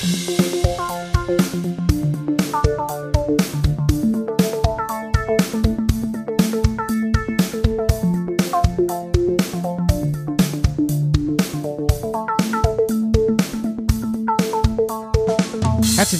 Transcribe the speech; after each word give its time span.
Herzlich 0.00 0.40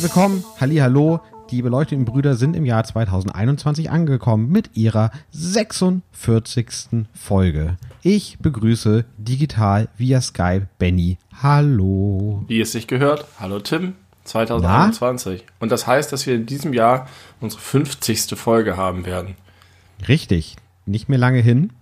willkommen, 0.02 0.44
Hallo, 0.82 1.20
die 1.50 1.62
beleuchteten 1.62 2.04
Brüder 2.04 2.36
sind 2.36 2.54
im 2.54 2.64
Jahr 2.64 2.84
2021 2.84 3.90
angekommen 3.90 4.50
mit 4.50 4.70
ihrer 4.74 5.10
46. 5.32 7.06
Folge. 7.12 7.76
Ich 8.02 8.38
begrüße 8.38 9.04
digital 9.18 9.88
via 9.96 10.20
Skype 10.20 10.68
Benny. 10.78 11.18
Hallo. 11.42 12.44
Wie 12.46 12.60
es 12.60 12.72
sich 12.72 12.86
gehört. 12.86 13.26
Hallo 13.38 13.58
Tim. 13.58 13.94
2021. 14.24 15.44
Na? 15.44 15.52
Und 15.58 15.72
das 15.72 15.86
heißt, 15.86 16.12
dass 16.12 16.26
wir 16.26 16.36
in 16.36 16.46
diesem 16.46 16.72
Jahr 16.72 17.08
unsere 17.40 17.60
50. 17.60 18.38
Folge 18.38 18.76
haben 18.76 19.04
werden. 19.04 19.34
Richtig. 20.06 20.56
Nicht 20.86 21.08
mehr 21.08 21.18
lange 21.18 21.40
hin. 21.40 21.72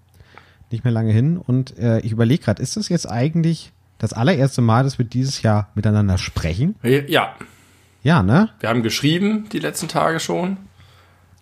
Nicht 0.71 0.85
mehr 0.85 0.93
lange 0.93 1.13
hin. 1.13 1.37
Und 1.37 1.77
äh, 1.79 2.01
ich 2.01 2.13
überlege 2.13 2.45
gerade, 2.45 2.63
ist 2.63 2.77
das 2.77 2.89
jetzt 2.89 3.11
eigentlich 3.11 3.73
das 3.99 4.13
allererste 4.13 4.63
Mal, 4.63 4.85
dass 4.85 4.99
wir 4.99 5.05
dieses 5.05 5.43
Jahr 5.43 5.69
miteinander 5.75 6.17
sprechen? 6.17 6.77
Ja. 6.83 7.35
Ja, 8.03 8.23
ne? 8.23 8.51
Wir 8.61 8.69
haben 8.69 8.83
geschrieben 8.83 9.49
die 9.53 9.59
letzten 9.59 9.89
Tage 9.89 10.21
schon, 10.21 10.57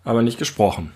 aber 0.05 0.23
nicht 0.23 0.39
gesprochen. 0.39 0.93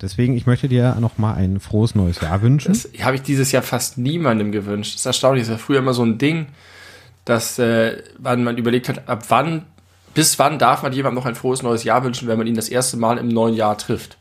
Deswegen, 0.00 0.36
ich 0.36 0.46
möchte 0.46 0.68
dir 0.68 0.96
noch 0.98 1.16
mal 1.16 1.34
ein 1.34 1.60
frohes 1.60 1.94
neues 1.94 2.20
Jahr 2.20 2.42
wünschen. 2.42 2.72
Das 2.72 2.88
habe 3.02 3.14
ich 3.14 3.22
dieses 3.22 3.52
Jahr 3.52 3.62
fast 3.62 3.98
niemandem 3.98 4.50
gewünscht. 4.50 4.94
Das 4.94 5.00
ist 5.02 5.06
erstaunlich. 5.06 5.44
Das 5.44 5.52
war 5.52 5.58
früher 5.58 5.78
immer 5.78 5.94
so 5.94 6.04
ein 6.04 6.18
Ding, 6.18 6.46
dass 7.24 7.58
äh, 7.60 8.02
man 8.20 8.56
überlegt 8.56 8.88
hat, 8.88 9.08
ab 9.08 9.24
wann, 9.28 9.64
bis 10.12 10.40
wann 10.40 10.58
darf 10.58 10.82
man 10.82 10.92
jemandem 10.92 11.22
noch 11.22 11.26
ein 11.26 11.36
frohes 11.36 11.62
neues 11.62 11.84
Jahr 11.84 12.02
wünschen, 12.02 12.26
wenn 12.26 12.36
man 12.36 12.48
ihn 12.48 12.56
das 12.56 12.68
erste 12.68 12.96
Mal 12.96 13.18
im 13.18 13.28
neuen 13.28 13.54
Jahr 13.54 13.78
trifft. 13.78 14.18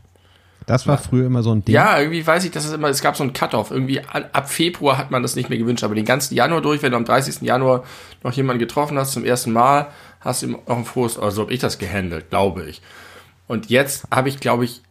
Das 0.68 0.88
war 0.88 1.00
früher 1.00 1.26
immer 1.26 1.42
so 1.42 1.52
ein 1.52 1.66
Ding. 1.66 1.74
Ja, 1.74 2.00
irgendwie 2.00 2.26
weiß 2.26 2.46
ich, 2.46 2.52
dass 2.52 2.66
es 2.66 2.72
immer, 2.72 2.88
es 2.88 3.02
gab 3.02 3.18
so 3.18 3.24
einen 3.24 3.34
Cut-off. 3.34 3.72
Irgendwie 3.72 4.00
ab 4.02 4.50
Februar 4.50 4.98
hat 4.98 5.10
man 5.10 5.24
das 5.24 5.36
nicht 5.36 5.50
mehr 5.50 5.58
gewünscht, 5.58 5.84
aber 5.84 5.96
den 5.96 6.06
ganzen 6.06 6.36
Januar 6.36 6.62
durch, 6.62 6.84
wenn 6.84 6.92
du 6.92 6.98
am 6.98 7.06
30. 7.06 7.42
Januar 7.42 7.84
noch 8.24 8.32
jemanden 8.34 8.60
getroffen 8.60 8.98
hast 8.98 9.14
zum 9.14 9.26
ersten 9.26 9.52
Mal, 9.52 9.88
hast 10.22 10.42
du 10.42 10.48
ihm 10.48 10.58
auch 10.68 10.78
ein 10.78 10.86
frohes, 10.86 11.20
also 11.20 11.44
habe 11.44 11.54
ich 11.54 11.60
das 11.60 11.78
gehandelt, 11.78 12.30
glaube 12.30 12.64
ich. 12.66 12.82
Und 13.48 13.70
jetzt 13.70 14.08
habe 14.12 14.30
ich, 14.30 14.40
glaube 14.40 14.64
ich, 14.64 14.82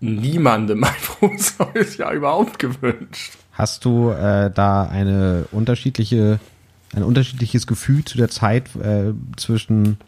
niemandem 0.00 0.84
ein 0.84 0.92
frohes 0.98 1.58
neues 1.58 1.96
Jahr 1.96 2.12
überhaupt 2.12 2.58
gewünscht. 2.58 3.38
Hast 3.52 3.84
du 3.84 4.10
äh, 4.10 4.50
da 4.50 4.84
eine 4.84 5.46
unterschiedliche, 5.52 6.40
ein 6.94 7.02
unterschiedliches 7.04 7.66
Gefühl 7.66 8.04
zu 8.04 8.18
der 8.18 8.28
Zeit 8.28 8.74
äh, 8.76 9.12
zwischen 9.36 9.98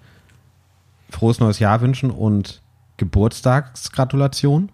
frohes 1.11 1.39
neues 1.41 1.61
Jahr 1.61 1.81
wünschen 1.81 2.11
und 2.11 2.61
Geburtstagsgratulation? 2.97 4.71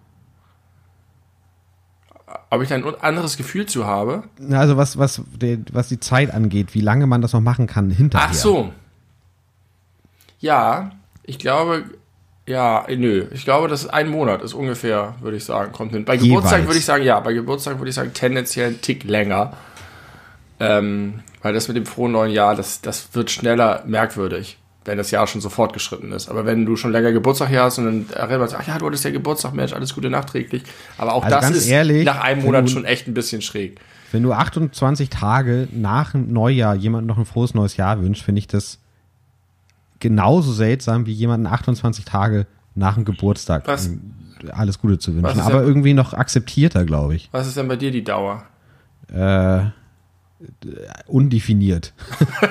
Ob 2.49 2.61
ich 2.61 2.69
da 2.69 2.75
ein 2.75 2.83
anderes 3.01 3.37
Gefühl 3.37 3.65
zu 3.65 3.85
habe? 3.85 4.23
Also 4.49 4.77
was, 4.77 4.97
was, 4.97 5.21
was 5.71 5.87
die 5.89 5.99
Zeit 5.99 6.33
angeht, 6.33 6.73
wie 6.73 6.81
lange 6.81 7.07
man 7.07 7.21
das 7.21 7.33
noch 7.33 7.41
machen 7.41 7.67
kann 7.67 7.91
hinterher. 7.91 8.29
Ach 8.29 8.33
so. 8.33 8.73
Ja, 10.41 10.91
ich 11.23 11.39
glaube, 11.39 11.85
ja, 12.47 12.85
nö. 12.89 13.27
Ich 13.31 13.45
glaube, 13.45 13.67
das 13.67 13.83
ist 13.83 13.89
ein 13.89 14.09
Monat 14.09 14.41
ist 14.41 14.53
ungefähr, 14.53 15.15
würde 15.21 15.37
ich 15.37 15.45
sagen, 15.45 15.71
kommt 15.71 15.93
hin. 15.93 16.03
Bei 16.03 16.15
Jeweils. 16.15 16.27
Geburtstag 16.27 16.65
würde 16.65 16.79
ich 16.79 16.85
sagen, 16.85 17.03
ja, 17.03 17.19
bei 17.19 17.33
Geburtstag 17.33 17.77
würde 17.77 17.89
ich 17.89 17.95
sagen, 17.95 18.13
tendenziell 18.13 18.71
ein 18.71 18.81
Tick 18.81 19.03
länger. 19.03 19.53
Ähm, 20.59 21.21
weil 21.41 21.53
das 21.53 21.67
mit 21.67 21.77
dem 21.77 21.85
frohen 21.85 22.11
neuen 22.11 22.31
Jahr, 22.31 22.55
das, 22.55 22.81
das 22.81 23.09
wird 23.13 23.31
schneller 23.31 23.83
merkwürdig, 23.85 24.57
wenn 24.85 24.97
das 24.97 25.09
Jahr 25.11 25.25
schon 25.27 25.41
so 25.41 25.49
fortgeschritten 25.49 26.11
ist. 26.11 26.29
Aber 26.29 26.45
wenn 26.45 26.65
du 26.65 26.75
schon 26.75 26.91
länger 26.91 27.11
Geburtstag 27.11 27.49
hier 27.49 27.63
hast 27.63 27.77
und 27.77 27.85
dann 27.85 28.05
erinnerst, 28.15 28.55
ach 28.55 28.67
ja, 28.67 28.77
du 28.77 28.87
hattest 28.87 29.05
ja 29.05 29.11
Geburtstag, 29.11 29.53
Mensch, 29.53 29.73
alles 29.73 29.93
Gute 29.95 30.09
nachträglich. 30.09 30.63
Aber 30.97 31.13
auch 31.13 31.23
also 31.23 31.35
das 31.35 31.49
ist 31.51 31.67
ehrlich, 31.67 32.05
nach 32.05 32.21
einem 32.21 32.43
Monat 32.43 32.69
schon 32.69 32.85
echt 32.85 33.07
ein 33.07 33.13
bisschen 33.13 33.41
schräg. 33.41 33.79
Wenn 34.11 34.23
du 34.23 34.33
28 34.33 35.09
Tage 35.09 35.67
nach 35.71 36.11
dem 36.11 36.33
Neujahr 36.33 36.75
jemandem 36.75 37.07
noch 37.07 37.17
ein 37.17 37.25
frohes 37.25 37.53
neues 37.53 37.77
Jahr 37.77 38.01
wünschst, 38.01 38.23
finde 38.23 38.39
ich 38.39 38.47
das 38.47 38.80
genauso 40.01 40.51
seltsam 40.51 41.05
wie 41.05 41.13
jemanden 41.13 41.47
28 41.47 42.03
Tage 42.03 42.45
nach 42.75 42.95
dem 42.95 43.05
Geburtstag 43.05 43.65
was, 43.67 43.89
alles 44.51 44.79
Gute 44.79 44.99
zu 44.99 45.15
wünschen. 45.15 45.39
Aber 45.39 45.59
denn, 45.59 45.67
irgendwie 45.67 45.93
noch 45.93 46.13
akzeptierter, 46.13 46.83
glaube 46.83 47.15
ich. 47.15 47.29
Was 47.31 47.47
ist 47.47 47.55
denn 47.55 47.69
bei 47.69 47.77
dir 47.77 47.91
die 47.91 48.03
Dauer? 48.03 48.43
Äh, 49.13 49.61
undefiniert. 51.07 51.93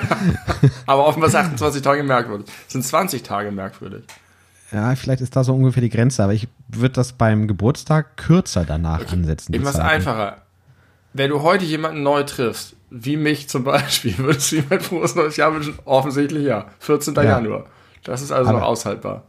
Aber 0.85 1.05
offenbar 1.05 1.29
ist 1.29 1.35
28 1.35 1.81
Tage 1.81 2.03
merkwürdig. 2.03 2.47
Sind 2.67 2.83
20 2.83 3.21
Tage 3.23 3.51
merkwürdig. 3.51 4.03
Ja, 4.71 4.95
vielleicht 4.95 5.21
ist 5.21 5.35
da 5.35 5.43
so 5.43 5.53
ungefähr 5.53 5.81
die 5.81 5.89
Grenze, 5.89 6.23
aber 6.23 6.33
ich 6.33 6.47
würde 6.69 6.93
das 6.93 7.11
beim 7.11 7.49
Geburtstag 7.49 8.15
kürzer 8.15 8.63
danach 8.63 9.01
okay. 9.01 9.15
ansetzen. 9.15 9.53
Eben 9.53 9.65
was 9.65 9.75
einfacher. 9.75 10.43
Wenn 11.11 11.29
du 11.29 11.41
heute 11.41 11.65
jemanden 11.65 12.03
neu 12.03 12.23
triffst, 12.23 12.77
wie 12.91 13.17
mich 13.17 13.49
zum 13.49 13.63
Beispiel, 13.63 14.17
würdest 14.17 14.51
du 14.51 14.57
ein 14.69 14.81
frohes 14.81 15.15
neues 15.15 15.37
Jahr 15.37 15.53
wünschen? 15.53 15.79
Offensichtlich 15.85 16.45
ja. 16.45 16.67
14. 16.79 17.15
Ja. 17.15 17.23
Januar. 17.23 17.65
Das 18.03 18.21
ist 18.21 18.31
also 18.31 18.49
aber, 18.49 18.59
noch 18.59 18.67
aushaltbar. 18.67 19.23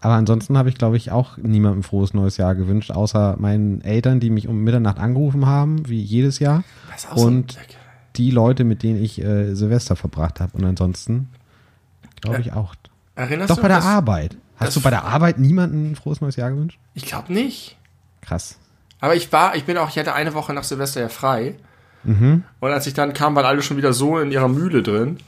Aber 0.00 0.14
ansonsten 0.14 0.56
habe 0.56 0.68
ich, 0.68 0.76
glaube 0.76 0.96
ich, 0.96 1.10
auch 1.10 1.36
niemandem 1.36 1.80
ein 1.80 1.82
frohes 1.82 2.14
neues 2.14 2.36
Jahr 2.36 2.54
gewünscht, 2.54 2.92
außer 2.92 3.36
meinen 3.38 3.80
Eltern, 3.80 4.20
die 4.20 4.30
mich 4.30 4.46
um 4.46 4.62
Mitternacht 4.62 4.98
angerufen 4.98 5.46
haben, 5.46 5.88
wie 5.88 6.00
jedes 6.00 6.38
Jahr. 6.38 6.62
Und 7.14 7.52
so 7.52 7.58
die 8.16 8.30
Leute, 8.30 8.64
mit 8.64 8.82
denen 8.82 9.02
ich 9.02 9.20
äh, 9.20 9.54
Silvester 9.54 9.96
verbracht 9.96 10.40
habe. 10.40 10.56
Und 10.56 10.64
ansonsten 10.64 11.28
glaube 12.20 12.40
ich 12.40 12.52
auch. 12.52 12.74
Erinnerst 13.16 13.50
Doch 13.50 13.56
du 13.56 13.62
bei 13.62 13.68
der 13.68 13.82
Arbeit. 13.82 14.36
Hast 14.56 14.76
du 14.76 14.80
bei 14.80 14.90
der 14.90 15.04
Arbeit 15.04 15.38
niemandem 15.38 15.92
ein 15.92 15.96
frohes 15.96 16.20
neues 16.20 16.36
Jahr 16.36 16.50
gewünscht? 16.50 16.78
Ich 16.94 17.04
glaube 17.04 17.32
nicht. 17.32 17.76
Krass. 18.20 18.58
Aber 19.00 19.14
ich 19.14 19.32
war, 19.32 19.54
ich 19.54 19.64
bin 19.64 19.76
auch, 19.78 19.88
ich 19.88 19.98
hatte 19.98 20.14
eine 20.14 20.34
Woche 20.34 20.52
nach 20.52 20.64
Silvester 20.64 21.00
ja 21.00 21.08
frei. 21.08 21.56
Mhm. 22.04 22.44
Und 22.60 22.70
als 22.70 22.86
ich 22.86 22.94
dann 22.94 23.12
kam, 23.12 23.34
waren 23.34 23.46
alle 23.46 23.62
schon 23.62 23.76
wieder 23.76 23.92
so 23.92 24.18
in 24.18 24.30
ihrer 24.30 24.48
Mühle 24.48 24.82
drin, 24.82 25.18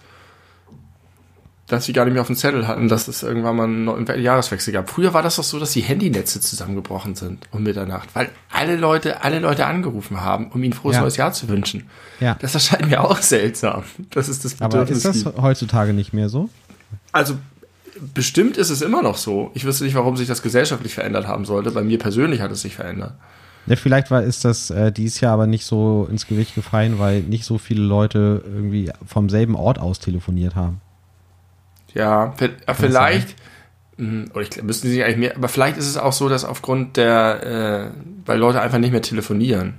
dass 1.71 1.85
sie 1.85 1.93
gar 1.93 2.05
nicht 2.05 2.15
mehr 2.15 2.23
auf 2.23 2.27
dem 2.27 2.37
Zettel 2.37 2.67
hatten, 2.67 2.89
dass 2.89 3.07
es 3.07 3.23
irgendwann 3.23 3.57
mal 3.57 3.65
einen 3.65 4.23
Jahreswechsel 4.23 4.73
gab. 4.73 4.91
Früher 4.91 5.15
war 5.15 5.23
das 5.23 5.37
doch 5.37 5.45
so, 5.45 5.61
dass 5.61 5.73
die 5.73 5.83
Handynetze 5.83 6.41
zusammengebrochen 6.41 7.15
sind 7.15 7.47
um 7.53 7.63
Mitternacht, 7.63 8.09
weil 8.15 8.31
alle 8.51 8.77
Leute, 8.77 9.23
alle 9.23 9.39
Leute 9.39 9.67
angerufen 9.67 10.21
haben, 10.21 10.49
um 10.49 10.63
ihnen 10.63 10.73
frohes 10.73 10.97
ja. 10.97 11.03
neues 11.03 11.17
Jahr 11.17 11.33
zu 11.33 11.49
wünschen. 11.49 11.89
Ja. 12.19 12.37
Das 12.41 12.55
erscheint 12.55 12.89
mir 12.91 13.05
auch 13.05 13.19
seltsam. 13.19 13.85
Das 14.11 14.29
ist 14.29 14.45
das 14.45 14.55
Bedürfnis. 14.55 15.07
Aber 15.07 15.15
ist 15.15 15.27
das 15.27 15.35
heutzutage 15.41 15.93
nicht 15.93 16.13
mehr 16.13 16.29
so? 16.29 16.49
Also 17.13 17.39
bestimmt 18.15 18.57
ist 18.57 18.71
es 18.71 18.83
immer 18.83 19.03
noch 19.03 19.17
so. 19.17 19.53
Ich 19.55 19.65
wüsste 19.65 19.85
nicht, 19.85 19.95
warum 19.95 20.17
sich 20.17 20.27
das 20.27 20.43
gesellschaftlich 20.43 20.95
verändert 20.95 21.29
haben 21.29 21.45
sollte. 21.45 21.71
Bei 21.71 21.83
mir 21.83 21.99
persönlich 21.99 22.41
hat 22.41 22.51
es 22.51 22.63
sich 22.63 22.75
verändert. 22.75 23.15
Ja, 23.67 23.77
vielleicht 23.77 24.11
war, 24.11 24.23
ist 24.23 24.45
das 24.45 24.71
äh, 24.71 24.91
dieses 24.91 25.21
Jahr 25.21 25.35
aber 25.35 25.47
nicht 25.47 25.65
so 25.65 26.09
ins 26.11 26.27
Gewicht 26.27 26.55
gefallen, 26.55 26.99
weil 26.99 27.21
nicht 27.21 27.45
so 27.45 27.59
viele 27.59 27.83
Leute 27.83 28.43
irgendwie 28.45 28.91
vom 29.07 29.29
selben 29.29 29.55
Ort 29.55 29.79
aus 29.79 30.01
telefoniert 30.01 30.57
haben. 30.57 30.81
Ja, 31.95 32.35
vielleicht, 32.75 33.37
hm, 33.97 34.31
oder 34.33 34.43
ich 34.43 34.63
müssten 34.63 34.89
sie 34.89 35.03
eigentlich 35.03 35.17
mehr, 35.19 35.37
aber 35.37 35.49
vielleicht 35.49 35.77
ist 35.77 35.89
es 35.89 35.97
auch 35.97 36.13
so, 36.13 36.29
dass 36.29 36.45
aufgrund 36.45 36.97
der, 36.97 37.91
äh, 37.93 38.01
weil 38.27 38.39
Leute 38.39 38.61
einfach 38.61 38.79
nicht 38.79 38.93
mehr 38.93 39.03
telefonieren, 39.03 39.75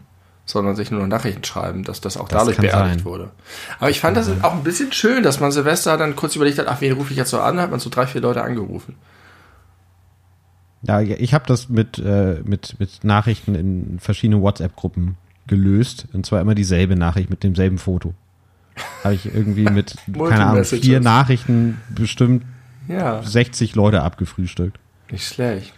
sondern 0.46 0.76
sich 0.76 0.92
nur 0.92 1.02
noch 1.02 1.08
Nachrichten 1.08 1.44
schreiben, 1.44 1.84
dass 1.84 2.02
das 2.02 2.18
auch 2.18 2.28
das 2.28 2.40
dadurch 2.40 2.58
beerdigt 2.58 3.00
sein. 3.00 3.06
wurde. 3.06 3.32
Aber 3.80 3.90
ich 3.90 4.00
fand 4.00 4.18
das 4.18 4.30
auch 4.42 4.54
ein 4.54 4.64
bisschen 4.64 4.92
schön, 4.92 5.24
dass 5.24 5.40
man 5.40 5.52
Silvester 5.52 5.98
dann 5.98 6.16
kurz 6.16 6.36
überlegt 6.36 6.60
hat, 6.60 6.68
ach, 6.68 6.82
wen 6.82 6.94
rufe 6.94 7.12
ich 7.12 7.18
jetzt 7.18 7.30
so 7.30 7.40
an? 7.40 7.60
Hat 7.60 7.72
man 7.72 7.80
so 7.80 7.90
drei, 7.90 8.06
vier 8.08 8.22
Leute 8.22 8.44
angerufen. 8.44 8.96
Ja, 10.84 11.00
ich 11.02 11.34
habe 11.34 11.46
das 11.46 11.70
mit, 11.70 12.00
äh, 12.00 12.42
mit, 12.44 12.80
mit 12.80 13.04
Nachrichten 13.04 13.56
in 13.56 14.00
verschiedenen 14.00 14.42
WhatsApp-Gruppen 14.42 15.18
gelöst. 15.48 16.08
Und 16.14 16.26
zwar 16.26 16.42
immer 16.42 16.56
dieselbe 16.56 16.96
Nachricht 16.96 17.30
mit 17.30 17.44
demselben 17.44 17.78
Foto. 17.78 18.14
Habe 19.04 19.16
ich 19.16 19.26
irgendwie 19.26 19.66
mit, 19.66 19.96
keine 20.14 20.46
Ahnung, 20.46 20.64
vier 20.64 21.00
Nachrichten 21.00 21.80
bestimmt 21.90 22.46
ja. 22.88 23.22
60 23.22 23.76
Leute 23.76 24.02
abgefrühstückt. 24.02 24.80
Nicht 25.12 25.28
schlecht. 25.28 25.74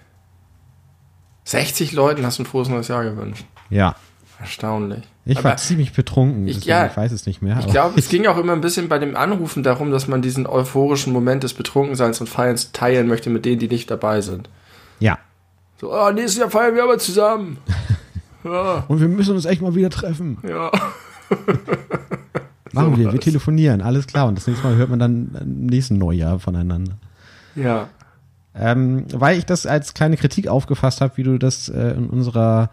60 1.45 1.91
Leuten 1.91 2.25
hast 2.25 2.39
du 2.39 2.43
ein 2.43 2.45
frohes 2.45 2.69
neues 2.69 2.87
Jahr 2.87 3.03
gewünscht. 3.03 3.45
Ja. 3.69 3.95
Erstaunlich. 4.39 5.03
Ich 5.25 5.37
aber 5.37 5.49
war 5.49 5.57
ziemlich 5.57 5.93
betrunken, 5.93 6.47
ich, 6.47 6.65
ja, 6.65 6.85
ich 6.85 6.97
weiß 6.97 7.11
es 7.11 7.25
nicht 7.25 7.41
mehr. 7.41 7.57
Ich 7.59 7.67
glaube, 7.67 7.97
es 7.97 8.09
ging 8.09 8.25
auch 8.27 8.37
immer 8.37 8.53
ein 8.53 8.61
bisschen 8.61 8.89
bei 8.89 8.99
dem 8.99 9.15
Anrufen 9.15 9.63
darum, 9.63 9.91
dass 9.91 10.07
man 10.07 10.21
diesen 10.21 10.47
euphorischen 10.47 11.13
Moment 11.13 11.43
des 11.43 11.53
Betrunkenseins 11.53 12.19
und 12.19 12.27
Feierns 12.27 12.71
teilen 12.71 13.07
möchte 13.07 13.29
mit 13.29 13.45
denen, 13.45 13.59
die 13.59 13.69
nicht 13.69 13.89
dabei 13.89 14.21
sind. 14.21 14.49
Ja. 14.99 15.19
So, 15.79 15.93
oh, 15.93 16.11
nächstes 16.11 16.37
Jahr 16.37 16.49
feiern 16.49 16.75
wir 16.75 16.83
aber 16.83 16.97
zusammen. 16.97 17.57
Ja. 18.45 18.83
Und 18.89 18.99
wir 18.99 19.07
müssen 19.07 19.35
uns 19.35 19.45
echt 19.45 19.61
mal 19.61 19.73
wieder 19.73 19.89
treffen. 19.89 20.37
Ja. 20.45 20.69
Machen 22.73 22.95
so 22.95 22.97
wir, 22.97 23.13
wir 23.13 23.19
telefonieren, 23.21 23.81
alles 23.81 24.05
klar. 24.05 24.27
Und 24.27 24.37
das 24.37 24.47
nächste 24.47 24.67
Mal 24.67 24.75
hört 24.75 24.89
man 24.89 24.99
dann 24.99 25.31
im 25.39 25.65
nächsten 25.67 25.97
Neujahr 25.97 26.39
voneinander. 26.39 26.97
Ja. 27.55 27.87
Ähm, 28.53 29.05
weil 29.13 29.37
ich 29.37 29.45
das 29.45 29.65
als 29.65 29.93
kleine 29.93 30.17
Kritik 30.17 30.49
aufgefasst 30.49 30.99
habe, 30.99 31.15
wie 31.15 31.23
du 31.23 31.39
das 31.39 31.69
äh, 31.69 31.91
in 31.91 32.09
unserer 32.09 32.69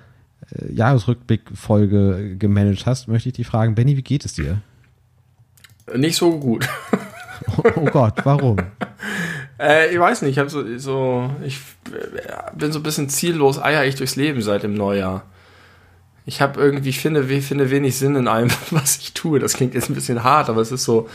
äh, 0.51 0.73
Jahresrückblick-Folge 0.73 2.37
gemanagt 2.37 2.87
hast, 2.87 3.09
möchte 3.09 3.29
ich 3.29 3.37
dich 3.37 3.47
fragen, 3.47 3.75
Benny, 3.75 3.97
wie 3.97 4.03
geht 4.03 4.25
es 4.25 4.33
dir? 4.33 4.61
Nicht 5.95 6.17
so 6.17 6.39
gut. 6.39 6.69
oh, 7.57 7.63
oh 7.77 7.85
Gott, 7.87 8.15
warum? 8.25 8.57
Äh, 9.61 9.93
ich 9.93 10.01
weiß 10.01 10.23
nicht, 10.23 10.33
ich 10.33 10.39
habe 10.39 10.49
so, 10.49 10.79
so, 10.79 11.31
ich 11.45 11.59
bin 12.55 12.73
so 12.73 12.79
ein 12.79 12.83
bisschen 12.83 13.11
ziellos, 13.11 13.63
eier 13.63 13.85
ich 13.85 13.95
durchs 13.95 14.17
Leben 14.17 14.41
seit 14.41 14.63
dem 14.63 14.75
Neujahr. 14.75 15.25
Ich 16.25 16.41
habe 16.41 16.61
irgendwie, 16.61 16.93
finde, 16.93 17.25
finde 17.43 17.71
wenig 17.71 17.97
Sinn 17.97 18.17
in 18.17 18.27
allem, 18.27 18.51
was 18.71 18.97
ich 18.97 19.13
tue. 19.13 19.39
Das 19.39 19.55
klingt 19.55 19.75
jetzt 19.75 19.91
ein 19.91 19.95
bisschen 19.95 20.25
hart, 20.25 20.49
aber 20.49 20.63
es 20.63 20.73
ist 20.73 20.85
so, 20.85 21.09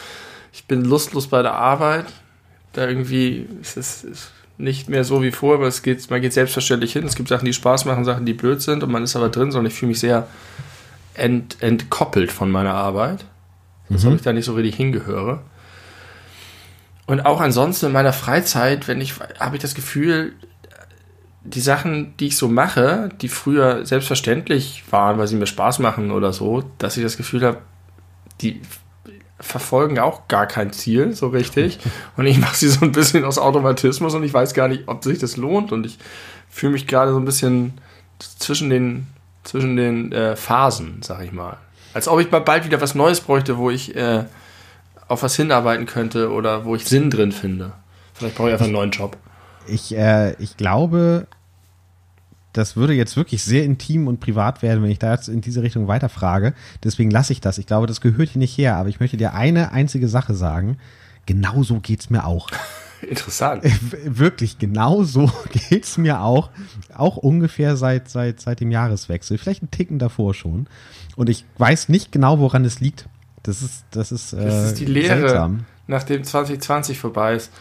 ich 0.54 0.66
bin 0.66 0.86
lustlos 0.86 1.28
bei 1.28 1.42
der 1.42 1.54
Arbeit. 1.54 2.06
Da 2.74 2.88
irgendwie, 2.88 3.48
es 3.62 3.78
ist, 3.78 4.04
ist 4.04 4.32
nicht 4.58 4.90
mehr 4.90 5.04
so 5.04 5.24
wie 5.24 5.32
vorher, 5.32 5.58
aber 5.58 5.68
es 5.68 5.82
geht, 5.82 6.10
man 6.10 6.22
geht 6.22 6.34
selbstverständlich 6.34 6.94
hin. 6.94 7.06
Es 7.06 7.16
gibt 7.16 7.30
Sachen, 7.30 7.46
die 7.46 7.54
Spaß 7.54 7.86
machen, 7.86 8.06
Sachen, 8.06 8.26
die 8.26 8.34
blöd 8.34 8.62
sind 8.62 8.84
und 8.84 8.92
man 8.92 9.04
ist 9.04 9.16
aber 9.16 9.30
drin, 9.30 9.52
sondern 9.52 9.72
ich 9.72 9.78
fühle 9.78 9.90
mich 9.90 10.00
sehr 10.00 10.28
ent, 11.16 11.58
entkoppelt 11.62 12.32
von 12.32 12.52
meiner 12.52 12.74
Arbeit. 12.74 13.26
Als 13.90 14.04
mhm. 14.04 14.10
ob 14.10 14.16
ich 14.18 14.22
da 14.22 14.34
nicht 14.34 14.46
so 14.46 14.54
richtig 14.54 14.76
hingehöre. 14.76 15.42
Und 17.06 17.26
auch 17.26 17.40
ansonsten 17.40 17.88
in 17.88 17.92
meiner 17.92 18.14
Freizeit, 18.14 18.88
wenn 18.88 19.00
ich, 19.00 19.14
habe 19.40 19.56
ich 19.56 19.62
das 19.62 19.76
Gefühl, 19.76 20.34
die 21.44 21.62
Sachen, 21.62 22.18
die 22.18 22.28
ich 22.28 22.38
so 22.38 22.48
mache, 22.48 23.10
die 23.22 23.30
früher 23.30 23.86
selbstverständlich 23.86 24.84
waren, 24.90 25.20
weil 25.20 25.28
sie 25.28 25.36
mir 25.36 25.46
Spaß 25.46 25.80
machen 25.80 26.12
oder 26.12 26.34
so, 26.34 26.64
dass 26.80 26.98
ich 26.98 27.04
das 27.04 27.18
Gefühl 27.18 27.44
habe, 27.44 27.60
die 28.42 28.62
verfolgen 29.40 30.00
auch 30.00 30.28
gar 30.28 30.48
kein 30.48 30.72
Ziel 30.72 31.14
so 31.14 31.28
richtig. 31.28 31.80
Und 32.18 32.26
ich 32.26 32.40
mache 32.40 32.56
sie 32.56 32.70
so 32.70 32.84
ein 32.84 32.92
bisschen 32.92 33.24
aus 33.26 33.38
Automatismus 33.38 34.16
und 34.16 34.24
ich 34.24 34.34
weiß 34.34 34.54
gar 34.54 34.68
nicht, 34.68 34.84
ob 34.88 35.04
sich 35.04 35.20
das 35.20 35.38
lohnt. 35.38 35.72
Und 35.72 35.86
ich 35.86 36.00
fühle 36.50 36.72
mich 36.72 36.88
gerade 36.88 37.12
so 37.12 37.20
ein 37.20 37.26
bisschen 37.26 37.74
zwischen 38.18 38.70
den, 38.70 39.08
zwischen 39.44 39.76
den 39.76 40.12
äh, 40.14 40.36
Phasen, 40.36 41.02
sag 41.02 41.24
ich 41.24 41.32
mal. 41.32 41.58
Als 41.94 42.08
ob 42.08 42.20
ich 42.20 42.32
mal 42.32 42.40
bald 42.40 42.66
wieder 42.66 42.82
was 42.82 42.96
Neues 42.96 43.22
bräuchte, 43.22 43.58
wo 43.58 43.70
ich 43.70 43.96
äh, 43.96 44.24
auf 45.08 45.24
was 45.24 45.36
hinarbeiten 45.36 45.86
könnte 45.86 46.32
oder 46.32 46.66
wo 46.66 46.76
ich 46.76 46.86
Sinn 46.86 47.10
drin 47.10 47.32
finde. 47.32 47.74
Vielleicht 48.14 48.36
brauche 48.36 48.50
ich 48.50 48.54
einfach 48.54 48.66
einen 48.66 48.74
neuen 48.74 48.92
Job. 48.92 49.18
Ich, 49.68 49.96
äh, 49.96 50.34
ich 50.42 50.58
glaube, 50.58 51.28
das 52.54 52.76
würde 52.76 52.94
jetzt 52.94 53.18
wirklich 53.18 53.44
sehr 53.44 53.66
intim 53.66 54.08
und 54.08 54.20
privat 54.20 54.62
werden, 54.62 54.82
wenn 54.82 54.90
ich 54.90 55.00
da 55.00 55.14
jetzt 55.14 55.28
in 55.28 55.42
diese 55.42 55.62
Richtung 55.62 55.88
weiterfrage. 55.88 56.54
Deswegen 56.84 57.12
lasse 57.12 57.34
ich 57.34 57.42
das. 57.42 57.58
Ich 57.58 57.68
glaube, 57.68 57.88
das 57.88 58.00
gehört 58.00 58.30
hier 58.30 58.40
nicht 58.40 58.58
her. 58.58 58.78
Aber 58.78 58.90
ich 58.90 59.00
möchte 59.00 59.18
dir 59.18 59.34
eine 59.34 59.72
einzige 59.74 60.08
Sache 60.08 60.34
sagen. 60.34 60.78
Genau 61.26 61.64
so 61.64 61.80
geht's 61.80 62.10
mir 62.10 62.26
auch. 62.26 62.50
Interessant. 63.02 63.66
Äh, 63.66 63.74
wirklich, 64.06 64.58
genau 64.58 65.04
so 65.04 65.30
geht's 65.70 65.98
mir 65.98 66.22
auch. 66.22 66.50
Auch 66.96 67.18
ungefähr 67.18 67.76
seit, 67.76 68.10
seit, 68.10 68.40
seit 68.40 68.62
dem 68.62 68.72
Jahreswechsel. 68.72 69.38
Vielleicht 69.38 69.62
einen 69.62 69.72
Ticken 69.72 70.00
davor 70.00 70.34
schon. 70.34 70.68
Und 71.18 71.30
ich 71.30 71.46
weiß 71.58 71.90
nicht 71.90 72.14
genau, 72.14 72.40
woran 72.40 72.64
es 72.64 72.80
liegt. 72.80 73.10
Das 73.46 73.62
ist, 73.62 73.86
das 73.92 74.12
ist, 74.12 74.34
äh, 74.34 74.44
das 74.44 74.66
ist 74.68 74.80
die 74.80 74.86
Lehre, 74.86 75.20
seltsam. 75.20 75.66
nachdem 75.88 76.24
2020 76.24 77.00
vorbei 77.00 77.36
ist. 77.36 77.52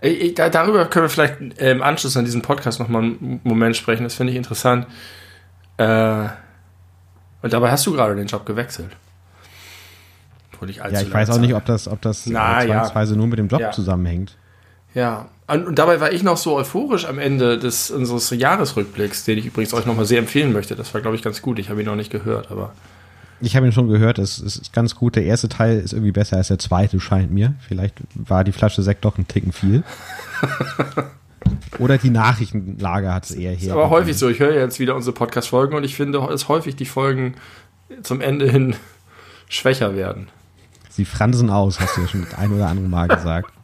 Ich, 0.00 0.34
da, 0.34 0.48
darüber 0.48 0.86
können 0.86 1.06
wir 1.06 1.08
vielleicht 1.08 1.58
äh, 1.60 1.72
im 1.72 1.82
Anschluss 1.82 2.16
an 2.16 2.24
diesen 2.24 2.42
Podcast 2.42 2.78
nochmal 2.78 3.02
einen 3.02 3.40
Moment 3.42 3.76
sprechen. 3.76 4.04
Das 4.04 4.14
finde 4.14 4.32
ich 4.32 4.36
interessant. 4.36 4.86
Äh, 5.76 6.28
und 7.42 7.52
dabei 7.52 7.70
hast 7.70 7.84
du 7.86 7.92
gerade 7.92 8.14
den 8.14 8.26
Job 8.26 8.46
gewechselt. 8.46 8.90
Ich 10.66 10.76
ja, 10.76 10.88
ich 10.88 11.12
weiß 11.12 11.28
auch 11.28 11.38
nicht, 11.38 11.54
ob 11.54 11.66
das, 11.66 11.88
ob 11.88 12.00
das 12.00 12.24
Na, 12.24 12.64
zwangsweise 12.64 13.12
ja. 13.12 13.18
nur 13.18 13.26
mit 13.26 13.38
dem 13.38 13.48
Job 13.48 13.60
ja. 13.60 13.70
zusammenhängt. 13.70 14.34
Ja, 14.94 15.28
und, 15.46 15.66
und, 15.66 15.78
dabei 15.78 16.00
war 16.00 16.12
ich 16.12 16.22
noch 16.22 16.36
so 16.36 16.54
euphorisch 16.54 17.04
am 17.04 17.18
Ende 17.18 17.58
des 17.58 17.90
unseres 17.90 18.30
Jahresrückblicks, 18.30 19.24
den 19.24 19.36
ich 19.36 19.46
übrigens 19.46 19.74
euch 19.74 19.84
nochmal 19.84 20.06
sehr 20.06 20.20
empfehlen 20.20 20.52
möchte. 20.52 20.76
Das 20.76 20.94
war, 20.94 21.00
glaube 21.00 21.16
ich, 21.16 21.22
ganz 21.22 21.42
gut. 21.42 21.58
Ich 21.58 21.68
habe 21.68 21.80
ihn 21.80 21.86
noch 21.86 21.96
nicht 21.96 22.10
gehört, 22.10 22.50
aber 22.50 22.72
ich 23.44 23.56
habe 23.56 23.66
ihn 23.66 23.72
schon 23.72 23.88
gehört, 23.88 24.18
es, 24.18 24.38
ist 24.38 24.72
ganz 24.72 24.94
gut. 24.94 25.16
Der 25.16 25.24
erste 25.24 25.48
Teil 25.48 25.78
ist 25.78 25.92
irgendwie 25.92 26.12
besser 26.12 26.36
als 26.36 26.48
der 26.48 26.58
zweite, 26.58 27.00
scheint 27.00 27.30
mir. 27.30 27.54
Vielleicht 27.60 27.96
war 28.14 28.44
die 28.44 28.52
Flasche 28.52 28.82
Sekt 28.82 29.04
doch 29.04 29.18
ein 29.18 29.28
Ticken 29.28 29.52
viel. 29.52 29.82
Oder 31.78 31.98
die 31.98 32.10
Nachrichtenlage 32.10 33.12
hat 33.12 33.24
es 33.24 33.32
eher 33.32 33.52
her. 33.52 33.68
Ist 33.68 33.70
aber 33.70 33.90
häufig 33.90 34.16
so. 34.16 34.28
Ich 34.28 34.38
höre 34.38 34.54
jetzt 34.54 34.78
wieder 34.78 34.94
unsere 34.94 35.14
Podcast-Folgen 35.14 35.76
und 35.76 35.84
ich 35.84 35.94
finde 35.94 36.18
es 36.32 36.48
häufig 36.48 36.76
die 36.76 36.86
Folgen 36.86 37.34
zum 38.02 38.20
Ende 38.20 38.50
hin 38.50 38.76
schwächer 39.48 39.94
werden. 39.94 40.28
Sie 40.88 41.04
fransen 41.04 41.50
aus, 41.50 41.80
hast 41.80 41.96
du 41.96 42.02
ja 42.02 42.08
schon 42.08 42.26
ein 42.36 42.52
oder 42.52 42.68
andere 42.68 42.88
Mal 42.88 43.08
gesagt. 43.08 43.50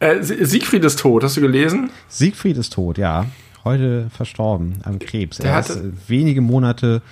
Äh, 0.00 0.22
Siegfried 0.22 0.84
ist 0.84 1.00
tot, 1.00 1.24
hast 1.24 1.36
du 1.36 1.40
gelesen? 1.40 1.90
Siegfried 2.06 2.56
ist 2.56 2.72
tot, 2.72 2.98
ja. 2.98 3.26
Heute 3.64 4.08
verstorben 4.10 4.80
am 4.84 5.00
Krebs. 5.00 5.38
Der 5.38 5.50
er 5.50 5.58
ist 5.58 6.08
wenige 6.08 6.40
Monate 6.40 7.02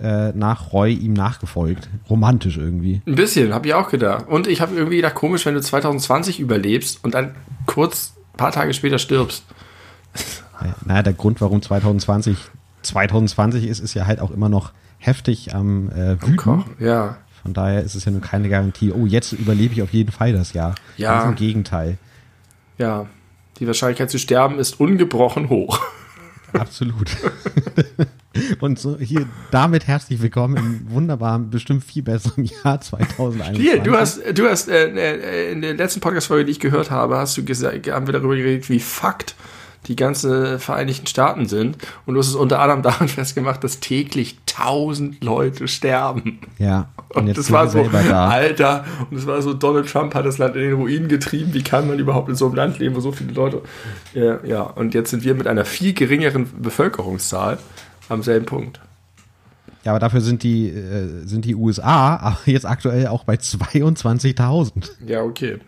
äh, 0.00 0.32
nach 0.32 0.72
Roy 0.72 0.92
ihm 0.92 1.12
nachgefolgt. 1.12 1.88
Romantisch 2.10 2.56
irgendwie. 2.56 3.02
Ein 3.06 3.14
bisschen, 3.14 3.54
habe 3.54 3.68
ich 3.68 3.74
auch 3.74 3.90
gedacht. 3.90 4.28
Und 4.28 4.46
ich 4.46 4.60
habe 4.60 4.74
irgendwie 4.74 4.96
gedacht, 4.96 5.14
komisch, 5.14 5.46
wenn 5.46 5.54
du 5.54 5.60
2020 5.60 6.40
überlebst 6.40 7.04
und 7.04 7.14
dann 7.14 7.34
kurz 7.66 8.14
ein 8.32 8.36
paar 8.36 8.52
Tage 8.52 8.74
später 8.74 8.98
stirbst. 8.98 9.44
Naja, 10.84 11.02
der 11.02 11.12
Grund, 11.12 11.40
warum 11.40 11.60
2020 11.60 12.36
2020 12.84 13.66
ist, 13.66 13.80
ist 13.80 13.94
ja 13.94 14.06
halt 14.06 14.20
auch 14.20 14.30
immer 14.30 14.48
noch 14.48 14.72
heftig 14.98 15.54
am 15.54 15.88
äh, 15.90 16.20
Wüten. 16.22 16.64
Ja. 16.78 17.16
Von 17.42 17.52
daher 17.52 17.82
ist 17.82 17.94
es 17.94 18.04
ja 18.04 18.12
nur 18.12 18.20
keine 18.20 18.48
Garantie, 18.48 18.92
oh, 18.92 19.06
jetzt 19.06 19.32
überlebe 19.32 19.74
ich 19.74 19.82
auf 19.82 19.92
jeden 19.92 20.12
Fall 20.12 20.32
das 20.32 20.52
Jahr. 20.52 20.74
Ja. 20.96 21.18
Ganz 21.18 21.30
im 21.30 21.34
Gegenteil. 21.34 21.98
Ja. 22.78 23.06
Die 23.58 23.66
Wahrscheinlichkeit 23.66 24.10
zu 24.10 24.18
sterben 24.18 24.58
ist 24.58 24.80
ungebrochen 24.80 25.48
hoch. 25.48 25.80
Absolut. 26.58 27.10
Und 28.60 28.78
so 28.78 28.98
hier 28.98 29.26
damit 29.50 29.86
herzlich 29.86 30.20
willkommen 30.20 30.56
im 30.56 30.90
wunderbaren, 30.90 31.50
bestimmt 31.50 31.84
viel 31.84 32.02
besseren 32.02 32.44
Jahr 32.44 32.80
2021. 32.80 33.60
Hier, 33.60 33.80
du 33.80 33.96
hast, 33.96 34.20
du 34.34 34.48
hast 34.48 34.68
äh, 34.68 34.88
äh, 34.88 35.52
in 35.52 35.62
der 35.62 35.74
letzten 35.74 36.00
Podcast-Folge, 36.00 36.44
die 36.46 36.52
ich 36.52 36.60
gehört 36.60 36.90
habe, 36.90 37.16
hast 37.16 37.36
du 37.36 37.44
gesagt, 37.44 37.88
haben 37.88 38.06
wir 38.06 38.12
darüber 38.12 38.36
geredet, 38.36 38.68
wie 38.68 38.80
Fakt 38.80 39.36
die 39.86 39.96
ganze 39.96 40.58
Vereinigten 40.58 41.06
Staaten 41.06 41.46
sind. 41.46 41.78
Und 42.06 42.14
du 42.14 42.20
hast 42.20 42.28
es 42.28 42.34
unter 42.34 42.60
anderem 42.60 42.82
daran 42.82 43.08
festgemacht, 43.08 43.62
dass 43.64 43.80
täglich 43.80 44.36
tausend 44.46 45.22
Leute 45.22 45.68
sterben. 45.68 46.40
Ja. 46.58 46.88
Und, 47.14 47.28
und 47.28 47.38
das 47.38 47.52
war 47.52 47.68
so, 47.68 47.88
da. 47.92 48.28
Alter, 48.28 48.84
und 49.08 49.16
das 49.16 49.24
war 49.24 49.40
so, 49.40 49.54
Donald 49.54 49.88
Trump 49.88 50.16
hat 50.16 50.26
das 50.26 50.38
Land 50.38 50.56
in 50.56 50.62
den 50.62 50.72
Ruin 50.72 51.06
getrieben. 51.06 51.54
Wie 51.54 51.62
kann 51.62 51.86
man 51.86 52.00
überhaupt 52.00 52.28
in 52.28 52.34
so 52.34 52.46
einem 52.46 52.56
Land 52.56 52.80
leben, 52.80 52.96
wo 52.96 53.00
so 53.00 53.12
viele 53.12 53.32
Leute. 53.32 53.62
Ja, 54.14 54.44
ja. 54.44 54.62
und 54.62 54.94
jetzt 54.94 55.10
sind 55.10 55.22
wir 55.22 55.36
mit 55.36 55.46
einer 55.46 55.64
viel 55.64 55.92
geringeren 55.92 56.50
Bevölkerungszahl 56.60 57.58
am 58.08 58.24
selben 58.24 58.46
Punkt. 58.46 58.80
Ja, 59.84 59.92
aber 59.92 60.00
dafür 60.00 60.22
sind 60.22 60.42
die, 60.42 60.68
äh, 60.68 61.24
sind 61.24 61.44
die 61.44 61.54
USA 61.54 62.38
jetzt 62.46 62.66
aktuell 62.66 63.06
auch 63.06 63.24
bei 63.24 63.34
22.000. 63.34 64.90
Ja, 65.06 65.22
okay. 65.22 65.58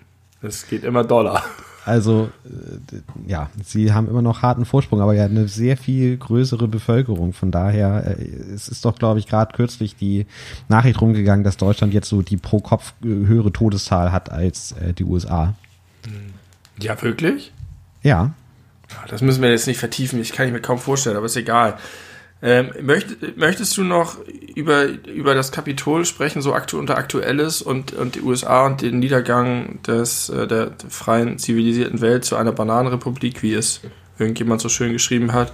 Es 0.43 0.67
geht 0.67 0.85
immer 0.85 1.05
Dollar. 1.05 1.45
Also, 1.87 2.31
äh, 2.45 3.31
ja, 3.31 3.49
sie 3.65 3.93
haben 3.93 4.09
immer 4.09 4.21
noch 4.21 4.43
harten 4.43 4.65
Vorsprung, 4.65 5.01
aber 5.01 5.15
ja 5.15 5.25
eine 5.25 5.47
sehr 5.47 5.77
viel 5.77 6.17
größere 6.17 6.67
Bevölkerung. 6.67 7.33
Von 7.33 7.53
daher, 7.53 8.19
äh, 8.19 8.25
es 8.53 8.69
ist 8.69 8.85
doch, 8.85 8.99
glaube 8.99 9.21
ich, 9.21 9.29
gerade 9.29 9.55
kürzlich 9.55 9.95
die 9.95 10.27
Nachricht 10.69 11.01
rumgegangen, 11.01 11.45
dass 11.45 11.57
Deutschland 11.57 11.95
jetzt 11.95 12.09
so 12.09 12.23
die 12.23 12.39
pro 12.39 12.59
Kopf 12.59 12.93
höhere 13.05 13.53
Todeszahl 13.53 14.11
hat 14.11 14.33
als 14.33 14.73
äh, 14.73 14.95
die 14.95 15.05
USA. 15.05 15.55
Ja, 16.81 17.01
wirklich? 17.01 17.53
Ja. 18.03 18.35
Das 19.07 19.23
müssen 19.23 19.41
wir 19.41 19.51
jetzt 19.51 19.69
nicht 19.69 19.79
vertiefen, 19.79 20.21
ich 20.21 20.33
kann 20.33 20.49
ich 20.49 20.53
mir 20.53 20.61
kaum 20.61 20.79
vorstellen, 20.79 21.17
aber 21.17 21.27
ist 21.27 21.37
egal. 21.37 21.79
Ähm, 22.43 22.71
möcht, 22.83 23.37
möchtest 23.39 23.77
du 23.79 23.83
noch 23.83 24.19
über, 24.55 24.85
über 24.85 25.35
das 25.35 25.53
Kapitol 25.53 26.05
sprechen, 26.05 26.43
so 26.43 26.53
aktu 26.53 26.79
unter 26.79 26.99
Aktuelles 26.99 27.63
und, 27.63 27.95
und 27.95 28.15
die 28.15 28.21
USA 28.21 28.67
und 28.67 28.83
den 28.83 28.99
Niedergang 28.99 29.81
des, 29.83 30.29
äh, 30.29 30.47
der 30.47 30.73
freien, 30.89 31.39
zivilisierten 31.39 32.03
Welt 32.03 32.27
zu 32.27 32.37
einer 32.37 32.53
Bananenrepublik, 32.53 33.43
wie 33.43 33.55
es 33.55 33.81
irgendjemand 34.19 34.61
so 34.61 34.69
schön 34.69 34.93
geschrieben 34.93 35.33
hat? 35.33 35.53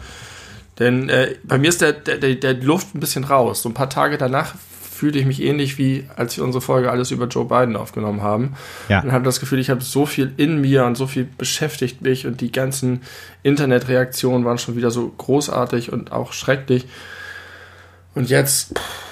Denn 0.78 1.08
äh, 1.08 1.36
bei 1.44 1.58
mir 1.58 1.68
ist 1.68 1.82
der, 1.82 1.92
der, 1.92 2.34
der 2.34 2.54
Luft 2.54 2.94
ein 2.94 3.00
bisschen 3.00 3.24
raus. 3.24 3.62
So 3.62 3.68
ein 3.68 3.74
paar 3.74 3.90
Tage 3.90 4.18
danach 4.18 4.54
fühlte 5.02 5.18
ich 5.18 5.26
mich 5.26 5.42
ähnlich 5.42 5.78
wie, 5.78 6.04
als 6.14 6.36
wir 6.36 6.44
unsere 6.44 6.62
Folge 6.62 6.88
alles 6.88 7.10
über 7.10 7.26
Joe 7.26 7.44
Biden 7.44 7.74
aufgenommen 7.74 8.22
haben. 8.22 8.54
Ja. 8.88 9.02
Und 9.02 9.10
habe 9.10 9.24
das 9.24 9.40
Gefühl, 9.40 9.58
ich 9.58 9.68
habe 9.68 9.80
so 9.80 10.06
viel 10.06 10.32
in 10.36 10.60
mir 10.60 10.84
und 10.84 10.96
so 10.96 11.08
viel 11.08 11.24
beschäftigt 11.24 12.02
mich 12.02 12.24
und 12.24 12.40
die 12.40 12.52
ganzen 12.52 13.02
Internetreaktionen 13.42 14.44
waren 14.44 14.58
schon 14.58 14.76
wieder 14.76 14.92
so 14.92 15.12
großartig 15.18 15.92
und 15.92 16.12
auch 16.12 16.32
schrecklich. 16.32 16.86
Und 18.14 18.30
jetzt 18.30 18.78
pff, 18.78 19.02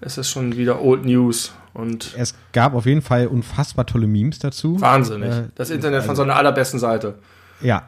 es 0.00 0.16
ist 0.16 0.30
schon 0.30 0.56
wieder 0.56 0.80
Old 0.80 1.04
News. 1.04 1.52
Und 1.74 2.14
es 2.16 2.34
gab 2.54 2.72
auf 2.72 2.86
jeden 2.86 3.02
Fall 3.02 3.26
unfassbar 3.26 3.84
tolle 3.84 4.06
Memes 4.06 4.38
dazu. 4.38 4.80
Wahnsinnig. 4.80 5.28
Äh, 5.30 5.42
das 5.56 5.68
Internet 5.68 6.04
von 6.04 6.16
seiner 6.16 6.36
allerbesten 6.36 6.80
Seite. 6.80 7.16
Ja, 7.60 7.82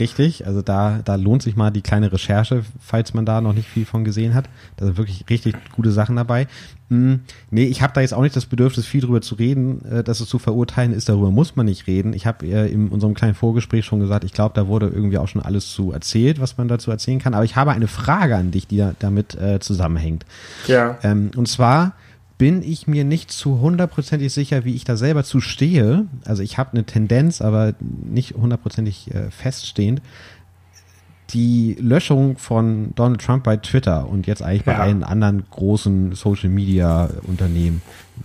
Richtig, 0.00 0.46
also 0.46 0.60
da, 0.60 1.00
da 1.04 1.14
lohnt 1.14 1.42
sich 1.42 1.54
mal 1.54 1.70
die 1.70 1.82
kleine 1.82 2.12
Recherche, 2.12 2.64
falls 2.80 3.14
man 3.14 3.24
da 3.24 3.40
noch 3.40 3.52
nicht 3.52 3.68
viel 3.68 3.84
von 3.84 4.04
gesehen 4.04 4.34
hat. 4.34 4.48
Da 4.76 4.86
sind 4.86 4.96
wirklich 4.96 5.24
richtig 5.30 5.54
gute 5.72 5.92
Sachen 5.92 6.16
dabei. 6.16 6.48
Hm, 6.90 7.20
nee, 7.50 7.64
ich 7.64 7.80
habe 7.80 7.92
da 7.94 8.00
jetzt 8.00 8.12
auch 8.12 8.22
nicht 8.22 8.34
das 8.34 8.46
Bedürfnis, 8.46 8.86
viel 8.86 9.00
drüber 9.00 9.20
zu 9.20 9.36
reden, 9.36 9.84
äh, 9.84 10.04
dass 10.04 10.20
es 10.20 10.28
zu 10.28 10.38
verurteilen 10.38 10.92
ist. 10.92 11.08
Darüber 11.08 11.30
muss 11.30 11.56
man 11.56 11.66
nicht 11.66 11.86
reden. 11.86 12.12
Ich 12.12 12.26
habe 12.26 12.46
äh, 12.46 12.70
in 12.70 12.88
unserem 12.88 13.14
kleinen 13.14 13.34
Vorgespräch 13.34 13.84
schon 13.84 14.00
gesagt, 14.00 14.24
ich 14.24 14.32
glaube, 14.32 14.54
da 14.54 14.66
wurde 14.66 14.88
irgendwie 14.88 15.18
auch 15.18 15.28
schon 15.28 15.42
alles 15.42 15.70
zu 15.70 15.92
erzählt, 15.92 16.40
was 16.40 16.58
man 16.58 16.68
dazu 16.68 16.90
erzählen 16.90 17.20
kann. 17.20 17.34
Aber 17.34 17.44
ich 17.44 17.56
habe 17.56 17.70
eine 17.70 17.88
Frage 17.88 18.36
an 18.36 18.50
dich, 18.50 18.66
die 18.66 18.78
da, 18.78 18.94
damit 18.98 19.34
äh, 19.36 19.60
zusammenhängt. 19.60 20.26
Ja. 20.66 20.98
Ähm, 21.02 21.30
und 21.36 21.48
zwar 21.48 21.92
bin 22.36 22.62
ich 22.62 22.86
mir 22.86 23.04
nicht 23.04 23.30
zu 23.30 23.60
hundertprozentig 23.60 24.32
sicher, 24.32 24.64
wie 24.64 24.74
ich 24.74 24.84
da 24.84 24.96
selber 24.96 25.24
zu 25.24 25.40
stehe. 25.40 26.06
Also 26.24 26.42
ich 26.42 26.58
habe 26.58 26.72
eine 26.72 26.84
Tendenz, 26.84 27.40
aber 27.40 27.74
nicht 27.80 28.34
hundertprozentig 28.34 29.14
äh, 29.14 29.30
feststehend. 29.30 30.02
Die 31.30 31.76
Löschung 31.80 32.36
von 32.36 32.92
Donald 32.96 33.20
Trump 33.20 33.44
bei 33.44 33.56
Twitter 33.56 34.08
und 34.08 34.26
jetzt 34.26 34.42
eigentlich 34.42 34.64
bei 34.64 34.72
Ja. 34.72 34.80
allen 34.80 35.02
anderen 35.04 35.44
großen 35.50 36.14
Social 36.14 36.50
Media 36.50 37.08
Unternehmen 37.26 37.82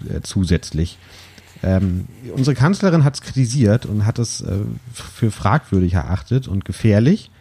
äh, 0.10 0.22
zusätzlich. 0.22 0.98
Ähm, 1.62 2.08
unsere 2.36 2.56
Kanzlerin 2.56 3.04
hat 3.04 3.16
es 3.16 3.22
kritisiert 3.22 3.86
und 3.86 4.06
hat 4.06 4.18
es 4.20 4.42
äh, 4.42 4.60
für 4.94 5.30
fragwürdig 5.32 5.94
erachtet 5.94 6.48
und 6.48 6.66
gefährlich 6.66 7.32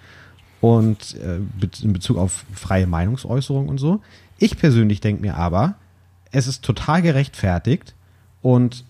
und 0.61 1.17
äh, 1.17 1.39
in 1.83 1.93
Bezug 1.93 2.19
auf 2.19 2.45
freie 2.53 2.87
Meinungsäußerung 2.87 3.69
und 3.69 3.79
so. 3.79 4.01
Ich 4.39 4.59
persönlich 4.59 5.01
denke 5.01 5.23
mir 5.23 5.37
aber, 5.37 5.75
es 6.31 6.47
ist 6.47 6.65
total 6.65 7.03
gerechtfertigt 7.03 7.95
und 8.43 8.85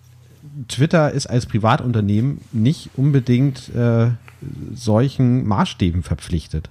Twitter 0.67 1.11
ist 1.11 1.27
als 1.27 1.45
Privatunternehmen 1.45 2.41
nicht 2.51 2.89
unbedingt 2.95 3.73
äh, 3.75 4.11
solchen 4.73 5.47
Maßstäben 5.47 6.03
verpflichtet. 6.03 6.69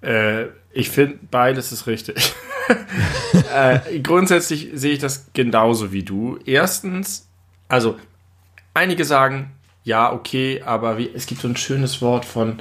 Äh, 0.00 0.46
ich 0.72 0.90
finde, 0.90 1.18
beides 1.30 1.72
ist 1.72 1.86
richtig. 1.86 2.34
äh, 3.54 4.00
grundsätzlich 4.00 4.70
sehe 4.74 4.92
ich 4.94 4.98
das 4.98 5.26
genauso 5.34 5.92
wie 5.92 6.02
du. 6.02 6.38
Erstens, 6.44 7.28
also 7.68 7.98
einige 8.74 9.04
sagen, 9.04 9.52
ja, 9.84 10.12
okay, 10.12 10.62
aber 10.64 10.98
wie, 10.98 11.10
es 11.12 11.26
gibt 11.26 11.40
so 11.40 11.48
ein 11.48 11.56
schönes 11.56 12.00
Wort 12.00 12.24
von 12.24 12.60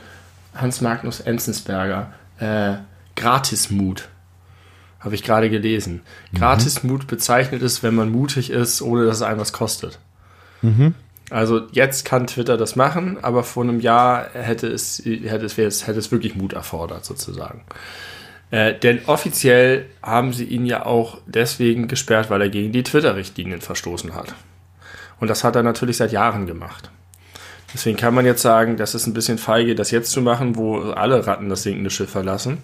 Hans 0.56 0.82
Magnus 0.82 1.20
Enzensberger, 1.22 2.14
äh, 2.40 2.76
Gratismut. 3.16 4.10
Habe 5.02 5.16
ich 5.16 5.24
gerade 5.24 5.50
gelesen. 5.50 6.02
Gratismut 6.34 7.08
bezeichnet 7.08 7.62
es, 7.62 7.84
wenn 7.84 7.96
man 7.96 8.10
mutig 8.10 8.52
ist, 8.52 8.82
ohne 8.82 9.06
dass 9.06 9.18
es 9.18 9.22
einem 9.24 9.40
was 9.40 9.52
kostet. 9.52 10.00
Also 11.32 11.62
jetzt 11.72 12.06
kann 12.06 12.28
Twitter 12.28 12.58
das 12.58 12.76
machen, 12.76 13.18
aber 13.22 13.44
vor 13.44 13.64
einem 13.64 13.80
Jahr 13.80 14.30
hätte 14.34 14.68
es, 14.68 15.02
hätte 15.04 15.46
es, 15.46 15.88
hätte 15.88 16.00
es 16.00 16.12
wirklich 16.12 16.36
Mut 16.36 16.54
erfordert, 16.54 17.06
sozusagen. 17.06 17.64
Äh, 18.52 18.78
denn 18.78 19.00
offiziell 19.08 19.86
haben 20.04 20.34
sie 20.34 20.44
ihn 20.44 20.66
ja 20.66 20.86
auch 20.86 21.20
deswegen 21.26 21.88
gesperrt, 21.88 22.30
weil 22.30 22.42
er 22.42 22.50
gegen 22.50 22.74
die 22.74 22.84
Twitter-Richtlinien 22.84 23.62
verstoßen 23.62 24.14
hat. 24.14 24.36
Und 25.22 25.30
das 25.30 25.44
hat 25.44 25.56
er 25.56 25.64
natürlich 25.64 25.98
seit 25.98 26.12
Jahren 26.12 26.46
gemacht. 26.46 26.92
Deswegen 27.74 27.98
kann 27.98 28.14
man 28.14 28.26
jetzt 28.26 28.42
sagen, 28.42 28.76
das 28.76 28.94
ist 28.94 29.08
ein 29.08 29.14
bisschen 29.14 29.38
feige, 29.38 29.76
das 29.76 29.92
jetzt 29.92 30.12
zu 30.12 30.22
machen, 30.22 30.58
wo 30.58 30.80
alle 30.92 31.26
Ratten 31.26 31.48
das 31.48 31.64
sinkende 31.64 31.90
Schiff 31.90 32.10
verlassen. 32.10 32.58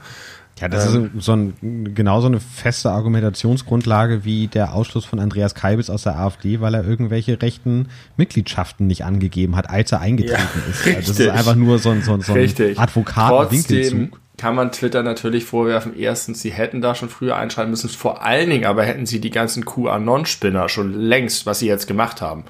Ja, 0.60 0.68
das 0.68 0.86
ist 0.88 1.00
so 1.20 1.34
ein, 1.34 1.94
genau 1.94 2.20
so 2.22 2.28
eine 2.28 2.40
feste 2.40 2.90
Argumentationsgrundlage 2.92 4.26
wie 4.26 4.48
der 4.48 4.74
Ausschluss 4.74 5.06
von 5.06 5.20
Andreas 5.20 5.54
Kalbitz 5.56 5.90
aus 5.90 6.04
der 6.04 6.18
AfD, 6.18 6.60
weil 6.62 6.74
er 6.74 6.84
irgendwelche 6.84 7.42
rechten 7.42 7.90
Mitgliedschaften 8.18 8.88
nicht 8.88 9.06
angegeben 9.06 9.56
hat, 9.56 9.70
als 9.70 9.92
er 9.92 10.00
eingetreten 10.02 10.42
Ja, 10.66 10.72
ist. 10.72 10.86
Also 10.88 10.98
das 10.98 11.10
ist 11.10 11.20
richtig. 11.20 11.32
einfach 11.32 11.56
nur 11.56 11.80
so 11.80 11.92
ein, 11.92 12.02
so 12.02 12.14
ein, 12.14 12.22
so 12.22 12.34
ein 12.34 12.40
Richtig. 12.40 12.80
Advokaten-Winkelzug. 12.80 14.20
Kann 14.40 14.54
man 14.54 14.72
Twitter 14.72 15.02
natürlich 15.02 15.46
vorwerfen, 15.46 15.98
erstens, 15.98 16.44
sie 16.44 16.52
hätten 16.52 16.80
da 16.80 16.94
schon 16.94 17.10
früher 17.10 17.36
einschalten 17.38 17.72
müssen, 17.72 17.90
vor 17.90 18.24
allen 18.24 18.52
Dingen 18.52 18.66
aber 18.66 18.84
hätten 18.86 19.08
sie 19.08 19.20
die 19.20 19.32
ganzen 19.32 19.66
QAnon-Spinner 19.66 20.70
schon 20.70 20.94
längst, 20.94 21.48
was 21.48 21.58
sie 21.58 21.66
jetzt 21.66 21.88
gemacht 21.88 22.22
haben, 22.22 22.44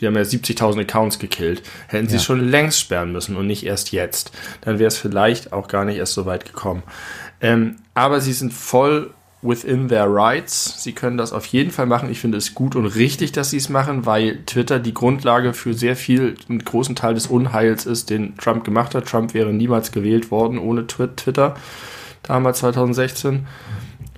die 0.00 0.06
haben 0.06 0.14
ja 0.14 0.22
70.000 0.22 0.80
Accounts 0.80 1.18
gekillt, 1.18 1.62
hätten 1.88 2.08
sie 2.08 2.16
Ja. 2.16 2.22
schon 2.22 2.48
längst 2.48 2.80
sperren 2.80 3.12
müssen 3.12 3.36
und 3.36 3.46
nicht 3.46 3.66
erst 3.66 3.92
jetzt. 3.92 4.32
Dann 4.62 4.78
wäre 4.78 4.88
es 4.88 4.96
vielleicht 4.96 5.52
auch 5.52 5.68
gar 5.68 5.84
nicht 5.84 5.98
erst 5.98 6.14
so 6.14 6.24
weit 6.24 6.46
gekommen. 6.46 6.82
Ähm, 7.40 7.76
aber 7.94 8.20
sie 8.20 8.32
sind 8.32 8.52
voll 8.52 9.10
within 9.42 9.88
their 9.88 10.06
rights. 10.08 10.82
Sie 10.82 10.92
können 10.92 11.16
das 11.16 11.32
auf 11.32 11.46
jeden 11.46 11.70
Fall 11.70 11.86
machen. 11.86 12.10
Ich 12.10 12.20
finde 12.20 12.38
es 12.38 12.54
gut 12.54 12.74
und 12.74 12.86
richtig, 12.86 13.32
dass 13.32 13.50
sie 13.50 13.58
es 13.58 13.68
machen, 13.68 14.06
weil 14.06 14.42
Twitter 14.46 14.78
die 14.78 14.94
Grundlage 14.94 15.52
für 15.52 15.74
sehr 15.74 15.94
viel, 15.96 16.36
einen 16.48 16.64
großen 16.64 16.96
Teil 16.96 17.14
des 17.14 17.26
Unheils 17.26 17.86
ist, 17.86 18.10
den 18.10 18.36
Trump 18.38 18.64
gemacht 18.64 18.94
hat. 18.94 19.06
Trump 19.06 19.34
wäre 19.34 19.52
niemals 19.52 19.92
gewählt 19.92 20.30
worden 20.30 20.58
ohne 20.58 20.82
Twi- 20.86 21.14
Twitter, 21.14 21.54
damals 22.22 22.58
2016. 22.58 23.46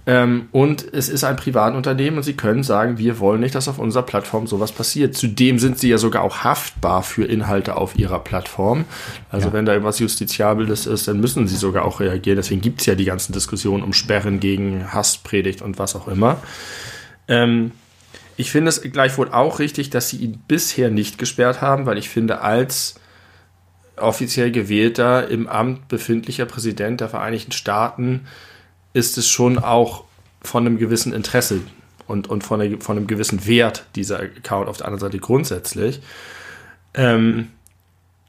Ähm, 0.09 0.49
und 0.53 0.91
es 0.95 1.11
ist 1.11 1.23
ein 1.23 1.37
Privatunternehmen 1.37 2.17
und 2.17 2.23
sie 2.23 2.33
können 2.33 2.63
sagen, 2.63 2.97
wir 2.97 3.19
wollen 3.19 3.41
nicht, 3.41 3.55
dass 3.55 3.69
auf 3.69 3.79
unserer 3.79 4.05
Plattform 4.05 4.47
sowas 4.47 4.73
passiert. 4.73 5.15
Zudem 5.15 5.59
sind 5.59 5.79
sie 5.79 5.91
ja 5.91 5.99
sogar 5.99 6.23
auch 6.23 6.45
haftbar 6.45 7.03
für 7.03 7.27
Inhalte 7.27 7.77
auf 7.77 7.99
ihrer 7.99 8.19
Plattform. 8.21 8.87
Also 9.31 9.49
Ja. 9.49 9.53
wenn 9.53 9.67
da 9.67 9.73
irgendwas 9.73 9.99
Justiziables 9.99 10.87
ist, 10.87 11.09
dann 11.09 11.21
müssen 11.21 11.47
sie 11.47 11.57
sogar 11.57 11.85
auch 11.85 12.01
reagieren. 12.01 12.37
Deswegen 12.37 12.63
gibt 12.63 12.81
es 12.81 12.87
ja 12.87 12.95
die 12.95 13.05
ganzen 13.05 13.35
Diskussionen 13.35 13.83
um 13.85 13.93
Sperren 13.93 14.41
gegen 14.41 14.95
Hasspredigt 14.95 15.61
und 15.61 15.79
was 15.79 15.95
auch 15.95 16.09
immer. 16.09 16.39
Ähm, 17.29 17.73
ich 18.39 18.51
finde 18.51 18.71
es 18.71 18.81
gleichwohl 18.81 19.29
auch 19.31 19.59
richtig, 19.59 19.91
dass 19.91 20.09
sie 20.09 20.17
ihn 20.17 20.43
bisher 20.49 20.89
nicht 20.91 21.19
gesperrt 21.19 21.61
haben, 21.61 21.85
weil 21.85 21.99
ich 21.99 22.09
finde, 22.09 22.41
als 22.41 22.95
offiziell 23.97 24.53
gewählter, 24.53 25.29
im 25.29 25.49
Amt 25.49 25.89
befindlicher 25.89 26.47
Präsident 26.47 27.03
der 27.03 27.11
Vereinigten 27.11 27.53
Staaten 27.53 28.23
ist 28.99 29.17
es 29.17 29.29
schon 29.29 29.59
auch 29.59 30.05
von 30.43 30.67
einem 30.67 30.79
gewissen 30.79 31.13
Interesse 31.13 31.61
und, 32.09 32.29
und 32.29 32.43
von, 32.43 32.61
einer, 32.61 32.81
von 32.81 32.97
einem 32.97 33.07
gewissen 33.07 33.47
Wert 33.47 33.87
dieser 33.95 34.19
Account 34.19 34.69
auf 34.69 34.79
der 34.79 34.87
anderen 34.87 35.01
Seite 35.01 35.19
grundsätzlich. 35.19 36.01
Ähm, 36.95 37.49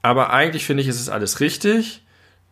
aber 0.02 0.32
eigentlich 0.32 0.66
finde 0.66 0.84
ich, 0.84 0.90
ist 0.90 1.00
es 1.00 1.10
alles 1.10 1.40
richtig. 1.40 2.02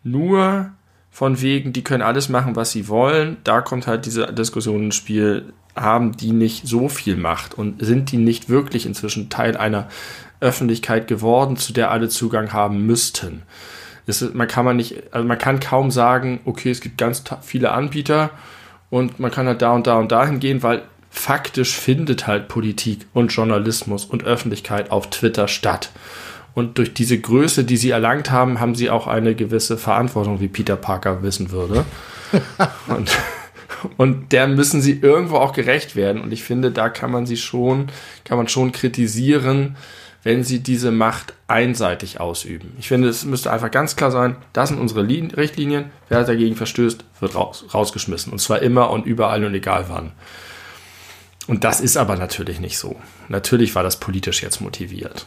Nur 0.02 0.72
von 1.10 1.40
wegen, 1.40 1.72
die 1.72 1.84
können 1.84 2.02
alles 2.02 2.28
machen, 2.28 2.56
was 2.56 2.72
sie 2.72 2.88
wollen. 2.88 3.36
Da 3.44 3.60
kommt 3.60 3.86
halt 3.86 4.04
diese 4.04 4.32
Diskussion 4.32 4.84
ins 4.84 4.96
Spiel. 4.96 5.52
Haben 5.76 6.16
die 6.16 6.32
nicht 6.32 6.66
so 6.66 6.88
viel 6.88 7.16
Macht 7.16 7.54
und 7.54 7.84
sind 7.84 8.10
die 8.10 8.16
nicht 8.16 8.48
wirklich 8.48 8.84
inzwischen 8.84 9.30
Teil 9.30 9.56
einer 9.56 9.88
Öffentlichkeit 10.40 11.06
geworden, 11.06 11.56
zu 11.56 11.72
der 11.72 11.92
alle 11.92 12.08
Zugang 12.08 12.52
haben 12.52 12.84
müssten? 12.84 13.42
Ist, 14.08 14.34
man 14.34 14.48
kann 14.48 14.64
man 14.64 14.76
nicht, 14.76 15.02
also 15.12 15.28
man 15.28 15.38
kann 15.38 15.60
kaum 15.60 15.90
sagen, 15.90 16.40
okay, 16.44 16.70
es 16.70 16.80
gibt 16.80 16.96
ganz 16.96 17.22
viele 17.42 17.72
Anbieter 17.72 18.30
und 18.90 19.20
man 19.20 19.30
kann 19.30 19.46
halt 19.46 19.60
da 19.60 19.72
und 19.72 19.86
da 19.86 19.98
und 19.98 20.10
dahin 20.10 20.40
gehen, 20.40 20.62
weil 20.62 20.82
faktisch 21.10 21.76
findet 21.76 22.26
halt 22.26 22.48
Politik 22.48 23.06
und 23.12 23.28
Journalismus 23.28 24.06
und 24.06 24.24
Öffentlichkeit 24.24 24.90
auf 24.90 25.10
Twitter 25.10 25.46
statt. 25.46 25.90
Und 26.54 26.78
durch 26.78 26.94
diese 26.94 27.18
Größe, 27.18 27.64
die 27.64 27.76
sie 27.76 27.90
erlangt 27.90 28.30
haben, 28.30 28.60
haben 28.60 28.74
sie 28.74 28.90
auch 28.90 29.06
eine 29.06 29.34
gewisse 29.34 29.76
Verantwortung, 29.76 30.40
wie 30.40 30.48
Peter 30.48 30.76
Parker 30.76 31.22
wissen 31.22 31.50
würde. 31.50 31.84
und, 32.88 33.16
und 33.96 34.32
der 34.32 34.48
müssen 34.48 34.80
sie 34.80 34.98
irgendwo 35.00 35.36
auch 35.36 35.52
gerecht 35.52 35.94
werden. 35.96 36.20
Und 36.20 36.32
ich 36.32 36.42
finde, 36.42 36.70
da 36.70 36.88
kann 36.88 37.10
man 37.10 37.26
sie 37.26 37.36
schon, 37.36 37.88
kann 38.24 38.38
man 38.38 38.48
schon 38.48 38.72
kritisieren, 38.72 39.76
wenn 40.28 40.44
sie 40.44 40.58
diese 40.62 40.90
Macht 40.90 41.32
einseitig 41.46 42.20
ausüben. 42.20 42.76
Ich 42.78 42.88
finde, 42.88 43.08
es 43.08 43.24
müsste 43.24 43.50
einfach 43.50 43.70
ganz 43.70 43.96
klar 43.96 44.10
sein, 44.10 44.36
das 44.52 44.68
sind 44.68 44.78
unsere 44.78 45.00
Lin 45.00 45.30
Richtlinien. 45.30 45.86
Wer 46.10 46.22
dagegen 46.22 46.54
verstößt, 46.54 47.02
wird 47.20 47.34
raus, 47.34 47.64
rausgeschmissen. 47.72 48.30
Und 48.30 48.38
zwar 48.38 48.60
immer 48.60 48.90
und 48.90 49.06
überall 49.06 49.42
und 49.46 49.54
egal 49.54 49.86
wann. 49.88 50.12
Und 51.46 51.64
das 51.64 51.80
ist 51.80 51.96
aber 51.96 52.16
natürlich 52.16 52.60
nicht 52.60 52.76
so. 52.76 52.96
Natürlich 53.30 53.74
war 53.74 53.82
das 53.82 54.00
politisch 54.00 54.42
jetzt 54.42 54.60
motiviert. 54.60 55.24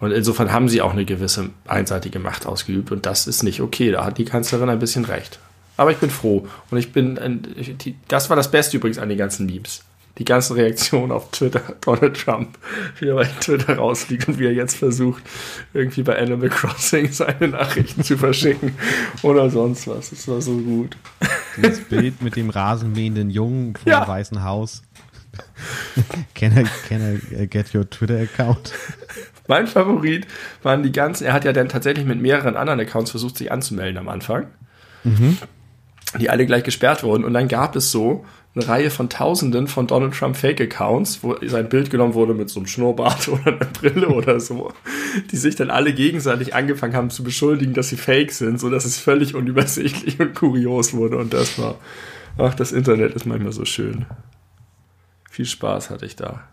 Und 0.00 0.12
insofern 0.12 0.50
haben 0.50 0.70
sie 0.70 0.80
auch 0.80 0.92
eine 0.92 1.04
gewisse 1.04 1.50
einseitige 1.68 2.20
Macht 2.20 2.46
ausgeübt 2.46 2.92
und 2.92 3.04
das 3.04 3.26
ist 3.26 3.42
nicht 3.42 3.60
okay. 3.60 3.90
Da 3.90 4.06
hat 4.06 4.16
die 4.16 4.24
Kanzlerin 4.24 4.70
ein 4.70 4.78
bisschen 4.78 5.04
recht. 5.04 5.38
Aber 5.76 5.90
ich 5.90 5.98
bin 5.98 6.08
froh 6.08 6.48
und 6.70 6.78
ich 6.78 6.92
bin, 6.94 7.18
die- 7.84 7.96
das 8.08 8.30
war 8.30 8.36
das 8.36 8.50
Beste 8.50 8.78
übrigens 8.78 8.96
an 8.98 9.10
den 9.10 9.18
ganzen 9.18 9.44
Memes. 9.44 9.84
Die 10.18 10.24
ganzen 10.24 10.54
Reaktionen 10.54 11.10
auf 11.10 11.30
Twitter, 11.30 11.60
Donald 11.80 12.16
Trump, 12.16 12.56
wie 13.00 13.08
er 13.08 13.16
bei 13.16 13.24
Twitter 13.24 13.76
rausfliegt 13.76 14.28
und 14.28 14.38
wie 14.38 14.46
er 14.46 14.52
jetzt 14.52 14.76
versucht, 14.76 15.22
irgendwie 15.72 16.02
bei 16.02 16.18
Animal 16.18 16.48
Crossing 16.50 17.10
seine 17.10 17.48
Nachrichten 17.48 18.04
zu 18.04 18.16
verschicken 18.16 18.76
oder 19.22 19.50
sonst 19.50 19.88
was. 19.88 20.10
Das 20.10 20.28
war 20.28 20.40
so 20.40 20.56
gut. 20.56 20.96
Das 21.60 21.80
Bild 21.80 22.22
mit 22.22 22.36
dem 22.36 22.50
rasenmähenden 22.50 23.30
Jungen 23.30 23.74
vom 23.74 23.90
Ja. 23.90 24.06
Weißen 24.06 24.44
Haus. 24.44 24.82
can, 26.34 26.56
I, 26.56 26.64
can 26.88 27.20
I 27.32 27.46
get 27.48 27.74
your 27.74 27.88
Twitter-Account? 27.88 28.72
Mein 29.48 29.66
Favorit 29.66 30.26
waren 30.62 30.82
die 30.82 30.92
ganzen, 30.92 31.24
er 31.24 31.32
hat 31.32 31.44
ja 31.44 31.52
dann 31.52 31.68
tatsächlich 31.68 32.06
mit 32.06 32.20
mehreren 32.20 32.56
anderen 32.56 32.78
Accounts 32.80 33.10
versucht, 33.10 33.36
sich 33.36 33.50
anzumelden 33.50 33.98
am 33.98 34.08
Anfang. 34.08 34.46
Die 36.18 36.30
alle 36.30 36.46
gleich 36.46 36.62
gesperrt 36.62 37.02
wurden. 37.02 37.24
Und 37.24 37.34
dann 37.34 37.48
gab 37.48 37.76
es 37.76 37.90
so 37.90 38.24
eine 38.54 38.68
Reihe 38.68 38.90
von 38.90 39.08
Tausenden 39.08 39.66
von 39.66 39.86
Donald 39.86 40.14
Trump 40.14 40.36
Fake-Accounts, 40.36 41.22
wo 41.22 41.36
sein 41.44 41.68
Bild 41.68 41.90
genommen 41.90 42.14
wurde 42.14 42.34
mit 42.34 42.48
so 42.50 42.60
einem 42.60 42.66
Schnurrbart 42.66 43.28
oder 43.28 43.46
einer 43.48 43.66
Brille 43.66 44.08
oder 44.08 44.38
so, 44.38 44.72
die 45.30 45.36
sich 45.36 45.56
dann 45.56 45.70
alle 45.70 45.92
gegenseitig 45.92 46.54
angefangen 46.54 46.94
haben 46.94 47.10
zu 47.10 47.24
beschuldigen, 47.24 47.74
dass 47.74 47.88
sie 47.88 47.96
fake 47.96 48.32
sind, 48.32 48.60
so 48.60 48.70
dass 48.70 48.84
es 48.84 48.98
völlig 48.98 49.34
unübersichtlich 49.34 50.20
und 50.20 50.34
kurios 50.34 50.94
wurde. 50.94 51.18
Und 51.18 51.34
das 51.34 51.58
war, 51.58 51.76
ach, 52.38 52.54
das 52.54 52.72
Internet 52.72 53.14
ist 53.14 53.26
manchmal 53.26 53.52
so 53.52 53.64
schön. 53.64 54.06
Viel 55.30 55.46
Spaß 55.46 55.90
hatte 55.90 56.06
ich 56.06 56.14
da. 56.14 56.44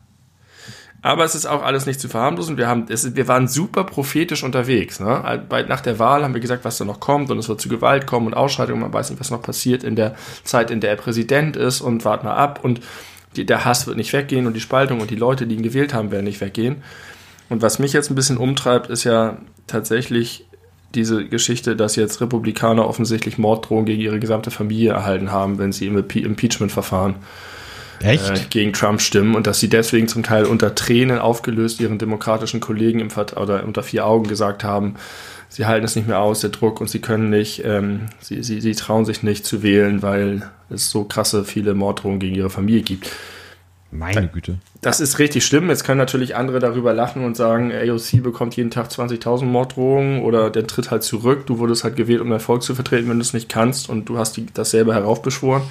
Aber 1.03 1.23
es 1.23 1.33
ist 1.33 1.47
auch 1.47 1.63
alles 1.63 1.87
nicht 1.87 1.99
zu 1.99 2.07
verharmlosen. 2.07 2.57
Wir, 2.57 2.67
haben, 2.67 2.85
es, 2.89 3.15
wir 3.15 3.27
waren 3.27 3.47
super 3.47 3.83
prophetisch 3.83 4.43
unterwegs. 4.43 4.99
Ne? 4.99 5.43
Bei, 5.49 5.63
nach 5.63 5.81
der 5.81 5.97
Wahl 5.97 6.23
haben 6.23 6.35
wir 6.35 6.41
gesagt, 6.41 6.63
was 6.63 6.77
da 6.77 6.85
noch 6.85 6.99
kommt 6.99 7.31
und 7.31 7.39
es 7.39 7.49
wird 7.49 7.59
zu 7.59 7.69
Gewalt 7.69 8.05
kommen 8.05 8.27
und 8.27 8.35
Ausschreitungen. 8.35 8.81
Man 8.81 8.93
weiß 8.93 9.09
nicht, 9.09 9.19
was 9.19 9.31
noch 9.31 9.41
passiert 9.41 9.83
in 9.83 9.95
der 9.95 10.15
Zeit, 10.43 10.69
in 10.69 10.79
der 10.79 10.91
er 10.91 10.97
Präsident 10.97 11.55
ist 11.55 11.81
und 11.81 12.05
wart 12.05 12.23
mal 12.23 12.35
ab 12.35 12.59
und 12.63 12.81
die, 13.35 13.45
der 13.45 13.65
Hass 13.65 13.87
wird 13.87 13.97
nicht 13.97 14.13
weggehen 14.13 14.45
und 14.45 14.53
die 14.53 14.59
Spaltung 14.59 14.99
und 14.99 15.09
die 15.09 15.15
Leute, 15.15 15.47
die 15.47 15.55
ihn 15.55 15.63
gewählt 15.63 15.93
haben, 15.93 16.11
werden 16.11 16.25
nicht 16.25 16.41
weggehen. 16.41 16.83
Und 17.49 17.61
was 17.61 17.79
mich 17.79 17.93
jetzt 17.93 18.11
ein 18.11 18.15
bisschen 18.15 18.37
umtreibt, 18.37 18.89
ist 18.89 19.03
ja 19.03 19.37
tatsächlich 19.67 20.45
diese 20.93 21.25
Geschichte, 21.25 21.75
dass 21.75 21.95
jetzt 21.95 22.21
Republikaner 22.21 22.87
offensichtlich 22.87 23.37
Morddrohungen 23.37 23.85
gegen 23.85 24.01
ihre 24.01 24.19
gesamte 24.19 24.51
Familie 24.51 24.91
erhalten 24.91 25.31
haben, 25.31 25.57
wenn 25.57 25.71
sie 25.71 25.87
im 25.87 25.97
Impeachment-Verfahren 25.97 27.13
äh, 27.13 27.15
gegen 28.49 28.73
Trump 28.73 29.01
stimmen 29.01 29.35
und 29.35 29.47
dass 29.47 29.59
sie 29.59 29.69
deswegen 29.69 30.07
zum 30.07 30.23
Teil 30.23 30.45
unter 30.45 30.75
Tränen 30.75 31.19
aufgelöst 31.19 31.79
ihren 31.79 31.97
demokratischen 31.97 32.59
Kollegen 32.59 32.99
im 32.99 33.09
Vert 33.09 33.37
oder 33.37 33.63
unter 33.65 33.83
vier 33.83 34.05
Augen 34.05 34.27
gesagt 34.27 34.63
haben, 34.63 34.95
sie 35.49 35.65
halten 35.65 35.85
es 35.85 35.95
nicht 35.95 36.07
mehr 36.07 36.19
aus, 36.19 36.41
der 36.41 36.49
Druck 36.49 36.81
und 36.81 36.89
sie 36.89 36.99
können 36.99 37.29
nicht, 37.29 37.63
ähm, 37.65 38.07
sie, 38.19 38.43
sie, 38.43 38.61
sie 38.61 38.75
trauen 38.75 39.05
sich 39.05 39.23
nicht 39.23 39.45
zu 39.45 39.63
wählen, 39.63 40.01
weil 40.01 40.49
es 40.69 40.89
so 40.89 41.03
krasse 41.03 41.43
viele 41.43 41.73
Morddrohungen 41.73 42.19
gegen 42.19 42.35
ihre 42.35 42.49
Familie 42.49 42.81
gibt. 42.81 43.09
Meine 43.93 44.29
Güte. 44.29 44.57
Das 44.79 45.01
ist 45.01 45.19
richtig 45.19 45.45
schlimm. 45.45 45.69
Jetzt 45.69 45.83
können 45.83 45.97
natürlich 45.97 46.35
andere 46.35 46.59
darüber 46.59 46.93
lachen 46.93 47.25
und 47.25 47.35
sagen, 47.35 47.73
AOC 47.73 48.23
bekommt 48.23 48.55
jeden 48.55 48.71
Tag 48.71 48.87
20.000 48.87 49.43
Morddrohungen 49.43 50.21
oder 50.21 50.49
der 50.49 50.65
tritt 50.65 50.91
halt 50.91 51.03
zurück. 51.03 51.45
Du 51.45 51.59
wurdest 51.59 51.83
halt 51.83 51.97
gewählt, 51.97 52.21
um 52.21 52.29
dein 52.29 52.39
Volk 52.39 52.63
zu 52.63 52.73
vertreten, 52.73 53.09
wenn 53.09 53.17
du 53.17 53.21
es 53.21 53.33
nicht 53.33 53.49
kannst 53.49 53.89
und 53.89 54.05
du 54.05 54.17
hast 54.17 54.37
die, 54.37 54.45
das 54.53 54.71
selber 54.71 54.93
heraufbeschworen. 54.93 55.63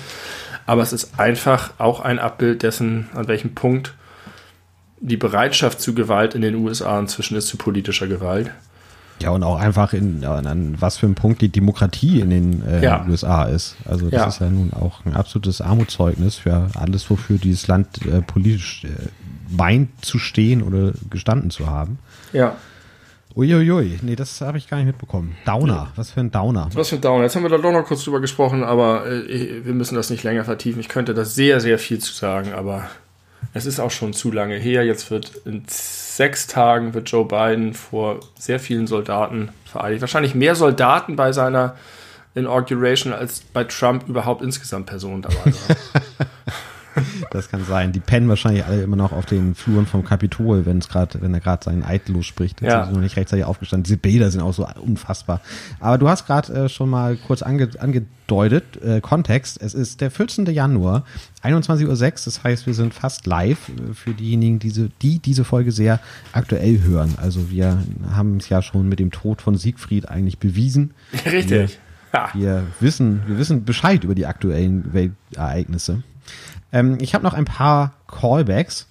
Aber 0.70 0.82
es 0.82 0.92
ist 0.92 1.18
einfach 1.18 1.72
auch 1.78 1.98
ein 1.98 2.20
Abbild 2.20 2.62
dessen, 2.62 3.08
an 3.12 3.26
welchem 3.26 3.56
Punkt 3.56 3.92
die 5.00 5.16
Bereitschaft 5.16 5.80
zu 5.80 5.94
Gewalt 5.94 6.36
in 6.36 6.42
den 6.42 6.54
USA 6.54 6.96
inzwischen 7.00 7.36
ist, 7.36 7.48
zu 7.48 7.56
politischer 7.56 8.06
Gewalt. 8.06 8.52
Ja, 9.20 9.30
und 9.30 9.42
auch 9.42 9.58
einfach 9.58 9.94
in, 9.94 10.24
an 10.24 10.76
was 10.78 10.98
für 10.98 11.06
einem 11.06 11.16
Punkt 11.16 11.42
die 11.42 11.48
Demokratie 11.48 12.20
in 12.20 12.30
den 12.30 12.64
äh, 12.64 12.84
ja. 12.84 13.04
USA 13.08 13.46
ist. 13.46 13.78
Also 13.84 14.10
das 14.10 14.20
ja. 14.20 14.26
ist 14.28 14.40
ja 14.42 14.48
nun 14.48 14.72
auch 14.72 15.04
ein 15.04 15.14
absolutes 15.14 15.60
Armutszeugnis 15.60 16.36
für 16.36 16.68
alles, 16.78 17.10
wofür 17.10 17.38
dieses 17.38 17.66
Land 17.66 18.06
äh, 18.06 18.22
politisch 18.22 18.84
äh, 18.84 19.08
meint 19.48 20.04
zu 20.04 20.20
stehen 20.20 20.62
oder 20.62 20.92
gestanden 21.10 21.50
zu 21.50 21.66
haben. 21.66 21.98
Ja. 22.32 22.54
Uiuiui, 23.36 24.00
nee, 24.02 24.16
das 24.16 24.40
habe 24.40 24.58
ich 24.58 24.68
gar 24.68 24.78
nicht 24.78 24.86
mitbekommen. 24.86 25.36
Downer, 25.46 25.88
was 25.96 26.10
für 26.10 26.20
ein 26.20 26.30
Downer. 26.30 26.68
Was 26.74 26.88
für 26.88 26.96
ein 26.96 27.00
Downer. 27.00 27.24
Jetzt 27.24 27.36
haben 27.36 27.42
wir 27.44 27.50
da 27.50 27.58
doch 27.58 27.72
noch 27.72 27.84
kurz 27.84 28.04
drüber 28.04 28.20
gesprochen, 28.20 28.64
aber 28.64 29.06
äh, 29.06 29.64
wir 29.64 29.72
müssen 29.72 29.94
das 29.94 30.10
nicht 30.10 30.24
länger 30.24 30.44
vertiefen. 30.44 30.80
Ich 30.80 30.88
könnte 30.88 31.14
da 31.14 31.24
sehr, 31.24 31.60
sehr 31.60 31.78
viel 31.78 31.98
zu 32.00 32.12
sagen, 32.12 32.52
aber 32.52 32.88
es 33.54 33.66
ist 33.66 33.80
auch 33.80 33.90
schon 33.90 34.12
zu 34.12 34.32
lange 34.32 34.56
her. 34.56 34.84
Jetzt 34.84 35.10
wird 35.10 35.32
in 35.44 35.62
sechs 35.68 36.46
Tagen 36.46 36.92
wird 36.94 37.08
Joe 37.08 37.24
Biden 37.24 37.74
vor 37.74 38.20
sehr 38.38 38.60
vielen 38.60 38.86
Soldaten 38.86 39.50
vereidigt. 39.64 40.00
Wahrscheinlich 40.00 40.34
mehr 40.34 40.54
Soldaten 40.54 41.16
bei 41.16 41.32
seiner 41.32 41.76
Inauguration 42.34 43.12
als 43.12 43.40
bei 43.40 43.64
Trump 43.64 44.08
überhaupt 44.08 44.42
insgesamt 44.42 44.86
Personen 44.86 45.22
dabei 45.22 45.46
waren. 45.46 45.76
Das 47.30 47.48
kann 47.48 47.64
sein. 47.64 47.92
Die 47.92 48.00
pennen 48.00 48.28
wahrscheinlich 48.28 48.64
alle 48.64 48.82
immer 48.82 48.96
noch 48.96 49.12
auf 49.12 49.26
den 49.26 49.54
Fluren 49.54 49.86
vom 49.86 50.04
Kapitol, 50.04 50.66
wenn 50.66 50.78
es 50.78 50.88
gerade, 50.88 51.20
wenn 51.22 51.32
er 51.32 51.40
gerade 51.40 51.64
seinen 51.64 51.84
Eid 51.84 52.08
losspricht. 52.08 52.60
Ja. 52.60 52.84
Sind 52.84 52.94
noch 52.94 53.02
nicht 53.02 53.16
rechtzeitig 53.16 53.44
aufgestanden. 53.44 53.84
Diese 53.84 53.96
Bilder 53.96 54.30
sind 54.30 54.40
auch 54.40 54.52
so 54.52 54.66
unfassbar. 54.80 55.40
Aber 55.78 55.98
du 55.98 56.08
hast 56.08 56.26
gerade 56.26 56.52
äh, 56.52 56.68
schon 56.68 56.90
mal 56.90 57.16
kurz 57.16 57.42
ange, 57.42 57.70
angedeutet, 57.78 58.82
äh, 58.82 59.00
Kontext. 59.00 59.60
Es 59.60 59.74
ist 59.74 60.00
der 60.00 60.10
14. 60.10 60.46
Januar, 60.46 61.04
21.06 61.42 61.86
Uhr. 61.86 61.96
Das 61.96 62.44
heißt, 62.44 62.66
wir 62.66 62.74
sind 62.74 62.94
fast 62.94 63.26
live 63.26 63.68
äh, 63.68 63.94
für 63.94 64.12
diejenigen, 64.12 64.58
diese, 64.58 64.90
die 65.02 65.18
diese 65.18 65.44
Folge 65.44 65.72
sehr 65.72 66.00
aktuell 66.32 66.82
hören. 66.82 67.14
Also 67.20 67.50
wir 67.50 67.78
haben 68.12 68.38
es 68.38 68.48
ja 68.48 68.62
schon 68.62 68.88
mit 68.88 68.98
dem 68.98 69.10
Tod 69.10 69.42
von 69.42 69.56
Siegfried 69.56 70.08
eigentlich 70.08 70.38
bewiesen. 70.38 70.94
Richtig. 71.26 71.78
Wir, 72.12 72.20
ja. 72.20 72.30
wir 72.34 72.66
wissen, 72.80 73.22
wir 73.26 73.38
wissen 73.38 73.64
Bescheid 73.64 74.04
über 74.04 74.14
die 74.14 74.26
aktuellen 74.26 74.92
Weltereignisse. 74.92 76.02
Ähm, 76.72 76.98
ich 77.00 77.14
habe 77.14 77.24
noch 77.24 77.34
ein 77.34 77.44
paar 77.44 77.92
Callbacks. 78.06 78.86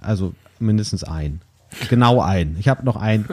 Also 0.00 0.34
mindestens 0.58 1.04
ein. 1.04 1.40
Genau 1.88 2.20
ein. 2.20 2.56
Ich 2.58 2.68
habe 2.68 2.84
noch 2.84 2.96
ein 2.96 3.26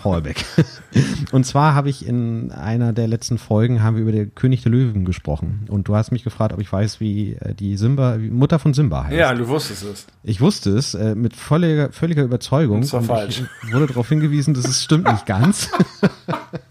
Callback. 0.00 0.44
Und 1.32 1.44
zwar 1.44 1.74
habe 1.74 1.90
ich 1.90 2.06
in 2.06 2.52
einer 2.52 2.92
der 2.92 3.08
letzten 3.08 3.38
Folgen 3.38 3.82
haben 3.82 3.96
wir 3.96 4.02
über 4.02 4.12
den 4.12 4.34
König 4.34 4.62
der 4.62 4.72
Löwen 4.72 5.04
gesprochen. 5.04 5.66
Und 5.68 5.88
du 5.88 5.96
hast 5.96 6.12
mich 6.12 6.24
gefragt, 6.24 6.52
ob 6.52 6.60
ich 6.60 6.72
weiß, 6.72 7.00
wie 7.00 7.34
äh, 7.34 7.54
die 7.54 7.76
Simba, 7.76 8.20
wie 8.20 8.30
Mutter 8.30 8.58
von 8.58 8.74
Simba 8.74 9.04
heißt. 9.04 9.16
Ja, 9.16 9.34
du 9.34 9.48
wusstest 9.48 9.84
es. 9.84 10.06
Ich 10.22 10.40
wusste 10.40 10.70
es 10.70 10.94
äh, 10.94 11.14
mit 11.14 11.34
völliger, 11.34 11.92
völliger 11.92 12.22
Überzeugung. 12.22 12.80
Das 12.80 12.92
war 12.92 13.02
falsch. 13.02 13.42
Ich 13.66 13.74
wurde 13.74 13.86
darauf 13.86 14.08
hingewiesen, 14.08 14.54
dass 14.54 14.66
es 14.66 14.82
stimmt 14.84 15.10
nicht 15.10 15.26
ganz. 15.26 15.70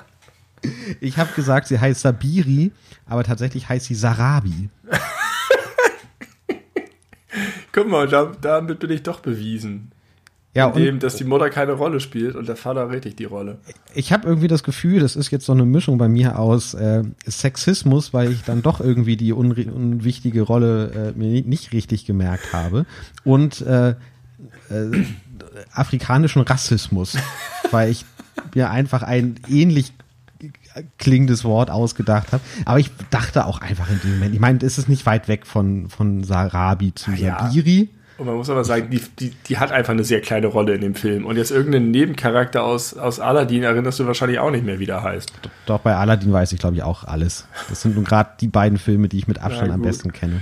ich 1.01 1.17
habe 1.17 1.29
gesagt, 1.35 1.67
sie 1.67 1.79
heißt 1.79 2.01
Sabiri, 2.01 2.71
aber 3.05 3.23
tatsächlich 3.23 3.69
heißt 3.69 3.85
sie 3.85 3.95
Sarabi. 3.95 4.69
Guck 7.77 7.89
mal, 7.89 8.07
da, 8.07 8.31
damit 8.41 8.79
bin 8.79 8.89
ich 8.89 9.03
doch 9.03 9.19
bewiesen. 9.19 9.91
Ja, 10.55 10.69
Indem, 10.69 10.95
und, 10.95 11.03
dass 11.03 11.15
die 11.15 11.25
Mutter 11.25 11.51
keine 11.51 11.73
Rolle 11.73 11.99
spielt 11.99 12.35
und 12.35 12.47
der 12.47 12.55
Vater 12.55 12.89
richtig 12.89 13.17
die 13.17 13.25
Rolle. 13.25 13.59
Ich 13.93 14.11
habe 14.11 14.27
irgendwie 14.27 14.47
das 14.47 14.63
Gefühl, 14.63 14.99
das 14.99 15.15
ist 15.15 15.29
jetzt 15.29 15.45
so 15.45 15.53
eine 15.53 15.63
Mischung 15.63 15.99
bei 15.99 16.07
mir 16.07 16.39
aus 16.39 16.73
äh, 16.73 17.03
Sexismus, 17.27 18.15
weil 18.15 18.31
ich 18.31 18.41
dann 18.41 18.63
doch 18.63 18.81
irgendwie 18.81 19.15
die 19.15 19.31
unwichtige 19.31 20.41
Rolle 20.41 21.13
äh, 21.15 21.19
mir 21.19 21.43
nicht 21.43 21.71
richtig 21.71 22.07
gemerkt 22.07 22.51
habe 22.51 22.87
und 23.23 23.61
äh, 23.61 23.89
äh, 23.89 23.95
afrikanischen 25.71 26.41
Rassismus, 26.41 27.15
weil 27.69 27.91
ich 27.91 28.05
mir 28.55 28.71
einfach 28.71 29.03
ein 29.03 29.35
ähnlich 29.47 29.93
klingendes 30.97 31.43
Wort 31.43 31.69
ausgedacht 31.69 32.31
habe. 32.31 32.43
Aber 32.65 32.79
ich 32.79 32.91
dachte 33.09 33.45
auch 33.45 33.61
einfach 33.61 33.89
in 33.89 33.99
dem 34.01 34.15
Moment, 34.15 34.33
ich 34.33 34.39
meine, 34.39 34.59
ist 34.59 34.77
es 34.77 34.87
nicht 34.87 35.05
weit 35.05 35.27
weg 35.27 35.45
von, 35.45 35.89
von 35.89 36.23
Sarabi 36.23 36.93
zu 36.93 37.11
ja. 37.11 37.39
Sabiri? 37.39 37.89
Und 38.17 38.25
man 38.25 38.35
muss 38.35 38.49
aber 38.49 38.63
sagen, 38.63 38.89
die, 38.89 38.99
die, 39.19 39.29
die 39.47 39.59
hat 39.59 39.71
einfach 39.71 39.93
eine 39.93 40.03
sehr 40.03 40.21
kleine 40.21 40.47
Rolle 40.47 40.73
in 40.73 40.81
dem 40.81 40.95
Film. 40.95 41.25
Und 41.25 41.37
jetzt 41.37 41.51
irgendeinen 41.51 41.91
Nebencharakter 41.91 42.63
aus, 42.63 42.97
aus 42.97 43.19
Aladdin 43.19 43.61
erinnerst 43.61 43.99
du 43.99 44.07
wahrscheinlich 44.07 44.39
auch 44.39 44.49
nicht 44.49 44.65
mehr, 44.65 44.79
wie 44.79 44.87
der 44.87 45.03
heißt. 45.03 45.31
Doch, 45.67 45.79
bei 45.79 45.95
Aladdin 45.95 46.33
weiß 46.33 46.51
ich, 46.51 46.59
glaube 46.59 46.75
ich, 46.75 46.83
auch 46.83 47.03
alles. 47.03 47.47
Das 47.69 47.83
sind 47.83 47.95
nun 47.95 48.05
gerade 48.05 48.31
die 48.41 48.47
beiden 48.47 48.79
Filme, 48.79 49.07
die 49.07 49.19
ich 49.19 49.27
mit 49.27 49.39
Abstand 49.39 49.71
am 49.71 49.83
besten 49.83 50.13
kenne. 50.13 50.41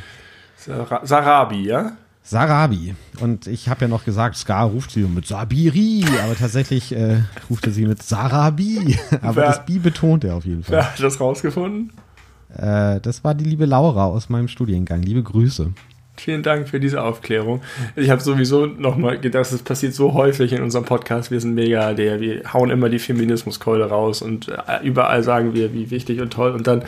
Sarabi, 1.04 1.66
ja? 1.66 1.98
Sarabi. 2.26 2.96
Und 3.22 3.46
ich 3.46 3.70
habe 3.70 3.82
ja 3.82 3.88
noch 3.88 4.04
gesagt, 4.04 4.36
Scar 4.36 4.66
ruft 4.66 4.90
sie 4.90 5.02
mit 5.02 5.28
Sabiri, 5.28 6.04
aber 6.24 6.36
tatsächlich 6.36 6.92
äh, 6.92 7.20
ruft 7.52 7.68
er 7.68 7.72
sie 7.72 7.86
mit 7.86 8.02
Sarabi. 8.02 8.98
Aber 9.22 9.36
wer, 9.36 9.46
das 9.46 9.66
Bi 9.66 9.78
betont 9.78 10.24
er 10.24 10.36
auf 10.36 10.44
jeden 10.44 10.64
Fall. 10.64 10.76
Wer 10.76 10.92
hat 10.92 11.00
das 11.00 11.20
rausgefunden? 11.20 11.94
Äh, 12.58 13.00
das 13.00 13.24
war 13.24 13.36
die 13.36 13.46
liebe 13.46 13.66
Laura 13.66 14.06
aus 14.06 14.30
meinem 14.30 14.48
Studiengang. 14.48 15.04
Liebe 15.04 15.22
Grüße. 15.22 15.72
Vielen 16.18 16.42
Dank 16.42 16.68
für 16.70 16.80
diese 16.80 17.04
Aufklärung. 17.04 17.62
Ich 17.96 18.10
habe 18.10 18.22
sowieso 18.22 18.66
nochmal 18.66 19.20
gedacht, 19.20 19.52
das 19.52 19.62
passiert 19.62 19.94
so 19.94 20.14
häufig 20.14 20.54
in 20.54 20.64
unserem 20.64 20.86
Podcast. 20.86 21.30
Wir 21.30 21.40
sind 21.40 21.54
mega 21.54 21.94
der, 21.94 22.22
wir 22.22 22.54
hauen 22.54 22.72
immer 22.72 22.90
die 22.90 23.00
Feminismuskeule 23.00 23.86
raus 23.86 24.22
und 24.24 24.48
äh, 24.48 24.84
überall 24.84 25.22
sagen 25.22 25.54
wir, 25.54 25.74
wie 25.74 25.92
wichtig 25.92 26.22
und 26.22 26.34
toll. 26.34 26.52
Und 26.52 26.66
dann, 26.66 26.84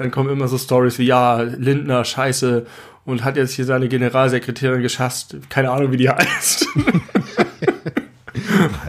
dann 0.00 0.10
kommen 0.10 0.30
immer 0.30 0.48
so 0.48 0.56
Stories 0.56 0.98
wie, 0.98 1.04
ja, 1.04 1.42
Lindner, 1.42 2.06
scheiße, 2.06 2.64
und 3.04 3.22
hat 3.22 3.36
jetzt 3.36 3.52
hier 3.52 3.66
seine 3.66 3.86
Generalsekretärin 3.86 4.80
geschasst. 4.80 5.36
Keine 5.50 5.70
Ahnung, 5.70 5.92
wie 5.92 5.98
die 5.98 6.08
heißt. 6.10 6.66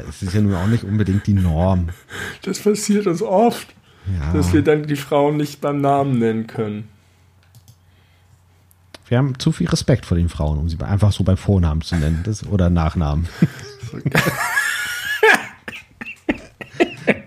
Es 0.08 0.22
ist 0.22 0.34
ja 0.34 0.42
nun 0.42 0.56
auch 0.56 0.68
nicht 0.68 0.84
unbedingt 0.84 1.26
die 1.28 1.34
Norm. 1.34 1.90
Das 2.44 2.60
passiert 2.60 3.08
uns 3.08 3.22
oft, 3.22 3.68
ja. 4.06 4.34
dass 4.34 4.54
wir 4.54 4.62
dann 4.62 4.86
die 4.86 4.98
Frauen 4.98 5.38
nicht 5.38 5.62
beim 5.62 5.82
Namen 5.82 6.20
nennen 6.20 6.48
können. 6.48 6.90
Wir 9.08 9.18
haben 9.18 9.40
zu 9.40 9.52
viel 9.52 9.68
Respekt 9.68 10.06
vor 10.06 10.18
den 10.18 10.30
Frauen, 10.30 10.60
um 10.60 10.70
sie 10.70 10.78
einfach 10.82 11.12
so 11.12 11.24
beim 11.24 11.38
Vornamen 11.38 11.82
zu 11.82 11.96
nennen 11.96 12.22
das, 12.24 12.46
oder 12.46 12.70
Nachnamen. 12.70 13.28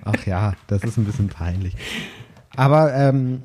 Ach 0.04 0.26
ja, 0.26 0.52
das 0.68 0.84
ist 0.84 0.98
ein 0.98 1.04
bisschen 1.04 1.28
peinlich. 1.28 1.74
Aber 2.56 2.94
ähm, 2.94 3.42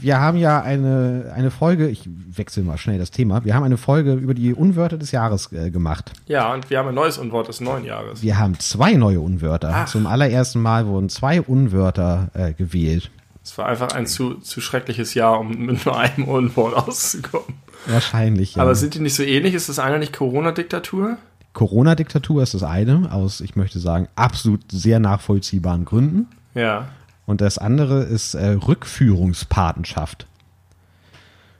wir 0.00 0.20
haben 0.20 0.38
ja 0.38 0.60
eine, 0.62 1.32
eine 1.34 1.50
Folge, 1.50 1.88
ich 1.88 2.02
wechsle 2.06 2.62
mal 2.62 2.78
schnell 2.78 2.98
das 2.98 3.10
Thema, 3.10 3.44
wir 3.44 3.54
haben 3.54 3.64
eine 3.64 3.76
Folge 3.76 4.14
über 4.14 4.34
die 4.34 4.54
Unwörter 4.54 4.98
des 4.98 5.12
Jahres 5.12 5.52
äh, 5.52 5.70
gemacht. 5.70 6.12
Ja, 6.26 6.52
und 6.52 6.70
wir 6.70 6.78
haben 6.78 6.88
ein 6.88 6.94
neues 6.94 7.18
Unwort 7.18 7.48
des 7.48 7.60
neuen 7.60 7.84
Jahres. 7.84 8.22
Wir 8.22 8.38
haben 8.38 8.58
zwei 8.58 8.94
neue 8.94 9.20
Unwörter. 9.20 9.70
Ach. 9.72 9.86
Zum 9.86 10.06
allerersten 10.06 10.60
Mal 10.60 10.86
wurden 10.86 11.08
zwei 11.08 11.42
Unwörter 11.42 12.28
äh, 12.34 12.52
gewählt. 12.52 13.10
Es 13.42 13.56
war 13.56 13.66
einfach 13.66 13.92
ein 13.92 14.06
zu, 14.06 14.34
zu 14.34 14.60
schreckliches 14.60 15.14
Jahr, 15.14 15.40
um 15.40 15.48
mit 15.66 15.86
nur 15.86 15.98
einem 15.98 16.24
Unwort 16.24 16.74
auszukommen. 16.74 17.56
Wahrscheinlich, 17.86 18.56
ja. 18.56 18.62
Aber 18.62 18.74
sind 18.74 18.94
die 18.94 19.00
nicht 19.00 19.14
so 19.14 19.22
ähnlich? 19.22 19.54
Ist 19.54 19.68
das 19.68 19.78
eine 19.78 19.98
nicht 19.98 20.12
Corona-Diktatur? 20.12 21.16
Corona-Diktatur 21.54 22.42
ist 22.42 22.54
das 22.54 22.62
eine, 22.62 23.10
aus, 23.10 23.40
ich 23.40 23.56
möchte 23.56 23.78
sagen, 23.78 24.08
absolut 24.14 24.60
sehr 24.70 25.00
nachvollziehbaren 25.00 25.84
Gründen. 25.84 26.26
Ja. 26.54 26.88
Und 27.28 27.42
das 27.42 27.58
andere 27.58 28.04
ist 28.04 28.32
äh, 28.32 28.52
Rückführungspatenschaft. 28.52 30.26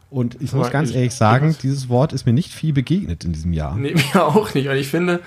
Und 0.08 0.38
ich 0.40 0.54
muss 0.54 0.70
ganz 0.70 0.88
ich, 0.88 0.96
ehrlich 0.96 1.12
sagen, 1.12 1.54
dieses 1.62 1.90
Wort 1.90 2.14
ist 2.14 2.24
mir 2.24 2.32
nicht 2.32 2.54
viel 2.54 2.72
begegnet 2.72 3.22
in 3.22 3.34
diesem 3.34 3.52
Jahr. 3.52 3.76
Nee, 3.76 3.94
mir 4.14 4.24
auch 4.24 4.54
nicht. 4.54 4.66
Und 4.70 4.76
ich 4.76 4.88
finde, 4.88 5.20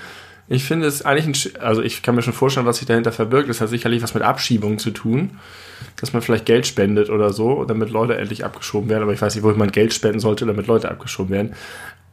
ich 0.48 0.64
finde 0.64 0.88
es 0.88 1.06
eigentlich 1.06 1.54
ein, 1.56 1.62
also 1.62 1.84
ich 1.84 2.02
kann 2.02 2.16
mir 2.16 2.24
schon 2.24 2.34
vorstellen, 2.34 2.66
was 2.66 2.78
sich 2.78 2.88
dahinter 2.88 3.12
verbirgt. 3.12 3.50
Das 3.50 3.62
hat 3.62 3.70
sicherlich 3.70 4.02
was 4.02 4.16
mit 4.16 4.24
Abschiebung 4.24 4.80
zu 4.80 4.90
tun. 4.90 5.38
Dass 5.98 6.12
man 6.12 6.24
vielleicht 6.24 6.48
Geld 6.48 6.66
spendet 6.66 7.12
oder 7.12 7.32
so, 7.34 7.64
damit 7.64 7.92
Leute 7.92 8.18
endlich 8.18 8.44
abgeschoben 8.44 8.90
werden. 8.90 9.04
Aber 9.04 9.14
ich 9.14 9.22
weiß 9.22 9.36
nicht, 9.36 9.44
wo 9.44 9.52
man 9.52 9.72
Geld 9.72 9.94
spenden 9.94 10.20
sollte, 10.20 10.48
damit 10.48 10.66
Leute 10.66 10.90
abgeschoben 10.90 11.30
werden. 11.30 11.54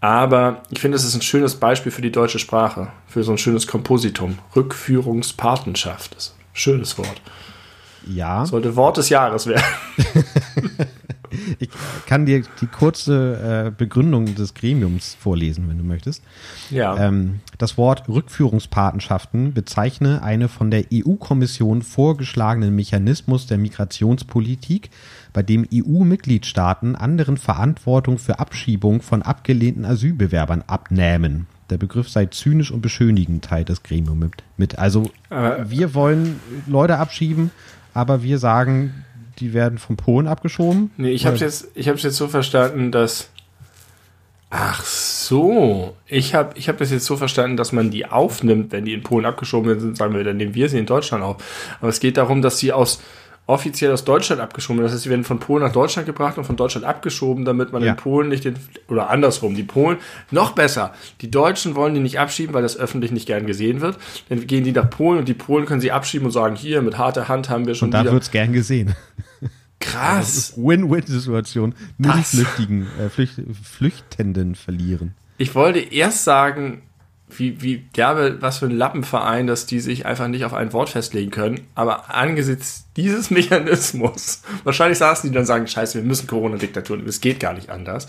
Aber 0.02 0.64
ich 0.68 0.80
finde, 0.80 0.98
es 0.98 1.04
ist 1.04 1.14
ein 1.14 1.22
schönes 1.22 1.54
Beispiel 1.54 1.92
für 1.92 2.02
die 2.02 2.12
deutsche 2.12 2.38
Sprache. 2.38 2.88
Für 3.06 3.24
so 3.24 3.32
ein 3.32 3.38
schönes 3.38 3.66
Kompositum. 3.66 4.38
Rückführungspatenschaft. 4.54 6.14
Ist 6.14 6.34
ein 6.36 6.44
schönes 6.52 6.98
Wort. 6.98 7.22
Ja. 8.08 8.46
Sollte 8.46 8.74
Wort 8.76 8.96
des 8.96 9.08
Jahres 9.08 9.46
werden. 9.46 9.64
ich 11.58 11.68
kann 12.06 12.26
dir 12.26 12.42
die 12.60 12.66
kurze 12.66 13.66
äh, 13.66 13.70
Begründung 13.70 14.34
des 14.34 14.54
Gremiums 14.54 15.16
vorlesen, 15.18 15.68
wenn 15.68 15.78
du 15.78 15.84
möchtest. 15.84 16.22
Ja. 16.70 16.96
Ähm, 16.96 17.40
das 17.58 17.76
Wort 17.76 18.08
Rückführungspatenschaften 18.08 19.52
bezeichne 19.52 20.22
eine 20.22 20.48
von 20.48 20.70
der 20.70 20.84
EU-Kommission 20.92 21.82
vorgeschlagenen 21.82 22.74
Mechanismus 22.74 23.46
der 23.46 23.58
Migrationspolitik, 23.58 24.90
bei 25.32 25.42
dem 25.42 25.66
EU-Mitgliedstaaten 25.72 26.96
anderen 26.96 27.36
Verantwortung 27.36 28.18
für 28.18 28.38
Abschiebung 28.38 29.02
von 29.02 29.22
abgelehnten 29.22 29.84
Asylbewerbern 29.84 30.64
abnähmen. 30.66 31.46
Der 31.70 31.76
Begriff 31.76 32.08
sei 32.08 32.26
zynisch 32.26 32.70
und 32.70 32.80
beschönigend, 32.80 33.44
teilt 33.44 33.68
das 33.68 33.82
Gremium 33.82 34.18
mit. 34.18 34.32
mit. 34.56 34.78
Also, 34.78 35.10
äh, 35.28 35.56
wir 35.66 35.94
wollen 35.94 36.40
Leute 36.66 36.96
abschieben, 36.96 37.50
aber 37.98 38.22
wir 38.22 38.38
sagen, 38.38 39.04
die 39.40 39.52
werden 39.52 39.78
von 39.78 39.96
Polen 39.96 40.28
abgeschoben? 40.28 40.92
Nee, 40.96 41.10
ich 41.10 41.26
habe 41.26 41.34
es 41.34 41.66
jetzt, 41.74 41.76
jetzt 42.04 42.16
so 42.16 42.28
verstanden, 42.28 42.92
dass. 42.92 43.30
Ach 44.50 44.82
so, 44.84 45.96
ich 46.06 46.34
habe 46.34 46.56
ich 46.56 46.68
hab 46.68 46.78
das 46.78 46.90
jetzt 46.90 47.04
so 47.04 47.16
verstanden, 47.16 47.56
dass 47.56 47.72
man 47.72 47.90
die 47.90 48.06
aufnimmt, 48.06 48.72
wenn 48.72 48.84
die 48.84 48.94
in 48.94 49.02
Polen 49.02 49.26
abgeschoben 49.26 49.78
sind, 49.78 49.96
sagen 49.96 50.14
wir, 50.14 50.24
dann 50.24 50.38
nehmen 50.38 50.54
wir 50.54 50.68
sie 50.68 50.78
in 50.78 50.86
Deutschland 50.86 51.22
auf. 51.24 51.36
Aber 51.80 51.90
es 51.90 52.00
geht 52.00 52.16
darum, 52.16 52.40
dass 52.40 52.58
sie 52.58 52.72
aus 52.72 53.02
offiziell 53.48 53.90
aus 53.92 54.04
Deutschland 54.04 54.40
abgeschoben. 54.42 54.82
Das 54.82 54.92
heißt, 54.92 55.02
sie 55.02 55.10
werden 55.10 55.24
von 55.24 55.40
Polen 55.40 55.64
nach 55.64 55.72
Deutschland 55.72 56.06
gebracht 56.06 56.36
und 56.36 56.44
von 56.44 56.56
Deutschland 56.56 56.86
abgeschoben, 56.86 57.46
damit 57.46 57.72
man 57.72 57.82
ja. 57.82 57.92
in 57.92 57.96
Polen 57.96 58.28
nicht 58.28 58.44
den, 58.44 58.56
oder 58.88 59.08
andersrum, 59.08 59.54
die 59.54 59.62
Polen, 59.62 59.96
noch 60.30 60.52
besser, 60.52 60.92
die 61.22 61.30
Deutschen 61.30 61.74
wollen 61.74 61.94
die 61.94 62.00
nicht 62.00 62.20
abschieben, 62.20 62.54
weil 62.54 62.62
das 62.62 62.76
öffentlich 62.76 63.10
nicht 63.10 63.26
gern 63.26 63.46
gesehen 63.46 63.80
wird. 63.80 63.96
Dann 64.28 64.46
gehen 64.46 64.64
die 64.64 64.72
nach 64.72 64.90
Polen 64.90 65.18
und 65.18 65.28
die 65.28 65.34
Polen 65.34 65.64
können 65.64 65.80
sie 65.80 65.90
abschieben 65.90 66.26
und 66.26 66.32
sagen, 66.32 66.56
hier, 66.56 66.82
mit 66.82 66.98
harter 66.98 67.28
Hand 67.28 67.48
haben 67.48 67.66
wir 67.66 67.74
schon 67.74 67.88
Und 67.88 67.92
da 67.92 68.04
wird 68.04 68.22
es 68.22 68.30
gern 68.30 68.52
gesehen. 68.52 68.94
Krass. 69.80 70.52
Win-Win-Situation. 70.56 71.74
Nur 71.96 72.12
die 72.12 72.22
Flüchtigen, 72.22 72.86
äh, 73.00 73.08
Flücht, 73.08 73.40
Flüchtenden 73.62 74.56
verlieren. 74.56 75.14
Ich 75.38 75.54
wollte 75.54 75.78
erst 75.78 76.24
sagen, 76.24 76.82
wie, 77.30 77.60
wie 77.62 77.84
derbe, 77.96 78.40
was 78.40 78.58
für 78.58 78.66
ein 78.66 78.76
Lappenverein, 78.76 79.46
dass 79.46 79.66
die 79.66 79.80
sich 79.80 80.06
einfach 80.06 80.28
nicht 80.28 80.44
auf 80.44 80.54
ein 80.54 80.72
Wort 80.72 80.88
festlegen 80.88 81.30
können. 81.30 81.60
Aber 81.74 82.14
angesichts 82.14 82.86
dieses 82.96 83.30
Mechanismus, 83.32 84.42
wahrscheinlich 84.64 84.98
saßen 84.98 85.30
die 85.30 85.34
dann 85.34 85.46
sagen, 85.46 85.66
scheiße, 85.66 85.98
wir 85.98 86.04
müssen 86.04 86.26
Corona-Diktatur, 86.26 86.98
es 87.06 87.20
geht 87.20 87.40
gar 87.40 87.52
nicht 87.52 87.70
anders. 87.70 88.08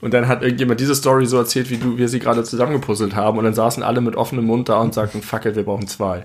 Und 0.00 0.14
dann 0.14 0.28
hat 0.28 0.42
irgendjemand 0.42 0.80
diese 0.80 0.94
Story 0.94 1.26
so 1.26 1.38
erzählt, 1.38 1.70
wie 1.70 1.76
du, 1.76 1.98
wir 1.98 2.08
sie 2.08 2.20
gerade 2.20 2.44
zusammengepuzzelt 2.44 3.16
haben. 3.16 3.38
Und 3.38 3.44
dann 3.44 3.54
saßen 3.54 3.82
alle 3.82 4.00
mit 4.00 4.14
offenem 4.14 4.44
Mund 4.44 4.68
da 4.68 4.78
und 4.78 4.94
sagten, 4.94 5.22
fuck 5.22 5.44
it, 5.44 5.56
wir 5.56 5.64
brauchen 5.64 5.88
zwei. 5.88 6.24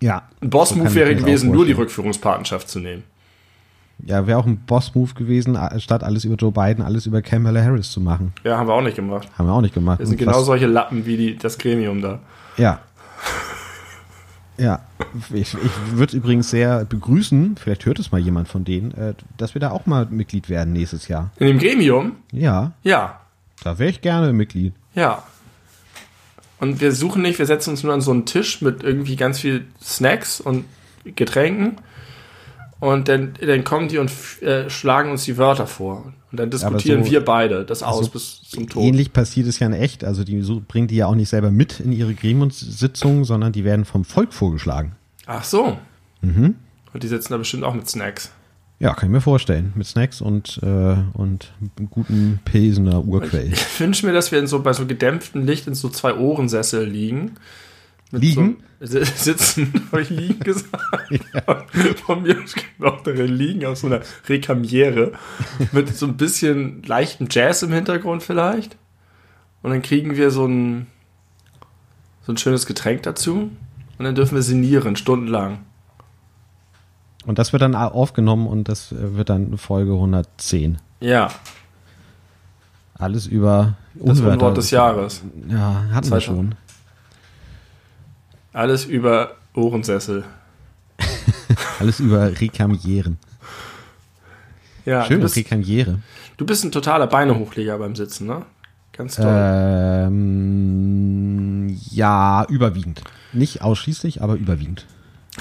Ja. 0.00 0.28
Ein 0.40 0.50
Boss-Move 0.50 0.90
so 0.90 0.94
wäre 0.94 1.16
gewesen, 1.16 1.50
nur 1.50 1.66
die 1.66 1.72
Rückführungspartnerschaft 1.72 2.68
zu 2.68 2.78
nehmen. 2.78 3.02
Ja, 4.04 4.26
wäre 4.26 4.38
auch 4.38 4.46
ein 4.46 4.58
Boss-Move 4.58 5.14
gewesen, 5.14 5.58
statt 5.78 6.04
alles 6.04 6.24
über 6.24 6.36
Joe 6.36 6.52
Biden, 6.52 6.84
alles 6.84 7.06
über 7.06 7.22
Kamala 7.22 7.62
Harris 7.62 7.90
zu 7.90 8.00
machen. 8.00 8.32
Ja, 8.44 8.58
haben 8.58 8.68
wir 8.68 8.74
auch 8.74 8.82
nicht 8.82 8.96
gemacht. 8.96 9.28
Haben 9.38 9.48
wir 9.48 9.54
auch 9.54 9.62
nicht 9.62 9.74
gemacht. 9.74 10.00
Das 10.00 10.08
sind 10.08 10.18
genau 10.18 10.42
solche 10.42 10.66
Lappen 10.66 11.06
wie 11.06 11.16
die, 11.16 11.36
das 11.36 11.58
Gremium 11.58 12.02
da. 12.02 12.20
Ja. 12.56 12.80
Ja, 14.58 14.80
ich, 15.34 15.54
ich 15.54 15.70
würde 15.92 16.16
übrigens 16.16 16.48
sehr 16.50 16.86
begrüßen, 16.86 17.56
vielleicht 17.58 17.84
hört 17.84 17.98
es 17.98 18.10
mal 18.10 18.20
jemand 18.20 18.48
von 18.48 18.64
denen, 18.64 18.92
äh, 18.92 19.14
dass 19.36 19.54
wir 19.54 19.60
da 19.60 19.70
auch 19.70 19.84
mal 19.84 20.06
Mitglied 20.06 20.48
werden 20.48 20.72
nächstes 20.72 21.08
Jahr. 21.08 21.30
In 21.36 21.46
dem 21.46 21.58
Gremium? 21.58 22.12
Ja. 22.32 22.72
Ja. 22.82 23.20
Da 23.62 23.78
wäre 23.78 23.90
ich 23.90 24.00
gerne 24.00 24.32
Mitglied. 24.32 24.72
Ja. 24.94 25.24
Und 26.58 26.80
wir 26.80 26.92
suchen 26.92 27.20
nicht, 27.20 27.38
wir 27.38 27.44
setzen 27.44 27.70
uns 27.70 27.82
nur 27.82 27.92
an 27.92 28.00
so 28.00 28.12
einen 28.12 28.24
Tisch 28.24 28.62
mit 28.62 28.82
irgendwie 28.82 29.16
ganz 29.16 29.40
viel 29.40 29.66
Snacks 29.82 30.40
und 30.40 30.64
Getränken 31.04 31.76
und 32.78 33.08
dann, 33.08 33.34
dann 33.40 33.64
kommen 33.64 33.88
die 33.88 33.98
und 33.98 34.10
äh, 34.42 34.68
schlagen 34.68 35.10
uns 35.10 35.24
die 35.24 35.38
Wörter 35.38 35.66
vor. 35.66 36.12
Und 36.30 36.40
dann 36.40 36.50
diskutieren 36.50 37.04
so, 37.04 37.10
wir 37.10 37.24
beide 37.24 37.64
das 37.64 37.82
also 37.82 38.00
aus 38.00 38.10
bis 38.10 38.42
zum 38.42 38.68
Tod. 38.68 38.82
Ähnlich 38.82 39.12
passiert 39.12 39.46
es 39.46 39.58
ja 39.58 39.66
in 39.66 39.72
echt. 39.72 40.04
Also 40.04 40.24
die 40.24 40.42
so, 40.42 40.60
bringen 40.66 40.88
die 40.88 40.96
ja 40.96 41.06
auch 41.06 41.14
nicht 41.14 41.30
selber 41.30 41.50
mit 41.50 41.80
in 41.80 41.92
ihre 41.92 42.14
Gremiumssitzungen, 42.14 43.24
sondern 43.24 43.52
die 43.52 43.64
werden 43.64 43.84
vom 43.84 44.04
Volk 44.04 44.34
vorgeschlagen. 44.34 44.92
Ach 45.24 45.44
so. 45.44 45.78
Mhm. 46.20 46.56
Und 46.92 47.02
die 47.02 47.08
sitzen 47.08 47.32
da 47.32 47.38
bestimmt 47.38 47.64
auch 47.64 47.74
mit 47.74 47.88
Snacks. 47.88 48.30
Ja, 48.78 48.92
kann 48.92 49.08
ich 49.08 49.12
mir 49.12 49.22
vorstellen. 49.22 49.72
Mit 49.74 49.86
Snacks 49.86 50.20
und, 50.20 50.60
äh, 50.62 50.96
und 51.14 51.52
guten 51.88 52.40
Pilsener 52.44 53.06
Urquell. 53.06 53.46
Ich, 53.46 53.52
ich 53.52 53.80
wünsche 53.80 54.04
mir, 54.04 54.12
dass 54.12 54.32
wir 54.32 54.38
in 54.38 54.46
so, 54.46 54.60
bei 54.60 54.74
so 54.74 54.84
gedämpftem 54.84 55.46
Licht 55.46 55.66
in 55.66 55.74
so 55.74 55.88
zwei 55.88 56.14
Ohrensessel 56.14 56.84
liegen 56.84 57.36
liegen? 58.12 58.58
So, 58.80 59.02
sitzen, 59.02 59.88
habe 59.92 60.02
ich 60.02 60.10
liegen 60.10 60.40
gesagt. 60.40 61.10
Ja. 61.10 61.64
Von 62.04 62.22
mir 62.22 62.36
auch 62.82 63.00
darin 63.02 63.32
liegen 63.32 63.64
auf 63.66 63.78
so 63.78 63.86
einer 63.86 64.00
Rekamiere 64.28 65.12
mit 65.72 65.96
so 65.96 66.06
ein 66.06 66.16
bisschen 66.16 66.82
leichtem 66.84 67.28
Jazz 67.30 67.62
im 67.62 67.72
Hintergrund 67.72 68.22
vielleicht. 68.22 68.76
Und 69.62 69.70
dann 69.70 69.82
kriegen 69.82 70.16
wir 70.16 70.30
so 70.30 70.46
ein, 70.46 70.86
so 72.22 72.32
ein 72.32 72.36
schönes 72.36 72.66
Getränk 72.66 73.02
dazu. 73.02 73.50
Und 73.98 74.04
dann 74.04 74.14
dürfen 74.14 74.34
wir 74.34 74.42
sinnieren, 74.42 74.96
stundenlang. 74.96 75.58
Und 77.24 77.38
das 77.38 77.52
wird 77.52 77.62
dann 77.62 77.74
aufgenommen 77.74 78.46
und 78.46 78.68
das 78.68 78.94
wird 78.96 79.30
dann 79.30 79.58
Folge 79.58 79.92
110. 79.94 80.78
Ja. 81.00 81.30
Alles 82.94 83.26
über 83.26 83.74
Das 83.94 84.20
Unwort 84.20 84.56
des 84.56 84.70
Jahres. 84.70 85.22
Ja, 85.48 85.86
hatten 85.92 86.10
wir 86.10 86.20
schon. 86.20 86.54
Alles 88.56 88.86
über 88.86 89.36
Ohrensessel. 89.52 90.24
Alles 91.78 92.00
über 92.00 92.40
Rekamieren. 92.40 93.18
Ja, 94.86 95.04
Schön, 95.04 95.18
du 95.18 95.24
bist, 95.24 95.36
Rekamiere. 95.36 95.98
Du 96.38 96.46
bist 96.46 96.64
ein 96.64 96.72
totaler 96.72 97.06
Beinehochleger 97.06 97.76
beim 97.76 97.94
Sitzen, 97.94 98.26
ne? 98.26 98.46
Ganz 98.94 99.16
toll. 99.16 99.26
Ähm, 100.08 101.78
ja, 101.90 102.46
überwiegend. 102.48 103.02
Nicht 103.34 103.60
ausschließlich, 103.60 104.22
aber 104.22 104.36
überwiegend. 104.36 104.86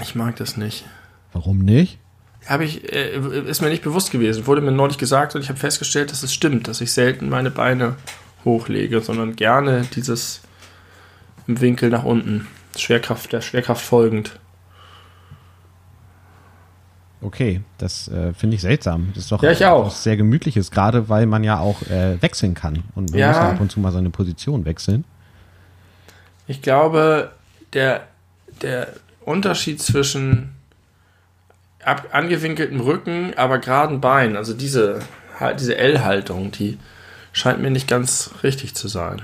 Ich 0.02 0.16
mag 0.16 0.36
das 0.36 0.58
nicht. 0.58 0.84
Warum 1.32 1.60
nicht? 1.60 2.00
Habe 2.48 2.66
ich, 2.66 2.92
äh, 2.92 3.18
ist 3.50 3.62
mir 3.62 3.70
nicht 3.70 3.84
bewusst 3.84 4.12
gewesen. 4.12 4.46
Wurde 4.46 4.60
mir 4.60 4.74
neulich 4.74 4.98
gesagt 4.98 5.36
und 5.36 5.42
ich 5.42 5.48
habe 5.48 5.58
festgestellt, 5.58 6.12
dass 6.12 6.22
es 6.22 6.34
stimmt, 6.34 6.68
dass 6.68 6.82
ich 6.82 6.92
selten 6.92 7.30
meine 7.30 7.50
Beine 7.50 7.96
hochlege, 8.44 9.00
sondern 9.00 9.38
gerne 9.38 9.88
dieses 9.96 10.42
im 11.48 11.62
Winkel 11.62 11.90
nach 11.90 12.04
unten. 12.04 12.48
Schwerkraft, 12.82 13.32
der 13.34 13.42
Schwerkraft 13.42 13.84
folgend. 13.84 14.40
Okay, 17.22 17.62
das 17.78 18.08
äh, 18.08 18.34
finde 18.34 18.56
ich 18.56 18.62
seltsam. 18.62 19.10
Das 19.16 19.24
ist 19.24 19.32
doch 19.32 19.42
ja, 19.42 19.52
ich 19.52 19.66
auch. 19.66 19.88
was 19.88 20.04
sehr 20.04 20.16
gemütliches, 20.16 20.70
gerade 20.70 21.10
weil 21.10 21.26
man 21.26 21.44
ja 21.44 21.60
auch 21.60 21.82
äh, 21.84 22.22
wechseln 22.22 22.54
kann. 22.54 22.84
Und 22.94 23.12
man 23.12 23.20
ja. 23.20 23.28
muss 23.30 23.38
ja 23.38 23.50
ab 23.50 23.62
und 23.62 23.72
zu 23.72 23.80
mal 23.80 23.92
seine 23.92 24.12
Position 24.12 24.66
wechseln. 24.66 25.06
Ich 26.46 26.62
glaube, 26.62 27.32
der, 27.74 28.08
der 28.62 28.90
Unterschied 29.22 29.82
zwischen 29.82 30.52
ab, 31.84 32.10
angewinkeltem 32.12 32.80
Rücken, 32.80 33.34
aber 33.36 33.60
geraden 33.60 34.02
Bein, 34.02 34.36
also 34.36 34.54
diese, 34.54 35.00
diese 35.58 35.78
L-Haltung, 35.78 36.52
die 36.52 36.78
scheint 37.36 37.62
mir 37.62 37.70
nicht 37.70 37.88
ganz 37.88 38.32
richtig 38.44 38.76
zu 38.76 38.88
sein. 38.88 39.22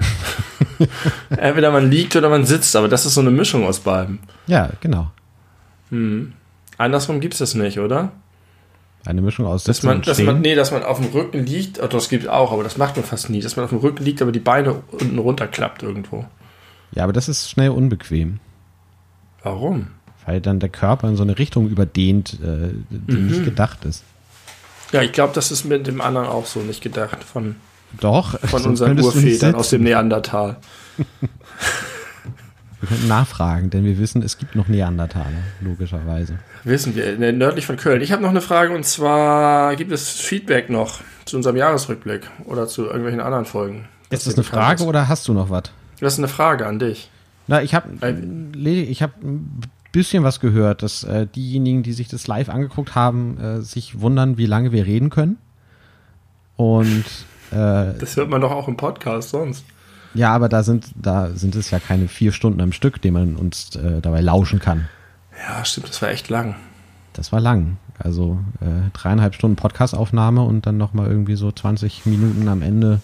Entweder 1.30 1.72
man 1.72 1.90
liegt 1.90 2.16
oder 2.18 2.28
man 2.30 2.46
sitzt, 2.46 2.76
aber 2.76 2.90
das 2.90 3.06
ist 3.06 3.14
so 3.14 3.22
eine 3.22 3.32
Mischung 3.32 3.66
aus 3.66 3.80
beiden. 3.80 4.20
Ja, 4.48 4.70
genau. 4.82 5.10
Hm. 5.90 6.34
Andersrum 6.78 7.22
gibt 7.22 7.36
es 7.36 7.40
das 7.40 7.56
nicht, 7.56 7.80
oder? 7.80 8.12
Eine 9.06 9.22
Mischung 9.22 9.48
aus 9.48 9.64
dass 9.64 9.82
man, 9.82 10.02
dass 10.02 10.20
man, 10.20 10.42
Nee, 10.42 10.56
dass 10.56 10.72
man 10.72 10.84
auf 10.84 11.00
dem 11.00 11.08
Rücken 11.08 11.46
liegt, 11.46 11.82
oh, 11.82 11.88
das 11.88 12.10
gibt 12.10 12.26
es 12.26 12.30
auch, 12.30 12.52
aber 12.52 12.64
das 12.64 12.78
macht 12.78 12.98
man 12.98 13.06
fast 13.06 13.30
nie. 13.30 13.40
Dass 13.40 13.56
man 13.56 13.64
auf 13.64 13.72
dem 13.72 13.80
Rücken 13.80 14.04
liegt, 14.04 14.22
aber 14.22 14.34
die 14.34 14.40
Beine 14.40 14.84
unten 14.92 15.18
runterklappt 15.18 15.82
irgendwo. 15.82 16.26
Ja, 16.92 17.06
aber 17.06 17.14
das 17.14 17.30
ist 17.30 17.50
schnell 17.50 17.70
unbequem. 17.70 18.40
Warum? 19.42 19.88
Weil 20.26 20.42
dann 20.42 20.60
der 20.60 20.70
Körper 20.70 21.08
in 21.08 21.16
so 21.16 21.24
eine 21.24 21.40
Richtung 21.40 21.70
überdehnt, 21.70 22.38
äh, 22.44 22.74
die 22.90 23.16
mhm. 23.16 23.28
nicht 23.28 23.46
gedacht 23.46 23.86
ist. 23.86 24.04
Ja, 24.92 25.02
ich 25.02 25.14
glaube, 25.14 25.34
das 25.34 25.50
ist 25.50 25.64
mit 25.64 25.88
dem 25.88 26.02
anderen 26.02 26.28
auch 26.28 26.46
so 26.46 26.60
nicht 26.60 26.84
gedacht. 26.84 27.24
Von 27.24 27.56
doch. 28.00 28.40
Von 28.40 28.64
unseren 28.64 29.00
Urvätern 29.00 29.56
aus 29.56 29.70
dem 29.70 29.84
Neandertal. 29.84 30.58
Wir 32.82 32.90
könnten 32.90 33.08
nachfragen, 33.08 33.70
denn 33.70 33.86
wir 33.86 34.00
wissen, 34.00 34.24
es 34.24 34.40
gibt 34.40 34.56
noch 34.56 34.68
Neandertaler, 34.68 35.44
logischerweise. 35.60 36.40
Wissen 36.64 36.96
wir, 36.96 37.16
ne, 37.16 37.32
nördlich 37.32 37.68
von 37.68 37.78
Köln. 37.78 38.02
Ich 38.02 38.12
habe 38.12 38.24
noch 38.24 38.32
eine 38.32 38.42
Frage 38.42 38.74
und 38.74 38.84
zwar, 38.84 39.76
gibt 39.76 39.92
es 39.92 40.10
Feedback 40.10 40.72
noch 40.72 41.00
zu 41.26 41.38
unserem 41.38 41.58
Jahresrückblick 41.58 42.28
oder 42.46 42.68
zu 42.68 42.86
irgendwelchen 42.86 43.20
anderen 43.20 43.46
Folgen? 43.46 43.88
Ist 44.10 44.26
das 44.26 44.34
eine 44.34 44.44
Frage 44.44 44.84
oder 44.86 45.08
hast 45.08 45.28
du 45.28 45.34
noch 45.34 45.52
was? 45.52 45.66
Das 46.00 46.14
ist 46.14 46.20
eine 46.20 46.28
Frage 46.28 46.66
an 46.66 46.80
dich. 46.80 47.12
Na, 47.46 47.62
ich 47.62 47.76
habe 47.76 47.88
ich 48.58 49.04
hab 49.04 49.22
ein 49.22 49.62
bisschen 49.92 50.24
was 50.24 50.40
gehört, 50.40 50.82
dass 50.82 51.04
äh, 51.04 51.28
diejenigen, 51.28 51.84
die 51.84 51.94
sich 51.94 52.08
das 52.08 52.26
live 52.26 52.50
angeguckt 52.50 52.96
haben, 52.96 53.38
äh, 53.38 53.62
sich 53.62 54.02
wundern, 54.02 54.40
wie 54.40 54.48
lange 54.48 54.72
wir 54.72 54.88
reden 54.88 55.12
können. 55.12 55.38
Und 56.56 57.06
äh, 57.52 57.98
das 57.98 58.16
hört 58.16 58.30
man 58.30 58.42
doch 58.42 58.52
auch 58.52 58.68
im 58.68 58.78
Podcast 58.78 59.30
sonst. 59.30 59.66
Ja, 60.14 60.34
aber 60.34 60.50
da 60.50 60.64
sind, 60.64 60.88
da 60.96 61.30
sind 61.30 61.56
es 61.56 61.72
ja 61.72 61.80
keine 61.80 62.08
vier 62.08 62.32
Stunden 62.32 62.60
am 62.62 62.74
Stück, 62.74 63.02
denen 63.02 63.14
man 63.14 63.36
uns 63.36 63.76
äh, 63.76 64.02
dabei 64.02 64.22
lauschen 64.22 64.60
kann. 64.60 64.88
Ja, 65.48 65.64
stimmt, 65.64 65.90
das 65.90 66.02
war 66.02 66.10
echt 66.10 66.30
lang. 66.30 66.56
Das 67.14 67.32
war 67.32 67.40
lang. 67.40 67.78
Also 67.98 68.40
äh, 68.62 68.90
dreieinhalb 68.94 69.36
Stunden 69.36 69.56
Podcastaufnahme 69.56 70.42
und 70.42 70.66
dann 70.66 70.78
nochmal 70.78 71.08
irgendwie 71.08 71.36
so 71.36 71.52
20 71.52 72.06
Minuten 72.06 72.48
am 72.48 72.62
Ende 72.62 73.00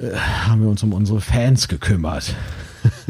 äh, 0.00 0.14
haben 0.16 0.62
wir 0.62 0.68
uns 0.68 0.82
um 0.82 0.92
unsere 0.92 1.20
Fans 1.20 1.68
gekümmert. 1.68 2.34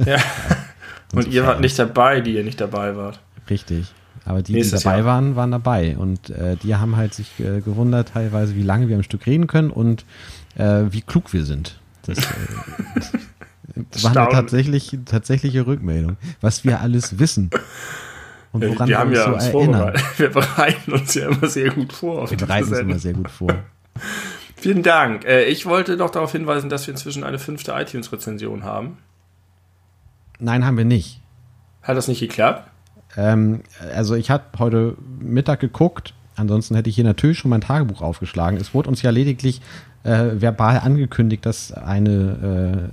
Ja. 0.04 0.18
und 1.12 1.28
ihr 1.28 1.46
wart 1.46 1.60
nicht 1.60 1.78
dabei, 1.78 2.20
die 2.20 2.34
ihr 2.34 2.44
nicht 2.44 2.60
dabei 2.60 2.96
wart. 2.96 3.20
Richtig. 3.50 3.92
Aber 4.28 4.42
die, 4.42 4.52
die 4.52 4.70
dabei 4.70 4.98
Jahr. 4.98 5.06
waren, 5.06 5.36
waren 5.36 5.50
dabei. 5.50 5.96
Und 5.96 6.28
äh, 6.28 6.56
die 6.56 6.76
haben 6.76 6.96
halt 6.96 7.14
sich 7.14 7.40
äh, 7.40 7.62
gewundert 7.62 8.10
teilweise, 8.12 8.54
wie 8.56 8.62
lange 8.62 8.86
wir 8.88 8.96
am 8.96 9.02
Stück 9.02 9.26
reden 9.26 9.46
können 9.46 9.70
und 9.70 10.04
äh, 10.56 10.84
wie 10.90 11.00
klug 11.00 11.32
wir 11.32 11.46
sind. 11.46 11.80
Das, 12.02 12.18
das 13.90 14.04
war 14.04 14.14
eine 14.14 14.30
tatsächlich, 14.30 14.98
tatsächliche 15.06 15.66
Rückmeldung, 15.66 16.18
was 16.42 16.62
wir 16.62 16.82
alles 16.82 17.18
wissen. 17.18 17.48
Und 18.52 18.66
woran 18.68 18.86
wir, 18.86 18.96
wir 18.96 18.98
haben 18.98 19.08
uns 19.08 19.18
ja 19.18 19.40
so 19.40 19.58
erinnern. 19.58 19.94
Wir 20.18 20.28
bereiten 20.30 20.92
uns 20.92 21.14
ja 21.14 21.28
immer 21.28 21.48
sehr 21.48 21.70
gut 21.70 21.92
vor. 21.92 22.30
wir 22.30 22.36
bereiten 22.36 22.68
uns 22.68 22.78
immer 22.78 22.98
sehr 22.98 23.12
gut 23.14 23.30
vor. 23.30 23.54
Vielen 24.56 24.82
Dank. 24.82 25.24
Äh, 25.24 25.44
ich 25.44 25.64
wollte 25.64 25.96
noch 25.96 26.10
darauf 26.10 26.32
hinweisen, 26.32 26.68
dass 26.68 26.86
wir 26.86 26.92
inzwischen 26.92 27.24
eine 27.24 27.38
fünfte 27.38 27.72
iTunes-Rezension 27.72 28.64
haben. 28.64 28.98
Nein, 30.38 30.66
haben 30.66 30.76
wir 30.76 30.84
nicht. 30.84 31.20
Hat 31.82 31.96
das 31.96 32.08
nicht 32.08 32.20
geklappt? 32.20 32.68
Ähm, 33.16 33.62
also 33.94 34.14
ich 34.14 34.30
habe 34.30 34.44
heute 34.58 34.96
Mittag 35.20 35.60
geguckt. 35.60 36.14
Ansonsten 36.36 36.76
hätte 36.76 36.88
ich 36.88 36.94
hier 36.94 37.04
natürlich 37.04 37.38
schon 37.38 37.50
mein 37.50 37.60
Tagebuch 37.60 38.00
aufgeschlagen. 38.00 38.60
Es 38.60 38.72
wurde 38.72 38.88
uns 38.88 39.02
ja 39.02 39.10
lediglich 39.10 39.60
äh, 40.04 40.40
verbal 40.40 40.78
angekündigt, 40.78 41.44
dass 41.44 41.72
eine, 41.72 42.90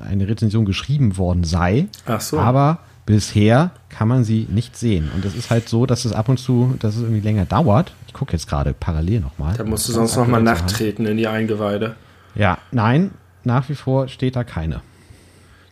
äh, 0.00 0.04
eine 0.04 0.28
Rezension 0.28 0.64
geschrieben 0.64 1.18
worden 1.18 1.44
sei. 1.44 1.88
Ach 2.06 2.20
so. 2.20 2.38
Aber 2.38 2.78
bisher 3.04 3.70
kann 3.90 4.08
man 4.08 4.24
sie 4.24 4.46
nicht 4.50 4.76
sehen. 4.76 5.10
Und 5.14 5.24
es 5.24 5.34
ist 5.34 5.50
halt 5.50 5.68
so, 5.68 5.86
dass 5.86 6.04
es 6.04 6.12
ab 6.12 6.28
und 6.28 6.38
zu, 6.38 6.74
dass 6.80 6.96
es 6.96 7.02
irgendwie 7.02 7.20
länger 7.20 7.44
dauert. 7.44 7.94
Ich 8.06 8.14
gucke 8.14 8.32
jetzt 8.32 8.48
gerade 8.48 8.72
parallel 8.72 9.20
nochmal. 9.20 9.54
Da 9.56 9.64
musst 9.64 9.88
du 9.88 9.92
sonst 9.92 10.16
nochmal 10.16 10.42
nachtreten 10.42 11.06
in 11.06 11.16
die 11.16 11.28
Eingeweide. 11.28 11.96
Ja, 12.34 12.58
nein, 12.72 13.12
nach 13.44 13.68
wie 13.68 13.74
vor 13.74 14.08
steht 14.08 14.36
da 14.36 14.44
keine. 14.44 14.80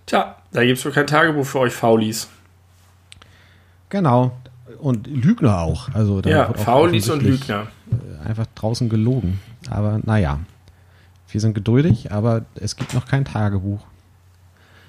Tja, 0.06 0.36
da 0.52 0.64
gibt 0.64 0.78
es 0.78 0.84
wohl 0.84 0.92
kein 0.92 1.06
Tagebuch 1.06 1.46
für 1.46 1.60
euch 1.60 1.72
Faulis. 1.72 2.28
Genau. 3.94 4.32
Und 4.80 5.06
Lügner 5.06 5.60
auch. 5.60 5.88
Also 5.94 6.20
ja, 6.22 6.52
Faulis 6.52 7.08
und 7.08 7.22
Lügner. 7.22 7.68
Äh, 7.92 8.28
einfach 8.28 8.46
draußen 8.56 8.88
gelogen. 8.88 9.38
Aber 9.70 10.00
naja, 10.02 10.40
wir 11.30 11.40
sind 11.40 11.54
geduldig, 11.54 12.10
aber 12.10 12.44
es 12.56 12.74
gibt 12.74 12.92
noch 12.92 13.06
kein 13.06 13.24
Tagebuch. 13.24 13.78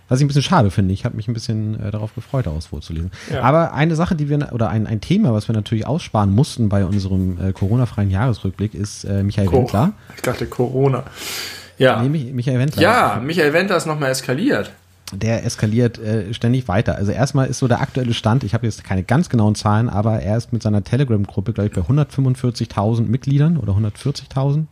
Was 0.10 0.20
ich 0.20 0.26
ein 0.26 0.28
bisschen 0.28 0.42
schade 0.42 0.72
finde. 0.72 0.92
Ich 0.92 1.06
habe 1.06 1.16
mich 1.16 1.28
ein 1.28 1.36
bisschen 1.36 1.80
äh, 1.80 1.92
darauf 1.92 2.16
gefreut, 2.16 2.48
daraus 2.48 2.66
vorzulesen. 2.66 3.12
Ja. 3.32 3.44
Aber 3.44 3.74
eine 3.74 3.96
Sache, 3.96 4.16
die 4.16 4.28
wir, 4.28 4.52
oder 4.52 4.70
ein, 4.70 4.88
ein 4.88 5.02
Thema, 5.02 5.34
was 5.34 5.48
wir 5.48 5.54
natürlich 5.54 5.86
aussparen 5.86 6.34
mussten 6.34 6.68
bei 6.68 6.84
unserem 6.84 7.38
äh, 7.40 7.54
Corona-freien 7.54 8.10
Jahresrückblick, 8.10 8.74
ist 8.74 9.04
äh, 9.04 9.22
Michael 9.22 9.50
Co 9.50 9.60
Wendler. 9.60 9.94
Ich 10.16 10.24
dachte 10.24 10.48
Corona. 10.48 11.04
Ja. 11.78 12.02
Nee, 12.02 12.32
Michael 12.34 12.58
Wendler. 12.58 12.82
Ja, 12.82 13.22
Michael 13.24 13.54
Wendler 13.54 13.78
ist 13.78 13.86
nochmal 13.86 14.10
eskaliert. 14.10 14.72
Der 15.14 15.46
eskaliert 15.46 16.00
äh, 16.00 16.34
ständig 16.34 16.68
weiter. 16.68 16.96
Also 16.96 17.12
erstmal 17.12 17.48
ist 17.48 17.60
so 17.60 17.68
der 17.68 17.82
aktuelle 17.82 18.14
Stand, 18.14 18.44
ich 18.44 18.54
habe 18.54 18.66
jetzt 18.66 18.84
keine 18.84 19.04
ganz 19.04 19.30
genauen 19.30 19.54
Zahlen, 19.54 19.88
aber 19.88 20.22
er 20.22 20.36
ist 20.36 20.52
mit 20.52 20.64
seiner 20.64 20.84
Telegram-Gruppe, 20.84 21.54
glaube 21.54 21.68
ich, 21.68 21.76
bei 21.76 21.82
145.000 21.82 23.04
Mitgliedern 23.04 23.58
oder 23.58 23.74
140.000. 23.74 24.66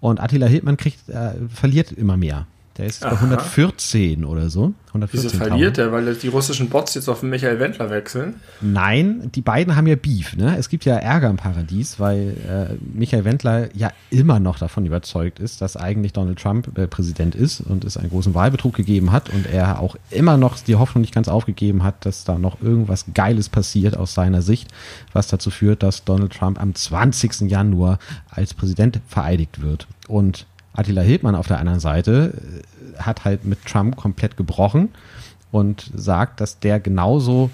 Und 0.00 0.20
Attila 0.20 0.46
Hildmann 0.46 0.76
kriegt, 0.76 1.08
äh, 1.08 1.32
verliert 1.48 1.92
immer 1.92 2.18
mehr. 2.18 2.46
Der 2.76 2.86
ist 2.86 3.02
bei 3.02 3.10
114 3.10 4.24
oder 4.24 4.50
so. 4.50 4.74
114 4.88 5.30
Wieso 5.30 5.44
verliert 5.44 5.78
er? 5.78 5.92
Weil 5.92 6.12
die 6.16 6.26
russischen 6.26 6.70
Bots 6.70 6.94
jetzt 6.94 7.08
auf 7.08 7.20
den 7.20 7.30
Michael 7.30 7.60
Wendler 7.60 7.88
wechseln? 7.88 8.40
Nein, 8.60 9.30
die 9.32 9.42
beiden 9.42 9.76
haben 9.76 9.86
ja 9.86 9.94
Beef. 9.94 10.36
Ne? 10.36 10.56
Es 10.58 10.68
gibt 10.68 10.84
ja 10.84 10.96
Ärger 10.96 11.30
im 11.30 11.36
Paradies, 11.36 12.00
weil 12.00 12.36
äh, 12.48 12.74
Michael 12.92 13.24
Wendler 13.24 13.74
ja 13.76 13.90
immer 14.10 14.40
noch 14.40 14.58
davon 14.58 14.86
überzeugt 14.86 15.38
ist, 15.38 15.60
dass 15.60 15.76
eigentlich 15.76 16.12
Donald 16.12 16.40
Trump 16.40 16.76
äh, 16.76 16.88
Präsident 16.88 17.36
ist 17.36 17.60
und 17.60 17.84
es 17.84 17.96
einen 17.96 18.10
großen 18.10 18.34
Wahlbetrug 18.34 18.74
gegeben 18.74 19.12
hat 19.12 19.30
und 19.30 19.46
er 19.46 19.78
auch 19.78 19.94
immer 20.10 20.36
noch 20.36 20.58
die 20.58 20.74
Hoffnung 20.74 21.02
nicht 21.02 21.14
ganz 21.14 21.28
aufgegeben 21.28 21.84
hat, 21.84 22.04
dass 22.04 22.24
da 22.24 22.38
noch 22.38 22.60
irgendwas 22.60 23.06
Geiles 23.14 23.48
passiert 23.48 23.96
aus 23.96 24.14
seiner 24.14 24.42
Sicht, 24.42 24.68
was 25.12 25.28
dazu 25.28 25.50
führt, 25.50 25.84
dass 25.84 26.04
Donald 26.04 26.32
Trump 26.32 26.60
am 26.60 26.74
20. 26.74 27.42
Januar 27.42 28.00
als 28.30 28.52
Präsident 28.52 29.00
vereidigt 29.06 29.62
wird. 29.62 29.86
Und 30.08 30.46
Attila 30.74 31.02
Hildmann 31.02 31.34
auf 31.34 31.46
der 31.46 31.58
anderen 31.58 31.80
Seite 31.80 32.34
äh, 32.34 33.00
hat 33.00 33.24
halt 33.24 33.44
mit 33.44 33.64
Trump 33.64 33.96
komplett 33.96 34.36
gebrochen 34.36 34.90
und 35.50 35.90
sagt, 35.94 36.40
dass 36.40 36.58
der 36.58 36.80
genauso 36.80 37.50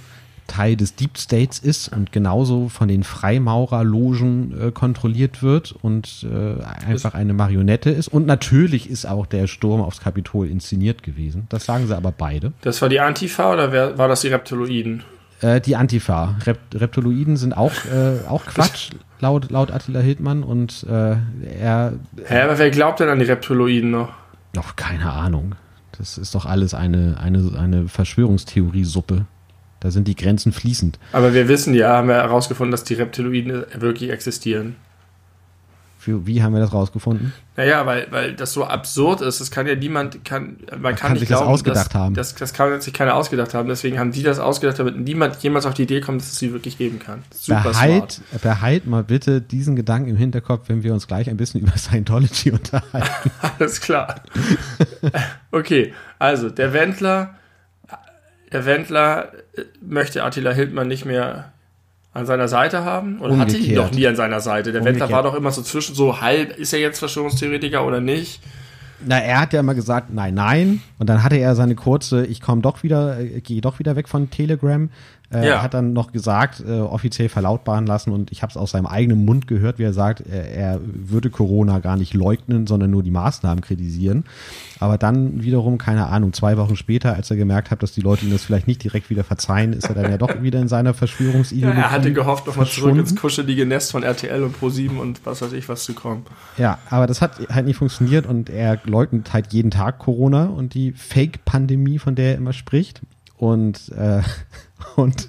Teil 0.51 0.75
des 0.75 0.97
Deep 0.97 1.17
States 1.17 1.61
ist 1.61 1.93
und 1.93 2.11
genauso 2.11 2.69
von 2.69 2.89
den 2.89 3.05
Freimaurerlogen 3.05 4.69
äh, 4.69 4.71
kontrolliert 4.73 5.45
wird 5.45 5.77
und 5.81 6.27
äh, 6.29 6.61
einfach 6.85 7.15
eine 7.15 7.35
Marionette 7.35 7.91
ist. 7.91 8.09
Und 8.09 8.27
natürlich 8.27 8.91
ist 8.91 9.07
auch 9.07 9.27
der 9.27 9.47
Sturm 9.47 9.81
aufs 9.81 10.01
Kapitol 10.01 10.49
inszeniert 10.49 11.05
gewesen. 11.05 11.47
Das 11.51 11.67
sagen 11.67 11.87
sie 11.87 11.97
aber 11.97 12.11
beide. 12.11 12.53
Das 12.63 12.83
war 12.83 12.89
die 12.89 12.99
Antifa 12.99 13.53
oder 13.53 13.71
wer, 13.71 13.97
war 13.97 14.09
das 14.09 14.23
die 14.23 14.29
Reptiloiden? 14.29 15.05
Äh, 15.40 15.61
die 15.61 15.76
Antifa. 15.76 16.37
Rep 16.46 16.59
Reptiloiden 16.74 17.37
sind 17.37 17.57
auch, 17.57 17.72
äh, 17.87 18.29
auch 18.29 18.44
Quatsch, 18.44 18.90
laut, 19.20 19.50
laut 19.50 19.70
Attila 19.70 20.00
Hildmann. 20.00 20.42
Und 20.42 20.85
äh, 20.88 21.16
er. 21.61 21.94
Hä, 22.26 22.40
aber 22.42 22.59
wer 22.59 22.70
glaubt 22.70 23.00
denn 23.00 23.09
an 23.09 23.18
die 23.18 23.24
Reptiloiden 23.24 23.90
noch? 23.90 24.12
Noch 24.55 24.76
keine 24.76 25.12
Ahnung. 25.12 25.55
Das 25.96 26.18
ist 26.18 26.35
doch 26.35 26.46
alles 26.46 26.74
eine, 26.74 27.18
eine, 27.20 27.53
eine 27.59 27.88
Verschwörungstheoriesuppe. 27.88 29.26
Da 29.81 29.90
sind 29.90 30.09
die 30.09 30.16
Grenzen 30.16 30.53
fließend. 30.53 30.98
Aber 31.12 31.33
wir 31.33 31.48
wissen 31.48 31.72
ja, 31.74 31.96
haben 31.96 32.09
wir 32.09 32.16
herausgefunden, 32.16 32.70
dass 32.70 32.85
die 32.85 32.94
Reptiloiden 32.94 33.64
wirklich 33.79 34.11
existieren. 34.11 34.76
Für, 36.01 36.27
wie 36.27 36.43
haben 36.43 36.55
wir 36.55 36.61
das 36.61 36.73
rausgefunden? 36.73 37.35
Naja, 37.57 37.85
weil, 37.85 38.07
weil 38.11 38.33
das 38.33 38.55
so 38.55 38.65
absurd 38.65 39.21
ist. 39.21 39.39
Das 39.39 39.51
kann 39.51 39.67
ja 39.67 39.75
niemand, 39.75 40.25
kann, 40.25 40.57
man, 40.71 40.81
man 40.81 40.95
kann, 40.95 41.09
kann, 41.09 41.13
nicht 41.13 41.21
sich 41.21 41.29
glauben, 41.29 41.45
das 41.45 41.53
ausgedacht 41.53 41.87
dass, 41.89 41.95
haben. 41.95 42.15
Das, 42.15 42.35
das 42.35 42.55
kann 42.55 42.81
sich 42.81 42.95
keiner 42.95 43.15
ausgedacht 43.15 43.53
haben. 43.53 43.69
Deswegen 43.69 43.99
haben 43.99 44.11
die 44.11 44.23
das 44.23 44.39
ausgedacht, 44.39 44.79
damit 44.79 44.99
niemand 44.99 45.37
jemals 45.43 45.67
auf 45.67 45.75
die 45.75 45.83
Idee 45.83 46.01
kommt, 46.01 46.23
dass 46.23 46.29
es 46.29 46.39
sie 46.39 46.55
wirklich 46.55 46.79
geben 46.79 47.01
kann. 47.01 47.23
Super 47.35 47.65
behalt, 47.65 48.13
smart. 48.13 48.43
behalt 48.43 48.87
mal 48.87 49.05
bitte 49.05 49.43
diesen 49.43 49.77
Gedanken 49.77 50.09
im 50.09 50.17
Hinterkopf, 50.17 50.71
wenn 50.71 50.83
wir 50.83 50.95
uns 50.95 51.07
gleich 51.07 51.29
ein 51.29 51.37
bisschen 51.37 51.61
über 51.65 51.77
Scientology 51.77 52.53
unterhalten. 52.53 53.31
Alles 53.59 53.83
klar. 53.83 54.23
okay, 55.51 55.93
also 56.19 56.49
der 56.49 56.73
Wendler, 56.73 57.35
der 58.51 58.65
Wendler 58.65 59.35
äh, 59.53 59.65
möchte 59.83 60.25
Attila 60.25 60.53
Hildmann 60.53 60.89
nicht 60.89 61.05
mehr 61.05 61.53
an 62.12 62.27
seiner 62.27 62.49
Seite 62.49 62.85
haben? 62.85 63.20
Oder 63.20 63.33
Umgekehrt. 63.33 63.55
hatte 63.55 63.59
ihn 63.59 63.75
doch 63.75 63.90
nie 63.92 64.07
an 64.07 64.16
seiner 64.16 64.40
Seite? 64.40 64.73
Der 64.73 64.81
Umgekehrt. 64.81 65.01
Wendler 65.01 65.16
war 65.16 65.23
doch 65.23 65.35
immer 65.35 65.51
so 65.51 65.62
zwischen 65.62 65.94
so 65.94 66.20
halb, 66.20 66.57
ist 66.59 66.73
er 66.73 66.81
jetzt 66.81 66.99
Verschwörungstheoretiker 66.99 67.87
oder 67.87 68.01
nicht? 68.01 68.40
Na, 69.05 69.18
er 69.18 69.40
hat 69.40 69.53
ja 69.53 69.61
immer 69.61 69.75
gesagt, 69.75 70.12
nein, 70.12 70.35
nein. 70.35 70.83
Und 70.99 71.09
dann 71.09 71.23
hatte 71.23 71.37
er 71.37 71.55
seine 71.55 71.75
kurze, 71.75 72.27
ich 72.27 72.40
komme 72.40 72.61
doch 72.61 72.83
wieder, 72.83 73.18
äh, 73.18 73.40
gehe 73.40 73.61
doch 73.61 73.79
wieder 73.79 73.96
weg 73.96 74.09
von 74.09 74.31
Telegram. 74.31 74.90
Äh, 75.33 75.47
ja. 75.47 75.55
Er 75.55 75.62
hat 75.62 75.75
dann 75.75 75.93
noch 75.93 76.11
gesagt, 76.11 76.62
äh, 76.66 76.81
offiziell 76.81 77.29
verlautbaren 77.29 77.87
lassen 77.87 78.11
und 78.11 78.33
ich 78.33 78.43
habe 78.43 78.51
es 78.51 78.57
aus 78.57 78.73
seinem 78.73 78.87
eigenen 78.87 79.25
Mund 79.25 79.47
gehört, 79.47 79.79
wie 79.79 79.85
er 79.85 79.93
sagt, 79.93 80.21
er, 80.29 80.51
er, 80.51 80.81
würde 80.83 81.31
Corona 81.31 81.79
gar 81.79 81.97
nicht 81.97 82.14
leugnen, 82.14 82.66
sondern 82.66 82.90
nur 82.90 83.05
die 83.05 83.12
Maßnahmen 83.12 83.61
kritisieren. 83.62 84.25
Aber 84.81 84.99
dann 84.99 85.45
wiederum, 85.45 85.79
keine 85.79 86.09
Ahnung, 86.09 86.33
zwei 86.33 86.57
Wochen 86.57 86.75
später, 86.75 87.14
als 87.14 87.31
er 87.31 87.37
gemerkt 87.37 87.71
hat, 87.71 87.83
dass 87.83 87.93
die 87.93 88.01
Leute 88.01 88.25
ihm 88.27 88.33
das 88.33 88.43
vielleicht 88.43 88.66
nicht 88.66 88.83
direkt 88.83 89.09
wieder 89.09 89.23
verzeihen, 89.23 89.73
ist 89.73 89.88
er 89.88 89.95
dann 89.95 90.11
ja 90.11 90.19
doch 90.19 90.43
wieder 90.43 90.61
in 90.61 90.69
seiner 90.69 90.95
Verschwörungsideologie. 90.95 91.79
Ja, 91.79 91.87
er 91.87 91.90
hatte 91.93 92.12
gehofft, 92.12 92.47
nochmal 92.49 92.66
zurück 92.66 92.97
ins 92.97 93.14
kuschelige 93.14 93.66
Nest 93.66 93.93
von 93.93 94.03
RTL 94.03 94.43
und 94.43 94.57
Pro7 94.57 94.99
und 94.99 95.25
was 95.25 95.43
weiß 95.43 95.53
ich 95.53 95.69
was 95.69 95.85
zu 95.85 95.95
kommen. 95.95 96.25
Ja, 96.57 96.79
aber 96.88 97.07
das 97.07 97.23
hat 97.23 97.38
halt 97.51 97.66
nicht 97.66 97.77
funktioniert 97.77 98.27
und 98.27 98.51
er 98.51 98.81
leugnet 98.85 99.33
halt 99.33 99.53
jeden 99.53 99.71
Tag 99.71 99.99
Corona 99.99 100.47
und 100.47 100.75
die 100.75 100.90
Fake-Pandemie, 100.93 101.99
von 101.99 102.16
der 102.16 102.33
er 102.33 102.35
immer 102.37 102.53
spricht. 102.53 103.03
Und, 103.37 103.90
äh, 103.93 104.23
und 104.97 105.29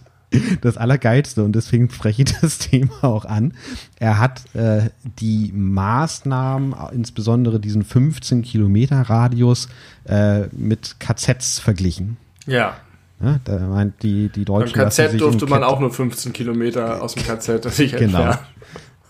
das 0.62 0.78
Allergeilste, 0.78 1.44
und 1.44 1.54
deswegen 1.54 1.90
spreche 1.90 2.24
ich 2.24 2.34
das 2.42 2.58
Thema 2.58 3.04
auch 3.04 3.26
an, 3.26 3.54
er 4.00 4.18
hat 4.18 4.44
äh, 4.56 4.90
die 5.20 5.52
Maßnahmen, 5.54 6.74
insbesondere 6.94 7.60
diesen 7.60 7.84
15 7.84 8.42
Kilometer 8.42 9.02
Radius, 9.02 9.68
äh, 10.06 10.44
mit 10.54 10.96
KZs 11.00 11.60
verglichen. 11.60 12.18
Ja. 12.48 12.76
Ja, 13.22 13.40
da 13.44 13.60
meint 13.60 14.02
die, 14.02 14.30
die 14.30 14.46
Beim 14.46 14.62
Deutschen 14.62 14.80
lassen 14.80 15.02
KZ 15.04 15.12
sich 15.12 15.20
durfte 15.22 15.46
in 15.46 15.52
man 15.52 15.64
auch 15.64 15.80
nur 15.80 15.92
15 15.94 16.34
Kilometer 16.34 17.04
aus 17.04 17.14
dem 17.16 17.24
KZ 17.24 17.64
sich 17.72 17.92
Genau. 17.92 18.22
entfernen. 18.24 18.38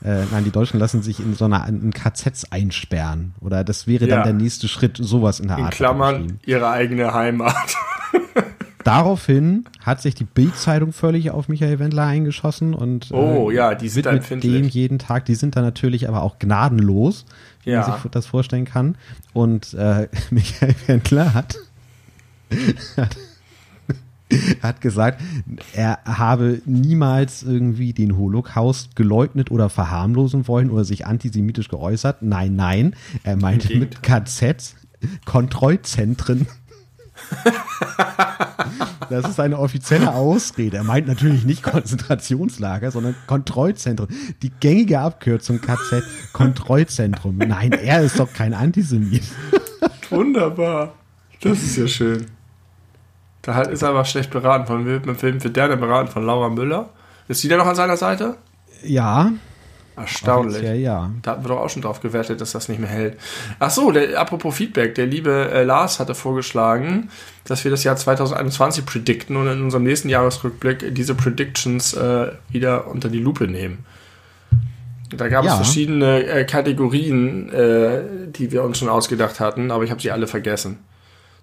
Äh, 0.03 0.25
nein, 0.31 0.43
die 0.43 0.49
Deutschen 0.49 0.79
lassen 0.79 1.03
sich 1.03 1.19
in 1.19 1.35
so 1.35 1.45
einer 1.45 1.67
in 1.67 1.93
KZs 1.93 2.51
einsperren. 2.51 3.35
Oder 3.39 3.63
das 3.63 3.85
wäre 3.87 4.07
Ja. 4.07 4.15
dann 4.15 4.23
der 4.23 4.33
nächste 4.33 4.67
Schritt, 4.67 4.97
sowas 4.99 5.39
in 5.39 5.47
der 5.47 5.59
In 5.59 5.65
Art. 5.65 5.73
Klammern 5.75 6.23
beschrieben. 6.23 6.39
ihre 6.45 6.69
eigene 6.71 7.13
Heimat. 7.13 7.75
Daraufhin 8.83 9.65
hat 9.79 10.01
sich 10.01 10.15
die 10.15 10.23
Bild-Zeitung 10.23 10.91
völlig 10.91 11.29
auf 11.29 11.47
Michael 11.47 11.77
Wendler 11.77 12.05
eingeschossen 12.07 12.73
und 12.73 13.11
Oh 13.11 13.51
äh, 13.51 13.55
ja, 13.55 13.75
die 13.75 13.89
sind 13.89 14.11
mit 14.11 14.43
dem 14.43 14.63
jeden 14.67 14.97
Tag, 14.97 15.25
die 15.25 15.35
sind 15.35 15.55
da 15.55 15.61
natürlich 15.61 16.07
aber 16.09 16.23
auch 16.23 16.39
gnadenlos, 16.39 17.25
wie 17.63 17.71
Ja. 17.71 17.87
man 17.87 18.01
sich 18.01 18.11
das 18.11 18.25
vorstellen 18.25 18.65
kann. 18.65 18.95
Und 19.33 19.75
äh, 19.75 20.07
Michael 20.31 20.73
Wendler 20.87 21.35
hat, 21.35 21.57
hat, 22.97 23.15
hat 24.63 24.81
gesagt, 24.81 25.21
er 25.73 25.99
habe 26.05 26.61
niemals 26.65 27.43
irgendwie 27.43 27.93
den 27.93 28.17
Holocaust 28.17 28.95
geleugnet 28.95 29.51
oder 29.51 29.69
verharmlosen 29.69 30.47
wollen 30.47 30.71
oder 30.71 30.85
sich 30.85 31.05
antisemitisch 31.05 31.67
geäußert. 31.69 32.23
Nein, 32.23 32.55
nein, 32.55 32.95
er 33.23 33.35
meinte 33.35 33.77
mit 33.77 34.01
KZs 34.01 34.75
Kontrollzentren. 35.25 36.47
Das 39.09 39.27
ist 39.29 39.39
eine 39.41 39.59
offizielle 39.59 40.13
Ausrede. 40.13 40.77
Er 40.77 40.83
meint 40.85 41.05
natürlich 41.05 41.43
nicht 41.43 41.63
Konzentrationslager, 41.63 42.91
sondern 42.91 43.13
Kontrollzentrum. 43.27 44.07
Die 44.41 44.51
gängige 44.51 45.01
Abkürzung 45.01 45.59
KZ, 45.59 46.03
Kontrollzentrum. 46.31 47.37
Nein, 47.37 47.73
er 47.73 48.01
ist 48.01 48.19
doch 48.19 48.31
kein 48.31 48.53
Antisemit. 48.53 49.23
Wunderbar. 50.09 50.93
Das 51.41 51.61
ist 51.61 51.75
ja 51.75 51.87
schön. 51.87 52.27
Da 53.41 53.55
halt 53.55 53.67
ist 53.69 53.81
er 53.81 53.89
aber 53.89 54.05
schlecht 54.05 54.29
beraten. 54.29 54.65
Von 54.65 54.85
wem 54.85 55.15
Film 55.15 55.43
wird 55.43 55.57
der 55.57 55.75
beraten? 55.75 56.09
Von 56.09 56.25
Laura 56.25 56.49
Müller? 56.49 56.89
Ist 57.27 57.43
die 57.43 57.49
denn 57.49 57.57
noch 57.57 57.65
an 57.65 57.75
seiner 57.75 57.97
Seite? 57.97 58.37
Ja, 58.83 59.31
Erstaunlich. 59.95 60.63
ja, 60.63 60.73
ja. 60.73 61.11
Da 61.21 61.31
hatten 61.31 61.43
wir 61.43 61.49
doch 61.49 61.59
auch 61.59 61.69
schon 61.69 61.81
drauf 61.81 61.99
gewertet, 62.01 62.41
dass 62.41 62.51
das 62.53 62.69
nicht 62.69 62.79
mehr 62.79 62.89
hält. 62.89 63.17
Ach 63.59 63.69
so, 63.69 63.91
der, 63.91 64.19
apropos 64.19 64.55
Feedback. 64.55 64.95
Der 64.95 65.05
liebe 65.05 65.49
äh, 65.51 65.63
Lars 65.63 65.99
hatte 65.99 66.15
vorgeschlagen, 66.15 67.09
dass 67.45 67.63
wir 67.63 67.71
das 67.71 67.83
Jahr 67.83 67.95
2021 67.97 68.85
predikten 68.85 69.35
und 69.35 69.47
in 69.47 69.61
unserem 69.61 69.83
nächsten 69.83 70.09
Jahresrückblick 70.09 70.95
diese 70.95 71.13
Predictions 71.15 71.93
äh, 71.93 72.31
wieder 72.49 72.87
unter 72.87 73.09
die 73.09 73.19
Lupe 73.19 73.47
nehmen. 73.47 73.85
Da 75.09 75.27
gab 75.27 75.43
Ja. 75.43 75.51
es 75.51 75.57
verschiedene 75.57 76.23
äh, 76.23 76.45
Kategorien, 76.45 77.51
äh, 77.51 78.01
die 78.27 78.51
wir 78.51 78.63
uns 78.63 78.77
schon 78.77 78.87
ausgedacht 78.89 79.39
hatten, 79.41 79.69
aber 79.71 79.83
ich 79.83 79.91
habe 79.91 80.01
sie 80.01 80.09
alle 80.11 80.25
vergessen. 80.27 80.79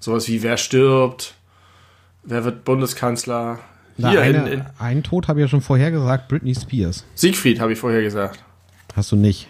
Sowas 0.00 0.26
wie 0.28 0.42
wer 0.42 0.56
stirbt, 0.56 1.34
wer 2.22 2.44
wird 2.44 2.64
Bundeskanzler. 2.64 3.58
Na, 4.00 4.10
Hier 4.10 4.22
in, 4.22 4.36
eine, 4.36 4.50
in 4.50 4.64
einen 4.78 5.02
Tod 5.02 5.26
habe 5.26 5.40
ich 5.40 5.44
ja 5.44 5.48
schon 5.48 5.60
vorher 5.60 5.90
gesagt, 5.90 6.28
Britney 6.28 6.54
Spears. 6.54 7.04
Siegfried 7.16 7.60
habe 7.60 7.72
ich 7.72 7.78
vorher 7.80 8.00
gesagt. 8.00 8.42
Hast 8.94 9.10
du 9.10 9.16
nicht. 9.16 9.48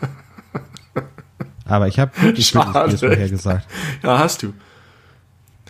Aber 1.64 1.88
ich 1.88 1.98
habe 1.98 2.12
Britney. 2.18 2.42
Spears 2.42 3.00
vorher 3.00 3.28
gesagt. 3.28 3.66
Ja, 4.04 4.18
hast 4.20 4.44
du. 4.44 4.54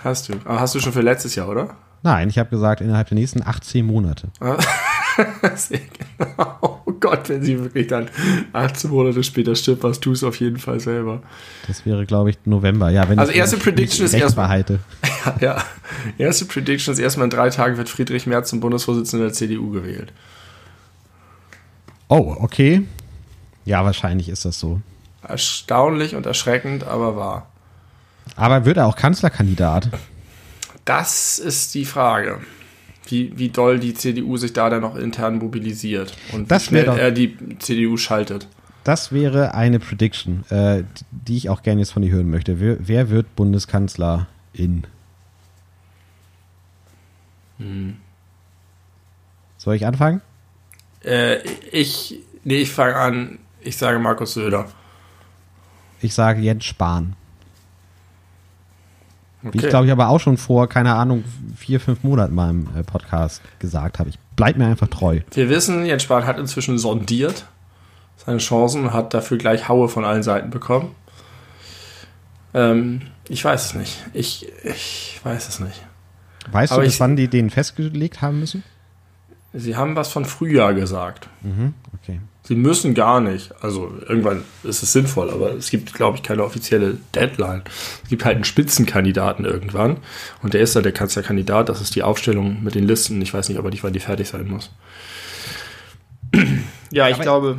Hast 0.05 0.29
du. 0.29 0.35
Aber 0.45 0.61
hast 0.61 0.75
du 0.75 0.81
schon 0.81 0.93
für 0.93 1.01
letztes 1.01 1.35
Jahr, 1.35 1.49
oder? 1.49 1.75
Nein, 2.03 2.29
ich 2.29 2.39
habe 2.39 2.51
gesagt, 2.51 2.83
innerhalb 2.83 3.09
der 3.09 3.17
nächsten 3.17 3.43
18 3.43 3.85
Monate. 3.85 4.29
Genau. 6.19 6.83
Oh 6.85 6.93
Gott, 6.99 7.29
wenn 7.29 7.43
sie 7.43 7.59
wirklich 7.59 7.87
dann 7.87 8.09
18 8.53 8.91
Monate 8.91 9.23
später 9.23 9.55
stirbt, 9.55 9.83
was 9.83 10.01
tust 10.01 10.23
du 10.23 10.29
auf 10.29 10.41
jeden 10.41 10.59
Fall 10.59 10.81
selber. 10.81 11.23
Das 11.67 11.87
wäre, 11.87 12.07
glaube 12.07 12.31
ich, 12.31 12.39
November. 12.45 12.91
Ja, 12.91 13.09
wenn 13.09 13.19
Also 13.19 13.33
ich 13.33 13.39
erste 13.39 13.57
Prediction 13.57 14.05
ist 14.05 14.15
erstmal-. 14.15 14.65
Ja, 15.25 15.37
ja. 15.41 15.65
Erste 16.17 16.45
Prediction 16.45 16.93
ist 16.93 16.99
erstmal 16.99 17.25
in 17.25 17.31
drei 17.31 17.51
Tagen 17.51 17.77
wird 17.77 17.89
Friedrich 17.89 18.27
Merz 18.27 18.51
zum 18.51 18.61
Bundesvorsitzenden 18.61 19.29
der 19.29 19.35
CDU 19.35 19.71
gewählt. 19.71 20.13
Oh, 22.09 22.37
okay. 22.39 22.87
Ja, 23.65 23.85
wahrscheinlich 23.85 24.29
ist 24.29 24.45
das 24.45 24.59
so. 24.59 24.81
Erstaunlich 25.23 26.15
und 26.15 26.27
erschreckend, 26.27 26.85
aber 26.85 27.17
wahr. 27.17 27.49
Aber 28.37 28.65
wird 28.65 28.77
er 28.77 28.87
auch 28.87 28.97
Kanzlerkandidat? 28.97 29.91
Das 30.85 31.39
ist 31.39 31.75
die 31.75 31.85
Frage. 31.85 32.41
Wie, 33.11 33.33
wie 33.39 33.49
doll 33.49 33.79
die 33.79 33.95
CDU 33.95 34.37
sich 34.37 34.53
da 34.53 34.69
dann 34.69 34.83
noch 34.83 34.95
intern 34.95 35.39
mobilisiert 35.39 36.15
und 36.33 36.51
Das 36.51 36.65
wie 36.65 36.67
schnell 36.69 36.89
er 36.89 37.11
die 37.11 37.37
CDU 37.59 37.97
schaltet. 37.97 38.47
Das 38.85 39.13
wäre 39.13 39.55
eine 39.55 39.81
Prediction, 39.81 40.45
äh, 40.51 40.85
die 41.11 41.37
ich 41.37 41.51
auch 41.51 41.63
gerne 41.63 41.81
jetzt 41.81 41.93
von 41.93 42.03
dir 42.03 42.11
hören 42.11 42.31
möchte. 42.31 42.61
Wer, 42.61 42.77
wer 42.81 43.11
wird 43.11 43.35
Bundeskanzlerin? 43.37 44.87
Hm. 47.59 47.97
Soll 49.59 49.75
ich 49.75 49.85
anfangen? 49.85 50.23
Äh, 51.05 51.39
ich, 51.73 52.21
nee, 52.45 52.59
ich 52.59 52.71
fange 52.71 52.97
an. 52.97 53.39
Ich 53.61 53.77
sage 53.77 53.99
Markus 53.99 54.35
Söder. 54.35 54.71
Ich 56.01 56.15
sage 56.15 56.41
Jens 56.41 56.65
Spahn. 56.65 57.17
Wie 59.53 59.59
ich 59.59 59.63
Okay. 59.65 59.71
glaube 59.71 59.87
ich 59.87 59.93
aber 59.93 60.09
auch 60.09 60.19
schon 60.21 60.37
vor, 60.37 60.69
keine 60.69 60.95
Ahnung, 60.95 61.25
vier, 61.57 61.81
fünf 61.81 62.03
Monaten 62.03 62.35
mal 62.35 62.51
im 62.51 62.69
äh, 62.77 62.83
Podcast 62.83 63.43
gesagt 63.59 63.99
habe. 63.99 64.09
Ich 64.11 64.19
bleib 64.37 64.57
mir 64.57 64.67
einfach 64.67 64.89
treu. 64.89 65.21
Wir 65.33 65.49
wissen, 65.49 65.85
Jens 65.87 66.03
Spahn 66.03 66.27
hat 66.27 66.39
inzwischen 66.39 66.79
sondiert 66.79 67.47
seine 68.17 68.39
Chancen 68.39 68.85
und 68.85 68.93
hat 68.93 69.15
dafür 69.15 69.39
gleich 69.39 69.69
Haue 69.69 69.89
von 69.89 70.05
allen 70.05 70.23
Seiten 70.23 70.51
bekommen. 70.51 70.95
Ähm, 72.55 73.03
ich 73.29 73.45
weiß 73.45 73.67
es 73.67 73.75
nicht. 73.75 74.05
Ich, 74.15 74.47
ich 74.65 75.21
weiß 75.23 75.49
es 75.49 75.61
nicht. 75.61 75.83
Weißt 76.51 76.73
Aber 76.73 76.83
du, 76.83 76.87
bis 76.87 76.95
ich- 76.95 77.01
wann 77.01 77.17
die 77.17 77.29
den 77.29 77.51
festgelegt 77.51 78.23
haben 78.23 78.41
müssen? 78.41 78.63
Sie 79.53 79.77
haben 79.77 79.97
was 79.97 80.09
von 80.13 80.25
Frühjahr 80.25 80.75
gesagt. 80.75 81.29
Mhm, 81.43 81.75
okay. 82.03 82.21
Sie 82.49 82.55
müssen 82.55 82.95
gar 82.95 83.21
nicht. 83.21 83.53
Also 83.63 83.93
irgendwann 84.09 84.43
ist 84.65 84.83
es 84.83 84.95
sinnvoll, 84.95 85.29
aber 85.31 85.53
es 85.53 85.69
gibt, 85.69 85.93
glaube 85.93 86.17
ich, 86.17 86.23
keine 86.23 86.43
offizielle 86.45 86.97
Deadline. 87.15 87.63
Es 88.03 88.09
gibt 88.09 88.25
halt 88.25 88.37
einen 88.37 88.45
Spitzenkandidaten 88.45 89.45
irgendwann 89.45 89.99
und 90.43 90.55
der 90.55 90.63
ist 90.63 90.75
da 90.75 90.81
der 90.81 90.93
Kanzlerkandidat. 90.93 91.69
Das 91.69 91.83
ist 91.83 91.95
die 91.95 92.03
Aufstellung 92.03 92.63
mit 92.65 92.75
den 92.75 92.87
Listen. 92.87 93.21
Ich 93.21 93.35
weiß 93.35 93.51
nicht, 93.51 93.59
aber 93.59 93.69
nicht, 93.69 93.85
wann 93.85 93.93
die 93.93 94.01
fertig 94.01 94.29
sein 94.29 94.49
muss. 94.49 94.71
ja, 96.91 97.09
ich 97.09 97.15
Aber- 97.17 97.23
glaube. 97.23 97.57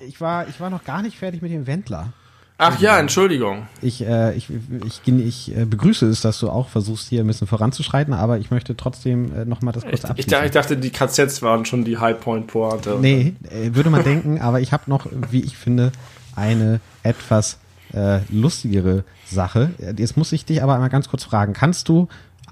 Ich 0.00 0.20
war, 0.20 0.48
ich 0.48 0.58
war 0.60 0.68
noch 0.68 0.82
gar 0.84 1.00
nicht 1.02 1.16
fertig 1.16 1.40
mit 1.40 1.52
dem 1.52 1.66
Wendler. 1.68 2.12
Ach 2.56 2.78
ja, 2.80 2.98
Entschuldigung. 3.00 3.66
Ich, 3.82 4.06
äh, 4.06 4.34
ich, 4.34 4.48
ich, 4.86 5.00
ich 5.08 5.56
äh, 5.56 5.64
begrüße 5.64 6.06
es, 6.06 6.20
dass 6.20 6.38
du 6.38 6.48
auch 6.50 6.68
versuchst, 6.68 7.08
hier 7.08 7.22
ein 7.22 7.26
bisschen 7.26 7.48
voranzuschreiten, 7.48 8.14
aber 8.14 8.38
ich 8.38 8.52
möchte 8.52 8.76
trotzdem 8.76 9.34
äh, 9.34 9.44
noch 9.44 9.60
mal 9.60 9.72
das 9.72 9.82
kurz 9.82 9.94
Ich, 9.94 10.04
ich, 10.04 10.10
abschließen. 10.10 10.30
dachte, 10.30 10.46
ich 10.46 10.52
dachte, 10.52 10.76
die 10.76 10.90
KZs 10.90 11.42
waren 11.42 11.64
schon 11.64 11.84
die 11.84 11.98
High 11.98 12.20
Point 12.20 12.46
Pointe. 12.46 12.96
Nee, 13.00 13.34
äh, 13.50 13.74
würde 13.74 13.90
man 13.90 14.04
denken, 14.04 14.40
aber 14.40 14.60
ich 14.60 14.72
habe 14.72 14.84
noch, 14.86 15.06
wie 15.30 15.40
ich 15.42 15.56
finde, 15.56 15.90
eine 16.36 16.78
etwas 17.02 17.58
äh, 17.92 18.20
lustigere 18.30 19.02
Sache. 19.26 19.70
Jetzt 19.96 20.16
muss 20.16 20.30
ich 20.30 20.44
dich 20.44 20.62
aber 20.62 20.74
einmal 20.74 20.90
ganz 20.90 21.08
kurz 21.08 21.24
fragen. 21.24 21.54
Kannst 21.54 21.88
du 21.88 22.06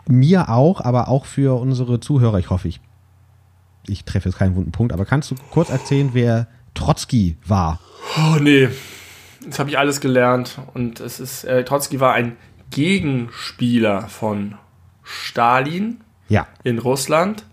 mir 0.09 0.49
auch, 0.49 0.81
aber 0.81 1.09
auch 1.09 1.27
für 1.27 1.61
unsere 1.61 2.01
Zuhörer, 2.01 2.41
ich 2.41 2.51
hoffe, 2.51 2.67
ich, 2.67 2.81
ich 3.87 4.05
treffe 4.05 4.29
jetzt 4.29 4.39
keinen 4.39 4.57
wunden 4.57 4.73
Punkt, 4.73 4.93
aber 4.93 5.05
kannst 5.05 5.31
du 5.31 5.37
kurz 5.51 5.71
erzählen, 5.71 6.11
wer 6.13 6.49
Trotzki 6.75 7.37
war? 7.47 7.79
Oh 8.17 8.37
nee, 8.41 8.69
das 9.47 9.59
habe 9.59 9.71
ich 9.71 9.79
alles 9.79 10.01
gelernt. 10.01 10.59
Und 10.75 11.01
es 11.01 11.21
ist, 11.21 11.45
äh, 11.45 11.65
Trotzki 11.65 12.01
war 12.01 12.15
ein 12.15 12.37
Gegenspieler 12.71 14.09
von 14.09 14.55
Stalin 15.03 16.01
Ja, 16.29 16.47
in 16.65 16.79
Russland. 16.79 17.45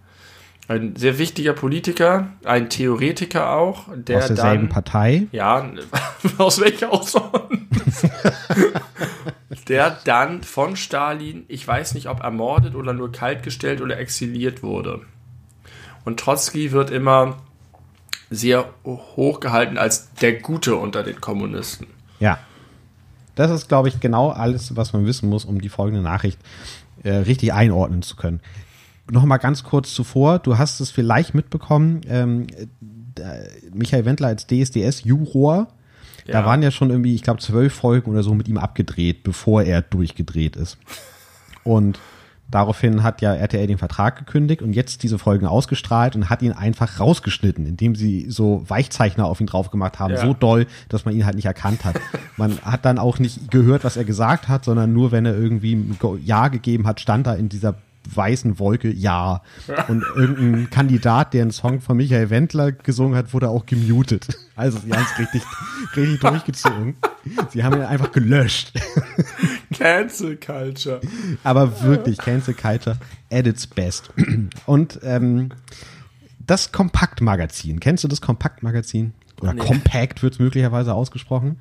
Ein 0.67 0.95
sehr 0.95 1.17
wichtiger 1.17 1.53
Politiker, 1.53 2.27
ein 2.43 2.69
Theoretiker 2.69 3.53
auch, 3.53 3.85
der 3.95 4.19
aus 4.19 4.27
derselben 4.27 4.65
dann, 4.65 4.69
Partei. 4.69 5.27
ja, 5.31 5.67
aus 6.37 6.61
welcher 6.61 6.93
auch 6.93 7.07
sonst, 7.07 8.07
der 9.67 9.97
dann 10.05 10.43
von 10.43 10.75
Stalin, 10.75 11.45
ich 11.47 11.67
weiß 11.67 11.95
nicht, 11.95 12.07
ob 12.07 12.21
ermordet 12.21 12.75
oder 12.75 12.93
nur 12.93 13.11
kaltgestellt 13.11 13.81
oder 13.81 13.97
exiliert 13.97 14.61
wurde. 14.61 15.01
Und 16.05 16.19
Trotzki 16.19 16.71
wird 16.71 16.91
immer 16.91 17.37
sehr 18.29 18.69
hoch 18.85 19.39
gehalten 19.39 19.77
als 19.77 20.13
der 20.15 20.33
Gute 20.39 20.75
unter 20.75 21.03
den 21.03 21.19
Kommunisten. 21.19 21.87
Ja. 22.19 22.39
Das 23.35 23.49
ist, 23.51 23.69
glaube 23.69 23.87
ich, 23.87 23.99
genau 23.99 24.29
alles, 24.29 24.75
was 24.75 24.91
man 24.93 25.05
wissen 25.05 25.29
muss, 25.29 25.45
um 25.45 25.61
die 25.61 25.69
folgende 25.69 26.01
Nachricht 26.03 26.37
äh, 27.03 27.11
richtig 27.11 27.53
einordnen 27.53 28.01
zu 28.01 28.15
können. 28.17 28.41
Nochmal 29.09 29.39
ganz 29.39 29.63
kurz 29.63 29.93
zuvor, 29.93 30.39
du 30.39 30.57
hast 30.57 30.79
es 30.81 30.91
vielleicht 30.91 31.33
mitbekommen, 31.33 32.01
ähm, 32.07 32.47
da- 33.15 33.39
Michael 33.73 34.05
Wendler 34.05 34.27
als 34.27 34.45
DSDS-Juror, 34.45 35.67
da 36.27 36.33
Ja. 36.41 36.45
waren 36.45 36.61
ja 36.61 36.69
schon 36.69 36.89
irgendwie, 36.89 37.15
ich 37.15 37.23
glaube, 37.23 37.39
zwölf 37.39 37.73
Folgen 37.73 38.11
oder 38.11 38.21
so 38.23 38.33
mit 38.35 38.47
ihm 38.47 38.57
abgedreht, 38.57 39.23
bevor 39.23 39.63
er 39.63 39.81
durchgedreht 39.81 40.55
ist. 40.57 40.77
Und 41.63 41.97
Daraufhin 42.51 43.03
hat 43.03 43.21
ja 43.21 43.33
RTL 43.35 43.67
den 43.67 43.77
Vertrag 43.77 44.17
gekündigt 44.17 44.61
und 44.61 44.73
jetzt 44.73 45.03
diese 45.03 45.19
Folgen 45.19 45.45
ausgestrahlt 45.45 46.15
und 46.15 46.29
hat 46.29 46.41
ihn 46.41 46.51
einfach 46.51 46.99
rausgeschnitten, 46.99 47.65
indem 47.65 47.95
sie 47.95 48.25
so 48.29 48.63
Weichzeichner 48.67 49.25
auf 49.25 49.39
ihn 49.39 49.47
drauf 49.47 49.69
gemacht 49.69 49.99
haben, 49.99 50.13
Ja. 50.15 50.21
so 50.21 50.33
doll, 50.33 50.65
dass 50.89 51.05
man 51.05 51.13
ihn 51.15 51.25
halt 51.25 51.35
nicht 51.35 51.45
erkannt 51.45 51.85
hat. 51.85 51.95
Man 52.37 52.57
hat 52.61 52.85
dann 52.85 52.97
auch 52.99 53.19
nicht 53.19 53.51
gehört, 53.51 53.83
was 53.83 53.97
er 53.97 54.05
gesagt 54.05 54.47
hat, 54.47 54.63
sondern 54.65 54.93
nur, 54.93 55.11
wenn 55.11 55.25
er 55.25 55.37
irgendwie 55.37 55.73
ein 55.75 55.97
Ja 56.23 56.47
gegeben 56.47 56.87
hat, 56.87 57.01
stand 57.01 57.27
da 57.27 57.33
in 57.33 57.49
dieser 57.49 57.75
weißen 58.13 58.59
Wolke 58.59 58.89
Ja. 58.91 59.41
Und 59.87 60.03
irgendein 60.15 60.69
Kandidat, 60.69 61.33
der 61.33 61.43
einen 61.43 61.51
Song 61.51 61.81
von 61.81 61.97
Michael 61.97 62.29
Wendler 62.29 62.71
gesungen 62.71 63.15
hat, 63.15 63.33
wurde 63.33 63.49
auch 63.49 63.65
gemutet. 63.65 64.27
Also 64.55 64.79
sie 64.79 64.91
haben 64.91 65.05
es 65.11 65.19
richtig, 65.19 65.41
richtig 65.95 66.19
durchgezogen. 66.21 66.95
Sie 67.51 67.63
haben 67.63 67.75
ihn 67.75 67.83
einfach 67.83 68.11
gelöscht. 68.11 68.73
Cancel 69.73 70.37
Culture. 70.37 71.01
Aber 71.43 71.81
wirklich, 71.83 72.17
Cancel 72.17 72.53
Culture 72.53 72.97
at 73.31 73.45
its 73.45 73.67
best. 73.67 74.09
Und 74.65 74.99
ähm, 75.03 75.49
das 76.39 76.71
Kompaktmagazin, 76.71 77.79
kennst 77.79 78.03
du 78.03 78.07
das 78.07 78.21
Kompaktmagazin? 78.21 79.13
Oder 79.41 79.53
Nee. 79.53 79.61
Compact 79.61 80.23
wird 80.23 80.33
es 80.33 80.39
möglicherweise 80.39 80.93
ausgesprochen. 80.93 81.57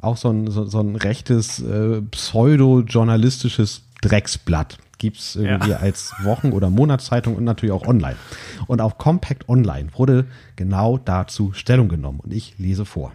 Auch 0.00 0.16
so 0.16 0.30
ein, 0.30 0.50
so, 0.50 0.64
so 0.66 0.80
ein 0.80 0.94
rechtes, 0.96 1.60
äh, 1.60 2.00
pseudo-journalistisches 2.02 3.82
Drecksblatt. 4.00 4.78
Gibt's 4.98 5.36
irgendwie 5.36 5.70
Ja. 5.70 5.76
als 5.78 6.12
Wochen- 6.22 6.52
oder 6.52 6.70
Monatszeitung 6.70 7.36
und 7.36 7.44
natürlich 7.44 7.72
auch 7.72 7.86
online. 7.86 8.16
Und 8.66 8.80
auf 8.80 8.98
Compact 8.98 9.48
Online 9.48 9.88
wurde 9.96 10.26
genau 10.56 10.98
dazu 10.98 11.52
Stellung 11.52 11.88
genommen. 11.88 12.20
Und 12.20 12.32
ich 12.32 12.54
lese 12.58 12.84
vor. 12.84 13.12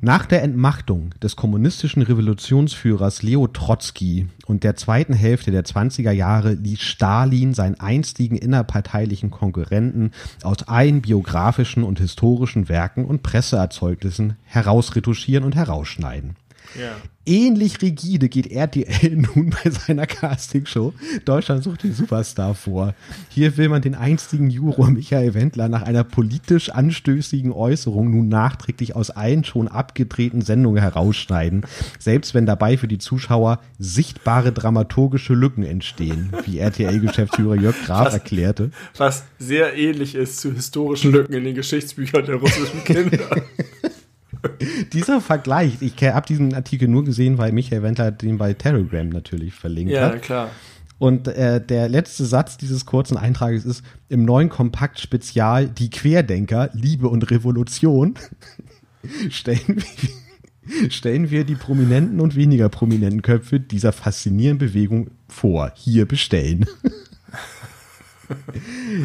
Nach 0.00 0.26
der 0.26 0.44
Entmachtung 0.44 1.10
des 1.20 1.34
kommunistischen 1.34 2.02
Revolutionsführers 2.02 3.24
Leo 3.24 3.48
Trotzki 3.48 4.28
und 4.46 4.62
der 4.62 4.76
zweiten 4.76 5.12
Hälfte 5.12 5.50
der 5.50 5.64
20er 5.64 6.12
Jahre 6.12 6.52
ließ 6.52 6.80
Stalin 6.80 7.52
seinen 7.52 7.80
einstigen 7.80 8.38
innerparteilichen 8.38 9.32
Konkurrenten 9.32 10.12
aus 10.44 10.68
allen 10.68 11.02
biografischen 11.02 11.82
und 11.82 11.98
historischen 11.98 12.68
Werken 12.68 13.06
und 13.06 13.24
Presseerzeugnissen 13.24 14.36
herausretuschieren 14.44 15.42
und 15.42 15.56
herausschneiden. 15.56 16.36
Ja. 16.78 16.96
Ähnlich 17.26 17.82
rigide 17.82 18.30
geht 18.30 18.50
RTL 18.50 19.16
nun 19.34 19.50
bei 19.50 19.70
seiner 19.70 20.06
Castingshow 20.06 20.94
Deutschland 21.26 21.62
sucht 21.62 21.82
den 21.82 21.92
Superstar 21.92 22.54
vor. 22.54 22.94
Hier 23.28 23.58
will 23.58 23.68
man 23.68 23.82
den 23.82 23.94
einstigen 23.94 24.48
Juror 24.48 24.90
Michael 24.90 25.34
Wendler 25.34 25.68
nach 25.68 25.82
einer 25.82 26.04
politisch 26.04 26.70
anstößigen 26.70 27.52
Äußerung 27.52 28.10
nun 28.10 28.28
nachträglich 28.28 28.96
aus 28.96 29.10
allen 29.10 29.44
schon 29.44 29.68
abgedrehten 29.68 30.40
Sendungen 30.40 30.80
herausschneiden, 30.80 31.66
selbst 31.98 32.32
wenn 32.32 32.46
dabei 32.46 32.78
für 32.78 32.88
die 32.88 32.98
Zuschauer 32.98 33.60
sichtbare 33.78 34.52
dramaturgische 34.52 35.34
Lücken 35.34 35.64
entstehen, 35.64 36.32
wie 36.46 36.58
RTL-Geschäftsführer 36.58 37.56
Jörg 37.56 37.76
Graf 37.84 38.06
Was? 38.06 38.14
erklärte. 38.14 38.70
Was 38.96 39.24
sehr 39.38 39.76
ähnlich 39.76 40.14
ist 40.14 40.40
zu 40.40 40.54
historischen 40.54 41.12
Lücken 41.12 41.34
in 41.34 41.44
den 41.44 41.54
Geschichtsbüchern 41.54 42.24
der 42.24 42.36
russischen 42.36 42.84
Kinder. 42.84 43.18
Dieser 44.92 45.20
Vergleich, 45.20 45.78
ich 45.80 45.94
habe 46.02 46.26
diesen 46.26 46.54
Artikel 46.54 46.88
nur 46.88 47.04
gesehen, 47.04 47.38
weil 47.38 47.52
Michael 47.52 47.82
Wendler 47.82 48.10
den 48.10 48.38
bei 48.38 48.54
Telegram 48.54 49.08
natürlich 49.08 49.54
verlinkt 49.54 49.92
ja, 49.92 50.10
hat. 50.10 50.22
klar. 50.22 50.50
Und 50.98 51.28
äh, 51.28 51.64
der 51.64 51.88
letzte 51.88 52.24
Satz 52.24 52.56
dieses 52.56 52.84
kurzen 52.84 53.16
Eintrages 53.16 53.64
ist, 53.64 53.84
im 54.08 54.24
neuen 54.24 54.48
Kompakt-Spezial 54.48 55.68
Die 55.68 55.90
Querdenker, 55.90 56.70
Liebe 56.72 57.08
und 57.08 57.30
Revolution 57.30 58.14
stellen 59.30 59.60
wir, 60.62 60.90
stellen 60.90 61.30
wir 61.30 61.44
die 61.44 61.54
prominenten 61.54 62.20
und 62.20 62.34
weniger 62.34 62.68
prominenten 62.68 63.22
Köpfe 63.22 63.60
dieser 63.60 63.92
faszinierenden 63.92 64.68
Bewegung 64.68 65.10
vor. 65.28 65.70
Hier 65.76 66.06
bestellen. 66.06 66.66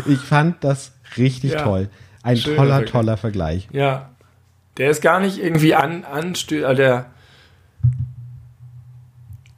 ich 0.08 0.20
fand 0.20 0.64
das 0.64 0.94
richtig 1.18 1.52
Ja, 1.52 1.62
toll. 1.64 1.90
Ein 2.24 2.38
toller, 2.38 2.56
Vergleich. 2.56 2.90
toller 2.92 3.18
Vergleich. 3.18 3.70
Ja. 3.72 4.13
Der 4.78 4.90
ist 4.90 5.02
gar 5.02 5.20
nicht 5.20 5.38
irgendwie 5.38 5.76
an, 5.76 6.04
anstö 6.04 6.64
äh, 6.64 6.76
der, 6.76 7.12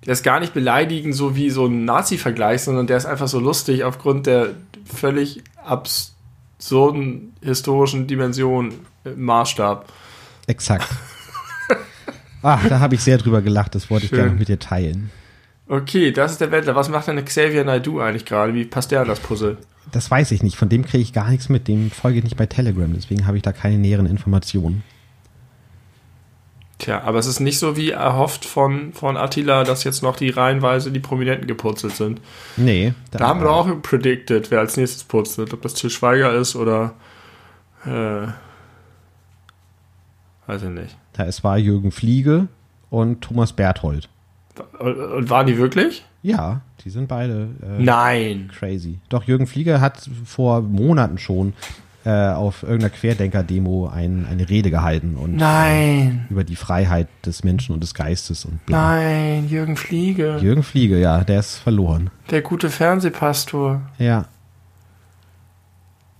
der 0.05 0.13
ist 0.13 0.23
gar 0.23 0.39
nicht 0.39 0.53
beleidigend, 0.53 1.15
so 1.15 1.35
wie 1.35 1.49
so 1.49 1.67
ein 1.67 1.85
Nazi-Vergleich, 1.85 2.63
sondern 2.63 2.87
der 2.87 2.97
ist 2.97 3.05
einfach 3.05 3.27
so 3.27 3.39
lustig 3.39 3.83
aufgrund 3.83 4.27
der 4.27 4.49
völlig 4.85 5.43
absurden 5.63 7.33
historischen 7.41 8.07
Dimension 8.07 8.73
im 9.03 9.23
Maßstab. 9.23 9.91
Exakt. 10.47 10.87
Ach, 12.41 12.67
da 12.67 12.79
habe 12.79 12.95
ich 12.95 13.01
sehr 13.01 13.17
drüber 13.17 13.41
gelacht, 13.41 13.73
das 13.73 13.89
wollte 13.89 14.05
ich 14.05 14.09
Schön. 14.09 14.19
gerne 14.19 14.31
mit 14.37 14.47
dir 14.47 14.59
teilen. 14.59 15.11
Okay, 15.67 16.11
das 16.11 16.33
ist 16.33 16.41
der 16.41 16.51
Wendler. 16.51 16.75
Was 16.75 16.89
macht 16.89 17.07
denn 17.07 17.23
Xavier 17.25 17.63
Naidoo 17.63 17.99
eigentlich 17.99 18.25
gerade? 18.25 18.53
Wie 18.53 18.65
passt 18.65 18.91
der 18.91 19.01
an 19.01 19.07
das 19.07 19.19
Puzzle? 19.19 19.57
Das 19.91 20.11
weiß 20.11 20.31
ich 20.31 20.43
nicht, 20.43 20.57
von 20.57 20.69
dem 20.69 20.85
kriege 20.85 21.01
ich 21.01 21.13
gar 21.13 21.29
nichts 21.29 21.49
mit, 21.49 21.67
dem 21.67 21.89
folge 21.89 22.19
ich 22.19 22.23
nicht 22.23 22.37
bei 22.37 22.45
Telegram, 22.45 22.91
deswegen 22.93 23.25
habe 23.25 23.37
ich 23.37 23.43
da 23.43 23.51
keine 23.51 23.77
näheren 23.77 24.05
Informationen. 24.05 24.83
Tja, 26.77 27.01
aber 27.03 27.19
es 27.19 27.25
ist 27.25 27.39
nicht 27.39 27.57
so 27.57 27.77
wie 27.77 27.91
erhofft 27.91 28.43
von, 28.43 28.91
von 28.91 29.15
Attila, 29.15 29.63
dass 29.63 29.85
jetzt 29.85 30.03
noch 30.03 30.17
die 30.17 30.29
reihenweise 30.29 30.91
die 30.91 30.99
Prominenten 30.99 31.47
geputzelt 31.47 31.95
sind. 31.95 32.19
Nee. 32.57 32.93
Da 33.11 33.27
haben 33.27 33.41
wir 33.41 33.49
auch 33.49 33.69
predicted, 33.81 34.51
wer 34.51 34.59
als 34.59 34.75
nächstes 34.75 35.05
putzelt. 35.05 35.53
Ob 35.53 35.61
das 35.61 35.73
Til 35.73 35.89
Schweiger 35.89 36.33
ist 36.33 36.55
oder. 36.55 36.93
Äh, 37.85 38.27
weiß 40.47 40.63
ich 40.63 40.69
nicht. 40.69 40.97
Da 41.13 41.25
es 41.25 41.43
war 41.43 41.57
Jürgen 41.57 41.91
Fliege 41.91 42.47
und 42.89 43.21
Thomas 43.21 43.53
Berthold. 43.53 44.09
Und, 44.79 44.97
und 44.97 45.29
waren 45.29 45.47
die 45.47 45.57
wirklich? 45.57 46.03
Ja, 46.23 46.61
die 46.83 46.89
sind 46.89 47.07
beide 47.07 47.49
äh, 47.61 47.81
Nein. 47.81 48.51
crazy. 48.57 48.99
Doch 49.09 49.23
Jürgen 49.23 49.47
Fliege 49.47 49.79
hat 49.79 50.09
vor 50.25 50.61
Monaten 50.61 51.17
schon 51.19 51.53
äh, 52.05 52.09
auf 52.09 52.63
irgendeiner 52.63 52.91
Querdenker-Demo 52.91 53.87
ein, 53.87 54.27
eine 54.29 54.47
Rede 54.47 54.69
gehalten 54.71 55.15
und 55.17 55.35
Nein. 55.35 56.27
über 56.29 56.43
die 56.43 56.55
Freiheit 56.55 57.07
des 57.25 57.43
Menschen 57.43 57.73
und 57.73 57.81
des 57.81 57.93
Geistes 57.93 58.45
und 58.45 58.63
bla. 58.65 58.95
Nein, 58.95 59.49
Jürgen 59.49 59.75
Fliege. 59.75 60.37
Jürgen 60.39 60.63
Fliege, 60.63 60.99
ja, 60.99 61.23
der 61.23 61.39
ist 61.39 61.55
verloren. 61.57 62.11
Der 62.29 62.41
gute 62.41 62.69
Fernsehpastor. 62.69 63.81
Ja, 63.97 64.25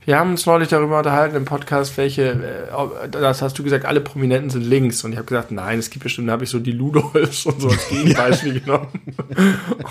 Wir 0.07 0.19
haben 0.19 0.31
uns 0.31 0.45
neulich 0.45 0.69
darüber 0.69 0.99
unterhalten 0.99 1.35
im 1.35 1.45
Podcast, 1.45 1.97
welche, 1.97 2.23
äh, 2.33 3.09
das 3.09 3.41
hast 3.41 3.57
du 3.57 3.63
gesagt, 3.63 3.85
alle 3.85 4.01
Prominenten 4.01 4.51
sind 4.51 4.63
links. 4.63 5.03
Und 5.03 5.11
ich 5.13 5.17
habe 5.17 5.27
gesagt, 5.27 5.51
nein, 5.51 5.79
es 5.79 5.89
gibt 5.89 6.03
bestimmt, 6.03 6.27
da 6.27 6.33
habe 6.33 6.43
ich 6.43 6.49
so 6.51 6.59
die 6.59 6.71
Ludolfs 6.73 7.45
und 7.47 7.59
so 7.59 7.69
als 7.69 7.89
Gegenbeispiel 7.89 8.59
genommen. 8.61 8.87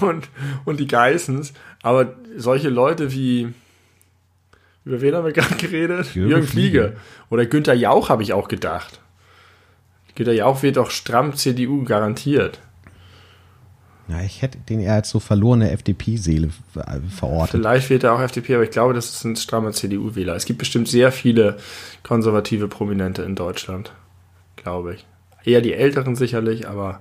Und, 0.00 0.28
und 0.64 0.78
die 0.78 0.86
Geissens. 0.86 1.52
Aber 1.82 2.14
solche 2.36 2.68
Leute 2.68 3.12
wie, 3.12 3.52
über 4.84 5.00
wen 5.00 5.14
haben 5.14 5.24
wir 5.24 5.32
gerade 5.32 5.54
geredet? 5.56 6.14
Jürgen 6.14 6.30
Jürgen, 6.30 6.46
Fliege. 6.46 6.82
Fliege. 6.88 6.96
Oder 7.30 7.46
Günther 7.46 7.74
Jauch 7.74 8.08
habe 8.08 8.22
ich 8.22 8.32
auch 8.32 8.48
gedacht. 8.48 9.00
Günther 10.14 10.34
Jauch 10.34 10.62
wird 10.62 10.76
doch 10.76 10.90
stramm 10.90 11.34
CDU 11.34 11.84
garantiert. 11.84 12.60
ja, 14.08 14.20
ich 14.20 14.42
hätte 14.42 14.58
den 14.58 14.80
eher 14.80 14.94
als 14.94 15.10
so 15.10 15.18
verlorene 15.18 15.70
FDP-Seele 15.72 16.50
verortet. 17.08 17.52
Vielleicht 17.60 17.90
wird 17.90 18.04
er 18.04 18.12
auch 18.12 18.20
FDP, 18.20 18.54
aber 18.56 18.64
ich 18.64 18.70
glaube, 18.70 18.94
das 18.94 19.06
ist 19.10 19.24
ein 19.24 19.34
strammer 19.36 19.72
CDU-Wähler. 19.72 20.36
Es 20.36 20.44
gibt 20.44 20.58
bestimmt 20.60 20.86
sehr 20.88 21.10
viele 21.10 21.56
konservative 22.02 22.68
Prominente 22.68 23.22
in 23.22 23.34
Deutschland, 23.34 23.92
glaube 24.56 24.94
ich. 24.94 25.06
Eher 25.44 25.62
die 25.62 25.72
Älteren 25.74 26.14
sicherlich, 26.16 26.68
aber 26.68 27.00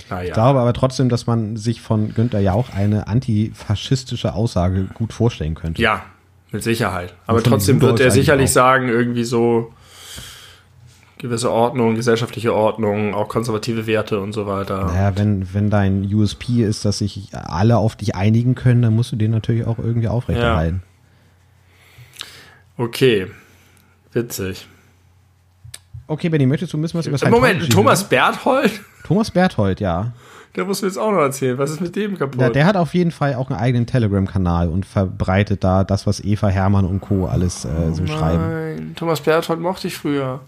Ich 0.00 0.10
naja. 0.10 0.34
glaube 0.34 0.60
aber 0.60 0.72
trotzdem, 0.74 1.08
dass 1.08 1.26
man 1.26 1.56
sich 1.56 1.80
von 1.80 2.12
Günter 2.14 2.40
Jauch 2.40 2.70
eine 2.70 3.06
antifaschistische 3.08 4.34
Aussage 4.34 4.86
gut 4.94 5.12
vorstellen 5.12 5.54
könnte. 5.54 5.80
Ja, 5.80 6.04
mit 6.52 6.62
Sicherheit. 6.62 7.14
Aber 7.26 7.42
trotzdem 7.42 7.80
wird 7.80 8.00
er 8.00 8.10
sicherlich 8.10 8.50
auch. 8.50 8.54
sagen, 8.54 8.88
irgendwie 8.88 9.24
so 9.24 9.72
gewisse 11.18 11.50
Ordnung, 11.52 11.94
gesellschaftliche 11.94 12.54
Ordnung, 12.54 13.14
auch 13.14 13.28
konservative 13.28 13.86
Werte 13.86 14.20
und 14.20 14.32
so 14.32 14.46
weiter. 14.46 14.86
Naja, 14.86 15.16
wenn, 15.16 15.52
wenn 15.52 15.70
dein 15.70 16.12
USP 16.12 16.64
ist, 16.64 16.84
dass 16.84 16.98
sich 16.98 17.28
alle 17.32 17.76
auf 17.76 17.94
dich 17.94 18.14
einigen 18.14 18.54
können, 18.54 18.82
dann 18.82 18.96
musst 18.96 19.12
du 19.12 19.16
den 19.16 19.30
natürlich 19.30 19.66
auch 19.66 19.78
irgendwie 19.78 20.08
aufrechterhalten. 20.08 20.82
Okay, 22.78 23.26
witzig. 24.12 24.66
Okay, 26.06 26.28
Benny, 26.30 26.46
möchtest 26.46 26.72
du 26.72 26.78
ein 26.78 26.82
bisschen 26.82 27.12
was 27.12 27.22
über 27.22 27.30
Moment, 27.30 27.70
Thomas? 27.70 28.08
Berthold? 28.08 28.80
Thomas 29.04 29.30
Berthold, 29.30 29.80
ja. 29.80 30.12
Der 30.56 30.64
muss 30.64 30.82
mir 30.82 30.88
jetzt 30.88 30.96
auch 30.96 31.12
noch 31.12 31.20
erzählen. 31.20 31.58
Was 31.58 31.70
ist 31.70 31.80
mit 31.80 31.94
dem 31.94 32.18
kaputt? 32.18 32.40
ja. 32.40 32.50
Der 32.50 32.66
hat 32.66 32.76
auf 32.76 32.94
jeden 32.94 33.12
Fall 33.12 33.34
auch 33.34 33.50
einen 33.50 33.58
eigenen 33.58 33.86
Telegram-Kanal 33.86 34.68
und 34.68 34.84
verbreitet 34.84 35.62
da 35.62 35.84
das, 35.84 36.06
was 36.06 36.22
Eva 36.24 36.48
Hermann 36.48 36.84
und 36.84 37.00
Co. 37.00 37.26
alles 37.26 37.64
äh, 37.64 37.92
so 37.92 38.06
schreiben. 38.06 38.42
Nein, 38.76 38.92
Thomas 38.96 39.20
Berthold 39.20 39.60
mochte 39.60 39.86
ich 39.86 39.96
früher. 39.96 40.40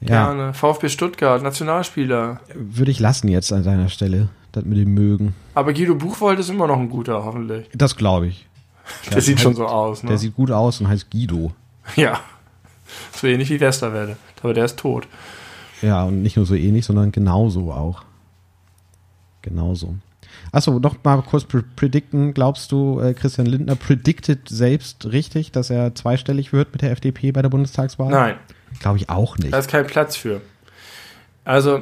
Ja, 0.00 0.26
Gerne. 0.32 0.52
VfB 0.52 0.88
Stuttgart, 0.88 1.42
Nationalspieler. 1.42 2.40
würde 2.54 2.90
ich 2.90 3.00
lassen 3.00 3.28
jetzt 3.28 3.52
an 3.52 3.62
seiner 3.62 3.88
Stelle, 3.88 4.28
das 4.52 4.64
mit 4.64 4.78
dem 4.78 4.92
Mögen. 4.92 5.34
Aber 5.54 5.72
Guido 5.72 5.94
Buchwald 5.94 6.38
ist 6.38 6.50
immer 6.50 6.66
noch 6.66 6.78
ein 6.78 6.90
guter, 6.90 7.24
hoffentlich. 7.24 7.68
Das 7.72 7.96
glaube 7.96 8.26
ich. 8.26 8.46
Der 9.12 9.20
sieht 9.22 9.40
schon 9.40 9.54
so 9.54 9.66
aus, 9.66 10.02
ne? 10.02 10.10
Der 10.10 10.18
sieht 10.18 10.34
gut 10.34 10.50
aus 10.50 10.80
und 10.80 10.88
heißt 10.88 11.10
Guido. 11.10 11.52
ja. 11.96 12.20
So 13.12 13.26
ähnlich 13.26 13.48
wie 13.50 13.60
Westerwelle. 13.60 14.16
Aber 14.42 14.54
der 14.54 14.64
ist 14.66 14.78
tot. 14.78 15.08
Ja, 15.82 16.04
und 16.04 16.22
nicht 16.22 16.36
nur 16.36 16.46
so 16.46 16.54
ähnlich, 16.54 16.84
sondern 16.86 17.10
genauso 17.10 17.72
auch. 17.72 18.02
Genauso. 19.46 19.94
Achso, 20.50 20.78
noch 20.80 20.96
mal 21.04 21.22
kurz 21.22 21.46
predikten. 21.76 22.34
Glaubst 22.34 22.72
du, 22.72 23.00
äh, 23.00 23.14
Christian 23.14 23.46
Lindner 23.46 23.76
prediktet 23.76 24.48
selbst 24.48 25.06
richtig, 25.06 25.52
dass 25.52 25.70
er 25.70 25.94
zweistellig 25.94 26.52
wird 26.52 26.72
mit 26.72 26.82
der 26.82 26.90
FDP 26.90 27.30
bei 27.30 27.42
der 27.42 27.48
Bundestagswahl? 27.48 28.10
Nein. 28.10 28.36
Glaube 28.80 28.98
ich 28.98 29.08
auch 29.08 29.38
nicht. 29.38 29.52
Da 29.52 29.58
ist 29.58 29.70
kein 29.70 29.86
Platz 29.86 30.16
für. 30.16 30.40
Also, 31.44 31.80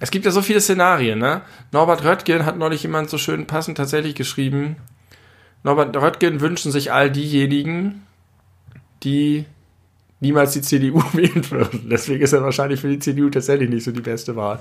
es 0.00 0.10
gibt 0.10 0.24
ja 0.24 0.32
so 0.32 0.42
viele 0.42 0.60
Szenarien, 0.60 1.20
ne? 1.20 1.42
Norbert 1.70 2.04
Röttgen 2.04 2.44
hat 2.44 2.58
neulich 2.58 2.82
jemand 2.82 3.10
so 3.10 3.16
schön 3.16 3.46
passend 3.46 3.76
tatsächlich 3.76 4.16
geschrieben. 4.16 4.76
Norbert 5.62 5.96
Röttgen 5.96 6.40
wünschen 6.40 6.72
sich 6.72 6.92
all 6.92 7.10
diejenigen, 7.10 8.02
die 9.04 9.44
niemals 10.18 10.52
die 10.52 10.62
CDU 10.62 11.00
wählen 11.12 11.48
würden. 11.50 11.88
Deswegen 11.88 12.22
ist 12.22 12.32
er 12.32 12.42
wahrscheinlich 12.42 12.80
für 12.80 12.88
die 12.88 12.98
CDU 12.98 13.30
tatsächlich 13.30 13.70
nicht 13.70 13.84
so 13.84 13.92
die 13.92 14.00
beste 14.00 14.34
Wahl. 14.34 14.58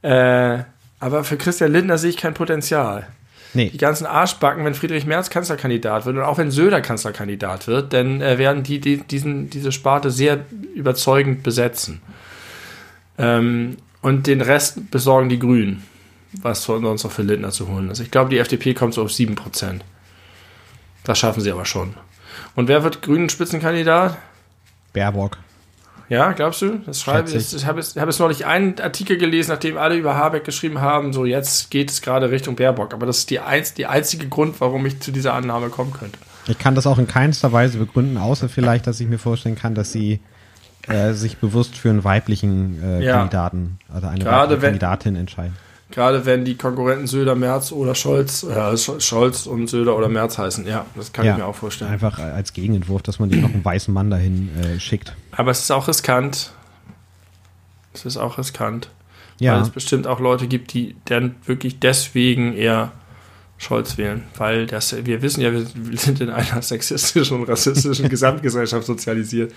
Äh, 0.00 0.64
aber 1.00 1.24
für 1.24 1.36
Christian 1.36 1.72
Lindner 1.72 1.98
sehe 1.98 2.10
ich 2.10 2.16
kein 2.16 2.34
Potenzial. 2.34 3.06
Nee. 3.54 3.70
Die 3.70 3.78
ganzen 3.78 4.06
Arschbacken, 4.06 4.64
wenn 4.64 4.74
Friedrich 4.74 5.06
Merz 5.06 5.30
Kanzlerkandidat 5.30 6.04
wird 6.04 6.16
und 6.16 6.22
auch 6.22 6.38
wenn 6.38 6.50
Söder 6.50 6.80
Kanzlerkandidat 6.80 7.66
wird, 7.66 7.92
dann 7.92 8.20
äh, 8.20 8.38
werden 8.38 8.62
die, 8.62 8.80
die 8.80 8.98
diesen, 8.98 9.48
diese 9.48 9.72
Sparte 9.72 10.10
sehr 10.10 10.44
überzeugend 10.74 11.42
besetzen. 11.42 12.02
Ähm, 13.18 13.78
und 14.02 14.26
den 14.26 14.40
Rest 14.40 14.90
besorgen 14.90 15.28
die 15.28 15.38
Grünen, 15.38 15.82
was 16.42 16.68
uns 16.68 17.04
noch 17.04 17.10
für 17.10 17.22
Lindner 17.22 17.50
zu 17.50 17.66
holen 17.68 17.90
ist. 17.90 18.00
Ich 18.00 18.10
glaube, 18.10 18.30
die 18.30 18.38
FDP 18.38 18.74
kommt 18.74 18.94
so 18.94 19.02
auf 19.02 19.10
7%. 19.10 19.80
Das 21.04 21.18
schaffen 21.18 21.40
sie 21.40 21.50
aber 21.50 21.64
schon. 21.64 21.94
Und 22.54 22.68
wer 22.68 22.84
wird 22.84 23.02
Grünen 23.02 23.28
Spitzenkandidat? 23.28 24.18
Baerbock. 24.92 25.38
Ja, 26.08 26.32
glaubst 26.32 26.62
du? 26.62 26.78
Das 26.86 27.00
schreibe 27.00 27.28
ich. 27.30 27.52
Ich 27.54 27.66
habe 27.66 27.80
jetzt, 27.80 27.98
hab 27.98 28.06
jetzt 28.06 28.20
neulich 28.20 28.46
einen 28.46 28.78
Artikel 28.80 29.16
gelesen, 29.18 29.50
nachdem 29.50 29.76
alle 29.76 29.96
über 29.96 30.14
Habeck 30.16 30.44
geschrieben 30.44 30.80
haben, 30.80 31.12
so 31.12 31.24
jetzt 31.24 31.70
geht 31.70 31.90
es 31.90 32.00
gerade 32.00 32.30
Richtung 32.30 32.54
Baerbock. 32.54 32.94
Aber 32.94 33.06
das 33.06 33.18
ist 33.18 33.30
die, 33.30 33.40
einz, 33.40 33.74
die 33.74 33.86
einzige 33.86 34.28
Grund, 34.28 34.60
warum 34.60 34.86
ich 34.86 35.00
zu 35.00 35.10
dieser 35.10 35.34
Annahme 35.34 35.68
kommen 35.68 35.92
könnte. 35.92 36.16
Ich 36.46 36.58
kann 36.58 36.76
das 36.76 36.86
auch 36.86 36.98
in 36.98 37.08
keinster 37.08 37.52
Weise 37.52 37.78
begründen, 37.78 38.18
außer 38.18 38.48
vielleicht, 38.48 38.86
dass 38.86 39.00
ich 39.00 39.08
mir 39.08 39.18
vorstellen 39.18 39.56
kann, 39.56 39.74
dass 39.74 39.90
sie 39.90 40.20
äh, 40.86 41.12
sich 41.12 41.38
bewusst 41.38 41.76
für 41.76 41.90
einen 41.90 42.04
weiblichen 42.04 42.80
äh, 42.84 43.04
Ja. 43.04 43.14
Kandidaten, 43.16 43.78
also 43.92 44.06
eine 44.06 44.20
Gerade 44.22 44.42
weibliche 44.42 44.62
wenn- 44.62 44.68
Kandidatin 44.68 45.16
entscheiden. 45.16 45.54
Gerade 45.90 46.26
wenn 46.26 46.44
die 46.44 46.56
Konkurrenten 46.56 47.06
Söder, 47.06 47.36
Merz 47.36 47.70
oder 47.70 47.94
Scholz, 47.94 48.42
äh, 48.42 48.48
Sch- 48.48 49.00
Scholz 49.00 49.46
und 49.46 49.68
Söder 49.68 49.96
oder 49.96 50.08
Merz 50.08 50.36
heißen. 50.36 50.66
Ja, 50.66 50.84
das 50.96 51.12
kann 51.12 51.24
Ja. 51.24 51.32
ich 51.32 51.38
mir 51.38 51.46
auch 51.46 51.54
vorstellen. 51.54 51.90
Einfach 51.92 52.18
als 52.18 52.52
Gegenentwurf, 52.52 53.02
dass 53.02 53.18
man 53.20 53.30
dir 53.30 53.40
noch 53.40 53.52
einen 53.54 53.64
weißen 53.64 53.94
Mann 53.94 54.10
dahin 54.10 54.50
äh, 54.58 54.80
schickt. 54.80 55.14
Aber 55.30 55.52
es 55.52 55.60
ist 55.60 55.70
auch 55.70 55.86
riskant. 55.86 56.50
Es 57.94 58.04
ist 58.04 58.16
auch 58.16 58.36
riskant. 58.38 58.90
Weil 59.38 59.46
Ja, 59.46 59.60
es 59.60 59.70
bestimmt 59.70 60.06
auch 60.06 60.18
Leute 60.18 60.48
gibt, 60.48 60.72
die 60.72 60.96
dann 61.04 61.36
wirklich 61.44 61.78
deswegen 61.78 62.54
eher 62.54 62.90
Scholz 63.58 63.96
wählen. 63.96 64.24
Weil 64.36 64.66
das, 64.66 64.94
wir 65.06 65.22
wissen 65.22 65.40
ja, 65.40 65.52
wir 65.52 65.66
sind 65.98 66.20
in 66.20 66.30
einer 66.30 66.62
sexistischen 66.62 67.38
und 67.40 67.48
rassistischen 67.48 68.08
Gesamtgesellschaft 68.10 68.86
sozialisiert. 68.86 69.52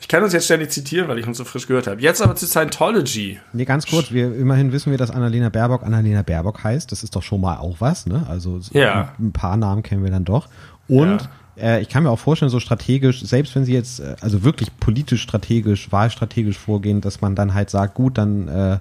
Ich 0.00 0.06
kann 0.08 0.22
uns 0.22 0.32
jetzt 0.32 0.44
ständig 0.44 0.70
zitieren, 0.70 1.08
weil 1.08 1.18
ich 1.18 1.26
uns 1.26 1.38
so 1.38 1.44
frisch 1.44 1.66
gehört 1.66 1.86
habe. 1.88 2.00
Jetzt 2.00 2.22
aber 2.22 2.36
zu 2.36 2.46
Scientology. 2.46 3.40
nee, 3.52 3.64
ganz 3.64 3.86
kurz, 3.86 4.12
wir, 4.12 4.34
immerhin 4.34 4.70
wissen 4.72 4.90
wir, 4.90 4.98
dass 4.98 5.10
Annalena 5.10 5.48
Baerbock 5.48 5.82
Annalena 5.82 6.22
Baerbock 6.22 6.62
heißt. 6.62 6.92
Das 6.92 7.02
ist 7.02 7.16
doch 7.16 7.22
schon 7.22 7.40
mal 7.40 7.56
auch 7.58 7.76
was, 7.80 8.06
ne? 8.06 8.24
Also 8.28 8.60
so 8.60 8.78
Ja. 8.78 9.12
ein, 9.18 9.26
ein 9.28 9.32
paar 9.32 9.56
Namen 9.56 9.82
kennen 9.82 10.04
wir 10.04 10.10
dann 10.10 10.24
doch. 10.24 10.48
Und 10.86 11.28
äh, 11.60 11.82
ich 11.82 11.88
kann 11.88 12.04
mir 12.04 12.10
auch 12.10 12.18
vorstellen, 12.18 12.50
so 12.50 12.60
strategisch, 12.60 13.22
selbst 13.22 13.54
wenn 13.56 13.64
sie 13.64 13.72
jetzt, 13.74 13.98
äh, 14.00 14.14
also 14.20 14.44
wirklich 14.44 14.70
politisch 14.78 15.22
strategisch, 15.22 15.90
wahlstrategisch 15.90 16.56
vorgehen, 16.58 17.00
dass 17.00 17.20
man 17.20 17.34
dann 17.34 17.52
halt 17.54 17.68
sagt, 17.70 17.94
gut, 17.94 18.16
dann 18.18 18.46
äh, 18.48 18.78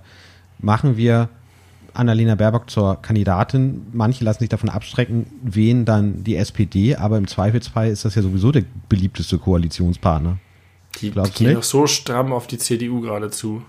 machen 0.60 0.98
wir 0.98 1.30
Annalena 1.96 2.36
Baerbock 2.36 2.70
zur 2.70 3.02
Kandidatin. 3.02 3.88
Manche 3.92 4.24
lassen 4.24 4.40
sich 4.40 4.50
davon 4.50 4.70
abstrecken, 4.70 5.26
wen 5.42 5.84
dann 5.84 6.24
die 6.24 6.36
SPD, 6.36 6.96
aber 6.96 7.18
im 7.18 7.28
Zweifelsfall 7.28 7.90
ist 7.90 8.06
das 8.06 8.14
ja 8.14 8.22
sowieso 8.22 8.52
der 8.52 8.64
beliebteste 8.88 9.40
Koalitionspartner. 9.40 10.38
Die, 10.98 11.12
die 11.12 11.32
gehen 11.32 11.54
doch 11.56 11.64
so 11.64 11.88
stramm 11.88 12.34
auf 12.34 12.48
die 12.48 12.58
CDU 12.58 13.02
geradezu. 13.02 13.62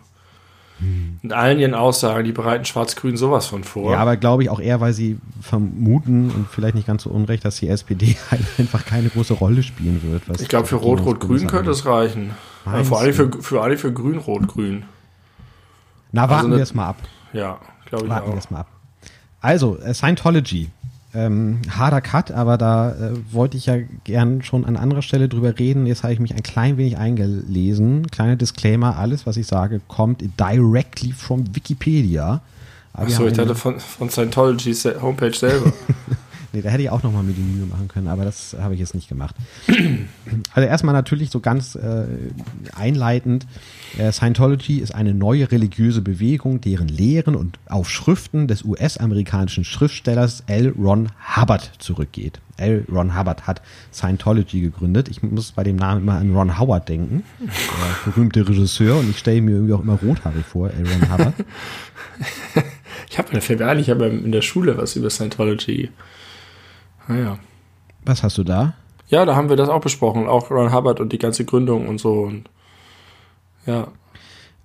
Mit 1.23 1.33
allen 1.33 1.59
ihren 1.59 1.75
Aussagen, 1.75 2.23
die 2.25 2.31
bereiten 2.31 2.65
Schwarz-Grün 2.65 3.17
sowas 3.17 3.47
von 3.47 3.65
vor. 3.65 3.91
Ja, 3.91 3.99
aber 3.99 4.17
glaube 4.17 4.45
ich 4.45 4.49
auch 4.49 4.61
eher, 4.61 4.81
weil 4.81 4.93
sie 4.93 5.19
vermuten 5.43 6.31
und 6.31 6.47
vielleicht 6.49 6.77
nicht 6.77 6.87
ganz 6.87 7.03
so 7.03 7.11
unrecht, 7.11 7.45
dass 7.45 7.57
die 7.57 7.69
SPD 7.69 8.17
halt 8.31 8.43
einfach 8.59 8.85
keine 8.85 9.09
große 9.09 9.35
Rolle 9.35 9.65
spielen 9.65 10.01
wird. 10.05 10.41
Ich 10.41 10.47
glaube, 10.49 10.69
für 10.69 10.77
Rot-Rot-Grün 10.77 11.49
könnte 11.49 11.73
es 11.73 11.85
reichen. 11.85 12.31
Ja, 12.65 12.85
vor 12.85 13.01
allem 13.01 13.13
für, 13.13 13.31
für, 13.43 13.61
allem 13.61 13.77
für 13.77 13.93
Grün-Rot-Grün. 13.93 14.85
Na, 16.13 16.23
warten 16.23 16.35
also 16.35 16.47
eine- 16.47 16.57
wir 16.57 16.63
es 16.63 16.75
mal 16.75 16.89
ab. 16.91 16.97
Ja, 17.33 17.59
glaube 17.87 18.05
ich 18.05 18.11
Warten 18.11 18.29
wir 18.29 18.35
auch. 18.35 18.39
es 18.39 18.51
mal 18.51 18.61
ab. 18.61 18.69
Also, 19.41 19.79
Scientology. 19.93 20.69
Ähm, 21.15 21.61
harter 21.71 22.03
Cut, 22.03 22.31
aber 22.31 22.59
da 22.59 22.91
äh, 22.91 23.13
wollte 23.33 23.57
ich 23.57 23.65
ja 23.67 23.77
gern 24.05 24.43
schon 24.43 24.67
an 24.67 24.77
anderer 24.77 25.01
Stelle 25.01 25.29
drüber 25.29 25.59
reden. 25.59 25.87
Jetzt 25.87 26.03
habe 26.03 26.13
ich 26.13 26.21
mich 26.21 26.35
ein 26.35 26.43
klein 26.43 26.77
wenig 26.77 26.99
eingelesen. 26.99 28.07
Kleiner 28.09 28.37
Disclaimer, 28.37 28.97
alles, 28.99 29.27
was 29.27 29.39
ich 29.39 29.47
sage, 29.47 29.81
kommt 29.89 30.23
directly 30.39 31.13
from 31.13 31.45
Wikipedia. 31.55 32.43
Achso, 32.93 33.27
ich 33.27 33.35
dachte 33.35 33.55
von, 33.55 33.81
von 33.81 34.11
Scientology's 34.11 34.85
Homepage 35.01 35.33
selber. 35.33 35.73
Nee, 36.53 36.63
da 36.63 36.71
hätte 36.71 36.83
ich 36.83 36.91
auch 36.91 37.03
noch 37.03 37.13
mal 37.13 37.23
mir 37.23 37.35
die 37.35 37.43
Mühe 37.43 37.67
machen 37.67 37.89
können, 37.89 38.09
aber 38.09 38.25
das 38.25 38.57
habe 38.59 38.75
ich 38.75 38.81
jetzt 38.81 38.95
nicht 38.95 39.09
gemacht. 39.09 39.35
Also 40.53 40.69
erstmal 40.69 40.93
natürlich 40.93 41.31
so 41.31 41.41
ganz 41.41 41.75
äh, 41.75 42.07
einleitend, 42.75 43.47
äh, 43.97 44.13
Scientology 44.13 44.79
ist 44.79 44.95
eine 44.95 45.15
neue 45.15 45.51
religiöse 45.51 46.03
Bewegung, 46.03 46.61
deren 46.61 46.89
Lehren 46.89 47.35
und 47.35 47.59
auf 47.67 47.89
Schriften 47.89 48.47
des 48.47 48.63
US-amerikanischen 48.65 49.65
Schriftstellers 49.65 50.43
L. 50.47 50.75
Ron 50.79 51.11
Hubbard 51.37 51.71
zurückgeht. 51.79 52.41
L. 52.59 52.85
Ron 52.91 53.19
Hubbard 53.19 53.47
hat 53.47 53.63
Scientology 53.93 54.61
gegründet. 54.61 55.09
Ich 55.09 55.23
muss 55.23 55.53
bei 55.53 55.65
dem 55.65 55.77
Namen 55.77 56.03
immer 56.03 56.19
an 56.19 56.35
Ron 56.35 56.59
Howard 56.59 56.89
denken, 56.89 57.25
der 57.41 57.51
berühmte 58.13 58.47
Regisseur, 58.47 58.99
und 58.99 59.11
ich 59.11 59.19
stelle 59.19 59.41
mir 59.41 59.53
irgendwie 59.53 59.75
auch 59.75 59.83
immer 59.83 59.99
rothaarig 59.99 60.45
vor, 60.45 60.71
L. 60.71 60.87
Ron 60.87 61.13
Hubbard. 61.13 61.35
ich 63.11 63.19
habe 63.19 63.37
mir 63.37 63.67
ein, 63.69 63.79
ich 63.79 63.91
habe 63.91 64.07
in 64.07 64.33
der 64.33 64.43
Schule 64.43 64.77
was 64.77 64.97
über 64.97 65.11
Scientology. 65.11 65.91
Naja. 67.09 67.39
Was 68.05 68.23
hast 68.23 68.39
du 68.39 68.45
da? 68.45 68.75
Ja, 69.09 69.25
da 69.25 69.35
haben 69.35 69.49
wir 69.49 69.57
das 69.57 69.69
auch 69.69 69.81
besprochen. 69.81 70.29
Auch 70.29 70.51
Ron 70.51 70.73
Hubbard 70.73 71.01
und 71.01 71.13
die 71.13 71.19
ganze 71.19 71.45
Gründung 71.45 71.89
und 71.89 71.99
so. 71.99 72.23
Und 72.23 72.49
ja. 73.67 73.89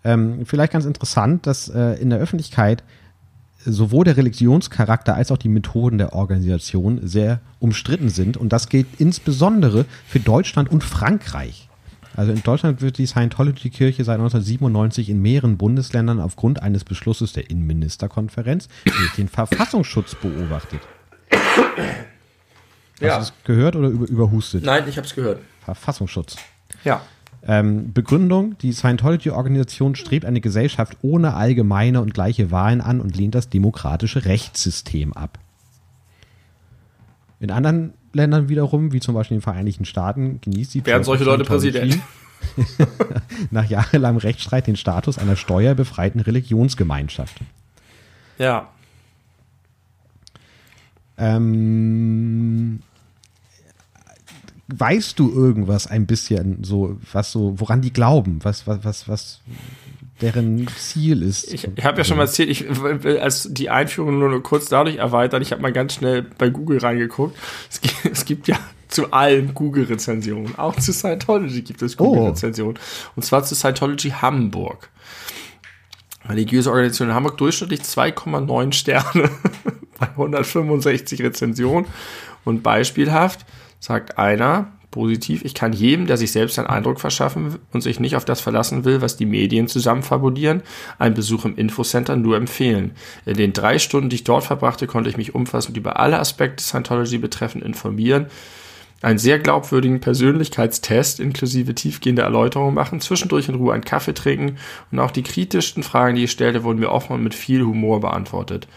Ähm, 0.03 0.45
vielleicht 0.45 0.73
ganz 0.73 0.85
interessant, 0.85 1.47
dass 1.47 1.69
äh, 1.69 1.93
in 2.01 2.09
der 2.09 2.19
Öffentlichkeit 2.19 2.83
sowohl 3.65 4.03
der 4.03 4.17
Religionscharakter 4.17 5.15
als 5.15 5.31
auch 5.31 5.37
die 5.37 5.47
Methoden 5.47 5.97
der 5.97 6.13
Organisation 6.13 6.99
sehr 7.07 7.39
umstritten 7.59 8.09
sind. 8.09 8.35
Und 8.35 8.51
das 8.51 8.67
gilt 8.67 8.87
insbesondere 8.99 9.85
für 10.05 10.19
Deutschland 10.19 10.69
und 10.69 10.83
Frankreich. 10.83 11.69
Also 12.15 12.31
in 12.31 12.43
Deutschland 12.43 12.81
wird 12.81 12.97
die 12.97 13.07
Scientology-Kirche 13.07 14.03
seit 14.03 14.19
1997 14.19 15.09
in 15.09 15.21
mehreren 15.21 15.57
Bundesländern 15.57 16.19
aufgrund 16.19 16.61
eines 16.61 16.83
Beschlusses 16.83 17.33
der 17.33 17.49
Innenministerkonferenz 17.49 18.67
durch 18.85 19.15
den 19.15 19.29
Verfassungsschutz 19.29 20.15
beobachtet. 20.15 20.81
Hast 23.03 23.09
Ja. 23.09 23.15
du 23.15 23.21
das 23.21 23.33
gehört 23.43 23.75
oder 23.75 23.89
über, 23.89 24.07
überhustet? 24.07 24.63
Nein, 24.65 24.85
ich 24.87 24.97
habe 24.97 25.05
es 25.05 25.13
gehört. 25.13 25.39
Verfassungsschutz. 25.65 26.37
Ja. 26.83 27.01
Ähm, 27.45 27.91
Begründung, 27.93 28.57
die 28.59 28.71
Scientology-Organisation 28.71 29.95
strebt 29.95 30.25
eine 30.25 30.39
Gesellschaft 30.39 30.97
ohne 31.01 31.33
allgemeine 31.33 31.99
und 32.01 32.13
gleiche 32.13 32.51
Wahlen 32.51 32.79
an 32.79 33.01
und 33.01 33.17
lehnt 33.17 33.35
das 33.35 33.49
demokratische 33.49 34.23
Rechtssystem 34.25 35.11
ab. 35.13 35.39
In 37.41 37.51
anderen 37.51 37.93
Ländern 38.13 38.47
wiederum, 38.47 38.93
wie 38.93 39.01
zum 39.01 39.15
Beispiel 39.15 39.35
in 39.35 39.39
den 39.39 39.43
Vereinigten 39.43 39.83
Staaten, 39.83 40.39
genießt 40.39 40.73
die 40.75 40.85
Werden 40.85 41.03
solche 41.03 41.25
Leute 41.25 41.43
Präsident? 41.43 41.99
nach 43.51 43.65
jahrelangem 43.65 44.19
Rechtsstreit 44.19 44.67
den 44.67 44.77
Status 44.77 45.17
einer 45.17 45.35
steuerbefreiten 45.35 46.21
Religionsgemeinschaft. 46.21 47.41
Ja. 48.37 48.69
Ähm, 51.17 52.79
weißt 54.67 55.19
du 55.19 55.31
irgendwas 55.31 55.87
ein 55.87 56.05
bisschen 56.05 56.63
so, 56.63 56.97
was 57.11 57.31
so, 57.31 57.59
woran 57.59 57.81
die 57.81 57.91
glauben, 57.91 58.39
was, 58.43 58.65
was, 58.65 58.83
was, 58.83 59.07
was 59.07 59.41
deren 60.21 60.67
Ziel 60.77 61.21
ist? 61.21 61.53
Ich, 61.53 61.67
ich 61.75 61.85
habe 61.85 61.97
ja 61.97 62.03
schon 62.03 62.17
mal 62.17 62.23
erzählt, 62.23 62.49
ich 62.49 62.65
will 62.69 63.19
als 63.19 63.49
die 63.51 63.69
Einführung 63.69 64.19
nur 64.19 64.29
noch 64.29 64.41
kurz 64.41 64.69
dadurch 64.69 64.97
erweitern. 64.97 65.41
Ich 65.41 65.51
habe 65.51 65.61
mal 65.61 65.73
ganz 65.73 65.95
schnell 65.95 66.23
bei 66.37 66.49
Google 66.49 66.79
reingeguckt. 66.79 67.37
Es 67.69 67.81
gibt, 67.81 68.05
es 68.11 68.25
gibt 68.25 68.47
ja 68.47 68.57
zu 68.87 69.11
allen 69.11 69.53
Google-Rezensionen. 69.53 70.57
Auch 70.57 70.75
zu 70.75 70.93
Scientology 70.93 71.61
gibt 71.61 71.81
es 71.81 71.97
Google-Rezensionen. 71.97 72.79
Und 73.15 73.23
zwar 73.23 73.43
zu 73.43 73.55
Scientology 73.55 74.11
Hamburg. 74.11 74.89
Religiöse 76.29 76.69
Organisation 76.69 77.09
in 77.09 77.15
Hamburg 77.15 77.37
durchschnittlich 77.37 77.81
2,9 77.81 78.71
Sterne 78.71 79.29
bei 79.99 80.07
165 80.07 81.21
Rezensionen. 81.21 81.87
Und 82.45 82.61
beispielhaft 82.61 83.45
sagt 83.83 84.17
einer, 84.17 84.71
Positiv, 84.91 85.43
ich 85.43 85.55
kann 85.55 85.73
jedem, 85.73 86.05
der 86.05 86.15
sich 86.15 86.31
selbst 86.31 86.57
einen 86.57 86.69
Eindruck 86.69 87.01
verschaffen 87.01 87.57
und 87.73 87.81
sich 87.81 87.99
nicht 87.99 88.15
auf 88.15 88.23
das 88.23 88.39
verlassen 88.39 88.85
will, 88.85 89.01
was 89.01 89.17
die 89.17 89.25
Medien 89.25 89.67
zusammen 89.67 90.03
fabulieren, 90.03 90.61
einen 90.99 91.15
Besuch 91.15 91.43
im 91.43 91.57
Infocenter 91.57 92.15
nur 92.15 92.37
empfehlen. 92.37 92.91
In 93.25 93.35
den 93.35 93.51
drei 93.51 93.79
Stunden, 93.79 94.09
die 94.09 94.17
ich 94.17 94.23
dort 94.23 94.45
verbrachte, 94.45 94.87
konnte 94.87 95.09
ich 95.09 95.17
mich 95.17 95.35
umfassend 95.35 95.75
über 95.75 95.99
alle 95.99 96.19
Aspekte 96.19 96.63
Scientology 96.63 97.17
betreffend 97.17 97.65
informieren, 97.65 98.27
einen 99.01 99.17
sehr 99.17 99.39
glaubwürdigen 99.39 99.99
Persönlichkeitstest 99.99 101.19
inklusive 101.19 101.75
tiefgehender 101.75 102.23
Erläuterungen 102.23 102.75
machen, 102.75 103.01
zwischendurch 103.01 103.49
in 103.49 103.55
Ruhe 103.55 103.73
einen 103.73 103.83
Kaffee 103.83 104.13
trinken 104.13 104.59
und 104.91 104.99
auch 104.99 105.11
die 105.11 105.23
kritischsten 105.23 105.83
Fragen, 105.83 106.15
die 106.15 106.23
ich 106.23 106.31
stellte, 106.31 106.63
wurden 106.63 106.79
mir 106.79 106.91
offen 106.91 107.13
und 107.13 107.23
mit 107.23 107.33
viel 107.33 107.63
Humor 107.63 107.99
beantwortet. 107.99 108.67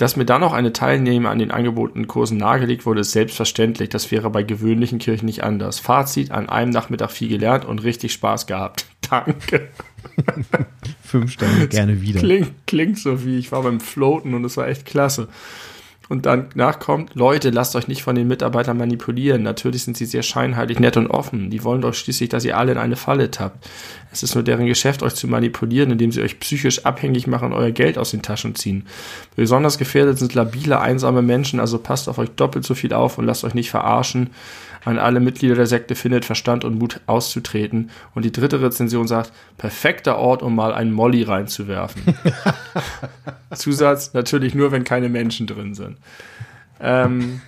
Dass 0.00 0.16
mir 0.16 0.24
dann 0.24 0.40
noch 0.40 0.54
eine 0.54 0.72
Teilnehmer 0.72 1.28
an 1.28 1.38
den 1.38 1.50
angebotenen 1.50 2.06
Kursen 2.06 2.38
nahegelegt 2.38 2.86
wurde, 2.86 3.02
ist 3.02 3.12
selbstverständlich. 3.12 3.90
Das 3.90 4.10
wäre 4.10 4.30
bei 4.30 4.42
gewöhnlichen 4.42 4.98
Kirchen 4.98 5.26
nicht 5.26 5.44
anders. 5.44 5.78
Fazit, 5.78 6.30
an 6.30 6.48
einem 6.48 6.70
Nachmittag 6.70 7.10
viel 7.10 7.28
gelernt 7.28 7.66
und 7.66 7.80
richtig 7.80 8.14
Spaß 8.14 8.46
gehabt. 8.46 8.86
Danke. 9.10 9.68
Fünf 11.02 11.32
Sterne 11.32 11.68
gerne 11.68 12.00
wieder. 12.00 12.20
Klingt, 12.20 12.66
klingt 12.66 12.98
so 12.98 13.26
wie, 13.26 13.38
ich 13.38 13.52
war 13.52 13.62
beim 13.62 13.78
Floaten 13.78 14.32
und 14.32 14.42
es 14.46 14.56
war 14.56 14.68
echt 14.68 14.86
klasse. 14.86 15.28
Und 16.10 16.26
dann 16.26 16.48
nachkommt, 16.56 17.14
Leute, 17.14 17.50
lasst 17.50 17.76
euch 17.76 17.86
nicht 17.86 18.02
von 18.02 18.16
den 18.16 18.26
Mitarbeitern 18.26 18.76
manipulieren. 18.76 19.44
Natürlich 19.44 19.84
sind 19.84 19.96
sie 19.96 20.06
sehr 20.06 20.24
scheinheilig, 20.24 20.80
nett 20.80 20.96
und 20.96 21.06
offen. 21.06 21.50
Die 21.50 21.62
wollen 21.62 21.82
doch 21.82 21.94
schließlich, 21.94 22.28
dass 22.28 22.44
ihr 22.44 22.58
alle 22.58 22.72
in 22.72 22.78
eine 22.78 22.96
Falle 22.96 23.30
tappt. 23.30 23.70
Es 24.10 24.24
ist 24.24 24.34
nur 24.34 24.42
deren 24.42 24.66
Geschäft, 24.66 25.04
euch 25.04 25.14
zu 25.14 25.28
manipulieren, 25.28 25.92
indem 25.92 26.10
sie 26.10 26.20
euch 26.20 26.40
psychisch 26.40 26.84
abhängig 26.84 27.28
machen 27.28 27.52
und 27.52 27.52
euer 27.52 27.70
Geld 27.70 27.96
aus 27.96 28.10
den 28.10 28.22
Taschen 28.22 28.56
ziehen. 28.56 28.88
Besonders 29.36 29.78
gefährdet 29.78 30.18
sind 30.18 30.34
labile, 30.34 30.80
einsame 30.80 31.22
Menschen, 31.22 31.60
also 31.60 31.78
passt 31.78 32.08
auf 32.08 32.18
euch 32.18 32.30
doppelt 32.30 32.64
so 32.64 32.74
viel 32.74 32.92
auf 32.92 33.16
und 33.16 33.26
lasst 33.26 33.44
euch 33.44 33.54
nicht 33.54 33.70
verarschen 33.70 34.30
an 34.84 34.98
alle 34.98 35.20
Mitglieder 35.20 35.54
der 35.54 35.66
Sekte 35.66 35.94
findet 35.94 36.24
Verstand 36.24 36.64
und 36.64 36.78
Mut 36.78 37.00
auszutreten. 37.06 37.90
Und 38.14 38.24
die 38.24 38.32
dritte 38.32 38.60
Rezension 38.60 39.06
sagt, 39.06 39.32
perfekter 39.58 40.18
Ort, 40.18 40.42
um 40.42 40.54
mal 40.54 40.72
einen 40.72 40.92
Molly 40.92 41.22
reinzuwerfen. 41.22 42.02
Zusatz, 43.54 44.14
natürlich 44.14 44.54
nur, 44.54 44.72
wenn 44.72 44.84
keine 44.84 45.08
Menschen 45.08 45.46
drin 45.46 45.74
sind. 45.74 45.98
Ähm, 46.80 47.40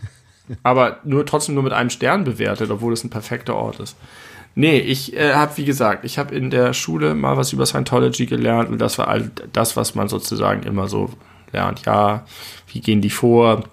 aber 0.63 0.99
nur 1.05 1.25
trotzdem 1.25 1.55
nur 1.55 1.65
mit 1.65 1.73
einem 1.73 1.91
Stern 1.91 2.25
bewertet, 2.25 2.71
obwohl 2.71 2.93
es 2.93 3.05
ein 3.05 3.11
perfekter 3.11 3.57
Ort 3.57 3.81
ist. 3.81 3.97
Nee, 4.55 4.79
ich 4.79 5.17
äh, 5.17 5.33
habe, 5.33 5.57
wie 5.57 5.65
gesagt, 5.65 6.05
ich 6.05 6.19
habe 6.19 6.35
in 6.35 6.51
der 6.51 6.75
Schule 6.75 7.15
mal 7.15 7.39
was 7.39 7.53
über 7.55 7.65
Scientology 7.65 8.27
gelernt 8.27 8.69
und 8.69 8.79
das 8.79 8.99
war 8.99 9.09
all 9.09 9.31
das, 9.53 9.77
was 9.77 9.95
man 9.95 10.09
sozusagen 10.09 10.65
immer 10.65 10.89
so 10.89 11.09
lernt. 11.53 11.87
Ja, 11.87 12.27
wie 12.67 12.81
gehen 12.81 13.01
die 13.01 13.11
vor? 13.11 13.65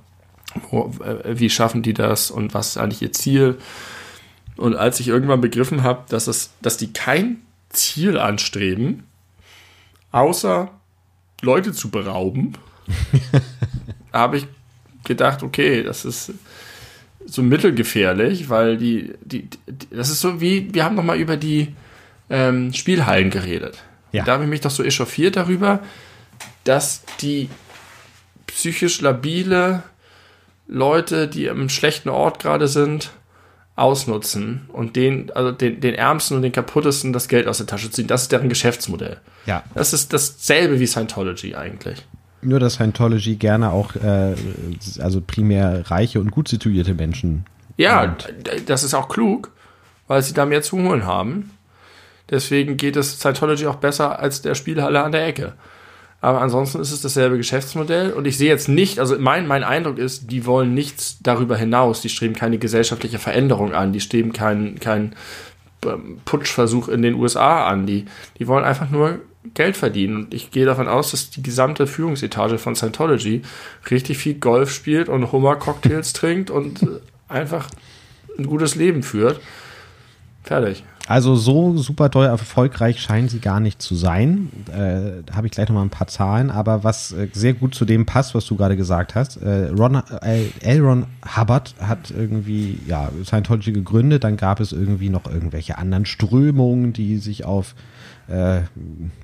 Äh, 0.56 1.40
wie 1.40 1.50
schaffen 1.50 1.82
die 1.82 1.94
das 1.94 2.32
und 2.32 2.54
was 2.54 2.70
ist 2.70 2.78
eigentlich 2.78 3.02
ihr 3.02 3.14
Ziel? 3.14 3.58
Und 4.58 4.76
als 4.76 5.00
ich 5.00 5.08
irgendwann 5.08 5.42
begriffen 5.42 5.84
habe, 5.84 6.04
dass, 6.10 6.28
es, 6.28 6.52
dass 6.62 6.78
die 6.78 6.92
kein 6.92 7.38
Ziel 7.70 8.18
anstreben, 8.18 9.04
außer 10.12 10.72
Leute 11.42 11.72
zu 11.72 11.90
berauben, 11.90 12.54
habe 14.14 14.38
ich 14.38 14.48
gedacht, 15.06 15.44
okay, 15.44 15.84
das 15.84 16.04
ist 16.04 16.34
so 17.26 17.44
mittelgefährlich, 17.44 18.50
weil 18.50 18.78
die, 18.78 19.14
die, 19.22 19.48
die 19.68 19.96
das 19.96 20.10
ist 20.10 20.22
so 20.22 20.42
wie, 20.42 20.74
wir 20.74 20.84
haben 20.84 20.96
noch 20.96 21.04
mal 21.04 21.20
über 21.20 21.38
die 21.38 21.76
ähm, 22.30 22.74
Spielhallen 22.74 23.30
geredet. 23.30 23.78
Ja. 24.12 24.24
Da 24.24 24.34
habe 24.34 24.44
ich 24.44 24.50
mich 24.50 24.62
doch 24.62 24.72
so 24.72 24.84
echauffiert 24.84 25.36
darüber, 25.36 25.80
dass 26.64 27.04
die 27.22 27.50
psychisch 28.48 29.02
labile 29.02 29.84
Leute, 30.70 31.28
die 31.28 31.50
am 31.50 31.68
schlechten 31.68 32.10
Ort 32.10 32.40
gerade 32.40 32.68
sind, 32.68 33.12
ausnutzen 33.76 34.70
und 34.72 34.96
den, 34.96 35.32
also 35.32 35.52
den, 35.52 35.80
den 35.80 35.96
Ärmsten 35.96 36.36
und 36.36 36.44
den 36.44 36.52
Kaputtesten 36.52 37.12
das 37.12 37.28
Geld 37.28 37.48
aus 37.48 37.58
der 37.58 37.68
Tasche 37.68 37.90
ziehen. 37.90 38.08
Das 38.08 38.24
ist 38.24 38.32
deren 38.32 38.50
Geschäftsmodell. 38.50 39.18
Ja. 39.46 39.64
Das 39.74 39.94
ist 39.94 40.14
dasselbe 40.14 40.80
wie 40.80 40.86
Scientology 40.86 41.56
eigentlich. 41.56 42.06
Nur, 42.42 42.60
dass 42.60 42.76
Scientology 42.76 43.36
gerne 43.36 43.72
auch, 43.72 43.96
äh, 43.96 44.36
also 45.00 45.22
primär 45.22 45.90
reiche 45.90 46.20
und 46.20 46.32
gut 46.32 46.48
situierte 46.48 46.94
Menschen. 46.94 47.46
Ja, 47.78 48.02
nimmt. 48.02 48.30
das 48.68 48.84
ist 48.84 48.94
auch 48.94 49.10
klug, 49.10 49.52
weil 50.08 50.22
sie 50.22 50.34
da 50.34 50.46
mehr 50.46 50.62
zu 50.62 50.78
holen 50.78 51.06
haben. 51.06 51.52
Deswegen 52.30 52.78
geht 52.78 52.96
es 52.96 53.20
Scientology 53.20 53.66
auch 53.66 53.78
besser 53.78 54.20
als 54.20 54.42
der 54.42 54.56
Spielhalle 54.56 55.02
an 55.02 55.12
der 55.12 55.26
Ecke. 55.26 55.54
Aber 56.22 56.42
ansonsten 56.42 56.82
ist 56.82 56.92
es 56.92 57.02
dasselbe 57.02 57.38
Geschäftsmodell 57.38 58.12
und 58.12 58.28
ich 58.28 58.38
sehe 58.38 58.50
jetzt 58.50 58.68
nicht, 58.68 59.00
also 59.00 59.18
mein, 59.18 59.48
mein 59.48 59.64
Eindruck 59.64 59.98
ist, 59.98 60.30
die 60.32 60.46
wollen 60.46 60.74
nichts 60.74 61.18
darüber 61.22 61.56
hinaus. 61.56 62.02
Die 62.02 62.10
streben 62.10 62.36
keine 62.36 62.58
gesellschaftliche 62.58 63.20
Veränderung 63.20 63.74
an, 63.74 63.94
die 63.94 64.02
streben 64.02 64.34
keinen 64.34 64.80
kein 64.80 65.16
ähm, 65.86 66.20
Putschversuch 66.26 66.90
in 66.90 67.02
den 67.02 67.16
USA 67.16 67.68
an. 67.68 67.86
Die, 67.86 68.06
die 68.38 68.48
wollen 68.48 68.66
einfach 68.66 68.90
nur 68.90 69.22
Geld 69.54 69.78
verdienen. 69.78 70.26
Und 70.26 70.34
ich 70.34 70.52
gehe 70.52 70.66
davon 70.66 70.90
aus, 70.90 71.12
dass 71.12 71.30
die 71.30 71.42
gesamte 71.44 71.88
Führungsetage 71.88 72.58
von 72.58 72.76
Scientology 72.76 73.42
richtig 73.90 74.18
viel 74.18 74.36
Golf 74.36 74.72
spielt 74.72 75.08
und 75.08 75.32
Hummer-Cocktails 75.32 76.12
trinkt 76.14 76.50
und 76.50 76.86
einfach 77.30 77.70
ein 78.38 78.46
gutes 78.46 78.76
Leben 78.76 79.04
führt. 79.04 79.40
Fertig. 80.44 80.84
Also 81.10 81.36
so 81.36 81.76
super 81.76 82.12
toll 82.12 82.28
erfolgreich 82.28 83.02
scheinen 83.02 83.30
sie 83.30 83.40
gar 83.40 83.60
nicht 83.60 83.82
zu 83.82 83.96
sein. 83.96 84.50
Äh, 84.68 85.24
da 85.26 85.38
habe 85.38 85.48
ich 85.48 85.52
gleich 85.52 85.68
noch 85.68 85.74
mal 85.74 85.82
ein 85.82 85.90
paar 85.90 86.06
Zahlen. 86.06 86.52
Aber 86.52 86.84
was 86.84 87.14
äh, 87.14 87.30
sehr 87.34 87.56
gut 87.56 87.74
zu 87.74 87.84
dem 87.84 88.06
passt, 88.06 88.36
was 88.36 88.46
du 88.46 88.56
gerade 88.56 88.78
gesagt 88.78 89.16
hast, 89.16 89.38
äh, 89.38 89.70
Ron, 89.70 90.04
äh, 90.22 90.50
L. 90.62 90.82
Ron 90.82 91.08
Hubbard 91.36 91.74
hat 91.82 92.12
irgendwie 92.12 92.78
ja 92.86 93.10
Scientology 93.26 93.72
gegründet. 93.72 94.24
Dann 94.24 94.38
gab 94.38 94.60
es 94.60 94.72
irgendwie 94.72 95.10
noch 95.10 95.26
irgendwelche 95.26 95.80
anderen 95.80 96.06
Strömungen, 96.06 96.94
die 96.94 97.18
sich 97.18 97.44
auf 97.44 97.74
äh, 98.30 98.62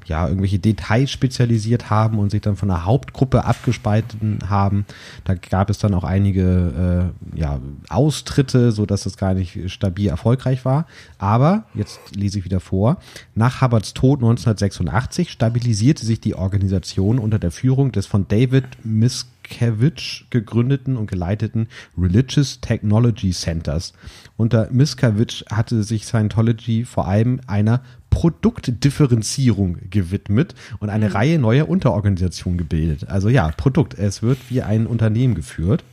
ja, 0.05 0.27
irgendwelche 0.27 0.59
Details 0.59 1.11
spezialisiert 1.11 1.89
haben 1.89 2.19
und 2.19 2.31
sich 2.31 2.41
dann 2.41 2.55
von 2.55 2.69
der 2.69 2.85
Hauptgruppe 2.85 3.45
abgespalten 3.45 4.39
haben. 4.49 4.85
Da 5.23 5.35
gab 5.35 5.69
es 5.69 5.77
dann 5.77 5.93
auch 5.93 6.03
einige 6.03 7.13
äh, 7.35 7.39
ja, 7.39 7.59
Austritte, 7.89 8.71
so 8.71 8.85
dass 8.85 9.05
es 9.05 9.17
gar 9.17 9.33
nicht 9.33 9.71
stabil 9.71 10.09
erfolgreich 10.09 10.65
war. 10.65 10.85
Aber, 11.17 11.65
jetzt 11.73 11.99
lese 12.15 12.39
ich 12.39 12.45
wieder 12.45 12.59
vor, 12.59 12.97
nach 13.35 13.61
Hubbards 13.61 13.93
Tod 13.93 14.19
1986 14.19 15.31
stabilisierte 15.31 16.05
sich 16.05 16.19
die 16.19 16.35
Organisation 16.35 17.19
unter 17.19 17.39
der 17.39 17.51
Führung 17.51 17.91
des 17.91 18.05
von 18.07 18.27
David 18.27 18.65
Miscavige 18.83 20.25
gegründeten 20.29 20.97
und 20.97 21.09
geleiteten 21.09 21.67
Religious 21.97 22.59
Technology 22.61 23.31
Centers. 23.31 23.93
Unter 24.37 24.69
Miscavige 24.71 25.45
hatte 25.49 25.83
sich 25.83 26.05
Scientology 26.05 26.85
vor 26.85 27.07
allem 27.07 27.39
einer 27.47 27.81
Produktdifferenzierung 28.15 29.77
gewidmet 29.89 30.55
und 30.79 30.89
eine 30.89 31.09
mhm. 31.09 31.15
Reihe 31.15 31.39
neuer 31.39 31.67
Unterorganisationen 31.67 32.57
gebildet. 32.57 33.09
Also 33.09 33.29
ja, 33.29 33.51
Produkt. 33.57 33.93
Es 33.93 34.23
wird 34.23 34.39
wie 34.49 34.61
ein 34.61 34.87
Unternehmen 34.87 35.35
geführt. 35.35 35.83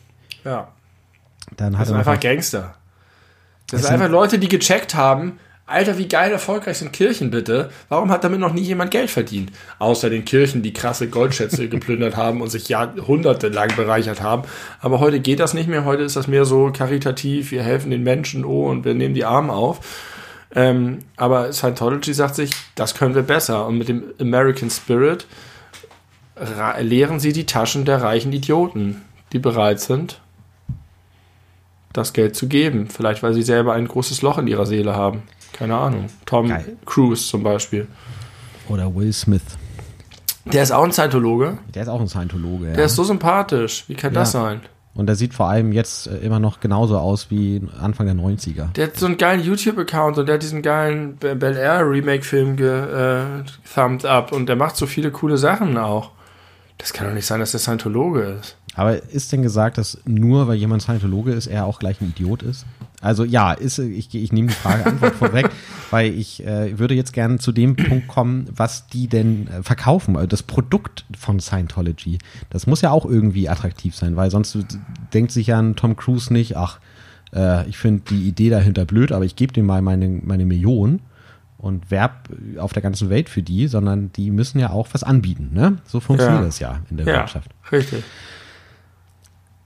Ja. 0.44 0.68
Dann 1.56 1.72
das 1.72 1.88
sind 1.88 1.96
einfach 1.96 2.20
Gangster. 2.20 2.76
Das 3.68 3.82
sind 3.82 3.90
einfach 3.90 4.08
Leute, 4.08 4.38
die 4.38 4.48
gecheckt 4.48 4.94
haben, 4.94 5.38
Alter, 5.64 5.96
wie 5.96 6.08
geil 6.08 6.30
erfolgreich 6.30 6.78
sind 6.78 6.92
Kirchen 6.92 7.30
bitte? 7.30 7.70
Warum 7.88 8.10
hat 8.10 8.24
damit 8.24 8.40
noch 8.40 8.52
nie 8.52 8.62
jemand 8.62 8.90
Geld 8.90 9.10
verdient? 9.10 9.52
Außer 9.78 10.10
den 10.10 10.24
Kirchen, 10.24 10.62
die 10.62 10.72
krasse 10.72 11.08
Goldschätze 11.08 11.68
geplündert 11.70 12.16
haben 12.16 12.42
und 12.42 12.50
sich 12.50 12.68
jahrhundertelang 12.68 13.74
bereichert 13.74 14.20
haben. 14.20 14.42
Aber 14.80 15.00
heute 15.00 15.20
geht 15.20 15.40
das 15.40 15.54
nicht 15.54 15.68
mehr. 15.68 15.84
Heute 15.84 16.02
ist 16.02 16.16
das 16.16 16.26
mehr 16.26 16.44
so 16.44 16.70
karitativ. 16.72 17.52
Wir 17.52 17.62
helfen 17.62 17.90
den 17.90 18.02
Menschen, 18.02 18.44
oh, 18.44 18.68
und 18.68 18.84
wir 18.84 18.94
nehmen 18.94 19.14
die 19.14 19.24
Armen 19.24 19.50
auf. 19.50 19.80
Ähm, 20.54 20.98
aber 21.16 21.52
Scientology 21.52 22.12
sagt 22.12 22.34
sich, 22.34 22.50
das 22.74 22.94
können 22.94 23.14
wir 23.14 23.22
besser. 23.22 23.66
Und 23.66 23.78
mit 23.78 23.88
dem 23.88 24.04
American 24.20 24.70
Spirit 24.70 25.26
leeren 26.80 27.20
sie 27.20 27.32
die 27.32 27.46
Taschen 27.46 27.84
der 27.84 28.02
reichen 28.02 28.32
Idioten, 28.32 29.02
die 29.32 29.38
bereit 29.38 29.80
sind, 29.80 30.20
das 31.92 32.12
Geld 32.12 32.36
zu 32.36 32.48
geben. 32.48 32.88
Vielleicht, 32.88 33.22
weil 33.22 33.34
sie 33.34 33.42
selber 33.42 33.74
ein 33.74 33.86
großes 33.86 34.22
Loch 34.22 34.38
in 34.38 34.46
ihrer 34.46 34.66
Seele 34.66 34.94
haben. 34.94 35.22
Keine 35.52 35.76
Ahnung. 35.76 36.06
Tom 36.24 36.48
Geil. 36.48 36.76
Cruise 36.86 37.28
zum 37.28 37.42
Beispiel. 37.42 37.86
Oder 38.68 38.94
Will 38.94 39.12
Smith. 39.12 39.42
Der 40.44 40.62
ist 40.62 40.72
auch 40.72 40.84
ein 40.84 40.92
Scientologe. 40.92 41.58
Der 41.74 41.82
ist 41.82 41.88
auch 41.88 42.00
ein 42.00 42.08
Scientologe, 42.08 42.68
ja. 42.68 42.74
Der 42.74 42.86
ist 42.86 42.96
so 42.96 43.04
sympathisch. 43.04 43.84
Wie 43.88 43.94
kann 43.94 44.12
ja. 44.12 44.20
das 44.20 44.32
sein? 44.32 44.62
Und 44.94 45.06
der 45.06 45.16
sieht 45.16 45.32
vor 45.32 45.48
allem 45.48 45.72
jetzt 45.72 46.06
äh, 46.06 46.18
immer 46.18 46.38
noch 46.38 46.60
genauso 46.60 46.98
aus 46.98 47.30
wie 47.30 47.62
Anfang 47.80 48.06
der 48.06 48.14
90er. 48.14 48.72
Der 48.72 48.88
hat 48.88 48.96
so 48.96 49.06
einen 49.06 49.16
geilen 49.16 49.42
YouTube-Account 49.42 50.18
und 50.18 50.26
der 50.26 50.34
hat 50.34 50.42
diesen 50.42 50.60
geilen 50.60 51.16
Bel 51.16 51.56
Air 51.56 51.88
Remake-Film 51.88 52.56
gethumbed 52.56 54.04
äh, 54.04 54.08
up 54.08 54.32
und 54.32 54.46
der 54.46 54.56
macht 54.56 54.76
so 54.76 54.86
viele 54.86 55.10
coole 55.10 55.38
Sachen 55.38 55.78
auch. 55.78 56.10
Das 56.78 56.92
kann 56.92 57.06
doch 57.06 57.14
nicht 57.14 57.26
sein, 57.26 57.40
dass 57.40 57.52
der 57.52 57.60
Scientologe 57.60 58.38
ist. 58.40 58.56
Aber 58.74 59.02
ist 59.02 59.32
denn 59.32 59.42
gesagt, 59.42 59.78
dass 59.78 59.98
nur 60.04 60.48
weil 60.48 60.56
jemand 60.56 60.82
Scientologe 60.82 61.32
ist, 61.32 61.46
er 61.46 61.66
auch 61.66 61.78
gleich 61.78 62.00
ein 62.00 62.08
Idiot 62.08 62.42
ist? 62.42 62.66
Also 63.02 63.24
ja, 63.24 63.52
ist, 63.52 63.78
ich, 63.78 64.14
ich 64.14 64.32
nehme 64.32 64.48
die 64.48 64.54
Frage 64.54 64.86
Antwort 64.86 65.14
vorweg, 65.16 65.50
weil 65.90 66.14
ich 66.14 66.46
äh, 66.46 66.78
würde 66.78 66.94
jetzt 66.94 67.12
gerne 67.12 67.38
zu 67.38 67.52
dem 67.52 67.76
Punkt 67.76 68.08
kommen, 68.08 68.48
was 68.54 68.86
die 68.86 69.08
denn 69.08 69.48
äh, 69.48 69.62
verkaufen. 69.62 70.16
Also 70.16 70.28
das 70.28 70.42
Produkt 70.42 71.04
von 71.18 71.40
Scientology, 71.40 72.18
das 72.48 72.66
muss 72.66 72.80
ja 72.80 72.90
auch 72.92 73.04
irgendwie 73.04 73.48
attraktiv 73.48 73.94
sein, 73.96 74.16
weil 74.16 74.30
sonst 74.30 74.56
denkt 75.12 75.32
sich 75.32 75.48
ja 75.48 75.58
ein 75.60 75.76
Tom 75.76 75.96
Cruise 75.96 76.32
nicht, 76.32 76.56
ach, 76.56 76.78
äh, 77.34 77.68
ich 77.68 77.76
finde 77.76 78.02
die 78.08 78.28
Idee 78.28 78.50
dahinter 78.50 78.84
blöd, 78.84 79.12
aber 79.12 79.24
ich 79.24 79.36
gebe 79.36 79.52
dem 79.52 79.66
mal 79.66 79.82
meine, 79.82 80.08
meine 80.08 80.46
Million 80.46 81.00
und 81.58 81.90
werb 81.90 82.28
auf 82.58 82.72
der 82.72 82.82
ganzen 82.82 83.08
Welt 83.10 83.28
für 83.28 83.42
die, 83.42 83.66
sondern 83.68 84.12
die 84.12 84.30
müssen 84.30 84.58
ja 84.58 84.70
auch 84.70 84.88
was 84.92 85.02
anbieten. 85.02 85.50
Ne? 85.52 85.78
So 85.84 86.00
funktioniert 86.00 86.40
Ja. 86.40 86.46
das 86.46 86.58
ja 86.60 86.80
in 86.90 86.96
der 86.98 87.06
Ja, 87.06 87.12
Wirtschaft. 87.20 87.50
richtig. 87.70 88.02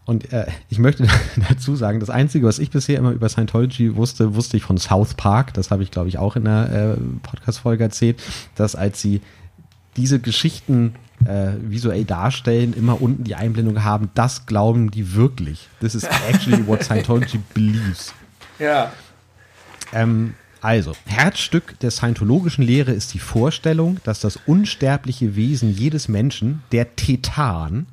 Und 0.07 0.33
äh, 0.33 0.47
ich 0.71 0.79
möchte 0.79 1.07
dazu 1.49 1.77
sagen, 1.77 2.01
das 2.01 2.11
Einzige, 2.11 2.47
was 2.47 2.59
ich 2.59 2.71
bisher 2.71 2.99
immer 2.99 3.11
über 3.11 3.29
Scientology 3.29 3.97
wusste, 3.97 4.35
wusste 4.35 4.57
ich 4.57 4.63
von 4.63 4.79
South 4.79 5.15
Park. 5.15 5.53
Das 5.55 5.71
habe 5.71 5.83
ich, 5.83 5.91
glaube 5.91 6.09
ich, 6.09 6.17
auch 6.17 6.37
in 6.37 6.45
der 6.45 6.97
äh, 6.97 7.01
Podcast-Folge 7.23 7.85
erzählt, 7.85 8.23
dass 8.55 8.77
als 8.77 9.03
sie 9.03 9.21
diese 9.97 10.21
Geschichten 10.21 10.95
äh, 11.25 11.53
visuell 11.61 12.05
darstellen, 12.05 12.73
immer 12.73 13.03
unten 13.03 13.25
die 13.25 13.35
Einblendung 13.35 13.83
haben, 13.83 14.11
das 14.15 14.47
glauben 14.47 14.91
die 14.91 15.15
wirklich. 15.15 15.69
This 15.81 15.95
is 15.95 16.05
actually 16.05 16.67
what 16.67 16.85
Scientology 16.85 17.41
believes. 17.55 18.15
Ja. 18.59 18.93
Ähm, 19.93 20.35
also, 20.61 20.95
Herzstück 21.07 21.79
der 21.81 21.91
scientologischen 21.91 22.65
Lehre 22.65 22.93
ist 22.93 23.15
die 23.15 23.19
Vorstellung, 23.19 23.99
dass 24.05 24.21
das 24.21 24.37
unsterbliche 24.47 25.37
Wesen 25.37 25.71
jedes 25.73 26.09
Menschen, 26.09 26.63
der 26.73 26.97
Tetan, 26.97 27.87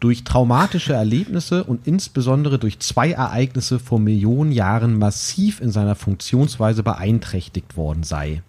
durch 0.00 0.24
traumatische 0.24 0.92
Erlebnisse 0.92 1.64
und 1.64 1.86
insbesondere 1.86 2.58
durch 2.58 2.78
zwei 2.80 3.12
Ereignisse 3.12 3.78
vor 3.78 3.98
Millionen 3.98 4.52
Jahren 4.52 4.98
massiv 4.98 5.60
in 5.60 5.70
seiner 5.70 5.94
Funktionsweise 5.94 6.82
beeinträchtigt 6.82 7.76
worden 7.76 8.02
sei. 8.02 8.42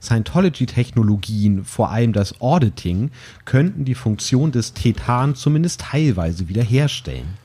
Scientology-Technologien, 0.00 1.64
vor 1.64 1.90
allem 1.90 2.12
das 2.12 2.40
Auditing, 2.40 3.10
könnten 3.44 3.84
die 3.84 3.94
Funktion 3.94 4.52
des 4.52 4.74
Tetan 4.74 5.34
zumindest 5.34 5.80
teilweise 5.80 6.48
wiederherstellen. 6.48 7.38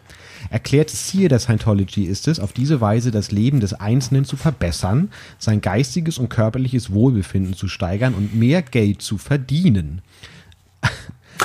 Erklärtes 0.50 1.08
Ziel 1.08 1.28
der 1.28 1.40
Scientology 1.40 2.06
ist 2.06 2.28
es, 2.28 2.40
auf 2.40 2.52
diese 2.52 2.82
Weise 2.82 3.12
das 3.12 3.32
Leben 3.32 3.60
des 3.60 3.74
Einzelnen 3.74 4.26
zu 4.26 4.38
verbessern, 4.38 5.12
sein 5.38 5.62
geistiges 5.62 6.18
und 6.18 6.30
körperliches 6.30 6.92
Wohlbefinden 6.92 7.54
zu 7.54 7.68
steigern 7.68 8.14
und 8.14 8.36
mehr 8.36 8.62
Geld 8.62 9.02
zu 9.02 9.18
verdienen. 9.18 10.02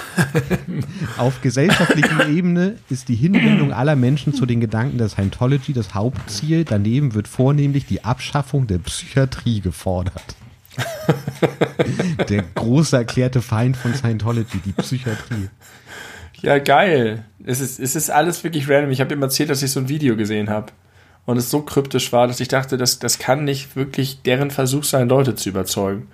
Auf 1.18 1.40
gesellschaftlicher 1.42 2.28
Ebene 2.28 2.76
ist 2.90 3.08
die 3.08 3.14
Hinwendung 3.14 3.72
aller 3.72 3.96
Menschen 3.96 4.34
zu 4.34 4.46
den 4.46 4.60
Gedanken 4.60 4.98
der 4.98 5.08
Scientology 5.08 5.72
das 5.72 5.94
Hauptziel. 5.94 6.64
Daneben 6.64 7.14
wird 7.14 7.28
vornehmlich 7.28 7.86
die 7.86 8.04
Abschaffung 8.04 8.66
der 8.66 8.78
Psychiatrie 8.78 9.60
gefordert. 9.60 10.36
Der 12.28 12.44
große 12.54 12.96
erklärte 12.96 13.40
Feind 13.40 13.76
von 13.76 13.94
Scientology, 13.94 14.58
die 14.64 14.72
Psychiatrie. 14.72 15.48
Ja, 16.42 16.58
geil. 16.58 17.24
Es 17.44 17.60
ist, 17.60 17.80
es 17.80 17.96
ist 17.96 18.10
alles 18.10 18.44
wirklich 18.44 18.68
random. 18.68 18.90
Ich 18.90 19.00
habe 19.00 19.14
ihm 19.14 19.22
erzählt, 19.22 19.50
dass 19.50 19.62
ich 19.62 19.70
so 19.70 19.80
ein 19.80 19.88
Video 19.88 20.16
gesehen 20.16 20.50
habe. 20.50 20.72
Und 21.24 21.38
es 21.38 21.50
so 21.50 21.62
kryptisch 21.62 22.12
war, 22.12 22.28
dass 22.28 22.40
ich 22.40 22.48
dachte, 22.48 22.76
das, 22.76 22.98
das 22.98 23.18
kann 23.18 23.44
nicht 23.44 23.74
wirklich 23.74 24.22
deren 24.22 24.50
Versuch 24.50 24.84
sein, 24.84 25.08
Leute 25.08 25.34
zu 25.34 25.48
überzeugen. 25.48 26.08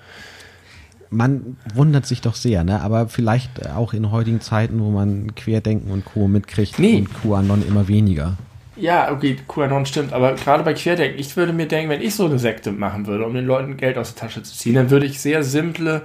Man 1.13 1.57
wundert 1.75 2.07
sich 2.07 2.23
doch 2.23 2.35
sehr, 2.35 2.65
ne? 2.65 2.81
aber 2.81 3.07
vielleicht 3.09 3.69
auch 3.71 3.93
in 3.93 4.11
heutigen 4.11 4.41
Zeiten, 4.41 4.81
wo 4.81 4.91
man 4.91 5.35
Querdenken 5.35 5.91
und 5.91 6.05
Co. 6.05 6.27
mitkriegt 6.27 6.79
Nee. 6.79 6.97
und 6.97 7.09
QAnon 7.23 7.63
immer 7.67 7.87
weniger. 7.87 8.37
Ja, 8.77 9.13
okay, 9.13 9.37
QAnon 9.47 9.85
stimmt, 9.85 10.15
aber 10.15 10.33
gerade 10.33 10.63
bei 10.63 10.73
Querdenken, 10.73 11.21
ich 11.21 11.37
würde 11.37 11.53
mir 11.53 11.67
denken, 11.69 11.91
wenn 11.91 12.01
ich 12.01 12.15
so 12.15 12.25
eine 12.25 12.39
Sekte 12.39 12.73
machen 12.73 13.07
würde, 13.07 13.27
um 13.27 13.35
den 13.35 13.45
Leuten 13.45 13.77
Geld 13.77 13.99
aus 13.99 14.15
der 14.15 14.23
Tasche 14.27 14.43
zu 14.43 14.57
ziehen, 14.57 14.75
dann 14.75 14.91
würde 14.91 15.05
ich 15.05 15.21
sehr 15.21 15.45
simple, 15.45 16.03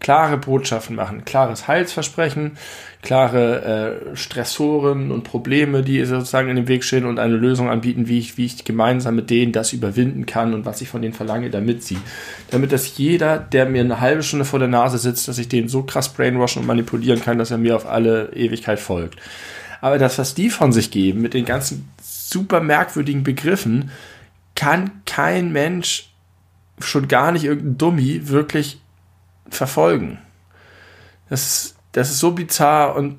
klare 0.00 0.36
Botschaften 0.36 0.96
machen. 0.96 1.24
Klares 1.24 1.66
Heilsversprechen, 1.66 2.52
klare 3.02 4.02
äh, 4.12 4.16
Stressoren 4.16 5.10
und 5.10 5.24
Probleme, 5.24 5.82
die 5.82 6.04
sozusagen 6.04 6.50
in 6.50 6.56
dem 6.56 6.68
Weg 6.68 6.84
stehen 6.84 7.06
und 7.06 7.18
eine 7.18 7.36
Lösung 7.36 7.70
anbieten, 7.70 8.08
wie 8.08 8.18
ich, 8.18 8.36
wie 8.36 8.44
ich 8.44 8.64
gemeinsam 8.64 9.16
mit 9.16 9.30
denen 9.30 9.52
das 9.52 9.72
überwinden 9.72 10.26
kann 10.26 10.52
und 10.52 10.66
was 10.66 10.80
ich 10.82 10.88
von 10.88 11.00
denen 11.00 11.14
verlange, 11.14 11.48
damit 11.50 11.82
sie. 11.82 11.96
Damit 12.50 12.72
das 12.72 12.98
jeder, 12.98 13.38
der 13.38 13.66
mir 13.66 13.80
eine 13.80 14.00
halbe 14.00 14.22
Stunde 14.22 14.44
vor 14.44 14.58
der 14.58 14.68
Nase 14.68 14.98
sitzt, 14.98 15.28
dass 15.28 15.38
ich 15.38 15.48
den 15.48 15.68
so 15.68 15.82
krass 15.82 16.12
brainwashen 16.12 16.60
und 16.60 16.66
manipulieren 16.66 17.22
kann, 17.22 17.38
dass 17.38 17.50
er 17.50 17.58
mir 17.58 17.74
auf 17.74 17.86
alle 17.86 18.32
Ewigkeit 18.34 18.78
folgt. 18.78 19.16
Aber 19.80 19.96
das, 19.96 20.18
was 20.18 20.34
die 20.34 20.50
von 20.50 20.72
sich 20.72 20.90
geben, 20.90 21.22
mit 21.22 21.32
den 21.32 21.46
ganzen 21.46 21.88
super 22.02 22.60
merkwürdigen 22.60 23.22
Begriffen, 23.24 23.90
kann 24.54 24.90
kein 25.06 25.52
Mensch, 25.52 26.10
schon 26.80 27.08
gar 27.08 27.32
nicht 27.32 27.44
irgendein 27.44 27.78
Dummy, 27.78 28.28
wirklich 28.28 28.78
verfolgen. 29.48 30.18
Das, 31.30 31.46
ist- 31.46 31.76
das 31.92 32.10
ist 32.10 32.18
so 32.18 32.32
bizarr 32.32 32.94
und 32.96 33.18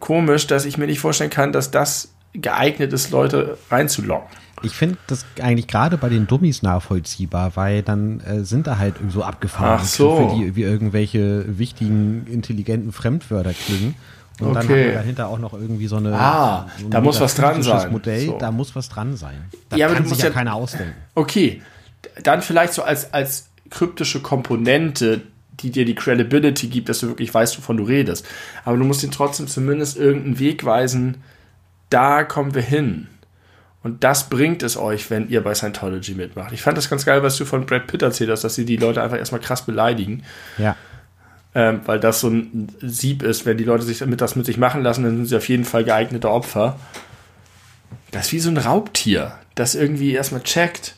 komisch, 0.00 0.46
dass 0.46 0.64
ich 0.64 0.78
mir 0.78 0.86
nicht 0.86 1.00
vorstellen 1.00 1.30
kann, 1.30 1.52
dass 1.52 1.70
das 1.70 2.12
geeignet 2.34 2.92
ist, 2.92 3.10
Leute 3.10 3.58
reinzulocken. 3.70 4.28
Ich 4.64 4.72
finde 4.72 4.96
das 5.08 5.24
eigentlich 5.40 5.66
gerade 5.66 5.96
bei 5.98 6.08
den 6.08 6.26
Dummies 6.26 6.62
nachvollziehbar, 6.62 7.52
weil 7.56 7.82
dann 7.82 8.20
äh, 8.20 8.44
sind 8.44 8.66
da 8.68 8.78
halt 8.78 8.94
so 9.08 9.22
abgefahrene 9.24 9.80
Ach 9.80 9.84
so. 9.84 10.36
Die 10.38 10.54
wie 10.54 10.62
irgendwelche 10.62 11.58
wichtigen, 11.58 12.26
intelligenten 12.26 12.92
Fremdwörter 12.92 13.52
klingen. 13.54 13.96
Und 14.40 14.54
dann 14.54 14.64
Okay. 14.64 14.82
haben 14.84 14.86
wir 14.90 14.94
dahinter 14.94 15.28
auch 15.28 15.38
noch 15.38 15.52
irgendwie 15.52 15.88
so 15.88 15.96
eine. 15.96 16.14
Ah, 16.14 16.68
so 16.78 16.86
ein 16.86 16.90
da 16.90 17.00
muss 17.00 17.20
was 17.20 17.34
dran 17.34 17.62
sein. 17.62 17.90
Modell, 17.92 18.26
So. 18.26 18.38
da 18.38 18.50
muss 18.52 18.74
was 18.76 18.88
dran 18.88 19.16
sein. 19.16 19.36
Da 19.68 19.76
Ja, 19.76 19.86
aber 19.86 19.94
kann 19.96 20.04
du 20.04 20.08
sich 20.08 20.12
musst 20.12 20.22
ja 20.22 20.28
ja- 20.28 20.34
keiner 20.34 20.54
ausdenken. 20.54 20.94
Okay, 21.14 21.60
dann 22.22 22.40
vielleicht 22.40 22.72
so 22.72 22.82
als, 22.82 23.12
als 23.12 23.48
kryptische 23.68 24.20
Komponente, 24.20 25.22
die 25.62 25.70
dir 25.70 25.84
die 25.84 25.94
Credibility 25.94 26.68
gibt, 26.68 26.88
dass 26.88 27.00
du 27.00 27.08
wirklich 27.08 27.32
weißt, 27.32 27.58
wovon 27.58 27.76
du 27.76 27.84
redest. 27.84 28.26
Aber 28.64 28.76
du 28.76 28.84
musst 28.84 29.02
ihn 29.02 29.10
trotzdem 29.10 29.46
zumindest 29.46 29.96
irgendeinen 29.96 30.38
Weg 30.38 30.64
weisen, 30.64 31.22
da 31.90 32.24
kommen 32.24 32.54
wir 32.54 32.62
hin. 32.62 33.08
Und 33.82 34.04
das 34.04 34.28
bringt 34.28 34.62
es 34.62 34.76
euch, 34.76 35.10
wenn 35.10 35.28
ihr 35.28 35.42
bei 35.42 35.54
Scientology 35.54 36.14
mitmacht. 36.14 36.52
Ich 36.52 36.62
fand 36.62 36.78
das 36.78 36.88
ganz 36.88 37.04
geil, 37.04 37.22
was 37.22 37.36
du 37.36 37.44
von 37.44 37.66
Brad 37.66 37.88
Pitt 37.88 38.02
erzählt 38.02 38.30
hast, 38.30 38.44
dass 38.44 38.54
sie 38.54 38.64
die 38.64 38.76
Leute 38.76 39.02
einfach 39.02 39.18
erstmal 39.18 39.40
krass 39.40 39.66
beleidigen. 39.66 40.22
Ja. 40.56 40.76
Ähm, 41.54 41.80
weil 41.84 42.00
das 42.00 42.20
so 42.20 42.28
ein 42.28 42.68
Sieb 42.80 43.22
ist, 43.22 43.44
wenn 43.44 43.58
die 43.58 43.64
Leute 43.64 43.82
sich 43.82 43.98
damit 43.98 44.20
das 44.20 44.36
mit 44.36 44.46
sich 44.46 44.56
machen 44.56 44.82
lassen, 44.82 45.02
dann 45.02 45.16
sind 45.16 45.26
sie 45.26 45.36
auf 45.36 45.48
jeden 45.48 45.64
Fall 45.64 45.84
geeignete 45.84 46.30
Opfer. 46.30 46.78
Das 48.10 48.26
ist 48.26 48.32
wie 48.32 48.38
so 48.38 48.50
ein 48.50 48.56
Raubtier, 48.56 49.32
das 49.54 49.74
irgendwie 49.74 50.12
erstmal 50.12 50.42
checkt, 50.42 50.94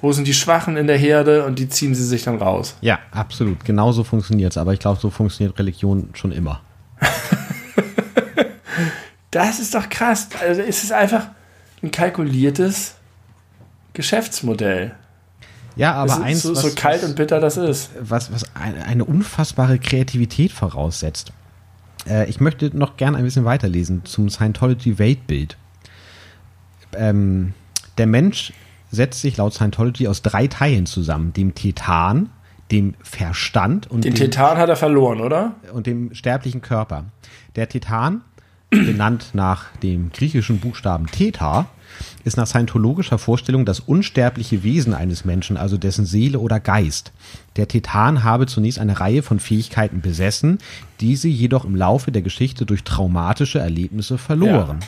wo 0.00 0.12
sind 0.12 0.26
die 0.26 0.34
Schwachen 0.34 0.76
in 0.76 0.86
der 0.86 0.96
Herde 0.96 1.44
und 1.44 1.58
die 1.58 1.68
ziehen 1.68 1.94
sie 1.94 2.04
sich 2.04 2.24
dann 2.24 2.36
raus. 2.36 2.74
Ja, 2.80 2.98
absolut. 3.10 3.64
Genauso 3.64 4.02
funktioniert 4.02 4.52
es. 4.52 4.58
Aber 4.58 4.72
ich 4.72 4.80
glaube, 4.80 5.00
so 5.00 5.10
funktioniert 5.10 5.58
Religion 5.58 6.10
schon 6.14 6.32
immer. 6.32 6.60
Das 9.30 9.60
ist 9.60 9.74
doch 9.74 9.88
krass. 9.88 10.28
Also 10.40 10.62
es 10.62 10.82
ist 10.82 10.92
einfach 10.92 11.28
ein 11.82 11.90
kalkuliertes 11.90 12.96
Geschäftsmodell. 13.92 14.94
Ja, 15.76 15.94
aber 15.94 16.12
ist 16.12 16.20
eins, 16.20 16.42
so, 16.42 16.54
was, 16.54 16.62
so 16.62 16.70
kalt 16.74 17.04
und 17.04 17.14
bitter 17.14 17.40
das 17.40 17.56
ist. 17.56 17.90
was, 18.00 18.32
was 18.32 18.44
eine, 18.54 19.04
unfassbare 19.04 19.78
Kreativität 19.78 20.50
voraussetzt. 20.50 21.32
Äh, 22.08 22.28
ich 22.28 22.40
möchte 22.40 22.76
noch 22.76 22.96
gern 22.96 23.14
ein 23.14 23.24
bisschen 23.24 23.44
weiterlesen 23.44 24.04
zum 24.04 24.28
Scientology-Weltbild. 24.28 25.56
Ähm, 26.94 27.54
der 27.98 28.06
Mensch 28.06 28.52
setzt 28.90 29.20
sich 29.20 29.36
laut 29.36 29.54
Scientology 29.54 30.08
aus 30.08 30.22
drei 30.22 30.46
Teilen 30.46 30.86
zusammen: 30.86 31.32
dem 31.32 31.54
Tetan, 31.54 32.30
dem 32.70 32.94
Verstand 33.02 33.90
und 33.90 34.04
Den 34.04 34.14
dem, 34.14 34.18
Tetan 34.18 34.56
hat 34.56 34.68
er 34.68 34.76
verloren, 34.76 35.20
oder? 35.20 35.54
und 35.72 35.86
dem 35.86 36.14
sterblichen 36.14 36.62
Körper. 36.62 37.04
Der 37.56 37.68
Titan, 37.68 38.22
benannt 38.70 39.30
nach 39.32 39.66
dem 39.82 40.10
griechischen 40.12 40.60
Buchstaben 40.60 41.06
Theta, 41.06 41.66
ist 42.24 42.36
nach 42.36 42.46
scientologischer 42.46 43.18
Vorstellung 43.18 43.64
das 43.64 43.80
unsterbliche 43.80 44.62
Wesen 44.62 44.94
eines 44.94 45.24
Menschen, 45.24 45.56
also 45.56 45.76
dessen 45.76 46.06
Seele 46.06 46.38
oder 46.38 46.60
Geist. 46.60 47.12
Der 47.56 47.66
Titan 47.66 48.22
habe 48.22 48.46
zunächst 48.46 48.78
eine 48.78 49.00
Reihe 49.00 49.22
von 49.22 49.40
Fähigkeiten 49.40 50.00
besessen, 50.00 50.58
diese 51.00 51.28
jedoch 51.28 51.64
im 51.64 51.74
Laufe 51.74 52.12
der 52.12 52.22
Geschichte 52.22 52.64
durch 52.64 52.84
traumatische 52.84 53.58
Erlebnisse 53.58 54.18
verloren. 54.18 54.78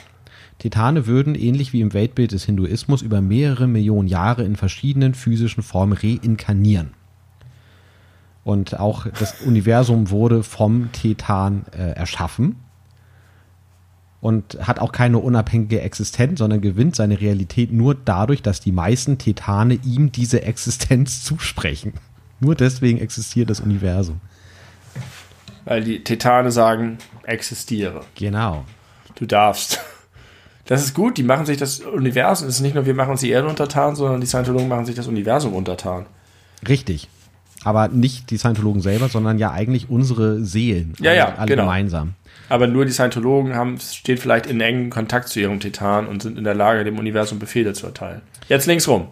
Titane 0.62 1.08
würden, 1.08 1.34
ähnlich 1.34 1.72
wie 1.72 1.80
im 1.80 1.92
Weltbild 1.92 2.30
des 2.30 2.44
Hinduismus, 2.44 3.02
über 3.02 3.20
mehrere 3.20 3.66
Millionen 3.66 4.06
Jahre 4.06 4.44
in 4.44 4.54
verschiedenen 4.54 5.12
physischen 5.12 5.64
Formen 5.64 5.92
reinkarnieren. 5.92 6.92
Und 8.44 8.78
auch 8.78 9.08
das 9.18 9.40
Universum 9.40 10.10
wurde 10.10 10.44
vom 10.44 10.92
Titan 10.92 11.64
äh, 11.76 11.90
erschaffen 11.94 12.60
und 14.20 14.56
hat 14.60 14.78
auch 14.78 14.92
keine 14.92 15.18
unabhängige 15.18 15.80
Existenz, 15.80 16.38
sondern 16.38 16.60
gewinnt 16.60 16.94
seine 16.94 17.20
Realität 17.20 17.72
nur 17.72 17.96
dadurch, 17.96 18.40
dass 18.40 18.60
die 18.60 18.70
meisten 18.70 19.18
Titane 19.18 19.80
ihm 19.84 20.12
diese 20.12 20.44
Existenz 20.44 21.24
zusprechen. 21.24 21.94
Nur 22.38 22.54
deswegen 22.54 22.98
existiert 23.00 23.50
das 23.50 23.58
Universum. 23.58 24.20
Weil 25.64 25.82
die 25.82 26.04
Tetane 26.04 26.52
sagen, 26.52 26.98
existiere. 27.24 28.02
Genau. 28.14 28.64
Du 29.16 29.26
darfst. 29.26 29.80
Das 30.66 30.82
ist 30.82 30.94
gut, 30.94 31.18
die 31.18 31.22
machen 31.22 31.44
sich 31.44 31.56
das 31.56 31.80
Universum, 31.80 32.48
es 32.48 32.56
ist 32.56 32.60
nicht 32.60 32.74
nur 32.74 32.86
wir 32.86 32.94
machen 32.94 33.10
uns 33.10 33.20
die 33.20 33.30
Erde 33.30 33.48
untertan, 33.48 33.96
sondern 33.96 34.20
die 34.20 34.26
Scientologen 34.26 34.68
machen 34.68 34.86
sich 34.86 34.94
das 34.94 35.08
Universum 35.08 35.54
untertan. 35.54 36.06
Richtig. 36.68 37.08
Aber 37.64 37.88
nicht 37.88 38.30
die 38.30 38.38
Scientologen 38.38 38.80
selber, 38.80 39.08
sondern 39.08 39.38
ja 39.38 39.52
eigentlich 39.52 39.90
unsere 39.90 40.44
Seelen. 40.44 40.94
Ja, 41.00 41.12
ja, 41.12 41.34
alle 41.36 41.46
genau. 41.46 41.62
gemeinsam. 41.62 42.14
Aber 42.48 42.66
nur 42.66 42.84
die 42.84 42.92
Scientologen 42.92 43.54
haben, 43.54 43.78
stehen 43.78 44.18
vielleicht 44.18 44.46
in 44.46 44.60
engem 44.60 44.90
Kontakt 44.90 45.28
zu 45.28 45.40
ihrem 45.40 45.60
Titan 45.60 46.06
und 46.06 46.22
sind 46.22 46.38
in 46.38 46.44
der 46.44 46.54
Lage, 46.54 46.84
dem 46.84 46.98
Universum 46.98 47.38
Befehle 47.38 47.72
zu 47.72 47.86
erteilen. 47.86 48.20
Jetzt 48.48 48.66
links 48.66 48.88
rum. 48.88 49.08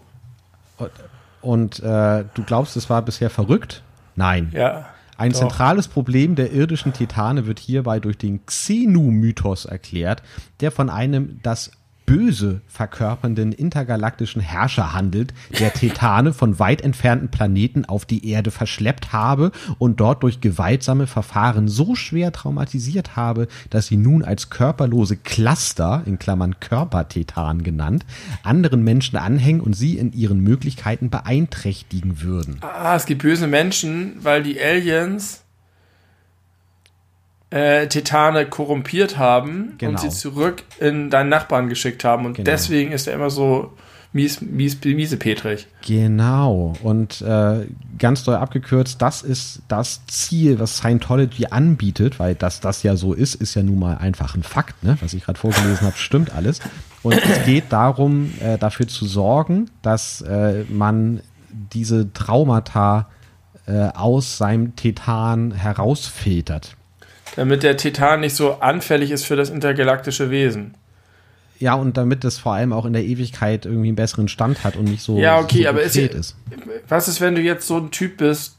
Und 1.41 1.81
äh, 1.81 2.25
du 2.35 2.43
glaubst, 2.45 2.77
es 2.77 2.91
war 2.91 3.03
bisher 3.03 3.31
verrückt? 3.31 3.83
Nein. 4.17 4.51
Ja. 4.53 4.89
Ein 5.21 5.33
Doch. 5.33 5.41
zentrales 5.41 5.87
Problem 5.87 6.35
der 6.35 6.51
irdischen 6.51 6.95
Titane 6.95 7.45
wird 7.45 7.59
hierbei 7.59 8.01
durch 8.01 8.17
den 8.17 8.47
Xenu-Mythos 8.47 9.67
erklärt, 9.67 10.23
der 10.61 10.71
von 10.73 10.89
einem 10.89 11.41
das 11.43 11.73
Böse 12.11 12.61
verkörpernden 12.67 13.53
intergalaktischen 13.53 14.43
Herrscher 14.43 14.95
handelt, 14.95 15.33
der 15.61 15.73
Titane 15.73 16.33
von 16.33 16.59
weit 16.59 16.81
entfernten 16.81 17.29
Planeten 17.29 17.85
auf 17.85 18.05
die 18.05 18.29
Erde 18.29 18.51
verschleppt 18.51 19.13
habe 19.13 19.53
und 19.79 20.01
dort 20.01 20.25
durch 20.25 20.41
gewaltsame 20.41 21.07
Verfahren 21.07 21.69
so 21.69 21.95
schwer 21.95 22.33
traumatisiert 22.33 23.15
habe, 23.15 23.47
dass 23.71 23.87
sie 23.87 23.97
nun 23.97 24.25
als 24.25 24.51
körperlose 24.51 25.19
Cluster, 25.19 26.03
in 26.05 26.19
Klammern 26.19 26.59
Körpertitan 26.59 27.63
genannt, 27.63 28.05
anderen 28.43 28.83
Menschen 28.83 29.17
anhängen 29.17 29.61
und 29.61 29.75
sie 29.75 29.97
in 29.97 30.13
ihren 30.13 30.41
Möglichkeiten 30.41 31.11
beeinträchtigen 31.11 32.23
würden. 32.23 32.59
Ah, 32.63 32.97
es 32.97 33.07
gibt 33.07 33.23
böse 33.23 33.47
Menschen, 33.47 34.15
weil 34.21 34.43
die 34.43 34.61
Aliens 34.61 35.45
äh, 37.51 37.87
Titane 37.89 38.47
korrumpiert 38.47 39.19
haben 39.19 39.75
Genau. 39.79 39.93
und 39.93 40.01
sie 40.01 40.11
zurück 40.11 40.63
in 40.79 41.11
deinen 41.11 41.29
Nachbarn 41.29 41.69
geschickt 41.69 42.05
haben. 42.05 42.27
Und 42.27 42.35
Genau. 42.35 42.51
deswegen 42.51 42.93
ist 42.93 43.07
er 43.09 43.15
immer 43.15 43.31
so 43.31 43.73
mies, 44.13 44.41
mies, 44.41 44.79
miesepetrig. 44.85 45.67
Genau. 45.87 46.75
Und 46.83 47.21
äh, 47.23 47.67
ganz 47.99 48.25
doll 48.25 48.37
abgekürzt, 48.37 49.01
das 49.03 49.23
ist 49.23 49.63
das 49.69 50.05
Ziel, 50.07 50.59
was 50.59 50.79
Scientology 50.79 51.47
anbietet, 51.51 52.19
weil 52.19 52.35
das 52.35 52.61
das 52.61 52.83
ja 52.83 52.97
so 52.97 53.13
ist, 53.13 53.35
ist 53.37 53.55
ja 53.55 53.63
nun 53.63 53.79
mal 53.79 53.99
einfach 53.99 54.35
ein 54.35 54.43
Fakt, 54.43 54.83
ne? 54.83 54.97
Was 55.01 55.13
ich 55.13 55.25
gerade 55.25 55.39
vorgelesen 55.39 55.83
habe, 55.87 55.97
stimmt 55.97 56.35
alles. 56.35 56.61
Und 57.03 57.15
es 57.15 57.45
geht 57.45 57.65
darum, 57.71 58.33
äh, 58.41 58.59
dafür 58.59 58.87
zu 58.89 59.07
sorgen, 59.07 59.71
dass 59.83 60.21
äh, 60.23 60.65
man 60.69 61.21
diese 61.51 62.13
Traumata 62.13 63.09
äh, 63.67 63.89
aus 63.95 64.39
seinem 64.39 64.77
Tetan 64.77 65.53
herausfiltert. 65.53 66.77
Damit 67.37 67.63
der 67.63 67.77
Titan 67.77 68.21
nicht 68.21 68.35
so 68.37 68.55
anfällig 68.61 69.11
ist 69.11 69.25
für 69.25 69.37
das 69.37 69.51
intergalaktische 69.51 70.31
Wesen. 70.31 70.75
Ja, 71.59 71.75
und 71.75 71.97
damit 71.97 72.25
es 72.25 72.39
vor 72.39 72.55
allem 72.55 72.73
auch 72.73 72.87
in 72.87 72.95
der 72.95 73.05
Ewigkeit 73.05 73.67
irgendwie 73.67 73.89
einen 73.89 73.97
besseren 73.97 74.29
Stand 74.29 74.65
hat 74.65 74.77
und 74.77 74.85
nicht 74.85 75.03
so, 75.03 75.19
Ja, 75.19 75.39
okay, 75.39 75.65
so 75.65 75.69
aber 75.69 75.83
ist, 75.83 75.97
ist. 75.97 76.37
was 76.89 77.07
ist, 77.07 77.21
wenn 77.21 77.35
du 77.35 77.43
jetzt 77.43 77.67
so 77.67 77.77
ein 77.77 77.91
Typ 77.91 78.17
bist, 78.17 78.57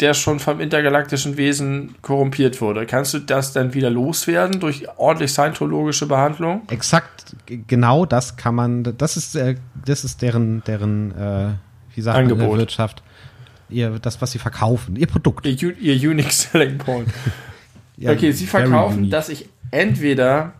der 0.00 0.14
schon 0.14 0.38
vom 0.38 0.60
intergalaktischen 0.60 1.36
Wesen 1.36 1.94
korrumpiert 2.00 2.60
wurde? 2.62 2.86
Kannst 2.86 3.12
du 3.12 3.18
das 3.18 3.52
dann 3.52 3.74
wieder 3.74 3.90
loswerden 3.90 4.60
durch 4.60 4.86
ordentlich 4.96 5.32
scientologische 5.32 6.06
Behandlung? 6.06 6.62
Exakt, 6.70 7.36
genau 7.46 8.06
das 8.06 8.36
kann 8.36 8.54
man, 8.54 8.94
das 8.96 9.16
ist, 9.18 9.34
äh, 9.36 9.56
das 9.84 10.04
ist 10.04 10.22
deren, 10.22 10.62
deren, 10.64 11.10
äh, 11.12 11.48
wie 11.94 12.00
sagt 12.00 12.16
man 12.16 12.24
in 12.26 12.32
Angebot. 12.32 12.52
der 12.54 12.58
Wirtschaft, 12.60 13.02
ihr, 13.68 13.98
das, 13.98 14.22
was 14.22 14.30
sie 14.32 14.38
verkaufen, 14.38 14.96
ihr 14.96 15.06
Produkt. 15.06 15.44
Ihr, 15.46 15.76
ihr 15.78 16.10
Unique 16.10 16.32
Selling 16.32 16.78
Point. 16.78 17.08
Ja, 17.98 18.12
okay, 18.12 18.32
sie 18.32 18.46
verkaufen, 18.46 19.10
dass 19.10 19.28
ich 19.28 19.48
entweder 19.70 20.52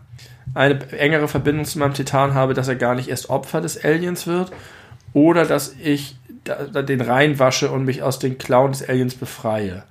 eine 0.53 0.79
engere 0.91 1.27
Verbindung 1.27 1.65
zu 1.65 1.79
meinem 1.79 1.93
Titan 1.93 2.33
habe, 2.33 2.53
dass 2.53 2.67
er 2.67 2.75
gar 2.75 2.95
nicht 2.95 3.09
erst 3.09 3.29
Opfer 3.29 3.61
des 3.61 3.83
Aliens 3.83 4.27
wird, 4.27 4.51
oder 5.13 5.45
dass 5.45 5.75
ich 5.81 6.17
den 6.45 7.01
reinwasche 7.01 7.71
und 7.71 7.85
mich 7.85 8.03
aus 8.03 8.19
den 8.19 8.37
Klauen 8.37 8.71
des 8.71 8.87
Aliens 8.87 9.15
befreie. 9.15 9.83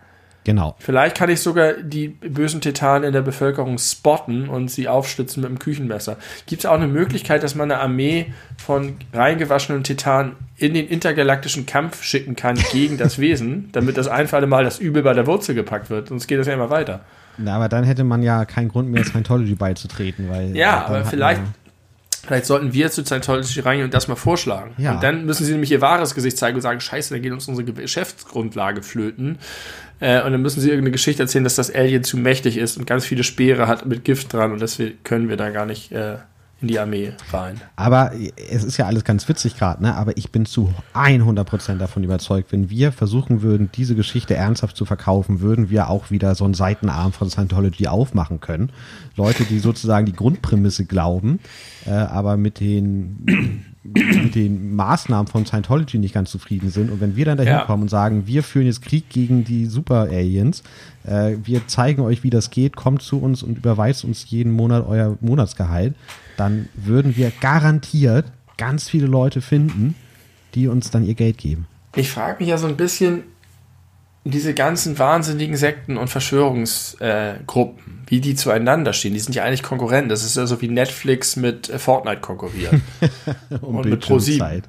Genau. 0.45 0.77
Vielleicht 0.79 1.17
kann 1.17 1.29
ich 1.29 1.41
sogar 1.41 1.75
die 1.75 2.09
bösen 2.09 2.61
Titanen 2.61 3.05
in 3.05 3.13
der 3.13 3.21
Bevölkerung 3.21 3.77
spotten 3.77 4.49
und 4.49 4.71
sie 4.71 4.89
aufschlitzen 4.89 5.43
mit 5.43 5.51
dem 5.51 5.59
Küchenmesser. 5.59 6.17
Gibt 6.47 6.65
es 6.65 6.67
auch 6.67 6.77
eine 6.77 6.87
Möglichkeit, 6.87 7.43
dass 7.43 7.55
man 7.55 7.71
eine 7.71 7.81
Armee 7.81 8.33
von 8.57 8.97
reingewaschenen 9.13 9.85
Titanen 9.85 10.37
in 10.57 10.73
den 10.73 10.89
intergalaktischen 10.89 11.67
Kampf 11.67 12.03
schicken 12.03 12.35
kann 12.35 12.59
gegen 12.73 12.97
das 12.97 13.19
Wesen, 13.19 13.69
damit 13.73 13.99
das 13.99 14.09
ein 14.09 14.27
für 14.27 14.37
alle 14.37 14.47
Mal 14.47 14.65
das 14.65 14.79
Übel 14.79 15.03
bei 15.03 15.13
der 15.13 15.27
Wurzel 15.27 15.55
gepackt 15.55 15.91
wird? 15.91 16.09
Sonst 16.09 16.27
geht 16.27 16.39
das 16.39 16.47
ja 16.47 16.55
immer 16.55 16.71
weiter. 16.71 17.01
Na, 17.39 17.57
aber 17.57 17.69
dann 17.69 17.85
hätte 17.85 18.05
man 18.05 18.23
ja 18.23 18.45
keinen 18.45 18.69
Grund 18.69 18.91
mehr, 18.91 19.05
Scientology 19.05 19.55
beizutreten, 19.55 20.29
weil. 20.29 20.57
Ja, 20.57 20.83
dann 20.83 20.97
aber 20.97 21.05
vielleicht, 21.05 21.41
vielleicht 22.27 22.47
sollten 22.47 22.73
wir 22.73 22.91
zu 22.91 23.05
Scientology 23.05 23.61
reingehen 23.61 23.87
und 23.87 23.95
das 23.95 24.09
mal 24.09 24.17
vorschlagen. 24.17 24.73
Ja. 24.77 24.95
Und 24.95 25.03
dann 25.03 25.25
müssen 25.25 25.45
sie 25.45 25.53
nämlich 25.53 25.71
ihr 25.71 25.81
wahres 25.81 26.15
Gesicht 26.15 26.37
zeigen 26.37 26.57
und 26.57 26.63
sagen, 26.63 26.81
scheiße, 26.81 27.15
dann 27.15 27.23
geht 27.23 27.33
uns 27.33 27.49
unsere 27.49 27.73
Geschäftsgrundlage 27.73 28.83
flöten. 28.83 29.39
Äh, 30.01 30.23
und 30.23 30.33
dann 30.33 30.43
müssen 30.43 30.61
sie 30.61 30.69
irgendeine 30.69 30.93
Geschichte 30.93 31.23
erzählen, 31.23 31.45
dass 31.45 31.57
das 31.57 31.75
Alien 31.75 32.05
zu 32.05 32.17
mächtig 32.17 32.57
ist 32.57 32.77
und 32.77 32.87
ganz 32.87 33.05
viele 33.05 33.25
Speere 33.25 33.67
hat 33.67 33.87
mit 33.87 34.05
Gift 34.05 34.33
dran 34.33 34.53
und 34.53 34.61
deswegen 34.61 35.03
können 35.03 35.29
wir 35.29 35.37
da 35.37 35.51
gar 35.51 35.67
nicht 35.67 35.91
äh, 35.93 36.19
in 36.61 36.69
die 36.69 36.79
Armee 36.79 37.13
rein. 37.33 37.61
Aber 37.77 38.13
es 38.51 38.65
ist 38.65 38.77
ja 38.79 38.87
alles 38.87 39.05
ganz 39.05 39.29
witzig 39.29 39.57
gerade, 39.57 39.83
ne? 39.83 39.95
Aber 39.95 40.17
ich 40.17 40.33
bin 40.33 40.45
zu 40.45 40.75
100% 40.95 41.77
davon 41.79 42.03
überzeugt, 42.03 42.51
wenn 42.53 42.69
wir 42.69 42.91
versuchen 42.91 43.43
würden, 43.43 43.71
diese 43.75 43.95
Geschichte 43.95 44.35
ernsthaft 44.35 44.77
zu 44.77 44.85
verkaufen, 44.85 45.41
würden 45.41 45.71
wir 45.71 45.89
auch 45.89 46.11
wieder 46.11 46.35
so 46.35 46.45
einen 46.45 46.55
Seitenarm 46.55 47.13
von 47.13 47.31
Scientology 47.31 47.87
aufmachen 47.87 48.41
können. 48.41 48.71
Leute, 49.17 49.45
die 49.45 49.61
sozusagen 49.61 50.07
die 50.07 50.13
Grundprämisse 50.15 50.85
glauben, 50.85 51.39
äh, 51.87 51.91
aber 51.91 52.37
mit 52.37 52.59
den 52.61 53.65
mit 53.85 54.35
den 54.35 54.75
Maßnahmen 54.77 55.29
von 55.29 55.47
Scientology 55.47 55.99
nicht 55.99 56.13
ganz 56.13 56.31
zufrieden 56.31 56.69
sind. 56.71 56.91
Und 56.91 57.01
wenn 57.01 57.17
wir 57.17 57.25
dann 57.25 57.39
dahin 57.39 57.53
Ja. 57.55 57.65
kommen 57.65 57.85
und 57.85 57.89
sagen, 57.89 58.27
wir 58.27 58.43
führen 58.43 58.67
jetzt 58.67 58.83
Krieg 58.83 59.09
gegen 59.09 59.45
die 59.45 59.65
Super-Aliens, 59.67 60.63
äh, 61.05 61.37
wir 61.43 61.67
zeigen 61.69 62.03
euch, 62.03 62.23
wie 62.23 62.31
das 62.31 62.51
geht, 62.51 62.77
kommt 62.77 63.01
zu 63.01 63.19
uns 63.23 63.43
und 63.43 63.57
überweist 63.59 64.05
uns 64.05 64.29
jeden 64.29 64.53
Monat 64.53 64.85
euer 64.87 65.17
Monatsgehalt, 65.21 65.95
dann 66.39 66.69
würden 66.75 67.17
wir 67.17 67.33
garantiert 67.41 68.27
ganz 68.57 68.89
viele 68.89 69.07
Leute 69.07 69.41
finden, 69.41 69.95
die 70.55 70.69
uns 70.69 70.91
dann 70.91 71.05
ihr 71.05 71.15
Geld 71.15 71.39
geben. 71.39 71.67
Ich 71.95 72.11
frage 72.11 72.39
mich 72.41 72.49
ja 72.49 72.59
so 72.59 72.67
ein 72.67 72.77
bisschen, 72.77 73.25
diese 74.25 74.55
ganzen 74.55 74.99
wahnsinnigen 74.99 75.57
Sekten 75.57 75.97
und 75.97 76.09
Verschwörungsgruppen, 76.09 77.83
äh, 78.07 78.11
wie 78.11 78.21
die 78.21 78.35
zueinander 78.35 78.93
stehen. 78.93 79.15
Die 79.15 79.21
sind 79.21 79.35
ja 79.35 79.45
eigentlich 79.45 79.63
Konkurrenten. 79.63 80.09
Das 80.09 80.23
ist 80.23 80.37
ja 80.37 80.47
so 80.47 80.61
wie 80.61 80.69
Netflix 80.69 81.37
mit 81.37 81.71
äh, 81.71 81.79
Fortnite 81.79 82.21
konkurriert. 82.21 82.75
Um 83.61 83.77
Und 83.77 83.89
mit 83.89 84.01
ProSieben. 84.01 84.63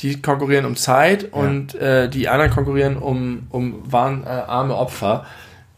Die 0.00 0.20
konkurrieren 0.20 0.66
um 0.66 0.76
Zeit 0.76 1.32
und 1.32 1.74
äh, 1.74 2.08
die 2.10 2.28
anderen 2.28 2.50
konkurrieren 2.50 2.98
um, 2.98 3.46
um 3.48 3.90
waren, 3.90 4.24
äh, 4.24 4.26
arme 4.26 4.76
Opfer. 4.76 5.24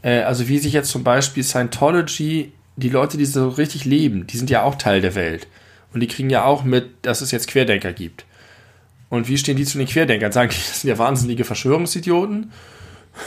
Äh, 0.03 0.23
also 0.23 0.49
wie 0.49 0.59
sich 0.59 0.73
jetzt 0.73 0.91
zum 0.91 1.05
Beispiel 1.05 1.45
Scientology, 1.45 2.53
die 2.79 2.89
Leute, 2.89 3.19
die 3.19 3.27
so 3.27 3.49
richtig 3.49 3.85
leben, 3.85 4.27
die 4.27 4.37
sind 4.37 4.51
ja 4.51 4.63
auch 4.63 4.77
Teil 4.77 5.01
der 5.01 5.15
Welt. 5.15 5.49
Und 5.93 6.01
die 6.01 6.07
kriegen 6.07 6.31
ja 6.31 6.45
auch 6.45 6.65
mit, 6.65 6.91
dass 7.03 7.21
es 7.21 7.31
jetzt 7.31 7.49
Querdenker 7.49 7.93
gibt. 7.93 8.25
Und 9.09 9.29
wie 9.29 9.39
stehen 9.39 9.57
die 9.57 9.65
zu 9.65 9.79
den 9.79 9.87
Querdenkern? 9.87 10.33
Sagen 10.33 10.51
die, 10.51 10.57
das 10.69 10.83
sind 10.83 10.91
ja 10.91 10.99
wahnsinnige 10.99 11.45
Verschwörungsidioten? 11.45 12.53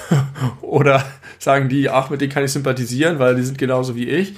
Oder 0.61 1.03
sagen 1.37 1.69
die, 1.69 1.89
ach, 1.89 2.09
mit 2.09 2.21
denen 2.21 2.31
kann 2.31 2.45
ich 2.45 2.51
sympathisieren, 2.51 3.19
weil 3.19 3.35
die 3.35 3.43
sind 3.43 3.57
genauso 3.57 3.95
wie 3.95 4.09
ich? 4.09 4.35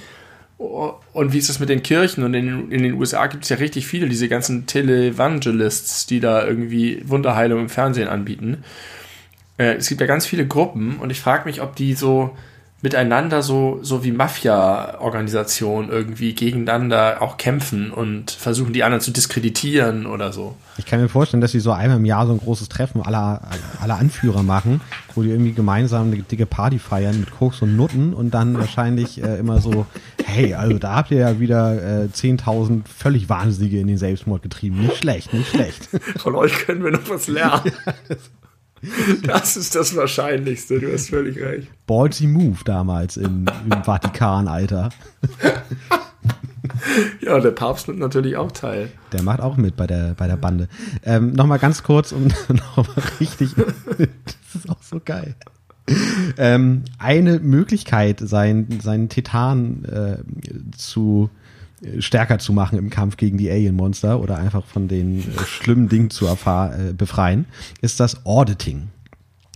Und 0.56 1.32
wie 1.32 1.38
ist 1.38 1.48
das 1.48 1.60
mit 1.60 1.68
den 1.68 1.82
Kirchen? 1.82 2.24
Und 2.24 2.34
in, 2.34 2.70
in 2.72 2.82
den 2.82 2.94
USA 2.94 3.26
gibt 3.26 3.44
es 3.44 3.50
ja 3.50 3.56
richtig 3.56 3.86
viele, 3.86 4.08
diese 4.08 4.28
ganzen 4.28 4.66
Televangelists, 4.66 6.06
die 6.06 6.20
da 6.20 6.46
irgendwie 6.46 7.02
Wunderheilung 7.04 7.60
im 7.60 7.68
Fernsehen 7.68 8.08
anbieten. 8.08 8.64
Äh, 9.58 9.74
es 9.74 9.88
gibt 9.88 10.00
ja 10.00 10.06
ganz 10.06 10.26
viele 10.26 10.46
Gruppen 10.46 10.96
und 10.96 11.10
ich 11.10 11.20
frage 11.20 11.44
mich, 11.44 11.60
ob 11.60 11.76
die 11.76 11.94
so 11.94 12.36
miteinander 12.84 13.40
so, 13.40 13.78
so 13.80 14.04
wie 14.04 14.12
Mafia-Organisationen 14.12 15.88
irgendwie 15.88 16.34
gegeneinander 16.34 17.22
auch 17.22 17.38
kämpfen 17.38 17.90
und 17.90 18.30
versuchen, 18.30 18.74
die 18.74 18.84
anderen 18.84 19.00
zu 19.00 19.10
diskreditieren 19.10 20.04
oder 20.04 20.34
so. 20.34 20.54
Ich 20.76 20.84
kann 20.84 21.00
mir 21.00 21.08
vorstellen, 21.08 21.40
dass 21.40 21.52
sie 21.52 21.60
so 21.60 21.72
einmal 21.72 21.96
im 21.96 22.04
Jahr 22.04 22.26
so 22.26 22.34
ein 22.34 22.38
großes 22.38 22.68
Treffen 22.68 23.00
aller, 23.00 23.40
aller 23.80 23.96
Anführer 23.96 24.42
machen, 24.42 24.82
wo 25.14 25.22
die 25.22 25.30
irgendwie 25.30 25.52
gemeinsam 25.52 26.12
eine 26.12 26.22
dicke 26.22 26.44
Party 26.44 26.78
feiern 26.78 27.18
mit 27.18 27.30
Koks 27.30 27.62
und 27.62 27.74
Nutten 27.74 28.12
und 28.12 28.32
dann 28.34 28.58
wahrscheinlich 28.58 29.22
äh, 29.22 29.38
immer 29.38 29.62
so, 29.62 29.86
hey, 30.22 30.52
also 30.52 30.78
da 30.78 30.96
habt 30.96 31.10
ihr 31.10 31.20
ja 31.20 31.40
wieder 31.40 32.02
äh, 32.02 32.08
10.000 32.08 32.82
völlig 32.86 33.30
Wahnsinnige 33.30 33.80
in 33.80 33.86
den 33.86 33.96
Selbstmord 33.96 34.42
getrieben. 34.42 34.82
Nicht 34.82 34.98
schlecht, 34.98 35.32
nicht 35.32 35.48
schlecht. 35.48 35.88
Von 36.18 36.34
euch 36.34 36.52
können 36.66 36.84
wir 36.84 36.90
noch 36.90 37.08
was 37.08 37.28
lernen. 37.28 37.72
Das 39.22 39.56
ist 39.56 39.74
das 39.74 39.96
Wahrscheinlichste, 39.96 40.80
du 40.80 40.92
hast 40.92 41.10
völlig 41.10 41.40
recht. 41.40 41.68
Ballsy 41.86 42.26
Move 42.26 42.58
damals 42.64 43.16
im, 43.16 43.46
im 43.64 43.84
Vatikan, 43.84 44.48
Alter. 44.48 44.90
Ja, 47.20 47.38
der 47.40 47.50
Papst 47.50 47.88
nimmt 47.88 48.00
natürlich 48.00 48.36
auch 48.36 48.52
teil. 48.52 48.90
Der 49.12 49.22
macht 49.22 49.40
auch 49.40 49.56
mit 49.56 49.76
bei 49.76 49.86
der, 49.86 50.14
bei 50.14 50.26
der 50.26 50.36
Bande. 50.36 50.68
Ähm, 51.04 51.32
Nochmal 51.32 51.58
ganz 51.58 51.82
kurz, 51.82 52.12
um 52.12 52.24
nochmal 52.48 53.04
richtig. 53.20 53.54
das 53.54 54.54
ist 54.54 54.68
auch 54.68 54.82
so 54.82 55.00
geil. 55.04 55.34
Ähm, 56.38 56.82
eine 56.98 57.40
Möglichkeit, 57.40 58.20
sein, 58.20 58.80
seinen 58.82 59.08
Titan 59.08 59.84
äh, 59.84 60.76
zu 60.76 61.30
stärker 61.98 62.38
zu 62.38 62.52
machen 62.52 62.78
im 62.78 62.90
Kampf 62.90 63.16
gegen 63.16 63.38
die 63.38 63.50
Alien-Monster 63.50 64.20
oder 64.20 64.38
einfach 64.38 64.64
von 64.64 64.88
den 64.88 65.20
äh, 65.20 65.44
schlimmen 65.44 65.88
Dingen 65.88 66.10
zu 66.10 66.26
äh, 66.26 66.92
befreien, 66.96 67.46
ist 67.80 68.00
das 68.00 68.24
Auditing. 68.26 68.88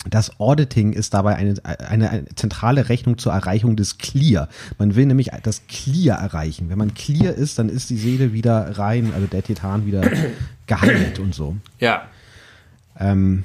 Das 0.09 0.39
Auditing 0.39 0.93
ist 0.93 1.13
dabei 1.13 1.37
eine, 1.37 1.55
eine, 1.65 2.11
eine, 2.11 2.25
zentrale 2.35 2.89
Rechnung 2.89 3.19
zur 3.19 3.33
Erreichung 3.33 3.77
des 3.77 3.99
Clear. 3.99 4.49
Man 4.79 4.95
will 4.95 5.07
nämlich 5.07 5.31
das 5.43 5.67
Clear 5.67 6.19
erreichen. 6.19 6.71
Wenn 6.71 6.79
man 6.79 6.95
Clear 6.95 7.35
ist, 7.35 7.59
dann 7.59 7.69
ist 7.69 7.91
die 7.91 7.97
Seele 7.97 8.33
wieder 8.33 8.79
rein, 8.79 9.13
also 9.15 9.27
der 9.27 9.43
Titan 9.43 9.87
wieder 9.87 10.09
geheilt 10.67 11.19
und 11.19 11.35
so. 11.35 11.57
Ja. 11.81 12.03
Ähm, 12.99 13.45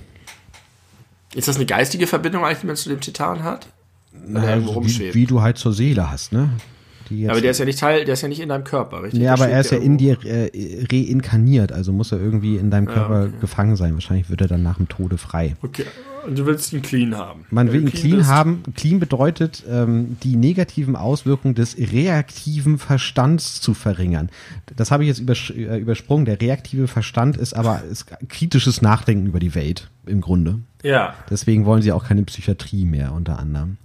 Ist 1.33 1.47
das 1.47 1.55
eine 1.55 1.65
geistige 1.65 2.07
Verbindung 2.07 2.43
eigentlich, 2.45 2.59
die 2.59 2.67
man 2.67 2.75
zu 2.75 2.89
dem 2.89 3.01
Titan 3.01 3.43
hat? 3.43 3.67
Oder 4.13 4.41
na, 4.41 4.43
also 4.43 4.85
wie, 4.85 5.13
wie 5.13 5.25
du 5.25 5.41
halt 5.41 5.57
zur 5.57 5.73
Seele 5.73 6.11
hast, 6.11 6.33
ne? 6.33 6.49
Die 7.13 7.21
jetzt, 7.21 7.31
aber 7.31 7.41
der 7.41 7.51
ist 7.51 7.59
ja 7.59 7.65
nicht 7.65 7.79
Teil, 7.79 8.05
der 8.05 8.13
ist 8.13 8.21
ja 8.21 8.27
nicht 8.27 8.39
in 8.39 8.49
deinem 8.49 8.63
Körper, 8.63 9.03
richtig? 9.03 9.19
nee, 9.19 9.27
aber 9.27 9.47
er 9.47 9.61
ist 9.61 9.71
ja 9.71 9.77
in 9.77 9.99
irgendwo. 9.99 10.21
dir 10.23 10.51
äh, 10.53 10.85
reinkarniert, 10.91 11.71
also 11.71 11.93
muss 11.93 12.11
er 12.11 12.19
irgendwie 12.19 12.57
in 12.57 12.71
deinem 12.71 12.87
Körper 12.87 13.25
okay. 13.25 13.33
gefangen 13.39 13.75
sein. 13.75 13.93
Wahrscheinlich 13.93 14.29
wird 14.29 14.41
er 14.41 14.47
dann 14.47 14.63
nach 14.63 14.77
dem 14.77 14.87
Tode 14.89 15.17
frei. 15.17 15.55
Okay, 15.61 15.85
und 16.25 16.37
du 16.37 16.45
willst 16.45 16.73
ihn 16.73 16.81
clean 16.81 17.15
haben. 17.15 17.45
Man 17.51 17.67
Wenn 17.67 17.73
will 17.73 17.81
ihn 17.81 17.91
clean 17.91 18.17
bist- 18.17 18.29
haben. 18.29 18.63
Clean 18.75 18.99
bedeutet, 18.99 19.63
ähm, 19.69 20.17
die 20.23 20.35
negativen 20.35 20.95
Auswirkungen 20.95 21.55
des 21.55 21.77
reaktiven 21.77 22.77
Verstands 22.77 23.61
zu 23.61 23.73
verringern. 23.73 24.29
Das 24.75 24.91
habe 24.91 25.03
ich 25.03 25.09
jetzt 25.09 25.19
übersch 25.19 25.51
äh, 25.51 25.77
übersprungen. 25.77 26.25
Der 26.25 26.39
reaktive 26.41 26.87
Verstand 26.87 27.37
ist 27.37 27.53
aber 27.53 27.83
ist 27.89 28.07
kritisches 28.29 28.81
Nachdenken 28.81 29.27
über 29.27 29.39
die 29.39 29.55
Welt 29.55 29.89
im 30.05 30.21
Grunde. 30.21 30.59
Ja, 30.83 31.13
Deswegen 31.29 31.65
wollen 31.65 31.81
sie 31.81 31.91
auch 31.91 32.05
keine 32.05 32.23
Psychiatrie 32.23 32.85
mehr 32.85 33.13
unter 33.13 33.39
anderem. 33.39 33.77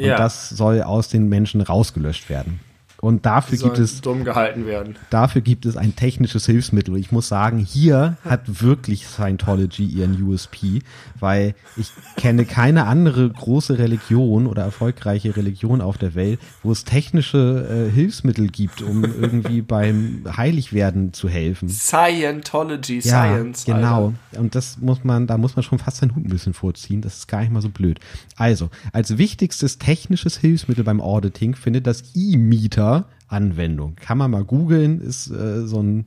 Und 0.00 0.06
Ja. 0.06 0.16
das 0.16 0.48
soll 0.48 0.82
aus 0.82 1.08
den 1.08 1.28
Menschen 1.28 1.60
rausgelöscht 1.60 2.30
werden. 2.30 2.60
Und 3.00 3.24
dafür 3.24 3.56
gibt 3.56 3.78
es 3.78 4.02
dumm 4.02 4.24
gehalten 4.24 4.66
werden. 4.66 4.96
Dafür 5.08 5.40
gibt 5.40 5.64
es 5.64 5.76
ein 5.76 5.96
technisches 5.96 6.44
Hilfsmittel. 6.44 6.96
Ich 6.96 7.10
muss 7.12 7.28
sagen, 7.28 7.58
hier 7.58 8.18
hat 8.24 8.62
wirklich 8.62 9.06
Scientology 9.06 9.84
ihren 9.86 10.22
USP, 10.22 10.80
weil 11.18 11.54
ich 11.78 11.90
kenne 12.16 12.44
keine 12.44 12.86
andere 12.86 13.30
große 13.30 13.78
Religion 13.78 14.46
oder 14.46 14.62
erfolgreiche 14.64 15.34
Religion 15.34 15.80
auf 15.80 15.96
der 15.96 16.14
Welt, 16.14 16.40
wo 16.62 16.72
es 16.72 16.84
technische 16.84 17.88
äh, 17.88 17.90
Hilfsmittel 17.90 18.48
gibt, 18.48 18.82
um 18.82 19.02
irgendwie 19.04 19.62
beim 19.70 20.24
Heiligwerden 20.36 21.14
zu 21.14 21.28
helfen. 21.30 21.70
Scientology, 21.70 23.00
Ja, 23.02 23.24
Science. 23.24 23.64
genau. 23.64 24.12
Und 24.36 24.54
das 24.54 24.76
muss 24.78 25.04
man, 25.04 25.26
da 25.26 25.38
muss 25.38 25.56
man 25.56 25.62
schon 25.62 25.78
fast 25.78 25.98
seinen 25.98 26.14
Hut 26.14 26.24
ein 26.26 26.30
bisschen 26.30 26.52
vorziehen. 26.52 27.00
Das 27.00 27.18
ist 27.18 27.28
gar 27.28 27.40
nicht 27.40 27.52
mal 27.52 27.62
so 27.62 27.70
blöd. 27.70 27.98
Also, 28.36 28.68
als 28.92 29.16
wichtigstes 29.16 29.78
technisches 29.78 30.36
Hilfsmittel 30.36 30.84
beim 30.84 31.00
Auditing 31.00 31.54
findet 31.54 31.86
das 31.86 32.02
E-Meter 32.14 32.89
Anwendung. 33.30 33.96
Kann 33.96 34.18
man 34.18 34.30
mal 34.30 34.44
googeln, 34.44 35.00
ist 35.00 35.30
äh, 35.30 35.66
so 35.66 35.82
ein 35.82 36.04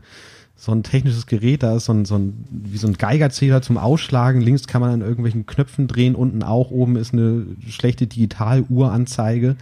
so 0.56 0.72
ein 0.72 0.84
technisches 0.84 1.26
Gerät, 1.26 1.62
da 1.62 1.76
ist 1.76 1.86
so 1.86 1.94
ein, 1.94 2.06
so 2.06 2.16
ein, 2.16 2.46
wie 2.50 2.78
so 2.78 2.88
ein 2.88 2.94
Geigerzähler 2.94 3.62
zum 3.62 3.78
Ausschlagen. 3.78 4.40
Links 4.40 4.66
kann 4.66 4.80
man 4.80 4.92
an 4.92 5.02
irgendwelchen 5.02 5.46
Knöpfen 5.46 5.88
drehen, 5.88 6.16
unten 6.16 6.42
auch, 6.42 6.72
oben 6.72 6.96
ist 6.96 7.12
eine 7.12 7.46
schlechte 7.68 8.08
Digitaluhranzeige. 8.08 9.58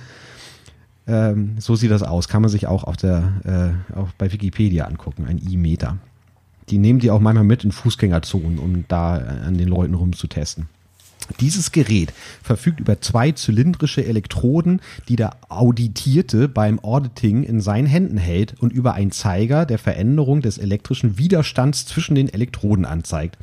Ähm, 1.08 1.56
so 1.58 1.76
sieht 1.76 1.90
das 1.90 2.04
aus. 2.04 2.28
Kann 2.28 2.44
man 2.44 2.52
sich 2.52 2.68
auch 2.68 2.84
auf 2.84 2.98
der, 2.98 3.84
äh, 3.90 3.96
auch 3.96 4.10
bei 4.18 4.32
Wikipedia 4.32 4.86
angucken, 4.86 5.26
ein 5.26 5.42
E-Meter. 5.50 5.98
Die 6.70 6.78
nehmen 6.78 7.00
die 7.00 7.10
auch 7.10 7.20
manchmal 7.20 7.46
mit 7.46 7.64
in 7.64 7.72
Fußgängerzonen, 7.72 8.60
um 8.60 8.86
da 8.88 9.16
an 9.16 9.58
den 9.58 9.68
Leuten 9.68 9.96
rumzutesten. 9.96 10.70
Dieses 11.40 11.72
Gerät 11.72 12.14
verfügt 12.44 12.80
über 12.80 13.00
zwei 13.02 13.32
zylindrische 13.32 14.06
Elektroden, 14.06 14.82
die 15.08 15.16
der 15.16 15.38
Auditierte 15.50 16.48
beim 16.48 16.80
Auditing 16.80 17.44
in 17.44 17.62
seinen 17.62 17.88
Händen 17.88 18.18
hält 18.18 18.56
und 18.60 18.74
über 18.74 18.94
einen 18.94 19.12
Zeiger 19.12 19.66
der 19.66 19.78
Veränderung 19.78 20.42
des 20.42 20.58
elektrischen 20.58 21.18
Widerstands 21.18 21.86
zwischen 21.86 22.16
den 22.16 22.30
Elektroden 22.30 22.86
anzeigt. 22.86 23.38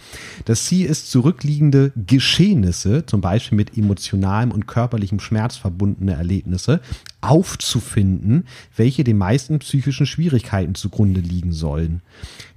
Das 0.44 0.64
Ziel 0.64 0.86
ist, 0.86 1.10
zurückliegende 1.10 1.92
Geschehnisse, 1.96 3.06
zum 3.06 3.20
Beispiel 3.20 3.56
mit 3.56 3.76
emotionalem 3.76 4.50
und 4.50 4.66
körperlichem 4.66 5.20
Schmerz 5.20 5.56
verbundene 5.56 6.12
Erlebnisse, 6.12 6.80
aufzufinden, 7.20 8.46
welche 8.76 9.02
den 9.02 9.18
meisten 9.18 9.58
psychischen 9.58 10.06
Schwierigkeiten 10.06 10.74
zugrunde 10.74 11.20
liegen 11.20 11.52
sollen. 11.52 12.00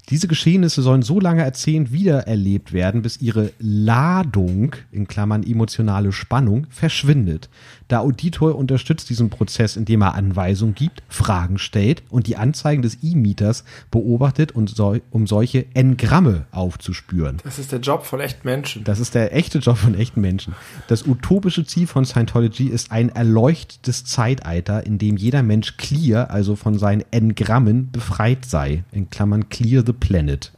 Diese 0.09 0.27
Geschehnisse 0.27 0.81
sollen 0.81 1.03
so 1.03 1.19
lange 1.19 1.43
erzählt 1.43 1.91
wiedererlebt 1.91 2.73
werden, 2.73 3.01
bis 3.01 3.21
ihre 3.21 3.51
Ladung, 3.59 4.75
in 4.91 5.07
Klammern 5.07 5.43
emotionale 5.43 6.11
Spannung, 6.11 6.67
verschwindet. 6.69 7.49
Der 7.91 8.01
Auditor 8.01 8.55
unterstützt 8.55 9.09
diesen 9.09 9.29
Prozess, 9.29 9.75
indem 9.75 10.01
er 10.01 10.15
Anweisungen 10.15 10.73
gibt, 10.75 11.03
Fragen 11.09 11.57
stellt 11.57 12.03
und 12.09 12.25
die 12.25 12.37
Anzeigen 12.37 12.81
des 12.81 12.99
E-Meters 13.03 13.65
beobachtet, 13.91 14.53
und 14.53 14.69
soll, 14.69 15.01
um 15.11 15.27
solche 15.27 15.65
Engramme 15.73 16.45
aufzuspüren. 16.51 17.37
Das 17.43 17.59
ist 17.59 17.73
der 17.73 17.79
Job 17.79 18.05
von 18.05 18.21
echten 18.21 18.47
Menschen. 18.47 18.83
Das 18.85 18.99
ist 18.99 19.13
der 19.13 19.35
echte 19.35 19.59
Job 19.59 19.77
von 19.77 19.93
echten 19.93 20.21
Menschen. 20.21 20.55
Das 20.87 21.05
utopische 21.05 21.65
Ziel 21.65 21.85
von 21.85 22.05
Scientology 22.05 22.67
ist 22.67 22.91
ein 22.91 23.09
erleuchtetes 23.09 24.05
Zeitalter, 24.05 24.85
in 24.85 24.97
dem 24.97 25.17
jeder 25.17 25.43
Mensch 25.43 25.75
clear, 25.75 26.31
also 26.31 26.55
von 26.55 26.79
seinen 26.79 27.03
Engrammen, 27.11 27.91
befreit 27.91 28.45
sei. 28.45 28.85
In 28.93 29.09
Klammern 29.09 29.49
clear 29.49 29.83
the 29.85 29.93
planet. 29.93 30.53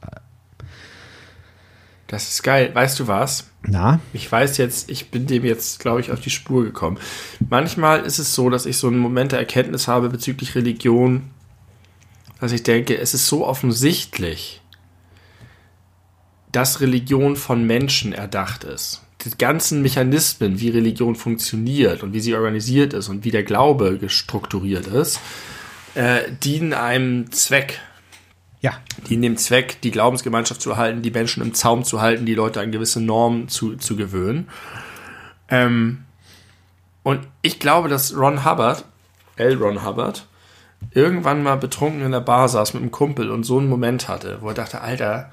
Das 2.13 2.29
ist 2.29 2.43
geil. 2.43 2.69
Weißt 2.71 2.99
du 2.99 3.07
was? 3.07 3.47
Na, 3.63 3.99
Ich 4.13 4.31
weiß 4.31 4.57
jetzt, 4.57 4.91
ich 4.91 5.09
bin 5.09 5.25
dem 5.25 5.43
jetzt, 5.43 5.79
glaube 5.79 5.99
ich, 5.99 6.11
auf 6.11 6.19
die 6.19 6.29
Spur 6.29 6.63
gekommen. 6.63 6.99
Manchmal 7.49 8.01
ist 8.01 8.19
es 8.19 8.35
so, 8.35 8.51
dass 8.51 8.67
ich 8.67 8.77
so 8.77 8.85
einen 8.85 8.99
Moment 8.99 9.31
der 9.31 9.39
Erkenntnis 9.39 9.87
habe 9.87 10.09
bezüglich 10.09 10.53
Religion, 10.53 11.31
dass 12.39 12.51
ich 12.51 12.61
denke, 12.61 12.95
es 12.95 13.15
ist 13.15 13.25
so 13.25 13.47
offensichtlich, 13.47 14.61
dass 16.51 16.81
Religion 16.81 17.35
von 17.35 17.65
Menschen 17.65 18.13
erdacht 18.13 18.63
ist. 18.63 19.01
Die 19.25 19.35
ganzen 19.35 19.81
Mechanismen, 19.81 20.59
wie 20.59 20.69
Religion 20.69 21.15
funktioniert 21.15 22.03
und 22.03 22.13
wie 22.13 22.19
sie 22.19 22.35
organisiert 22.35 22.93
ist 22.93 23.09
und 23.09 23.25
wie 23.25 23.31
der 23.31 23.43
Glaube 23.43 23.97
gestrukturiert 23.97 24.85
ist, 24.85 25.19
äh, 25.95 26.19
dienen 26.43 26.73
einem 26.73 27.31
Zweck 27.31 27.79
ja, 28.63 28.71
die 29.07 29.15
in 29.15 29.21
dem 29.21 29.35
Zweck, 29.35 29.81
die 29.81 29.91
Glaubensgemeinschaft 29.91 30.61
zu 30.61 30.71
erhalten, 30.71 31.01
die 31.01 31.11
Menschen 31.11 31.43
im 31.43 31.53
Zaum 31.53 31.83
zu 31.83 31.99
halten, 32.01 32.25
die 32.25 32.33
Leute 32.33 32.61
an 32.61 32.71
gewisse 32.71 33.01
Normen 33.01 33.49
zu, 33.49 33.75
zu 33.75 33.97
gewöhnen. 33.97 34.47
Ähm, 35.49 36.05
und 37.03 37.27
ich 37.41 37.59
glaube, 37.59 37.89
dass 37.89 38.15
Ron 38.15 38.45
Hubbard, 38.45 38.85
L. 39.35 39.57
Ron 39.57 39.85
Hubbard, 39.85 40.25
irgendwann 40.91 41.43
mal 41.43 41.57
betrunken 41.57 42.05
in 42.05 42.13
der 42.13 42.21
Bar 42.21 42.47
saß 42.47 42.73
mit 42.73 42.81
einem 42.81 42.91
Kumpel 42.91 43.31
und 43.31 43.43
so 43.43 43.59
einen 43.59 43.67
Moment 43.67 44.07
hatte, 44.07 44.37
wo 44.39 44.47
er 44.47 44.53
dachte, 44.53 44.79
Alter, 44.79 45.29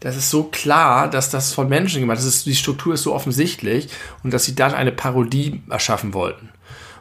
das 0.00 0.16
ist 0.16 0.30
so 0.30 0.44
klar, 0.44 1.08
dass 1.08 1.30
das 1.30 1.54
von 1.54 1.68
Menschen 1.68 2.00
gemacht 2.00 2.18
ist, 2.18 2.46
die 2.46 2.56
Struktur 2.56 2.94
ist 2.94 3.04
so 3.04 3.14
offensichtlich 3.14 3.88
und 4.24 4.34
dass 4.34 4.44
sie 4.44 4.56
dann 4.56 4.74
eine 4.74 4.92
Parodie 4.92 5.62
erschaffen 5.70 6.14
wollten. 6.14 6.50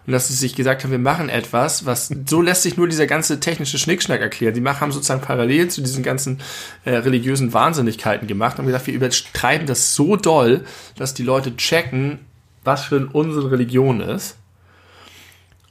Und 0.06 0.14
dass 0.14 0.28
sie 0.28 0.36
sich 0.36 0.56
gesagt 0.56 0.84
haben, 0.84 0.92
wir 0.92 1.00
machen 1.00 1.30
etwas, 1.30 1.86
was, 1.86 2.14
so 2.28 2.42
lässt 2.42 2.62
sich 2.62 2.78
nur 2.78 2.88
dieser 2.88 3.08
ganze 3.08 3.40
technische 3.40 3.80
Schnickschnack 3.80 4.22
erklären. 4.22 4.54
Die 4.54 4.64
haben 4.64 4.92
sozusagen 4.92 5.22
parallel 5.22 5.70
zu 5.70 5.82
diesen 5.82 6.04
ganzen 6.04 6.40
äh, 6.84 6.96
religiösen 6.98 7.54
Wahnsinnigkeiten 7.54 8.28
gemacht 8.28 8.60
und 8.60 8.68
gesagt, 8.68 8.88
wir 8.88 8.94
übertreiben 8.94 9.66
das 9.66 9.96
so 9.96 10.16
doll, 10.16 10.64
dass 10.96 11.16
die 11.16 11.24
Leute 11.24 11.56
checken, 11.58 12.20
was 12.64 12.86
für 12.86 13.08
Unsinn 13.14 13.48
Religion 13.48 14.00
ist. 14.00 14.38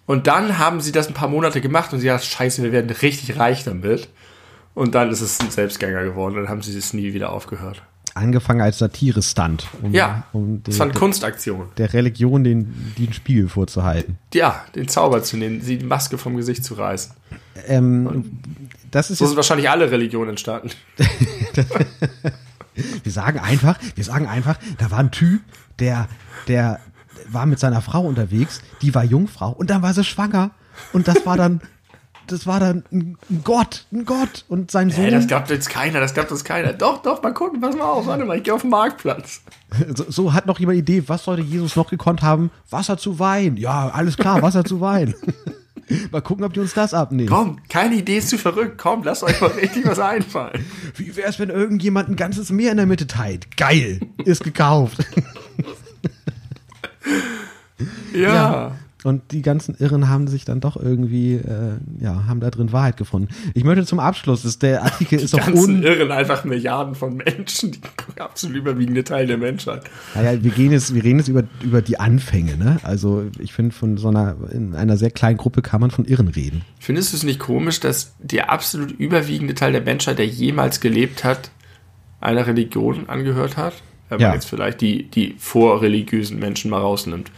Und 0.06 0.26
dann 0.26 0.58
haben 0.58 0.80
sie 0.80 0.92
das 0.92 1.08
ein 1.08 1.14
paar 1.14 1.28
Monate 1.28 1.60
gemacht 1.60 1.92
und 1.92 2.00
sie 2.00 2.08
dachten, 2.08 2.26
scheiße, 2.26 2.62
wir 2.62 2.72
werden 2.72 2.90
richtig 2.90 3.38
reich 3.38 3.64
damit. 3.64 4.08
Und 4.74 4.94
dann 4.94 5.10
ist 5.10 5.20
es 5.20 5.40
ein 5.40 5.50
Selbstgänger 5.50 6.02
geworden 6.02 6.34
und 6.34 6.42
dann 6.42 6.50
haben 6.50 6.62
sie 6.62 6.76
es 6.76 6.92
nie 6.92 7.14
wieder 7.14 7.30
aufgehört. 7.30 7.82
Angefangen 8.14 8.60
als 8.60 8.78
Satire-Stunt, 8.78 9.66
um, 9.82 9.92
Ja, 9.92 10.24
um 10.32 10.62
das 10.62 10.78
war 10.78 10.86
eine 10.86 10.94
Kunstaktion. 10.94 11.68
der 11.76 11.92
Religion 11.92 12.44
den, 12.44 12.94
den 12.96 13.12
Spiegel 13.12 13.48
vorzuhalten. 13.48 14.18
Ja, 14.32 14.64
den 14.74 14.88
Zauber 14.88 15.22
zu 15.22 15.36
nehmen, 15.36 15.60
sie 15.60 15.78
die 15.78 15.84
Maske 15.84 16.16
vom 16.18 16.36
Gesicht 16.36 16.64
zu 16.64 16.74
reißen. 16.74 17.12
Ähm, 17.66 18.38
das 18.90 19.10
ist 19.10 19.18
So 19.18 19.26
sind 19.26 19.36
wahrscheinlich 19.36 19.68
alle 19.68 19.90
Religionen 19.90 20.30
entstanden. 20.30 20.70
Wir 23.04 23.12
sagen 23.12 23.38
einfach, 23.38 23.78
wir 23.94 24.02
sagen 24.02 24.26
einfach, 24.26 24.58
da 24.78 24.90
war 24.90 24.98
ein 24.98 25.12
Typ, 25.12 25.42
der, 25.78 26.08
der 26.48 26.80
war 27.28 27.46
mit 27.46 27.60
seiner 27.60 27.80
Frau 27.80 28.00
unterwegs, 28.00 28.60
die 28.82 28.92
war 28.96 29.04
Jungfrau 29.04 29.50
und 29.50 29.70
dann 29.70 29.82
war 29.82 29.94
sie 29.94 30.02
schwanger 30.02 30.50
und 30.92 31.06
das 31.06 31.24
war 31.24 31.36
dann, 31.36 31.60
das 32.26 32.46
war 32.46 32.60
dann 32.60 32.84
ein 32.92 33.18
Gott, 33.42 33.84
ein 33.92 34.04
Gott 34.04 34.44
und 34.48 34.70
sein 34.70 34.90
Sohn. 34.90 35.04
Hey, 35.04 35.10
das 35.10 35.26
glaubt 35.26 35.50
jetzt 35.50 35.68
keiner, 35.68 36.00
das 36.00 36.14
glaubt 36.14 36.30
uns 36.30 36.44
keiner. 36.44 36.72
Doch, 36.72 37.02
doch, 37.02 37.22
mal 37.22 37.32
gucken, 37.32 37.60
pass 37.60 37.76
mal 37.76 37.84
auf, 37.84 38.06
warte 38.06 38.24
mal, 38.24 38.36
ich 38.36 38.44
gehe 38.44 38.54
auf 38.54 38.62
den 38.62 38.70
Marktplatz. 38.70 39.42
so, 39.94 40.04
so 40.08 40.32
hat 40.32 40.46
noch 40.46 40.58
jemand 40.58 40.78
Idee, 40.78 41.02
was 41.06 41.24
sollte 41.24 41.42
Jesus 41.42 41.76
noch 41.76 41.90
gekonnt 41.90 42.22
haben? 42.22 42.50
Wasser 42.70 42.96
zu 42.96 43.18
Wein. 43.18 43.56
Ja, 43.56 43.88
alles 43.88 44.16
klar, 44.16 44.42
Wasser 44.42 44.64
zu 44.64 44.80
Wein. 44.80 45.14
mal 46.10 46.22
gucken, 46.22 46.44
ob 46.44 46.52
die 46.52 46.60
uns 46.60 46.74
das 46.74 46.94
abnehmen. 46.94 47.28
Komm, 47.28 47.58
keine 47.68 47.96
Idee 47.96 48.18
ist 48.18 48.28
zu 48.28 48.38
verrückt, 48.38 48.78
komm, 48.78 49.02
lasst 49.04 49.22
euch 49.22 49.40
mal 49.40 49.50
richtig 49.50 49.86
was 49.86 49.98
einfallen. 49.98 50.64
Wie 50.96 51.14
wär's, 51.16 51.38
wenn 51.38 51.50
irgendjemand 51.50 52.08
ein 52.08 52.16
ganzes 52.16 52.50
Meer 52.50 52.70
in 52.70 52.78
der 52.78 52.86
Mitte 52.86 53.06
teilt? 53.06 53.56
Geil, 53.56 54.00
ist 54.24 54.44
gekauft. 54.44 54.98
Ja. 58.14 58.34
Ja. 58.34 58.72
Und 59.04 59.32
die 59.32 59.42
ganzen 59.42 59.76
Irren 59.78 60.08
haben 60.08 60.26
sich 60.28 60.44
dann 60.46 60.60
doch 60.60 60.76
irgendwie, 60.76 61.34
äh, 61.34 61.74
ja, 62.00 62.26
haben 62.26 62.40
da 62.40 62.50
drin 62.50 62.72
Wahrheit 62.72 62.96
gefunden. 62.96 63.28
Ich 63.52 63.62
möchte 63.62 63.84
zum 63.84 64.00
Abschluss, 64.00 64.42
dass 64.42 64.58
der 64.58 64.82
Artikel 64.82 65.18
ist 65.20 65.34
Die 65.34 65.40
auch 65.40 65.46
ganzen 65.46 65.76
un... 65.76 65.82
Irren, 65.82 66.10
einfach 66.10 66.44
Milliarden 66.44 66.94
von 66.94 67.16
Menschen, 67.16 67.72
die 67.72 67.80
absolut 68.20 68.56
überwiegende 68.56 69.04
Teil 69.04 69.26
der 69.26 69.36
Menschheit. 69.38 69.82
Naja, 70.14 70.42
wir 70.42 70.50
gehen 70.50 70.72
jetzt, 70.72 70.94
wir 70.94 71.04
reden 71.04 71.18
jetzt 71.18 71.28
über, 71.28 71.44
über 71.62 71.82
die 71.82 72.00
Anfänge, 72.00 72.56
ne? 72.56 72.78
Also 72.82 73.24
ich 73.38 73.52
finde, 73.52 73.74
von 73.74 73.98
so 73.98 74.08
einer, 74.08 74.36
in 74.50 74.74
einer 74.74 74.96
sehr 74.96 75.10
kleinen 75.10 75.36
Gruppe 75.36 75.60
kann 75.60 75.80
man 75.82 75.90
von 75.90 76.06
Irren 76.06 76.28
reden. 76.28 76.62
Findest 76.80 77.12
du 77.12 77.18
es 77.18 77.22
nicht 77.22 77.38
komisch, 77.38 77.80
dass 77.80 78.14
der 78.18 78.50
absolut 78.50 78.90
überwiegende 78.90 79.54
Teil 79.54 79.72
der 79.72 79.82
Menschheit, 79.82 80.18
der 80.18 80.26
jemals 80.26 80.80
gelebt 80.80 81.24
hat, 81.24 81.50
einer 82.20 82.46
Religion 82.46 83.08
angehört 83.08 83.58
hat? 83.58 83.74
Wenn 84.08 84.20
Ja. 84.20 84.28
man 84.28 84.36
jetzt 84.36 84.48
vielleicht 84.48 84.80
die, 84.80 85.10
die 85.10 85.34
vorreligiösen 85.38 86.38
Menschen 86.38 86.70
mal 86.70 86.80
rausnimmt. 86.80 87.30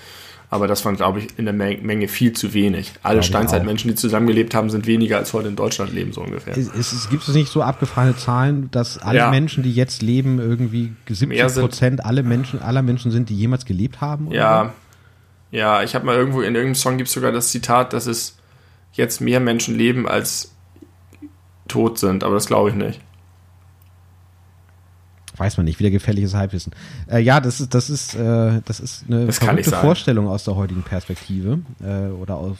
Aber 0.56 0.66
das 0.66 0.84
waren, 0.84 0.96
glaube 0.96 1.20
ich, 1.20 1.38
in 1.38 1.44
der 1.44 1.54
Men- 1.54 1.84
Menge 1.84 2.08
viel 2.08 2.32
zu 2.32 2.54
wenig. 2.54 2.92
Alle 3.02 3.22
Steinzeitmenschen, 3.22 3.88
die 3.90 3.94
zusammengelebt 3.94 4.54
haben, 4.54 4.70
sind 4.70 4.86
weniger 4.86 5.18
als 5.18 5.32
heute 5.32 5.48
in 5.48 5.56
Deutschland 5.56 5.92
leben, 5.92 6.12
so 6.12 6.22
ungefähr. 6.22 6.56
Es, 6.56 6.72
es, 6.74 7.08
gibt 7.10 7.28
es 7.28 7.34
nicht 7.34 7.52
so 7.52 7.62
abgefahrene 7.62 8.16
Zahlen, 8.16 8.70
dass 8.70 8.98
alle 8.98 9.18
Ja. 9.18 9.30
Menschen, 9.30 9.62
die 9.62 9.72
jetzt 9.72 10.02
leben, 10.02 10.38
irgendwie 10.38 10.92
70 11.06 11.28
Mehr 11.28 11.48
sind. 11.48 11.62
Prozent 11.62 12.04
alle 12.04 12.22
Menschen, 12.22 12.60
aller 12.62 12.82
Menschen 12.82 13.10
sind, 13.10 13.28
die 13.28 13.36
jemals 13.36 13.64
gelebt 13.66 14.00
haben? 14.00 14.30
Ja, 14.32 14.72
ja, 15.50 15.82
ich 15.82 15.94
habe 15.94 16.04
mal 16.06 16.16
irgendwo 16.16 16.40
in 16.40 16.54
irgendeinem 16.54 16.74
Song 16.74 16.96
gibt 16.96 17.08
es 17.08 17.14
sogar 17.14 17.30
das 17.32 17.50
Zitat, 17.50 17.92
dass 17.92 18.06
es 18.06 18.36
jetzt 18.92 19.20
mehr 19.20 19.40
Menschen 19.40 19.76
leben 19.76 20.08
als 20.08 20.52
tot 21.68 21.98
sind, 21.98 22.24
aber 22.24 22.34
das 22.34 22.46
glaube 22.46 22.70
ich 22.70 22.74
nicht. 22.76 23.00
Weiß 25.38 25.56
man 25.58 25.66
nicht, 25.66 25.78
wieder 25.78 25.90
gefährliches 25.90 26.34
Halbwissen. 26.34 26.72
Äh, 27.10 27.18
ja, 27.20 27.40
das 27.40 27.60
ist, 27.60 27.74
das 27.74 27.90
ist, 27.90 28.14
äh, 28.14 28.60
das 28.64 28.80
ist 28.80 29.04
eine 29.08 29.26
Das 29.26 29.38
verrückte. 29.38 29.70
Vorstellung 29.72 30.28
aus 30.28 30.44
der 30.44 30.56
heutigen 30.56 30.82
Perspektive 30.82 31.58
äh, 31.84 32.08
oder 32.10 32.36
aus, 32.36 32.56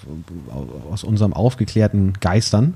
aus 0.91 1.03
unserem 1.05 1.33
aufgeklärten 1.33 2.13
Geistern. 2.21 2.75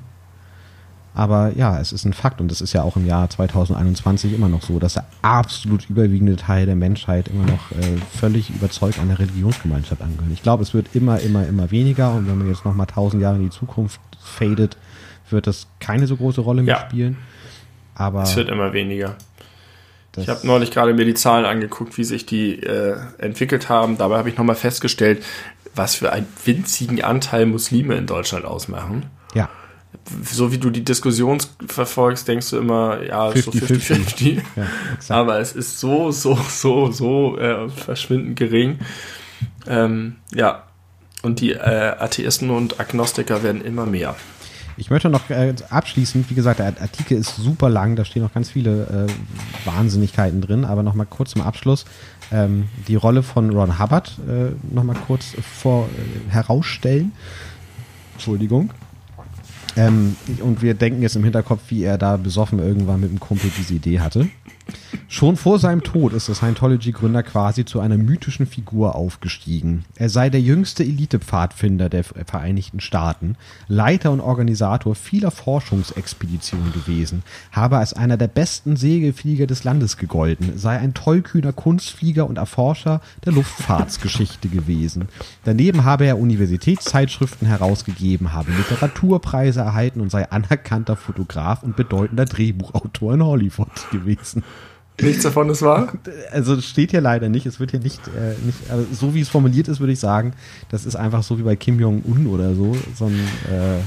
Aber 1.12 1.52
ja, 1.56 1.80
es 1.80 1.92
ist 1.92 2.04
ein 2.04 2.12
Fakt 2.12 2.40
und 2.40 2.52
es 2.52 2.60
ist 2.60 2.72
ja 2.72 2.82
auch 2.82 2.96
im 2.96 3.04
Jahr 3.04 3.28
2021 3.28 4.32
immer 4.32 4.48
noch 4.48 4.62
so, 4.62 4.78
dass 4.78 4.94
der 4.94 5.04
absolut 5.22 5.90
überwiegende 5.90 6.36
Teil 6.36 6.66
der 6.66 6.76
Menschheit 6.76 7.26
immer 7.28 7.44
noch 7.44 7.72
äh, 7.72 7.96
völlig 8.16 8.48
überzeugt 8.50 8.98
einer 9.00 9.18
Religionsgemeinschaft 9.18 10.00
angehört. 10.02 10.30
Ich 10.32 10.42
glaube, 10.42 10.62
es 10.62 10.72
wird 10.72 10.94
immer, 10.94 11.18
immer, 11.18 11.46
immer 11.48 11.70
weniger 11.72 12.14
und 12.14 12.28
wenn 12.28 12.38
man 12.38 12.48
jetzt 12.48 12.64
noch 12.64 12.74
mal 12.74 12.86
tausend 12.86 13.20
Jahre 13.22 13.36
in 13.36 13.42
die 13.42 13.50
Zukunft 13.50 14.00
fadet, 14.22 14.76
wird 15.30 15.48
das 15.48 15.66
keine 15.80 16.06
so 16.06 16.16
große 16.16 16.40
Rolle 16.40 16.62
mehr 16.62 16.76
Ja. 16.76 16.80
spielen. 16.88 17.16
Aber 17.96 18.22
Es 18.22 18.36
wird 18.36 18.48
immer 18.48 18.72
weniger. 18.72 19.16
Das, 20.12 20.24
Ich 20.24 20.30
habe 20.30 20.46
neulich 20.46 20.70
gerade 20.70 20.92
mir 20.92 21.04
die 21.04 21.14
Zahlen 21.14 21.44
angeguckt, 21.44 21.96
wie 21.98 22.04
sich 22.04 22.26
die 22.26 22.62
äh, 22.62 22.96
entwickelt 23.18 23.68
haben. 23.68 23.96
Dabei 23.98 24.18
habe 24.18 24.28
ich 24.28 24.36
nochmal 24.36 24.56
festgestellt, 24.56 25.24
was 25.74 25.94
für 25.94 26.12
einen 26.12 26.26
winzigen 26.44 27.02
Anteil 27.02 27.46
Muslime 27.46 27.94
in 27.94 28.06
Deutschland 28.06 28.44
ausmachen. 28.44 29.06
ja, 29.34 29.48
So 30.30 30.52
wie 30.52 30.58
du 30.58 30.70
die 30.70 30.84
Diskussion 30.84 31.38
verfolgst, 31.66 32.26
denkst 32.26 32.50
du 32.50 32.58
immer, 32.58 33.02
ja, 33.02 33.28
es 33.30 33.36
ist 33.36 33.44
so 33.44 33.50
50-50. 33.52 33.76
50-50. 34.18 34.40
ja. 34.56 34.66
Aber 35.08 35.38
es 35.38 35.52
ist 35.52 35.78
so, 35.78 36.10
so, 36.10 36.34
so, 36.48 36.90
so 36.90 37.38
äh, 37.38 37.68
verschwindend 37.68 38.36
gering. 38.36 38.80
Ähm, 39.66 40.16
ja. 40.34 40.64
Und 41.22 41.40
die 41.40 41.52
äh, 41.52 41.94
Atheisten 41.98 42.50
und 42.50 42.80
Agnostiker 42.80 43.42
werden 43.42 43.62
immer 43.62 43.84
mehr. 43.86 44.16
Ich 44.80 44.88
möchte 44.88 45.10
noch 45.10 45.28
äh, 45.28 45.54
abschließend, 45.68 46.30
wie 46.30 46.34
gesagt, 46.34 46.58
der 46.58 46.68
Artikel 46.80 47.18
ist 47.18 47.36
super 47.36 47.68
lang, 47.68 47.96
da 47.96 48.04
stehen 48.06 48.22
noch 48.22 48.32
ganz 48.32 48.48
viele 48.48 49.06
äh, 49.08 49.66
Wahnsinnigkeiten 49.66 50.40
drin, 50.40 50.64
aber 50.64 50.82
noch 50.82 50.94
mal 50.94 51.04
kurz 51.04 51.32
zum 51.32 51.42
Abschluss 51.42 51.84
ähm, 52.32 52.64
die 52.88 52.94
Rolle 52.94 53.22
von 53.22 53.50
Ron 53.50 53.78
Hubbard 53.78 54.18
äh, 54.26 54.52
noch 54.74 54.84
mal 54.84 54.96
kurz 55.06 55.34
vor 55.42 55.86
äh, 55.86 56.32
herausstellen. 56.32 57.12
Entschuldigung. 58.14 58.70
Ähm, 59.76 60.16
und 60.40 60.62
wir 60.62 60.72
denken 60.72 61.02
jetzt 61.02 61.14
im 61.14 61.24
Hinterkopf, 61.24 61.60
wie 61.68 61.84
er 61.84 61.98
da 61.98 62.16
besoffen 62.16 62.58
irgendwann 62.58 63.00
mit 63.00 63.10
dem 63.10 63.20
Kumpel 63.20 63.50
diese 63.58 63.74
Idee 63.74 64.00
hatte. 64.00 64.30
Schon 65.08 65.36
vor 65.36 65.58
seinem 65.58 65.82
Tod 65.82 66.12
ist 66.12 66.28
der 66.28 66.34
Scientology-Gründer 66.34 67.22
quasi 67.24 67.64
zu 67.64 67.80
einer 67.80 67.96
mythischen 67.96 68.46
Figur 68.46 68.94
aufgestiegen. 68.94 69.84
Er 69.96 70.08
sei 70.08 70.30
der 70.30 70.40
jüngste 70.40 70.84
Elite-Pfadfinder 70.84 71.88
der 71.88 72.04
Vereinigten 72.04 72.80
Staaten, 72.80 73.36
Leiter 73.66 74.12
und 74.12 74.20
Organisator 74.20 74.94
vieler 74.94 75.30
Forschungsexpeditionen 75.30 76.72
gewesen, 76.72 77.24
habe 77.52 77.78
als 77.78 77.92
einer 77.92 78.16
der 78.16 78.28
besten 78.28 78.76
Segelflieger 78.76 79.46
des 79.46 79.64
Landes 79.64 79.96
gegolten, 79.96 80.56
sei 80.56 80.78
ein 80.78 80.94
tollkühner 80.94 81.52
Kunstflieger 81.52 82.28
und 82.28 82.38
Erforscher 82.38 83.00
der 83.24 83.32
Luftfahrtsgeschichte 83.32 84.48
gewesen. 84.48 85.08
Daneben 85.44 85.84
habe 85.84 86.06
er 86.06 86.18
Universitätszeitschriften 86.18 87.48
herausgegeben, 87.48 88.32
habe 88.32 88.52
Literaturpreise 88.52 89.60
erhalten 89.60 90.00
und 90.00 90.10
sei 90.10 90.30
anerkannter 90.30 90.96
Fotograf 90.96 91.62
und 91.62 91.76
bedeutender 91.76 92.26
Drehbuchautor 92.26 93.14
in 93.14 93.24
Hollywood 93.24 93.90
gewesen. 93.90 94.44
Nichts 95.02 95.22
davon 95.22 95.48
ist 95.50 95.62
wahr? 95.62 95.92
Also 96.30 96.54
es 96.54 96.66
steht 96.66 96.90
hier 96.90 97.00
leider 97.00 97.28
nicht, 97.28 97.46
es 97.46 97.60
wird 97.60 97.70
hier 97.70 97.80
nicht, 97.80 98.00
äh, 98.08 98.34
nicht 98.44 98.70
also 98.70 98.86
so 98.92 99.14
wie 99.14 99.20
es 99.20 99.28
formuliert 99.28 99.68
ist, 99.68 99.80
würde 99.80 99.92
ich 99.92 100.00
sagen, 100.00 100.34
das 100.70 100.86
ist 100.86 100.96
einfach 100.96 101.22
so 101.22 101.38
wie 101.38 101.42
bei 101.42 101.56
Kim 101.56 101.78
Jong-un 101.80 102.26
oder 102.26 102.54
so, 102.54 102.76
so 102.96 103.06
ein, 103.06 103.18
äh, 103.50 103.80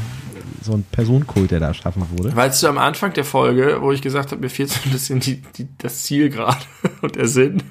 so 0.64 0.74
ein 0.74 0.84
Personenkult, 0.92 1.52
der 1.52 1.60
da 1.60 1.68
erschaffen 1.68 2.04
wurde. 2.12 2.36
Weißt 2.36 2.64
du, 2.64 2.68
am 2.68 2.78
Anfang 2.78 3.14
der 3.14 3.26
Folge, 3.26 3.78
wo 3.82 3.92
ich 3.92 4.02
gesagt 4.02 4.32
habe, 4.32 4.42
mir 4.42 4.50
fehlt 4.50 4.70
so 4.70 4.80
ein 4.86 4.92
bisschen 4.92 5.20
die, 5.20 5.42
die, 5.58 5.68
das 5.78 6.04
Ziel 6.04 6.30
gerade 6.30 6.64
und 7.02 7.16
der 7.16 7.28
Sinn. 7.28 7.64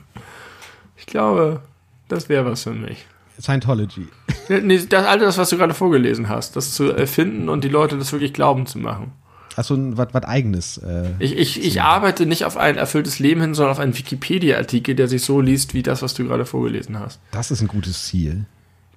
Ich 0.96 1.06
glaube, 1.06 1.60
das 2.08 2.28
wäre 2.28 2.44
was 2.44 2.62
für 2.62 2.72
mich. 2.72 3.06
Scientology. 3.40 4.06
Nee, 4.48 4.80
das, 4.88 5.06
all 5.06 5.18
das, 5.18 5.38
was 5.38 5.50
du 5.50 5.56
gerade 5.56 5.74
vorgelesen 5.74 6.28
hast, 6.28 6.56
das 6.56 6.74
zu 6.74 6.92
erfinden 6.92 7.48
und 7.48 7.64
die 7.64 7.68
Leute 7.68 7.96
das 7.96 8.12
wirklich 8.12 8.32
glauben 8.32 8.66
zu 8.66 8.78
machen. 8.78 9.12
Achso, 9.56 9.76
was 9.78 10.08
was 10.12 10.24
eigenes. 10.24 10.78
Äh, 10.78 11.10
Ich, 11.18 11.36
ich, 11.36 11.64
ich 11.64 11.82
arbeite 11.82 12.26
nicht 12.26 12.44
auf 12.44 12.56
ein 12.56 12.76
erfülltes 12.76 13.18
Leben 13.18 13.40
hin, 13.40 13.54
sondern 13.54 13.72
auf 13.72 13.78
einen 13.80 13.96
Wikipedia-Artikel, 13.96 14.94
der 14.94 15.08
sich 15.08 15.22
so 15.24 15.40
liest 15.40 15.74
wie 15.74 15.82
das, 15.82 16.02
was 16.02 16.14
du 16.14 16.24
gerade 16.26 16.44
vorgelesen 16.46 16.98
hast. 16.98 17.20
das 17.32 17.50
ist 17.50 17.60
ein 17.60 17.68
gutes 17.68 18.06
Ziel. 18.06 18.44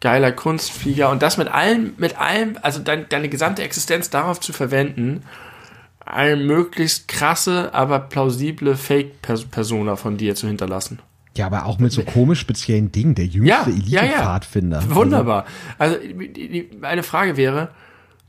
Geiler 0.01 0.32
Kunstflieger 0.32 1.10
und 1.10 1.22
das 1.22 1.38
mit 1.38 1.47
allem, 1.47 1.93
mit 1.97 2.20
allem, 2.20 2.58
also 2.62 2.80
dein, 2.80 3.08
deine 3.10 3.28
gesamte 3.30 3.64
Existenz 3.64 4.10
darauf 4.10 4.39
zu 4.39 4.53
verwenden, 4.53 5.24
eine 6.06 6.36
möglichst 6.36 7.08
krasse, 7.08 7.74
aber 7.74 7.99
plausible 7.99 8.76
Fake-Persona 8.76 9.95
von 9.95 10.18
dir 10.18 10.36
zu 10.36 10.47
hinterlassen. 10.47 10.99
Ja, 11.36 11.47
aber 11.47 11.66
auch 11.66 11.80
mit 11.80 11.91
so 11.91 12.03
komisch 12.03 12.39
speziellen 12.39 12.91
Dingen. 12.91 13.16
Der 13.16 13.26
jüngste 13.26 13.72
Elite-Pfadfinder. 13.72 14.84
Wunderbar. 14.95 15.45
Also 15.78 15.97
die, 15.97 16.30
die, 16.49 16.70
eine 16.82 17.03
Frage 17.03 17.36
wäre, 17.36 17.70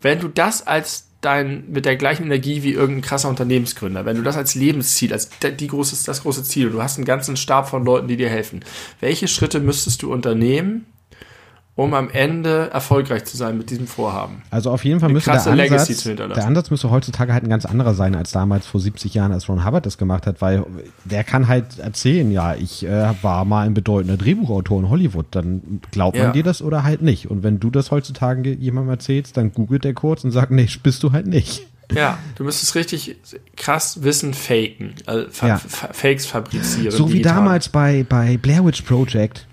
wenn 0.00 0.18
du 0.20 0.28
das 0.28 0.66
als 0.66 1.05
dein 1.20 1.64
mit 1.70 1.86
der 1.86 1.96
gleichen 1.96 2.24
Energie 2.24 2.62
wie 2.62 2.72
irgendein 2.72 3.02
krasser 3.02 3.28
Unternehmensgründer, 3.28 4.04
wenn 4.04 4.16
du 4.16 4.22
das 4.22 4.36
als 4.36 4.54
Lebensziel, 4.54 5.12
als 5.12 5.30
die 5.40 5.66
große, 5.66 6.04
das 6.04 6.22
große 6.22 6.44
Ziel, 6.44 6.70
du 6.70 6.82
hast 6.82 6.96
einen 6.96 7.04
ganzen 7.04 7.36
Stab 7.36 7.68
von 7.68 7.84
Leuten, 7.84 8.08
die 8.08 8.16
dir 8.16 8.28
helfen. 8.28 8.64
Welche 9.00 9.28
Schritte 9.28 9.60
müsstest 9.60 10.02
du 10.02 10.12
unternehmen, 10.12 10.86
um 11.76 11.92
am 11.94 12.08
Ende 12.10 12.70
erfolgreich 12.72 13.26
zu 13.26 13.36
sein 13.36 13.56
mit 13.58 13.68
diesem 13.70 13.86
Vorhaben? 13.86 14.42
Also 14.50 14.70
auf 14.70 14.84
jeden 14.84 14.98
Fall 14.98 15.10
müsste 15.10 15.30
der 15.32 15.46
Ansatz, 15.46 16.02
der 16.04 16.46
Ansatz 16.46 16.70
müsste 16.70 16.90
heutzutage 16.90 17.32
halt 17.34 17.44
ein 17.44 17.50
ganz 17.50 17.66
anderer 17.66 17.92
sein 17.94 18.14
als 18.16 18.32
damals 18.32 18.66
vor 18.66 18.80
70 18.80 19.12
Jahren, 19.14 19.30
als 19.30 19.48
Ron 19.48 19.64
Hubbard 19.64 19.84
das 19.84 19.98
gemacht 19.98 20.26
hat, 20.26 20.40
weil 20.40 20.64
der 21.04 21.22
kann 21.22 21.48
halt 21.48 21.78
erzählen, 21.78 22.30
ja, 22.32 22.54
ich 22.54 22.84
äh, 22.86 23.12
war 23.22 23.44
mal 23.44 23.66
ein 23.66 23.74
bedeutender 23.74 24.16
Drehbuchautor 24.16 24.80
in 24.80 24.88
Hollywood, 24.88 25.26
dann 25.32 25.80
glaubt 25.90 26.16
man 26.16 26.28
Ja. 26.28 26.32
dir 26.32 26.42
das 26.42 26.62
oder 26.62 26.82
halt 26.82 27.02
nicht. 27.02 27.30
Und 27.30 27.42
wenn 27.42 27.60
du 27.60 27.70
das 27.70 27.90
heutzutage 27.90 28.54
jemandem 28.54 28.90
erzählst, 28.90 29.36
dann 29.36 29.52
googelt 29.52 29.84
der 29.84 29.92
kurz 29.92 30.24
und 30.24 30.30
sagt, 30.32 30.50
nee, 30.50 30.66
bist 30.82 31.02
du 31.02 31.12
halt 31.12 31.26
nicht. 31.26 31.62
Ja, 31.94 32.18
du 32.36 32.42
müsstest 32.44 32.74
richtig 32.74 33.16
krass 33.56 34.02
Wissen 34.02 34.34
faken, 34.34 34.94
also 35.04 35.26
Ja. 35.46 35.56
fa 35.58 35.90
Fakes 35.92 36.26
fabrizieren. 36.26 36.90
So 36.90 37.08
wie 37.10 37.18
digital. 37.18 37.34
damals 37.36 37.68
bei, 37.68 38.04
bei 38.08 38.38
Blair 38.38 38.64
Witch 38.64 38.82
Project, 38.82 39.46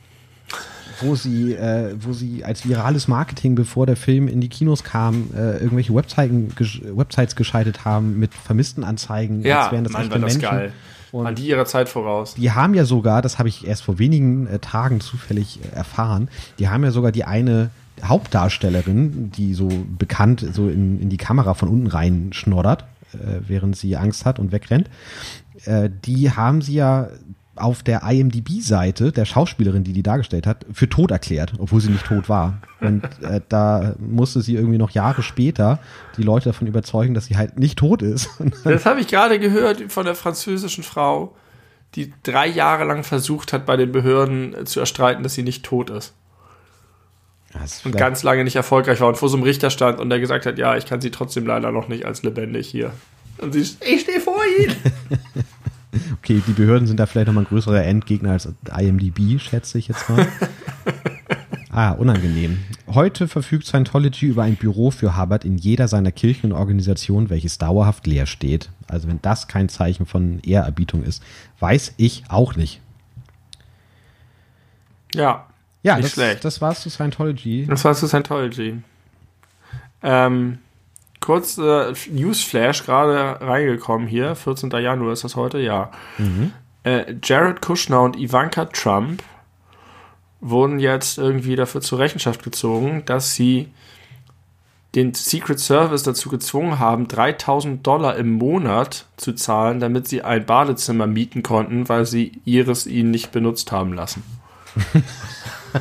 wo 1.01 1.15
sie, 1.15 1.53
äh, 1.53 1.95
wo 1.99 2.13
sie 2.13 2.43
als 2.45 2.67
virales 2.67 3.07
Marketing, 3.07 3.55
bevor 3.55 3.85
der 3.85 3.95
Film 3.95 4.27
in 4.27 4.41
die 4.41 4.49
Kinos 4.49 4.83
kam, 4.83 5.29
äh, 5.35 5.57
irgendwelche 5.57 5.93
Webseiten, 5.95 6.53
gesch 6.55 6.81
Websites 6.83 7.35
geschaltet 7.35 7.85
haben 7.85 8.19
mit 8.19 8.33
vermissten 8.33 8.83
Anzeigen, 8.83 9.41
Ja, 9.41 9.63
als 9.63 9.71
wären 9.71 9.83
das 9.83 9.93
Mann, 9.93 10.03
echte 10.03 10.19
Menschen. 10.19 10.41
geil. 10.41 10.73
Und 11.11 11.25
Waren 11.25 11.35
die 11.35 11.47
ihrer 11.47 11.65
Zeit 11.65 11.89
voraus. 11.89 12.33
die 12.33 12.51
haben 12.51 12.73
ja 12.73 12.85
sogar, 12.85 13.21
das 13.21 13.37
habe 13.37 13.47
ich 13.47 13.67
erst 13.67 13.83
vor 13.83 13.99
wenigen 13.99 14.47
äh, 14.47 14.57
Tagen 14.59 14.99
zufällig 14.99 15.59
äh, 15.63 15.75
erfahren, 15.75 16.27
die 16.57 16.69
haben 16.69 16.83
ja 16.83 16.89
sogar 16.91 17.11
die 17.11 17.23
eine 17.23 17.69
Hauptdarstellerin, 18.03 19.31
die 19.31 19.53
so 19.53 19.69
bekannt 19.97 20.45
so 20.53 20.69
in, 20.69 20.99
in 21.01 21.09
die 21.09 21.17
Kamera 21.17 21.53
von 21.53 21.69
unten 21.69 21.87
rein 21.87 22.29
schnoddert, 22.33 22.85
äh, 23.13 23.41
während 23.47 23.75
sie 23.77 23.95
Angst 23.95 24.25
hat 24.25 24.39
und 24.39 24.51
wegrennt, 24.51 24.89
äh, 25.65 25.89
die 26.03 26.31
haben 26.31 26.61
sie 26.61 26.75
ja 26.75 27.09
auf 27.55 27.84
der 27.84 28.01
IMDb-Seite 28.04 29.12
der 29.12 29.25
Schauspielerin, 29.25 29.84
die 29.84 29.93
die 29.93 30.01
dargestellt 30.01 30.47
hat, 30.47 30.66
für 30.74 30.89
tot 30.89 31.12
erklärt, 31.12 31.54
obwohl 31.59 31.82
sie 31.82 31.92
nicht 31.92 32.05
tot 32.05 32.28
war. 32.28 32.58
Und 32.82 33.04
äh, 33.21 33.42
da 33.47 33.96
musste 34.00 34.42
sie 34.42 34.55
irgendwie 34.55 34.80
noch 34.80 34.92
Jahre 34.92 35.21
später 35.21 35.80
die 36.17 36.24
Leute 36.24 36.50
davon 36.50 36.67
überzeugen, 36.67 37.13
dass 37.13 37.25
sie 37.25 37.38
halt 37.38 37.59
nicht 37.59 37.78
tot 37.78 38.01
ist. 38.01 38.30
Das 38.63 38.86
habe 38.86 39.01
ich 39.01 39.08
gerade 39.08 39.39
gehört 39.39 39.92
von 39.92 40.05
der 40.05 40.16
französischen 40.16 40.84
Frau, 40.84 41.36
die 41.96 42.13
drei 42.24 42.47
Jahre 42.47 42.86
lang 42.86 43.04
versucht 43.04 43.54
hat, 43.54 43.66
bei 43.66 43.78
den 43.78 43.92
Behörden 43.92 44.55
äh, 44.55 44.66
zu 44.66 44.80
erstreiten, 44.80 45.21
dass 45.21 45.36
sie 45.36 45.43
nicht 45.43 45.63
tot 45.63 45.89
ist. 45.89 46.13
und 47.84 47.96
ganz 47.96 48.24
lange 48.24 48.43
nicht 48.43 48.55
erfolgreich 48.55 49.00
war 49.00 49.09
und 49.09 49.17
vor 49.17 49.30
so 49.30 49.38
einem 49.38 49.43
Richter 49.43 49.70
stand 49.70 50.00
und 50.00 50.09
der 50.09 50.20
gesagt 50.20 50.46
hat, 50.46 50.58
ja, 50.58 50.75
ich 50.75 50.86
kann 50.86 51.01
sie 51.01 51.12
trotzdem 51.12 51.46
leider 51.46 51.71
noch 51.71 51.88
nicht 51.88 52.05
als 52.05 52.24
lebendig 52.24 52.67
hier. 52.67 52.93
Und 53.38 53.54
sie, 53.54 53.62
ich 53.62 54.01
stehe 54.01 54.20
vor 54.20 54.39
Ihnen. 54.59 54.75
okay, 56.13 56.41
die 56.45 56.53
Behörden 56.53 56.87
sind 56.87 56.99
da 56.99 57.05
vielleicht 57.05 57.28
nochmal 57.28 57.43
ein 57.43 57.47
größerer 57.47 57.83
Endgegner 57.83 58.32
als 58.32 58.47
IMDb, 58.78 59.39
schätze 59.39 59.78
ich 59.78 59.87
jetzt 59.87 60.09
mal. 60.09 60.28
ah, 61.70 61.91
unangenehm. 61.91 62.59
Heute 62.87 63.28
verfügt 63.28 63.65
Scientology 63.65 64.28
über 64.28 64.43
ein 64.43 64.55
Büro 64.55 64.91
für 64.91 65.17
Hubbard 65.17 65.45
in 65.45 65.57
jeder 65.57 65.87
seiner 65.87 66.11
Kirchen 66.11 66.51
und 66.51 66.57
Organisationen, 66.57 67.29
welches 67.29 67.57
dauerhaft 67.57 68.07
leer 68.07 68.25
steht. 68.25 68.70
Also 68.87 69.07
wenn 69.07 69.21
das 69.21 69.47
kein 69.47 69.70
Zeichen 69.70 70.05
von 70.05 70.39
Ehrerbietung 70.41 71.03
ist, 71.03 71.24
weiß 71.59 71.93
ich 71.97 72.24
auch 72.29 72.55
nicht. 72.55 72.82
Ja, 75.15 75.47
ja, 75.83 75.95
nicht 75.95 76.05
das, 76.05 76.13
schlecht. 76.13 76.45
Das 76.45 76.61
war's 76.61 76.82
zu 76.82 76.89
Scientology. 76.89 77.65
Das 77.67 77.83
war's 77.83 77.99
zu 77.99 78.07
Scientology. 78.07 78.82
Ähm, 80.01 80.59
kurz 81.24 81.58
äh, 81.58 81.93
Newsflash 82.12 82.86
gerade 82.86 83.39
reingekommen 83.41 84.08
hier. 84.08 84.36
14. 84.36 84.70
Januar 84.71 85.13
ist 85.13 85.24
das 85.24 85.36
heute, 85.36 85.59
ja. 85.59 85.89
Mhm. 86.17 86.51
Äh, 86.83 87.16
Jared 87.24 87.62
Kushner 87.62 88.01
und 88.01 88.17
Ivanka 88.17 88.66
Trump 88.66 89.24
wurden 90.41 90.79
jetzt 90.79 91.17
irgendwie 91.17 91.55
dafür 91.55 91.82
zur 91.82 92.00
Rechenschaft 92.00 92.43
gezogen, 92.43 93.04
dass 93.05 93.33
sie 93.33 93.71
den 94.95 95.13
Secret 95.13 95.59
Service 95.59 96.04
dazu 96.04 96.29
gezwungen 96.29 96.78
haben, 96.78 97.08
3000 97.08 97.87
Dollar 97.87 98.17
im 98.17 98.33
Monat 98.33 99.05
zu 99.17 99.33
zahlen, 99.33 99.79
damit 99.79 100.08
sie 100.08 100.21
ein 100.21 100.45
Badezimmer 100.45 101.08
mieten 101.08 101.41
konnten, 101.41 101.89
weil 101.89 102.05
sie 102.05 102.33
ihres 102.45 102.86
ihnen 102.86 103.09
nicht 103.09 103.32
benutzt 103.32 103.71
haben 103.71 103.93
lassen. 103.93 104.24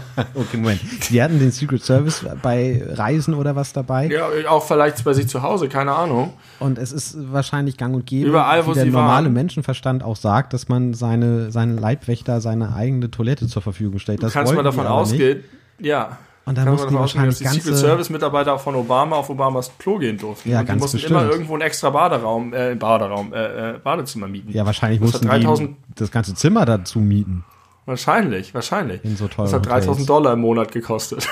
okay, 0.34 0.56
Moment. 0.56 0.80
Die 1.10 1.22
hatten 1.22 1.38
den 1.38 1.50
Secret 1.50 1.82
Service 1.82 2.24
bei 2.42 2.82
Reisen 2.86 3.34
oder 3.34 3.56
was 3.56 3.72
dabei? 3.72 4.08
Ja, 4.08 4.28
auch 4.48 4.64
vielleicht 4.64 5.02
bei 5.04 5.12
sich 5.12 5.28
zu 5.28 5.42
Hause, 5.42 5.68
keine 5.68 5.92
Ahnung. 5.92 6.32
Und 6.60 6.78
es 6.78 6.92
ist 6.92 7.16
wahrscheinlich 7.32 7.76
gang 7.76 7.94
und 7.94 8.06
gäbe, 8.06 8.28
Überall, 8.28 8.66
wo 8.66 8.70
wie 8.70 8.74
der 8.74 8.84
sie 8.84 8.90
normale 8.90 9.26
waren. 9.26 9.32
Menschenverstand 9.32 10.02
auch 10.02 10.16
sagt, 10.16 10.52
dass 10.52 10.68
man 10.68 10.94
seine, 10.94 11.50
seinen 11.50 11.78
Leibwächter 11.78 12.40
seine 12.40 12.74
eigene 12.74 13.10
Toilette 13.10 13.46
zur 13.48 13.62
Verfügung 13.62 13.98
stellt. 13.98 14.22
Das 14.22 14.32
Kannst 14.32 14.52
mal 14.52 14.64
wollten 14.64 14.76
davon 14.76 14.84
die 14.84 14.90
nicht. 14.90 15.00
ausgehen, 15.00 15.44
ja. 15.78 16.18
Und 16.44 16.58
dann 16.58 16.68
mussten 16.70 16.92
man 16.92 17.04
die 17.06 17.12
davon 17.12 17.22
ausgehen, 17.22 17.26
dass 17.26 17.40
wahrscheinlich 17.40 17.62
die 17.64 17.68
Secret. 17.70 17.88
Service-Mitarbeiter 17.88 18.58
von 18.58 18.74
Obama 18.74 19.16
auf 19.16 19.30
Obamas 19.30 19.70
Klo 19.78 19.98
gehen 19.98 20.18
durften. 20.18 20.50
Ja, 20.50 20.58
und 20.58 20.64
die 20.64 20.68
ganz 20.68 20.82
mussten 20.82 20.96
bestimmt. 20.96 21.20
immer 21.20 21.30
irgendwo 21.30 21.52
einen 21.52 21.62
extra 21.62 21.90
Baderaum, 21.90 22.52
äh, 22.52 22.74
Baderaum, 22.74 23.32
äh, 23.32 23.70
äh, 23.74 23.78
Badezimmer 23.78 24.26
mieten. 24.26 24.50
Ja, 24.50 24.66
wahrscheinlich 24.66 25.00
Das 25.00 25.12
mussten 25.12 25.28
hat 25.28 25.42
3000 25.42 25.70
die 25.70 25.94
das 25.94 26.10
ganze 26.10 26.34
Zimmer 26.34 26.64
dazu 26.64 26.98
mieten. 26.98 27.44
Wahrscheinlich, 27.86 28.54
wahrscheinlich. 28.54 29.04
In 29.04 29.16
so 29.16 29.28
teuren 29.28 29.50
Das 29.50 29.54
hat 29.54 29.66
3000 29.66 29.88
Hotels. 29.90 30.06
Dollar 30.06 30.32
im 30.34 30.40
Monat 30.40 30.72
gekostet. 30.72 31.28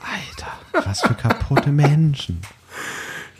Alter, 0.00 0.86
was 0.86 1.02
für 1.02 1.14
kaputte 1.14 1.70
Menschen. 1.70 2.40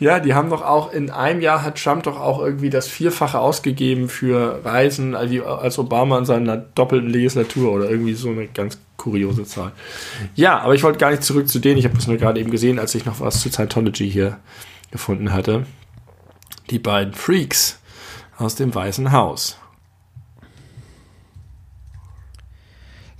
Ja, 0.01 0.19
die 0.19 0.33
haben 0.33 0.49
doch 0.49 0.63
auch, 0.63 0.91
in 0.91 1.11
einem 1.11 1.41
Jahr 1.41 1.61
hat 1.61 1.81
Trump 1.81 2.03
doch 2.03 2.19
auch 2.19 2.39
irgendwie 2.39 2.71
das 2.71 2.87
Vierfache 2.87 3.37
ausgegeben 3.37 4.09
für 4.09 4.65
Reisen, 4.65 5.13
als 5.13 5.31
als 5.41 5.77
Obama 5.77 6.17
in 6.17 6.25
seiner 6.25 6.57
doppelten 6.57 7.07
Legislatur 7.09 7.71
oder 7.71 7.87
irgendwie 7.87 8.15
so 8.15 8.29
eine 8.29 8.47
ganz 8.47 8.79
kuriose 8.97 9.45
Zahl. 9.45 9.73
Ja, 10.33 10.59
aber 10.59 10.73
ich 10.73 10.81
wollte 10.81 10.97
gar 10.97 11.11
nicht 11.11 11.23
zurück 11.23 11.47
zu 11.47 11.59
denen. 11.59 11.77
Ich 11.77 11.85
habe 11.85 11.95
das 11.95 12.07
nur 12.07 12.17
gerade 12.17 12.39
eben 12.39 12.49
gesehen, 12.49 12.79
als 12.79 12.95
ich 12.95 13.05
noch 13.05 13.19
was 13.19 13.41
zu 13.41 13.49
Scientology 13.49 14.09
hier 14.09 14.39
gefunden 14.89 15.33
hatte. 15.33 15.67
Die 16.71 16.79
beiden 16.79 17.13
Freaks 17.13 17.79
aus 18.39 18.55
dem 18.55 18.73
Weißen 18.73 19.11
Haus. 19.11 19.60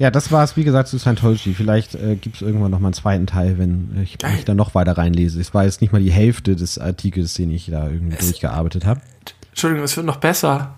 Ja, 0.01 0.09
das 0.09 0.31
war 0.31 0.43
es, 0.43 0.57
wie 0.57 0.63
gesagt, 0.63 0.87
zu 0.87 0.97
Scientology. 0.97 1.53
Vielleicht 1.53 1.93
äh, 1.93 2.15
gibt 2.15 2.37
es 2.37 2.41
irgendwann 2.41 2.71
noch 2.71 2.79
mal 2.79 2.87
einen 2.87 2.95
zweiten 2.95 3.27
Teil, 3.27 3.59
wenn 3.59 4.01
ich 4.01 4.17
mich 4.23 4.45
da 4.45 4.55
noch 4.55 4.73
weiter 4.73 4.97
reinlese. 4.97 5.39
Es 5.39 5.53
war 5.53 5.65
jetzt 5.65 5.79
nicht 5.79 5.93
mal 5.93 6.01
die 6.01 6.11
Hälfte 6.11 6.55
des 6.55 6.79
Artikels, 6.79 7.35
den 7.35 7.51
ich 7.51 7.67
da 7.67 7.87
irgendwie 7.87 8.17
durchgearbeitet 8.17 8.87
habe. 8.87 9.01
Entschuldigung, 9.49 9.83
es 9.83 9.95
wird 9.95 10.07
noch 10.07 10.17
besser. 10.17 10.73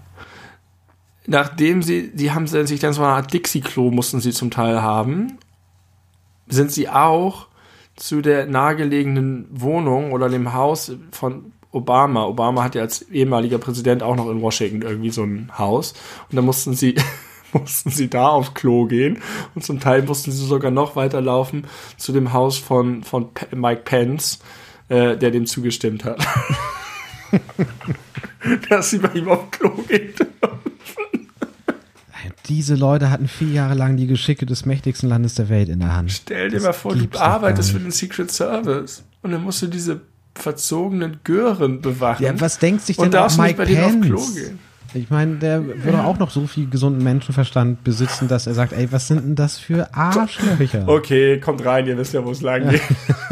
Nachdem 1.26 1.84
sie, 1.84 2.14
die 2.14 2.34
haben 2.34 2.48
sich 2.48 2.82
dann 2.82 2.92
so 2.92 3.02
eine 3.02 3.14
Art 3.14 3.32
Dixie-Klo 3.32 3.92
mussten 3.92 4.20
sie 4.20 4.34
zum 4.34 4.52
Teil 4.52 4.82
haben, 4.82 5.38
sind 6.50 6.74
sie 6.74 6.90
auch 6.90 7.48
zu 7.96 8.22
der 8.22 8.46
nahegelegenen 8.46 9.48
Wohnung 9.52 10.12
oder 10.12 10.28
dem 10.28 10.52
Haus 10.52 10.98
von 11.12 11.54
Obama. 11.72 12.26
Obama 12.26 12.62
hat 12.62 12.76
ja 12.76 12.82
als 12.82 13.04
ehemaliger 13.04 13.58
Präsident 13.58 14.04
auch 14.04 14.18
noch 14.18 14.30
in 14.30 14.42
Washington 14.42 14.82
irgendwie 14.82 15.12
so 15.12 15.24
ein 15.24 15.50
Haus. 15.58 15.94
Und 16.30 16.36
dann 16.36 16.44
mussten 16.44 16.74
sie, 16.74 16.96
mussten 17.60 17.90
sie 17.90 18.10
da 18.10 18.28
aufs 18.28 18.54
Klo 18.54 18.86
gehen. 18.86 19.20
Und 19.56 19.64
zum 19.64 19.80
Teil 19.80 20.04
mussten 20.04 20.32
sie 20.32 20.46
sogar 20.46 20.72
noch 20.72 20.96
weiterlaufen 20.96 21.66
zu 21.98 22.12
dem 22.12 22.34
Haus 22.34 22.58
von, 22.58 23.04
von 23.04 23.30
Mike 23.54 23.82
Pence, 23.86 24.40
äh, 24.90 25.18
der 25.18 25.32
dem 25.32 25.46
zugestimmt 25.46 26.04
hat. 26.04 26.26
Dass 28.70 28.90
sie 28.90 28.98
bei 28.98 29.10
ihm 29.14 29.30
aufs 29.30 29.52
Klo 29.52 29.70
geht. 29.88 30.16
Diese 32.48 32.76
Leute 32.76 33.10
hatten 33.10 33.30
vier 33.30 33.50
Jahre 33.50 33.74
lang 33.74 33.96
die 33.96 34.06
Geschicke 34.06 34.46
des 34.46 34.66
mächtigsten 34.66 35.08
Landes 35.08 35.36
der 35.36 35.48
Welt 35.48 35.70
in 35.70 35.80
der 35.80 35.96
Hand. 35.96 36.12
Stell 36.12 36.50
dir 36.50 36.56
Das 36.56 36.64
mal 36.64 36.74
vor, 36.74 36.94
du 36.96 37.08
arbeitest 37.18 37.72
für 37.72 37.80
den 37.80 37.92
Secret 37.92 38.32
Service 38.32 39.04
und 39.22 39.32
dann 39.32 39.44
musst 39.44 39.62
du 39.62 39.68
diese 39.68 40.02
verzogenen 40.36 41.20
Gören 41.24 41.82
bewachen. 41.82 42.24
Ja, 42.24 42.40
was 42.42 42.60
denkt 42.60 42.82
sich 42.82 42.98
und 42.98 43.14
denn 43.14 43.20
auch 43.20 43.24
darfst 43.24 43.38
nicht 43.40 43.48
Mike 43.48 43.58
bei 43.58 43.66
denen 43.66 43.84
auf 43.84 44.08
Klo 44.08 44.18
Pence? 44.18 44.36
gehen. 44.36 44.60
Ich 44.96 45.10
meine, 45.10 45.38
der 45.38 45.84
würde 45.84 46.04
auch 46.04 46.20
noch 46.20 46.30
so 46.30 46.46
viel 46.46 46.70
gesunden 46.70 47.04
Menschenverstand 47.04 47.84
besitzen, 47.84 48.28
dass 48.28 48.46
er 48.46 48.54
sagt, 48.54 48.74
ey, 48.74 48.92
was 48.92 49.08
sind 49.08 49.24
denn 49.24 49.36
das 49.36 49.58
für 49.58 49.94
Arschlöcher? 49.94 50.88
Okay, 50.94 51.40
kommt 51.40 51.66
rein, 51.66 51.88
ihr 51.88 51.98
wisst 51.98 52.14
ja, 52.14 52.24
wo 52.24 52.32
es 52.32 52.42
lang 52.42 52.70
geht. 52.70 52.82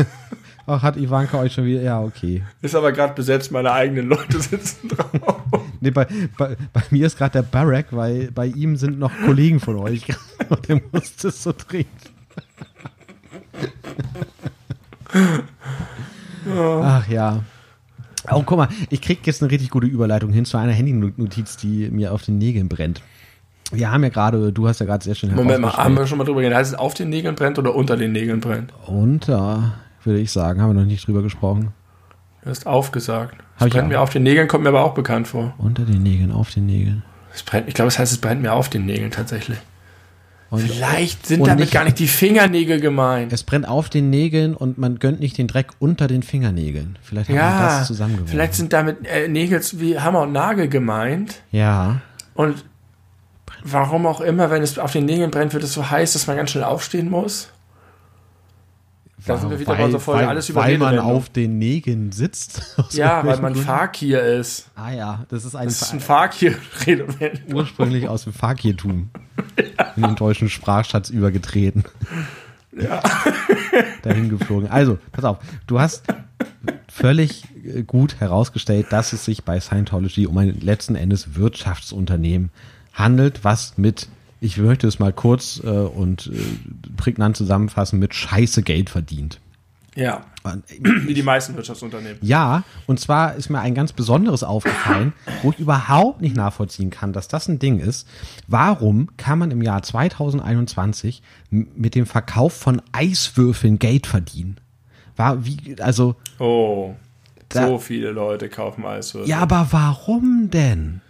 Ach, 0.68 0.82
hat 0.82 0.98
Ivanka 0.98 1.40
euch 1.40 1.54
schon 1.54 1.66
wieder, 1.66 1.82
ja, 1.82 2.02
okay. 2.02 2.44
Ist 2.62 2.76
aber 2.76 2.92
gerade 2.92 3.14
besetzt, 3.14 3.52
meine 3.52 3.72
eigenen 3.72 4.08
Leute 4.08 4.40
sitzen 4.40 4.90
drauf. 4.90 5.42
Nee, 5.80 5.92
bei, 5.92 6.08
bei, 6.38 6.56
bei 6.72 6.84
mir 6.92 7.08
ist 7.08 7.18
gerade 7.18 7.34
der 7.34 7.42
Barack, 7.42 7.88
weil 7.92 8.32
bei 8.32 8.46
ihm 8.46 8.76
sind 8.78 9.00
noch 9.00 9.12
Kollegen 9.26 9.60
von 9.60 9.78
euch. 9.78 10.06
Und 10.50 10.68
der 10.70 10.82
muss 10.92 11.16
das 11.18 11.44
so 11.44 11.54
dringend. 11.56 12.12
Ach 16.56 17.08
ja. 17.08 17.44
Oh, 18.30 18.44
guck 18.46 18.58
mal, 18.58 18.68
ich 18.90 19.02
krieg 19.02 19.26
jetzt 19.26 19.42
eine 19.42 19.52
richtig 19.52 19.70
gute 19.70 19.88
Überleitung 19.88 20.32
hin 20.32 20.46
zu 20.46 20.58
einer 20.58 20.74
Handynotiz, 20.74 21.58
die 21.58 21.90
mir 21.90 22.14
auf 22.14 22.22
den 22.22 22.38
Nägeln 22.38 22.70
brennt. 22.70 23.02
Wir 23.72 23.92
haben 23.92 24.04
ja 24.04 24.10
gerade, 24.10 24.52
du 24.52 24.68
hast 24.68 24.80
ja 24.80 24.86
gerade 24.86 25.04
sehr 25.04 25.16
schön 25.16 25.34
Moment 25.34 25.62
mal, 25.62 25.74
haben 25.74 25.96
wir 25.96 26.06
schon 26.06 26.18
mal 26.18 26.26
drüber 26.26 26.42
geredet. 26.42 26.58
Heißt 26.58 26.74
es 26.74 26.78
auf 26.78 26.94
den 26.94 27.10
Nägeln 27.10 27.36
brennt 27.36 27.58
oder 27.58 27.74
unter 27.74 27.96
den 27.96 28.12
Nägeln 28.12 28.42
brennt? 28.42 28.74
Unter, 28.86 29.76
würde 30.04 30.20
ich 30.20 30.32
sagen, 30.32 30.62
haben 30.62 30.72
wir 30.72 30.82
noch 30.82 30.86
nicht 30.86 31.08
drüber 31.08 31.24
gesprochen. 31.24 31.74
Du 32.44 32.50
hast 32.50 32.68
aufgesagt. 32.68 33.36
Ich 33.60 33.72
brennt 33.72 33.90
mir 33.90 34.02
auf 34.02 34.10
den 34.10 34.24
Nägeln, 34.24 34.48
kommt 34.48 34.64
mir 34.64 34.70
aber 34.70 34.84
auch 34.84 34.94
bekannt 34.94 35.28
vor. 35.28 35.54
Unter 35.58 35.86
den 35.86 36.04
Nägeln, 36.04 36.32
auf 36.32 36.52
den 36.52 36.66
Nägeln. 36.66 37.04
Es 37.34 37.44
brennt, 37.44 37.68
ich 37.68 37.74
glaube, 37.74 37.88
es 37.88 37.98
heißt, 37.98 38.12
es 38.12 38.18
brennt 38.18 38.42
mir 38.42 38.54
auf 38.54 38.68
den 38.68 38.86
Nägeln 38.86 39.12
tatsächlich. 39.12 39.58
Und 40.52 40.60
Vielleicht 40.62 41.26
sind 41.26 41.48
damit 41.48 41.62
nicht- 41.62 41.72
gar 41.74 41.86
nicht 41.86 41.98
die 41.98 42.08
Fingernägel 42.10 42.80
gemeint. 42.82 43.32
es 43.34 43.42
brennt 43.44 43.68
auf 43.68 43.90
den 43.90 44.10
Nägeln 44.10 44.54
und 44.54 44.78
man 44.78 45.00
gönnt 45.00 45.20
nicht 45.22 45.38
den 45.38 45.48
Dreck 45.48 45.70
unter 45.80 46.08
den 46.08 46.22
Fingernägeln. 46.24 47.00
Vielleicht 47.02 47.30
haben 47.30 47.36
wir 47.36 47.42
Ja, 47.42 47.78
das 47.80 47.88
zusammengeworfen. 47.88 48.32
vielleicht 48.32 48.54
sind 48.56 48.74
damit 48.74 48.98
äh, 49.08 49.28
Nägel 49.30 49.62
wie 49.78 49.98
Hammer 49.98 50.22
und 50.24 50.34
Nagel 50.34 50.68
gemeint. 50.68 51.42
Ja. 51.52 52.02
Und 52.36 52.66
warum 53.64 54.06
auch 54.06 54.20
immer, 54.22 54.50
wenn 54.52 54.62
es 54.62 54.78
auf 54.78 54.92
den 54.92 55.06
Nägeln 55.06 55.32
brennt, 55.32 55.54
wird 55.54 55.64
es 55.64 55.74
so 55.74 55.90
heiß, 55.90 56.14
dass 56.14 56.28
man 56.28 56.36
ganz 56.38 56.52
schnell 56.52 56.66
aufstehen 56.66 57.10
muss. 57.10 57.50
Da 59.26 59.38
sind 59.38 59.50
wir 59.52 59.60
wieder 59.60 59.76
bei 59.76 59.86
unserer 59.86 60.02
Folge 60.02 60.28
alles 60.28 60.50
über 60.50 60.62
weil 60.62 60.78
man 60.78 60.98
auf 61.00 61.30
den 61.30 61.60
Nägeln 61.60 62.12
sitzt. 62.12 62.76
Ja, 62.92 63.26
weil 63.26 63.40
man 63.40 63.54
Gründen. 63.54 63.68
Fakir 63.68 64.22
ist. 64.22 64.70
Ah 64.76 64.92
ja, 64.92 65.26
das 65.30 65.46
ist 65.46 65.56
ein, 65.56 65.68
Das 65.68 65.82
ist 65.82 65.94
ein 65.94 66.00
Fakir-Redewendung. 66.00 67.54
ursprünglich 67.54 68.08
aus 68.10 68.24
dem 68.24 68.34
Fakirtum 68.34 69.10
in 69.96 70.02
den 70.02 70.16
deutschen 70.16 70.50
Sprachschatz 70.50 71.10
übergetreten. 71.10 71.84
Ja. 72.72 73.02
Dahin 74.02 74.30
geflogen. 74.30 74.70
Also, 74.70 74.98
pass 75.12 75.26
auf, 75.26 75.38
du 75.68 75.80
hast 75.80 76.04
völlig 76.88 77.46
äh, 77.64 77.84
gut 77.84 78.20
herausgestellt, 78.20 78.88
dass 78.90 79.14
es 79.14 79.26
sich 79.26 79.44
bei 79.44 79.60
Scientology 79.60 80.28
um 80.28 80.38
ein 80.38 80.60
letzten 80.60 80.96
Endes 80.96 81.36
Wirtschaftsunternehmen 81.36 82.50
handelt, 82.94 83.44
was 83.44 83.78
mit, 83.78 84.08
ich 84.42 84.58
möchte 84.58 84.88
es 84.88 85.00
mal 85.00 85.14
kurz 85.14 85.62
äh, 85.64 85.68
und 85.70 86.28
äh, 86.34 86.92
prägnant 86.98 87.38
zusammenfassen, 87.38 88.00
mit 88.00 88.14
Scheiße 88.14 88.64
Geld 88.64 88.90
verdient. 88.90 89.40
Ja, 89.96 90.26
wie 90.80 91.14
die 91.14 91.22
meisten 91.22 91.56
Wirtschaftsunternehmen. 91.56 92.18
Ja, 92.22 92.64
und 92.88 93.00
zwar 93.00 93.36
ist 93.36 93.50
mir 93.50 93.60
ein 93.60 93.76
ganz 93.76 93.92
besonderes 93.92 94.42
aufgefallen, 94.42 95.12
wo 95.44 95.52
ich 95.52 95.60
überhaupt 95.60 96.22
nicht 96.22 96.36
nachvollziehen 96.36 96.90
kann, 96.90 97.12
dass 97.14 97.28
das 97.28 97.48
ein 97.50 97.60
Ding 97.60 97.80
ist. 97.80 98.08
Warum 98.48 99.10
kann 99.18 99.38
man 99.38 99.52
im 99.52 99.62
Jahr 99.62 99.84
2021 99.84 101.22
m- 101.52 101.68
mit 101.76 101.96
dem 101.96 102.06
Verkauf 102.06 102.54
von 102.54 102.82
Eiswürfeln 102.94 103.80
Geld 103.80 104.08
verdienen? 104.08 104.60
War 105.18 105.46
wie, 105.46 105.76
also, 105.82 106.16
Oh, 106.40 106.96
Da- 107.50 107.68
so 107.68 107.78
viele 107.78 108.12
Leute 108.12 108.48
kaufen 108.48 108.86
Eiswürfel. 108.86 109.30
ja, 109.30 109.40
aber 109.40 109.68
warum 109.72 110.50
denn? 110.52 111.02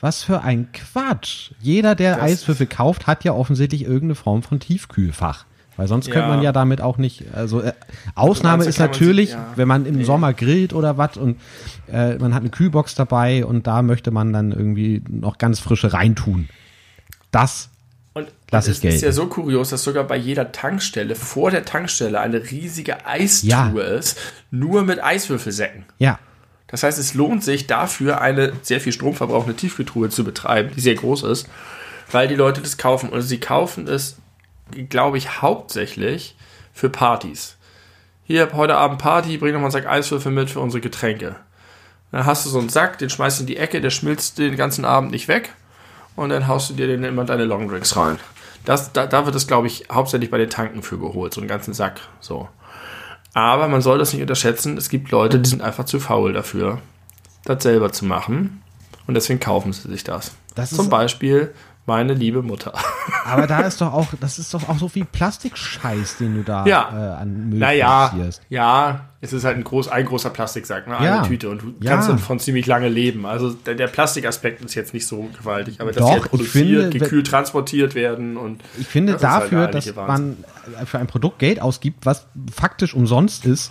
Was 0.00 0.22
für 0.22 0.42
ein 0.42 0.68
Quatsch. 0.72 1.50
Jeder, 1.60 1.94
der 1.94 2.16
Das- 2.16 2.22
Eiswürfel 2.24 2.66
kauft, 2.66 3.06
hat 3.06 3.24
ja 3.24 3.32
offensichtlich 3.32 3.82
irgendeine 3.82 4.14
Form 4.14 4.42
von 4.42 4.58
Tiefkühlfach. 4.60 5.44
Weil 5.76 5.88
sonst 5.88 6.08
Ja. 6.08 6.12
könnte 6.14 6.28
man 6.28 6.42
ja 6.42 6.52
damit 6.52 6.80
auch 6.82 6.98
nicht, 6.98 7.24
also 7.34 7.62
äh, 7.62 7.72
Ausnahme 8.14 8.64
meinst, 8.64 8.78
da 8.78 8.84
ist 8.84 8.90
natürlich, 8.90 9.30
sich- 9.30 9.38
ja. 9.38 9.52
wenn 9.56 9.68
man 9.68 9.86
im 9.86 9.96
Nee. 9.96 10.04
Sommer 10.04 10.34
grillt 10.34 10.74
oder 10.74 10.98
was 10.98 11.16
und 11.16 11.38
äh, 11.90 12.16
man 12.16 12.34
hat 12.34 12.40
eine 12.42 12.50
Kühlbox 12.50 12.94
dabei 12.96 13.44
und 13.46 13.66
da 13.66 13.80
möchte 13.82 14.10
man 14.10 14.32
dann 14.32 14.52
irgendwie 14.52 15.02
noch 15.08 15.38
ganz 15.38 15.58
frische 15.60 15.92
reintun. 15.94 16.48
Das 17.30 17.70
Und 18.12 18.28
es 18.50 18.68
ist 18.68 18.82
gelten. 18.82 19.04
ja 19.04 19.12
so 19.12 19.26
kurios, 19.28 19.70
dass 19.70 19.84
sogar 19.84 20.04
bei 20.04 20.16
jeder 20.16 20.52
Tankstelle 20.52 21.14
vor 21.14 21.50
der 21.50 21.64
Tankstelle 21.64 22.20
eine 22.20 22.50
riesige 22.50 23.06
Eistruhe 23.06 23.48
Ja. 23.48 23.96
ist, 23.96 24.18
nur 24.50 24.82
mit 24.82 25.02
Eiswürfelsäcken. 25.02 25.84
Ja, 25.98 26.18
Das 26.70 26.82
heißt, 26.82 26.98
es 26.98 27.14
lohnt 27.14 27.42
sich 27.42 27.66
dafür, 27.66 28.20
eine 28.20 28.52
sehr 28.62 28.80
viel 28.80 28.92
Strom 28.92 29.14
verbrauchende 29.14 29.56
Tiefkühltruhe 29.56 30.08
zu 30.08 30.24
betreiben, 30.24 30.70
die 30.74 30.80
sehr 30.80 30.94
groß 30.94 31.24
ist, 31.24 31.48
weil 32.10 32.28
die 32.28 32.36
Leute 32.36 32.60
das 32.60 32.76
kaufen. 32.76 33.10
Und 33.10 33.22
sie 33.22 33.40
kaufen 33.40 33.88
es, 33.88 34.18
glaube 34.88 35.18
ich, 35.18 35.42
hauptsächlich 35.42 36.36
für 36.72 36.88
Partys. 36.88 37.56
Hier, 38.24 38.50
heute 38.52 38.76
Abend 38.76 38.98
Party, 38.98 39.38
bring 39.38 39.52
noch 39.52 39.60
mal 39.60 39.66
einen 39.66 39.72
Sack 39.72 39.86
Eiswürfel 39.86 40.30
mit 40.30 40.50
für 40.50 40.60
unsere 40.60 40.80
Getränke. 40.80 41.36
Dann 42.12 42.26
hast 42.26 42.46
du 42.46 42.50
so 42.50 42.60
einen 42.60 42.68
Sack, 42.68 42.98
den 42.98 43.10
schmeißt 43.10 43.38
du 43.38 43.42
in 43.42 43.46
die 43.48 43.56
Ecke, 43.56 43.80
der 43.80 43.90
schmilzt 43.90 44.38
den 44.38 44.56
ganzen 44.56 44.84
Abend 44.84 45.10
nicht 45.10 45.26
weg. 45.26 45.50
Und 46.14 46.30
dann 46.30 46.46
haust 46.46 46.70
du 46.70 46.74
dir 46.74 46.86
den 46.86 47.02
immer 47.02 47.22
in 47.22 47.26
deine 47.26 47.44
Longdrinks 47.44 47.96
rein. 47.96 48.18
Das, 48.64 48.92
da, 48.92 49.06
da 49.06 49.26
wird 49.26 49.34
es, 49.34 49.46
glaube 49.46 49.66
ich, 49.66 49.86
hauptsächlich 49.90 50.30
bei 50.30 50.38
den 50.38 50.50
Tanken 50.50 50.82
für 50.82 50.98
geholt, 50.98 51.34
so 51.34 51.40
einen 51.40 51.48
ganzen 51.48 51.74
Sack. 51.74 52.00
So. 52.20 52.48
Aber 53.34 53.68
man 53.68 53.80
soll 53.80 53.98
das 53.98 54.12
nicht 54.12 54.22
unterschätzen. 54.22 54.76
Es 54.76 54.88
gibt 54.88 55.10
Leute, 55.10 55.38
die 55.38 55.48
sind 55.48 55.62
einfach 55.62 55.84
zu 55.84 56.00
faul 56.00 56.32
dafür, 56.32 56.78
das 57.44 57.62
selber 57.62 57.92
zu 57.92 58.04
machen. 58.04 58.62
Und 59.06 59.14
deswegen 59.14 59.40
kaufen 59.40 59.72
sie 59.72 59.88
sich 59.88 60.04
das. 60.04 60.32
Das 60.54 60.70
Zum 60.70 60.86
ist- 60.86 60.90
Beispiel 60.90 61.54
meine 61.86 62.14
liebe 62.14 62.42
Mutter. 62.42 62.72
aber 63.24 63.46
da 63.46 63.60
ist 63.62 63.80
doch 63.80 63.92
auch, 63.92 64.08
das 64.20 64.38
ist 64.38 64.54
doch 64.54 64.68
auch 64.68 64.78
so 64.78 64.88
viel 64.88 65.04
Plastikscheiß, 65.04 66.18
den 66.18 66.34
du 66.36 66.42
da 66.44 66.64
Ja. 66.66 66.90
äh, 66.92 67.20
an 67.22 67.48
Müll 67.50 67.58
Naja, 67.58 68.08
produzierst. 68.08 68.42
ja, 68.48 69.06
es 69.20 69.32
ist 69.32 69.44
halt 69.44 69.56
ein, 69.56 69.64
groß, 69.64 69.88
ein 69.88 70.04
großer 70.06 70.30
Plastiksack, 70.30 70.86
ne? 70.86 70.94
Ja. 71.02 71.18
eine 71.18 71.28
Tüte. 71.28 71.50
Und 71.50 71.62
du 71.62 71.74
Ja. 71.80 71.92
kannst 71.94 72.08
davon 72.08 72.38
ziemlich 72.38 72.66
lange 72.66 72.88
leben. 72.88 73.26
Also 73.26 73.50
der, 73.50 73.74
der 73.74 73.88
Plastikaspekt 73.88 74.62
ist 74.64 74.74
jetzt 74.74 74.94
nicht 74.94 75.06
so 75.06 75.28
gewaltig. 75.38 75.80
Aber 75.80 75.90
dass 75.92 76.00
Doch, 76.02 76.08
sie 76.08 76.12
halt 76.20 76.24
produziert, 76.30 76.52
finde, 76.84 76.90
gekühlt 76.98 77.26
transportiert 77.26 77.94
werden. 77.94 78.36
und 78.36 78.62
Ich 78.78 78.86
finde 78.86 79.12
halt 79.14 79.22
dafür, 79.22 79.66
der 79.66 79.72
dass 79.72 79.86
eigentliche 79.88 80.06
man 80.06 80.36
äh, 80.80 80.86
für 80.86 80.98
ein 80.98 81.06
Produkt 81.06 81.38
Geld 81.40 81.60
ausgibt, 81.60 82.06
was 82.06 82.26
faktisch 82.54 82.94
umsonst 82.94 83.44
ist 83.46 83.70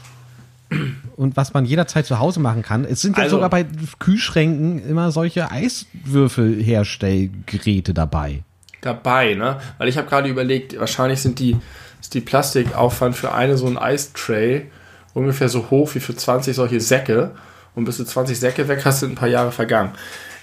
und 1.16 1.36
was 1.38 1.54
man 1.54 1.66
jederzeit 1.66 2.06
zu 2.06 2.20
Hause 2.20 2.40
machen 2.40 2.62
kann. 2.62 2.86
Es 2.86 3.02
sind 3.02 3.18
ja 3.18 3.24
Also- 3.24 3.38
sogar 3.38 3.50
bei 3.50 3.66
Kühlschränken 4.00 4.88
immer 4.88 5.12
solche 5.12 5.50
Eiswürfelherstellgeräte 5.52 7.94
dabei. 7.94 8.44
dabei, 8.82 9.34
ne? 9.34 9.60
Weil 9.78 9.90
ich 9.90 9.98
habe 9.98 10.08
gerade 10.08 10.30
überlegt, 10.30 10.80
wahrscheinlich 10.80 11.22
sind 11.22 11.40
die, 11.40 11.58
ist 12.00 12.14
die 12.14 12.22
Plastikaufwand 12.22 13.14
für 13.14 13.34
eine 13.34 13.58
so 13.58 13.68
ein 13.68 13.78
Eistray 13.78 14.68
ungefähr 15.14 15.50
so 15.50 15.70
hoch 15.70 15.94
wie 15.96 16.00
für 16.00 16.16
20 16.16 16.56
solche 16.56 16.80
Säcke. 16.80 17.32
Und 17.76 17.84
bis 17.86 17.98
du 17.98 18.06
20 18.06 18.40
Säcke 18.40 18.70
weg 18.70 18.84
hast, 18.86 19.02
sind 19.02 19.12
ein 19.12 19.16
paar 19.16 19.28
Jahre 19.28 19.52
vergangen. 19.52 19.92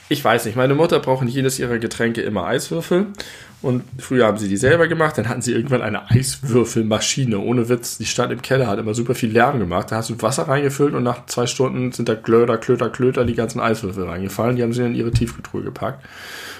Ich 0.08 0.24
weiß 0.24 0.44
nicht, 0.44 0.56
meine 0.56 0.74
Mutter 0.74 1.00
braucht 1.00 1.22
in 1.22 1.28
jedes 1.28 1.58
ihrer 1.58 1.78
Getränke 1.78 2.22
immer 2.22 2.46
Eiswürfel. 2.46 3.06
Und 3.62 3.82
früher 3.98 4.26
haben 4.26 4.38
sie 4.38 4.48
die 4.48 4.56
selber 4.56 4.86
gemacht, 4.86 5.18
dann 5.18 5.28
hatten 5.28 5.42
sie 5.42 5.52
irgendwann 5.52 5.82
eine 5.82 6.10
Eiswürfelmaschine, 6.10 7.38
ohne 7.38 7.68
Witz. 7.68 7.98
Die 7.98 8.06
stand 8.06 8.30
im 8.30 8.42
Keller, 8.42 8.68
hat 8.68 8.78
immer 8.78 8.94
super 8.94 9.16
viel 9.16 9.32
Lärm 9.32 9.58
gemacht. 9.58 9.90
Da 9.90 9.96
hast 9.96 10.10
du 10.10 10.22
Wasser 10.22 10.46
reingefüllt 10.46 10.94
und 10.94 11.02
nach 11.02 11.26
zwei 11.26 11.46
Stunden 11.46 11.90
sind 11.90 12.08
da 12.08 12.14
Klöter, 12.14 12.58
Klöter, 12.58 12.90
Klöter 12.90 13.24
die 13.24 13.34
ganzen 13.34 13.58
Eiswürfel 13.58 14.04
reingefallen. 14.04 14.56
Die 14.56 14.62
haben 14.62 14.72
sie 14.72 14.84
in 14.84 14.94
ihre 14.94 15.10
Tiefkühltruhe 15.10 15.62
gepackt. 15.62 16.04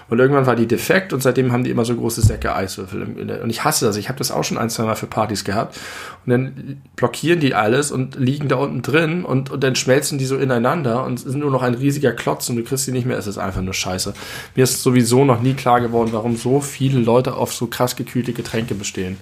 Und 0.09 0.21
irgendwann 0.21 0.47
war 0.47 0.55
die 0.55 0.67
defekt 0.67 1.13
und 1.13 1.23
seitdem 1.23 1.53
haben 1.53 1.65
die 1.65 1.71
immer 1.71 1.85
so 1.85 1.95
große 1.95 2.21
Säcke 2.21 2.55
Eiswürfel. 2.55 3.03
Und 3.43 3.51
ich 3.51 3.65
hasse 3.65 3.87
das. 3.87 3.97
Ich 3.97 4.09
habe 4.09 4.19
das 4.19 4.31
auch 4.31 4.45
schon 4.45 4.57
ein, 4.57 4.71
zwei 4.71 4.85
Mal 4.85 4.95
für 4.95 5.07
Partys 5.07 5.45
gehabt. 5.45 5.79
Und 6.25 6.31
dann 6.31 6.83
blockieren 6.95 7.41
die 7.41 7.55
alles 7.55 7.91
und 7.91 8.15
liegen 8.17 8.49
da 8.49 8.57
unten 8.57 8.83
drin 8.83 9.25
und, 9.25 9.51
und 9.51 9.65
dann 9.65 9.75
schmelzen 9.75 10.19
die 10.19 10.27
so 10.27 10.37
ineinander 10.37 11.05
und 11.05 11.19
sind 11.19 11.41
nur 11.41 11.51
noch 11.51 11.63
ein 11.63 11.75
riesiger 11.75 12.13
Klotz 12.13 12.49
und 12.49 12.57
du 12.57 12.63
kriegst 12.63 12.87
die 12.87 12.93
nicht 12.93 13.07
mehr. 13.07 13.19
Es 13.19 13.27
ist 13.27 13.39
einfach 13.39 13.63
nur 13.63 13.75
scheiße. 13.75 14.15
Mir 14.55 14.65
ist 14.65 14.83
sowieso 14.83 15.25
noch 15.25 15.41
nie 15.41 15.55
klar 15.55 15.81
geworden, 15.81 16.11
warum 16.13 16.37
so 16.37 16.61
viele 16.61 17.01
Leute 17.01 17.35
auf 17.35 17.53
so 17.53 17.67
krass 17.67 17.97
gekühlte 17.97 18.33
Getränke 18.33 18.75
bestehen. 18.75 19.17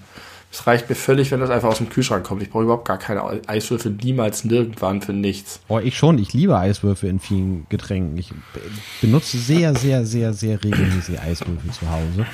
Es 0.57 0.69
reicht 0.69 0.89
mir 0.89 0.95
völlig, 0.95 1.33
wenn 1.33 1.41
das 1.41 1.51
einfach 1.51 1.69
aus 1.69 1.79
dem 1.79 1.89
Kühlschrank 1.89 2.25
kommt. 2.25 2.41
Ich 2.41 2.49
brauche 2.49 2.63
überhaupt 2.63 2.87
gar 2.87 2.97
keine 2.97 3.25
Eiswürfel, 3.49 3.91
niemals 3.91 4.45
nirgendwann 4.45 5.03
für 5.03 5.13
nichts. 5.13 5.59
Oh, 5.67 5.81
ich 5.81 5.99
schon. 5.99 6.17
Ich 6.19 6.33
liebe 6.33 6.57
Eiswürfel 6.57 7.11
in 7.11 7.19
vielen 7.19 7.67
Getränken. 7.71 8.17
Ich 8.19 8.29
be- 8.29 8.61
benutze 9.01 9.37
sehr, 9.37 9.75
sehr, 9.75 10.07
sehr, 10.07 10.33
sehr 10.33 10.63
regelmäßig 10.63 11.21
Eiswürfel 11.21 11.73
zu 11.73 11.91
Hause. 11.91 12.25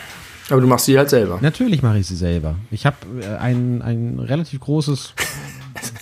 Aber 0.50 0.60
du 0.60 0.66
machst 0.66 0.84
sie 0.84 0.98
halt 0.98 1.08
selber. 1.08 1.38
Natürlich 1.40 1.80
mache 1.80 1.98
ich 2.00 2.08
sie 2.08 2.16
selber. 2.16 2.56
Ich 2.70 2.84
habe 2.84 2.96
äh, 3.22 3.36
ein, 3.38 3.80
ein 3.80 4.18
relativ 4.18 4.60
großes 4.60 5.14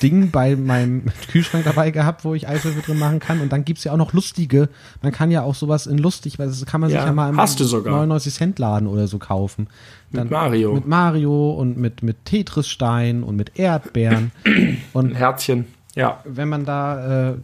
Ding 0.02 0.30
bei 0.30 0.56
meinem 0.56 1.04
Kühlschrank 1.30 1.64
dabei 1.64 1.90
gehabt, 1.90 2.24
wo 2.24 2.34
ich 2.34 2.48
Eiswürfel 2.48 2.82
drin 2.82 2.98
machen 2.98 3.18
kann. 3.20 3.40
Und 3.40 3.52
dann 3.52 3.64
gibt's 3.64 3.84
ja 3.84 3.92
auch 3.92 3.96
noch 3.96 4.12
lustige. 4.12 4.68
Man 5.02 5.12
kann 5.12 5.30
ja 5.30 5.42
auch 5.42 5.54
sowas 5.54 5.86
in 5.86 5.98
lustig, 5.98 6.38
weil 6.38 6.48
das 6.48 6.64
kann 6.66 6.80
man 6.80 6.90
Ja, 6.90 7.00
sich 7.00 7.06
ja 7.06 7.12
mal 7.12 7.30
im 7.30 7.36
hast 7.36 7.60
du 7.60 7.64
sogar. 7.64 7.92
99 7.94 8.34
Cent 8.34 8.58
Laden 8.58 8.88
oder 8.88 9.06
so 9.08 9.18
kaufen. 9.18 9.68
Dann 10.12 10.28
Mario. 10.30 10.74
Mit 10.74 10.86
Mario 10.86 11.50
und 11.52 11.76
mit, 11.76 12.02
mit 12.02 12.24
Tetris-Stein 12.24 13.22
und 13.22 13.36
mit 13.36 13.58
Erdbeeren. 13.58 14.32
Ein 14.44 14.78
und 14.92 15.14
Herzchen. 15.14 15.66
Ja. 15.94 16.20
wenn 16.24 16.48
man 16.48 16.64
da 16.64 17.30
äh, 17.30 17.34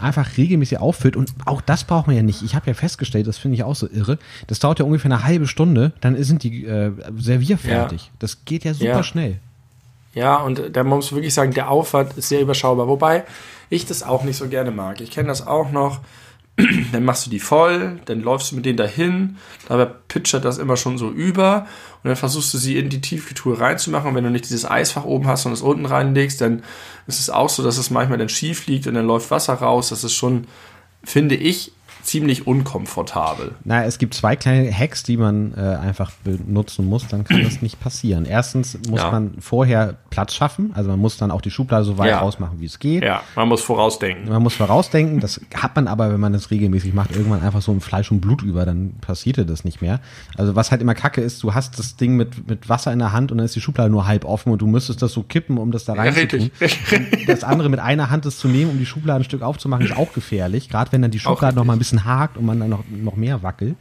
einfach 0.00 0.36
regelmäßig 0.36 0.78
auffüllt 0.78 1.16
und 1.16 1.32
auch 1.44 1.60
das 1.60 1.82
braucht 1.82 2.06
man 2.06 2.14
ja 2.14 2.22
nicht. 2.22 2.42
Ich 2.42 2.54
habe 2.54 2.68
ja 2.68 2.74
festgestellt, 2.74 3.26
das 3.26 3.36
finde 3.38 3.56
ich 3.56 3.64
auch 3.64 3.74
so 3.74 3.88
irre. 3.90 4.18
Das 4.46 4.60
dauert 4.60 4.78
ja 4.78 4.84
ungefähr 4.84 5.10
eine 5.10 5.24
halbe 5.24 5.48
Stunde, 5.48 5.92
dann 6.00 6.22
sind 6.22 6.44
die 6.44 6.64
äh, 6.66 6.92
servierfertig. 7.18 8.12
Das 8.20 8.44
geht 8.44 8.64
ja 8.64 8.74
super 8.74 8.84
Ja. 8.90 9.02
schnell. 9.02 9.38
Ja, 10.14 10.36
und 10.36 10.76
da 10.76 10.82
muss 10.82 11.10
man 11.10 11.18
wirklich 11.18 11.34
sagen, 11.34 11.52
der 11.52 11.70
Aufwand 11.70 12.16
ist 12.16 12.28
sehr 12.28 12.40
überschaubar. 12.40 12.88
Wobei 12.88 13.24
ich 13.68 13.86
das 13.86 14.02
auch 14.02 14.24
nicht 14.24 14.36
so 14.36 14.48
gerne 14.48 14.70
mag. 14.70 15.00
Ich 15.00 15.10
kenne 15.10 15.28
das 15.28 15.46
auch 15.46 15.70
noch. 15.70 16.00
Dann 16.92 17.04
machst 17.04 17.26
du 17.26 17.30
die 17.30 17.40
voll, 17.40 18.00
dann 18.04 18.20
läufst 18.20 18.50
du 18.50 18.56
mit 18.56 18.66
denen 18.66 18.76
dahin, 18.76 19.36
dabei 19.68 19.86
pitchert 19.86 20.44
das 20.44 20.58
immer 20.58 20.76
schon 20.76 20.98
so 20.98 21.08
über 21.08 21.66
und 22.02 22.08
dann 22.08 22.16
versuchst 22.16 22.52
du 22.52 22.58
sie 22.58 22.76
in 22.76 22.90
die 22.90 23.00
Tiefkühltruhe 23.00 23.58
reinzumachen 23.58 24.10
und 24.10 24.14
wenn 24.14 24.24
du 24.24 24.30
nicht 24.30 24.44
dieses 24.44 24.68
Eisfach 24.68 25.04
oben 25.04 25.26
hast 25.26 25.46
und 25.46 25.52
es 25.52 25.62
unten 25.62 25.86
reinlegst, 25.86 26.40
dann 26.40 26.62
ist 27.06 27.20
es 27.20 27.30
auch 27.30 27.48
so, 27.48 27.62
dass 27.62 27.78
es 27.78 27.90
manchmal 27.90 28.18
dann 28.18 28.28
schief 28.28 28.66
liegt 28.66 28.86
und 28.86 28.94
dann 28.94 29.06
läuft 29.06 29.30
Wasser 29.30 29.54
raus. 29.54 29.88
Das 29.88 30.04
ist 30.04 30.14
schon, 30.14 30.46
finde 31.04 31.36
ich, 31.36 31.72
ziemlich 32.02 32.46
unkomfortabel. 32.46 33.54
Na, 33.64 33.84
es 33.84 33.98
gibt 33.98 34.14
zwei 34.14 34.36
kleine 34.36 34.72
Hacks, 34.72 35.02
die 35.02 35.16
man 35.16 35.54
äh, 35.54 35.60
einfach 35.60 36.10
benutzen 36.24 36.86
muss, 36.86 37.06
dann 37.08 37.24
kann 37.24 37.42
das 37.42 37.62
nicht 37.62 37.80
passieren. 37.80 38.24
Erstens 38.24 38.78
muss 38.88 39.00
Ja. 39.00 39.10
man 39.10 39.34
vorher 39.40 39.96
Platz 40.10 40.34
schaffen, 40.34 40.72
also 40.74 40.90
man 40.90 40.98
muss 40.98 41.16
dann 41.16 41.30
auch 41.30 41.40
die 41.40 41.50
Schublade 41.50 41.84
so 41.84 41.98
weit 41.98 42.10
Ja. 42.10 42.18
rausmachen, 42.20 42.60
wie 42.60 42.66
es 42.66 42.78
geht. 42.78 43.02
Ja, 43.04 43.22
man 43.36 43.48
muss 43.48 43.62
vorausdenken. 43.62 44.28
Man 44.28 44.42
muss 44.42 44.54
vorausdenken, 44.54 45.20
das 45.20 45.40
hat 45.54 45.76
man 45.76 45.88
aber, 45.88 46.12
wenn 46.12 46.20
man 46.20 46.32
das 46.32 46.50
regelmäßig 46.50 46.94
macht, 46.94 47.12
irgendwann 47.14 47.42
einfach 47.42 47.62
so 47.62 47.72
im 47.72 47.80
Fleisch 47.80 48.10
und 48.10 48.20
Blut 48.20 48.42
über, 48.42 48.64
dann 48.64 48.94
passierte 49.00 49.44
das 49.46 49.64
nicht 49.64 49.80
mehr. 49.82 50.00
Also 50.36 50.56
was 50.56 50.70
halt 50.70 50.80
immer 50.82 50.94
kacke 50.94 51.20
ist, 51.20 51.42
du 51.42 51.54
hast 51.54 51.78
das 51.78 51.96
Ding 51.96 52.16
mit, 52.16 52.48
mit 52.48 52.68
Wasser 52.68 52.92
in 52.92 52.98
der 52.98 53.12
Hand 53.12 53.30
und 53.32 53.38
dann 53.38 53.44
ist 53.44 53.56
die 53.56 53.60
Schublade 53.60 53.90
nur 53.90 54.06
halb 54.06 54.24
offen 54.24 54.52
und 54.52 54.60
du 54.62 54.66
müsstest 54.66 55.02
das 55.02 55.12
so 55.12 55.22
kippen, 55.22 55.58
um 55.58 55.70
das 55.72 55.84
da 55.84 55.94
reinzutun. 55.94 56.50
Und 56.60 57.28
das 57.28 57.44
andere 57.44 57.68
mit 57.68 57.80
einer 57.80 58.10
Hand 58.10 58.24
das 58.26 58.38
zu 58.38 58.48
nehmen, 58.48 58.70
um 58.70 58.78
die 58.78 58.86
Schublade 58.86 59.20
ein 59.20 59.24
Stück 59.24 59.42
aufzumachen, 59.42 59.84
ist 59.86 59.96
auch 59.96 60.12
gefährlich. 60.12 60.68
Gerade 60.68 60.92
wenn 60.92 61.02
dann 61.02 61.10
die 61.10 61.18
Schublade 61.18 61.56
noch 61.56 61.64
mal 61.64 61.74
ein 61.74 61.78
bisschen 61.78 61.89
hakt 62.04 62.36
und 62.36 62.44
man 62.46 62.60
dann 62.60 62.70
noch, 62.70 62.84
noch 62.90 63.16
mehr 63.16 63.42
wackelt. 63.42 63.76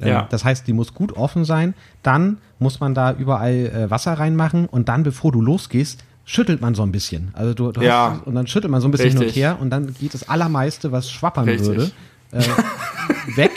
Ähm, 0.00 0.08
Ja. 0.08 0.26
Das 0.30 0.44
heißt, 0.44 0.66
die 0.66 0.72
muss 0.72 0.94
gut 0.94 1.12
offen 1.16 1.44
sein. 1.44 1.74
Dann 2.02 2.38
muss 2.58 2.80
man 2.80 2.94
da 2.94 3.12
überall 3.12 3.52
äh, 3.54 3.90
Wasser 3.90 4.12
reinmachen 4.14 4.66
und 4.66 4.88
dann, 4.88 5.02
bevor 5.02 5.32
du 5.32 5.40
losgehst, 5.40 6.04
schüttelt 6.24 6.60
man 6.60 6.74
so 6.74 6.82
ein 6.82 6.92
bisschen. 6.92 7.30
Also 7.32 7.54
du, 7.54 7.72
du 7.72 7.80
Ja. 7.80 8.12
hast, 8.18 8.26
und 8.26 8.34
dann 8.34 8.46
schüttelt 8.46 8.70
man 8.70 8.80
so 8.80 8.88
ein 8.88 8.90
bisschen 8.90 9.10
hin 9.10 9.18
und 9.18 9.24
Richtig. 9.24 9.42
her 9.42 9.58
und 9.60 9.70
dann 9.70 9.94
geht 9.94 10.12
das 10.14 10.28
Allermeiste, 10.28 10.92
was 10.92 11.10
schwappern 11.10 11.44
Richtig. 11.48 11.66
würde, 11.68 11.90
äh, 12.32 12.42
weg, 13.36 13.50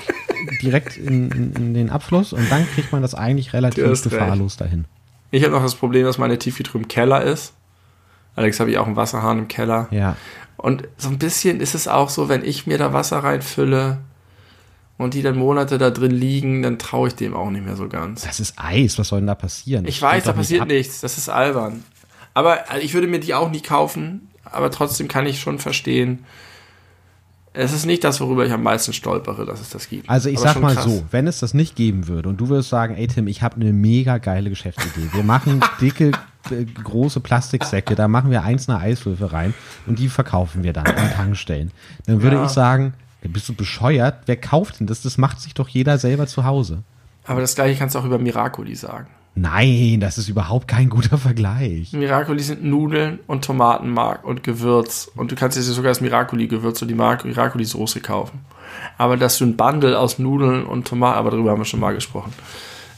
direkt 0.62 0.98
in, 0.98 1.30
in, 1.32 1.54
in 1.54 1.74
den 1.74 1.90
Abfluss 1.90 2.32
und 2.34 2.50
dann 2.52 2.66
kriegt 2.74 2.92
man 2.92 3.02
das 3.02 3.14
eigentlich 3.16 3.54
relativ 3.54 4.02
gefahrlos 4.04 4.58
dahin. 4.58 4.86
Ich 5.32 5.44
habe 5.44 5.54
noch 5.54 5.62
das 5.64 5.76
Problem, 5.76 6.06
dass 6.06 6.18
meine 6.18 6.38
Tiefkühltruhe 6.38 6.82
im 6.82 6.88
Keller 6.88 7.24
ist. 7.24 7.54
Alex 8.36 8.60
habe 8.62 8.72
ich 8.72 8.78
auch 8.78 8.88
einen 8.88 8.96
Wasserhahn 8.96 9.40
im 9.40 9.48
Keller. 9.50 9.88
Ja. 9.92 10.16
Und 10.62 10.88
so 10.96 11.10
ein 11.10 11.18
bisschen 11.18 11.60
ist 11.60 11.74
es 11.74 11.88
auch 11.88 12.10
so, 12.10 12.30
wenn 12.30 12.46
ich 12.46 12.68
mir 12.68 12.78
da 12.78 12.94
Wasser 12.94 13.24
reinfülle 13.24 13.98
und 15.00 15.16
die 15.16 15.24
dann 15.24 15.36
Monate 15.36 15.80
da 15.80 15.90
drin 15.90 16.12
liegen, 16.12 16.62
dann 16.62 16.78
traue 16.78 17.08
ich 17.08 17.16
dem 17.16 17.34
auch 17.34 17.50
nicht 17.50 17.66
mehr 17.66 17.76
so 17.76 17.88
ganz. 17.88 18.22
Das 18.22 18.40
ist 18.40 18.54
Eis, 18.58 19.00
was 19.00 19.08
soll 19.08 19.22
denn 19.22 19.28
da 19.28 19.34
passieren? 19.34 19.86
Ich 19.86 20.00
weiß, 20.00 20.24
da 20.24 20.34
nicht 20.34 20.38
passiert 20.38 20.62
ab. 20.62 20.68
nichts. 20.68 21.02
Das 21.02 21.18
ist 21.18 21.30
albern. 21.30 21.84
Aber 22.36 22.70
also 22.70 22.86
ich 22.86 22.94
würde 22.94 23.08
mir 23.08 23.20
die 23.20 23.34
auch 23.34 23.50
nie 23.50 23.62
kaufen. 23.62 24.30
Aber 24.44 24.70
trotzdem 24.70 25.08
kann 25.08 25.26
ich 25.26 25.40
schon 25.40 25.58
verstehen. 25.58 26.26
Es 27.54 27.74
ist 27.74 27.86
nicht 27.86 28.04
das, 28.06 28.22
worüber 28.22 28.46
ich 28.46 28.52
am 28.54 28.64
meisten 28.64 28.94
stolpere, 28.94 29.46
dass 29.46 29.60
es 29.60 29.70
das 29.70 29.90
gibt. 29.90 30.10
Also 30.10 30.30
ich 30.30 30.38
Aber 30.38 30.48
sag 30.54 30.62
mal 30.62 30.74
krass. 30.74 30.86
so, 30.86 31.04
wenn 31.12 31.28
es 31.28 31.40
das 31.40 31.54
nicht 31.54 31.76
geben 31.76 32.08
würde 32.08 32.30
und 32.30 32.38
du 32.38 32.48
würdest 32.48 32.70
sagen, 32.70 32.96
ey 32.96 33.08
Tim, 33.08 33.28
ich 33.28 33.42
habe 33.42 33.56
eine 33.58 33.74
mega 33.74 34.20
geile 34.20 34.50
Geschäftsidee. 34.50 35.10
Wir 35.14 35.24
machen 35.24 35.60
dicke, 35.82 36.12
äh, 36.50 36.64
große 36.84 37.20
Plastiksäcke, 37.20 37.96
da 37.96 38.08
machen 38.08 38.32
wir 38.32 38.44
einzelne 38.44 38.78
Eiswürfel 38.80 39.28
rein 39.28 39.54
und 39.86 40.00
die 40.00 40.08
verkaufen 40.08 40.64
wir 40.64 40.72
dann 40.72 40.86
an 40.88 41.12
Tankstellen. 41.12 41.72
Dann 42.06 42.22
würde 42.22 42.38
Ja. 42.38 42.46
ich 42.46 42.52
sagen, 42.52 42.94
bist 43.22 43.50
du 43.50 43.54
bescheuert? 43.54 44.20
Wer 44.28 44.38
kauft 44.38 44.80
denn 44.80 44.88
das? 44.88 45.02
Das 45.02 45.18
macht 45.18 45.42
sich 45.42 45.54
doch 45.54 45.68
jeder 45.68 45.98
selber 45.98 46.28
zu 46.28 46.46
Hause. 46.46 46.84
Aber 47.26 47.42
das 47.42 47.54
gleiche 47.56 47.78
kannst 47.78 47.96
du 47.96 48.00
auch 48.00 48.06
über 48.06 48.18
Miracoli 48.18 48.76
sagen. 48.76 49.08
Nein, 49.34 50.00
das 50.02 50.18
ist 50.18 50.28
überhaupt 50.28 50.68
kein 50.68 50.90
guter 50.90 51.18
Vergleich. 51.18 51.94
Miracoli 51.94 52.42
sind 52.42 52.64
Nudeln 52.64 53.20
und 53.28 53.46
Tomatenmark 53.46 54.26
und 54.26 54.44
Gewürz. 54.44 55.10
Und 55.16 55.32
du 55.32 55.36
kannst 55.36 55.58
dir 55.58 55.62
sogar 55.62 55.92
das 55.92 56.02
Miracoli-Gewürz 56.02 56.82
und 56.82 56.90
die 56.90 56.96
Miracoli-Soße 56.96 58.02
kaufen. 58.02 58.42
Aber 58.98 59.18
dass 59.18 59.38
du 59.38 59.46
ein 59.46 59.58
Bundle 59.58 59.98
aus 59.98 60.20
Nudeln 60.20 60.66
und 60.66 60.88
Tomaten, 60.88 61.18
aber 61.18 61.32
darüber 61.32 61.52
haben 61.52 61.60
wir 61.60 61.66
schon 61.66 61.80
mal 61.80 61.94
gesprochen. 61.94 62.34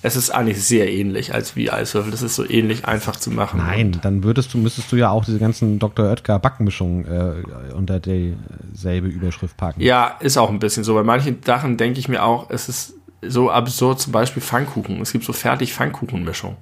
Es 0.06 0.18
ist 0.18 0.32
eigentlich 0.32 0.62
sehr 0.62 0.92
ähnlich 0.92 1.34
als 1.34 1.56
wie 1.56 1.72
Eiswürfel. 1.72 2.12
Das 2.12 2.22
ist 2.22 2.36
so 2.36 2.48
ähnlich 2.48 2.86
einfach 2.86 3.16
zu 3.16 3.32
machen. 3.32 3.62
Nein, 3.66 4.00
dann 4.02 4.24
würdest 4.24 4.54
du, 4.54 4.58
müsstest 4.58 4.92
du 4.92 4.98
ja 4.98 5.10
auch 5.10 5.24
diese 5.24 5.40
ganzen 5.40 5.80
Dr. 5.80 6.10
Oetker 6.10 6.40
Backmischungen 6.40 7.06
äh, 7.06 7.74
unter 7.74 8.02
dieselbe 8.02 9.08
Überschrift 9.08 9.56
packen. 9.56 9.80
Ja, 9.80 10.18
ist 10.20 10.38
auch 10.38 10.50
ein 10.50 10.60
bisschen 10.60 10.84
so. 10.84 10.94
Bei 10.94 11.04
manchen 11.04 11.42
Sachen 11.42 11.78
denke 11.78 12.00
ich 12.00 12.10
mir 12.10 12.24
auch, 12.24 12.50
es 12.50 12.68
ist 12.68 12.96
so 13.28 13.52
absurd, 13.52 14.00
zum 14.00 14.12
Beispiel 14.12 14.42
Pfannkuchen. 14.42 15.02
Es 15.02 15.12
gibt 15.12 15.26
so 15.26 15.34
fertig 15.34 15.74
Pfannkuchenmischung. 15.74 16.58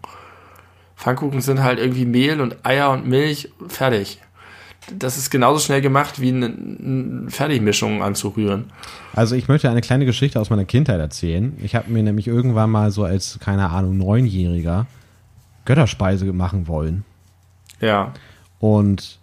Pfannkuchen 0.96 1.42
sind 1.42 1.64
halt 1.64 1.80
irgendwie 1.80 2.06
Mehl 2.06 2.42
und 2.42 2.66
Eier 2.66 2.92
und 2.92 3.08
Milch, 3.08 3.50
fertig. 3.68 4.20
Das 4.92 5.18
ist 5.18 5.30
genauso 5.30 5.60
schnell 5.60 5.82
gemacht, 5.82 6.20
wie 6.20 6.30
eine, 6.30 6.46
eine 6.48 7.30
Fertigmischung 7.30 8.02
anzurühren. 8.02 8.72
Also 9.14 9.36
ich 9.36 9.48
möchte 9.48 9.70
eine 9.70 9.82
kleine 9.82 10.06
Geschichte 10.06 10.40
aus 10.40 10.50
meiner 10.50 10.66
Kindheit 10.66 11.00
erzählen. 11.00 11.56
Ich 11.62 11.76
habe 11.76 11.90
mir 11.92 12.02
nämlich 12.02 12.28
irgendwann 12.28 12.72
mal 12.72 12.92
so 12.92 13.04
als, 13.04 13.40
keine 13.40 13.70
Ahnung, 13.70 13.98
Neunjähriger 13.98 14.88
Götterspeise 15.66 16.26
machen 16.34 16.68
wollen. 16.68 17.04
Ja. 17.80 18.14
Und 18.60 19.20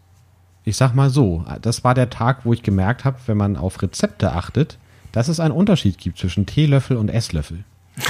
ich 0.64 0.76
sag 0.76 0.94
mal 0.94 1.10
so, 1.10 1.44
das 1.62 1.82
war 1.84 1.94
der 1.94 2.10
Tag, 2.10 2.44
wo 2.44 2.52
ich 2.52 2.62
gemerkt 2.62 3.04
habe, 3.04 3.18
wenn 3.26 3.36
man 3.36 3.56
auf 3.56 3.80
Rezepte 3.82 4.32
achtet, 4.32 4.78
dass 5.18 5.26
es 5.26 5.40
einen 5.40 5.50
Unterschied 5.50 5.98
gibt 5.98 6.16
zwischen 6.16 6.46
Teelöffel 6.46 6.96
und 6.96 7.08
Esslöffel. 7.08 7.64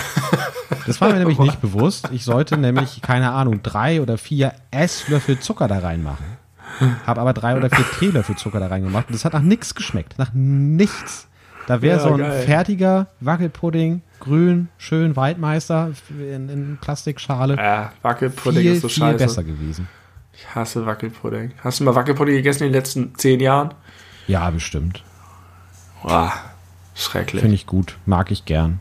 Das 0.87 1.01
war 1.01 1.11
mir 1.11 1.19
nämlich 1.19 1.39
nicht 1.39 1.61
bewusst. 1.63 2.11
Ich 2.13 2.25
sollte 2.25 2.59
nämlich, 2.59 3.01
keine 3.01 3.31
Ahnung, 3.33 3.63
drei 3.63 4.03
oder 4.03 4.19
vier 4.19 4.53
Esslöffel 4.71 5.39
Zucker 5.39 5.69
da 5.69 5.79
reinmachen. 5.79 6.25
Habe 7.07 7.21
aber 7.23 7.33
drei 7.33 7.57
oder 7.57 7.71
vier 7.71 7.85
Teelöffel 7.99 8.37
Zucker 8.37 8.61
da 8.61 8.67
reingemacht 8.67 9.09
und 9.09 9.15
das 9.15 9.25
hat 9.25 9.33
nach 9.33 9.41
nichts 9.43 9.75
geschmeckt. 9.75 10.19
Nach 10.19 10.31
nichts. 10.35 11.29
Da 11.67 11.81
wäre 11.81 11.99
ja, 11.99 12.03
so 12.03 12.13
ein 12.13 12.19
geil. 12.19 12.43
fertiger 12.43 13.07
Wackelpudding, 13.21 14.03
grün, 14.21 14.69
schön 14.77 15.17
Waldmeister 15.17 15.93
in, 16.11 16.49
in 16.51 16.79
Plastikschale. 16.81 17.57
Ja, 17.57 17.93
Wackelpudding 18.03 18.63
viel, 18.63 18.73
ist 18.73 18.83
so 18.83 18.89
viel 18.89 19.03
scheiße. 19.05 19.19
besser 19.19 19.45
gewesen. 19.45 19.89
Ich 20.35 20.55
hasse 20.55 20.85
Wackelpudding. 20.85 21.53
Hast 21.65 21.81
du 21.81 21.85
mal 21.85 21.95
Wackelpudding 21.95 22.35
gegessen 22.35 22.65
in 22.65 22.73
den 22.73 22.75
letzten 22.75 23.15
zehn 23.15 23.41
Jahren? 23.41 23.73
Ja, 24.27 24.51
bestimmt. 24.51 25.03
Boah. 26.03 26.33
Schrecklich. 26.99 27.43
Finde 27.43 27.55
ich 27.55 27.67
gut. 27.67 27.97
Mag 28.07 28.31
ich 28.31 28.45
gern. 28.45 28.81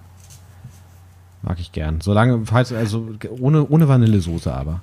Mag 1.43 1.59
ich 1.59 1.71
gern. 1.71 2.01
Solange, 2.01 2.45
falls, 2.45 2.73
also 2.73 3.09
ohne, 3.39 3.67
ohne 3.67 3.87
Vanillesoße 3.87 4.51
aber. 4.51 4.81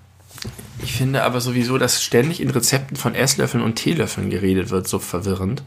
Ich 0.83 0.93
finde 0.97 1.25
aber 1.25 1.41
sowieso, 1.41 1.77
dass 1.77 2.03
ständig 2.03 2.41
in 2.41 2.51
Rezepten 2.51 2.97
von 2.97 3.15
Esslöffeln 3.15 3.63
und 3.63 3.75
Teelöffeln 3.77 4.31
geredet 4.31 4.71
wird, 4.71 4.87
so 4.87 4.99
verwirrend. 4.99 5.63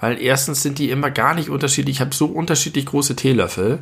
Weil 0.00 0.20
erstens 0.20 0.62
sind 0.62 0.80
die 0.80 0.90
immer 0.90 1.12
gar 1.12 1.34
nicht 1.34 1.48
unterschiedlich. 1.48 1.96
Ich 1.96 2.00
habe 2.00 2.12
so 2.12 2.26
unterschiedlich 2.26 2.86
große 2.86 3.14
Teelöffel. 3.14 3.78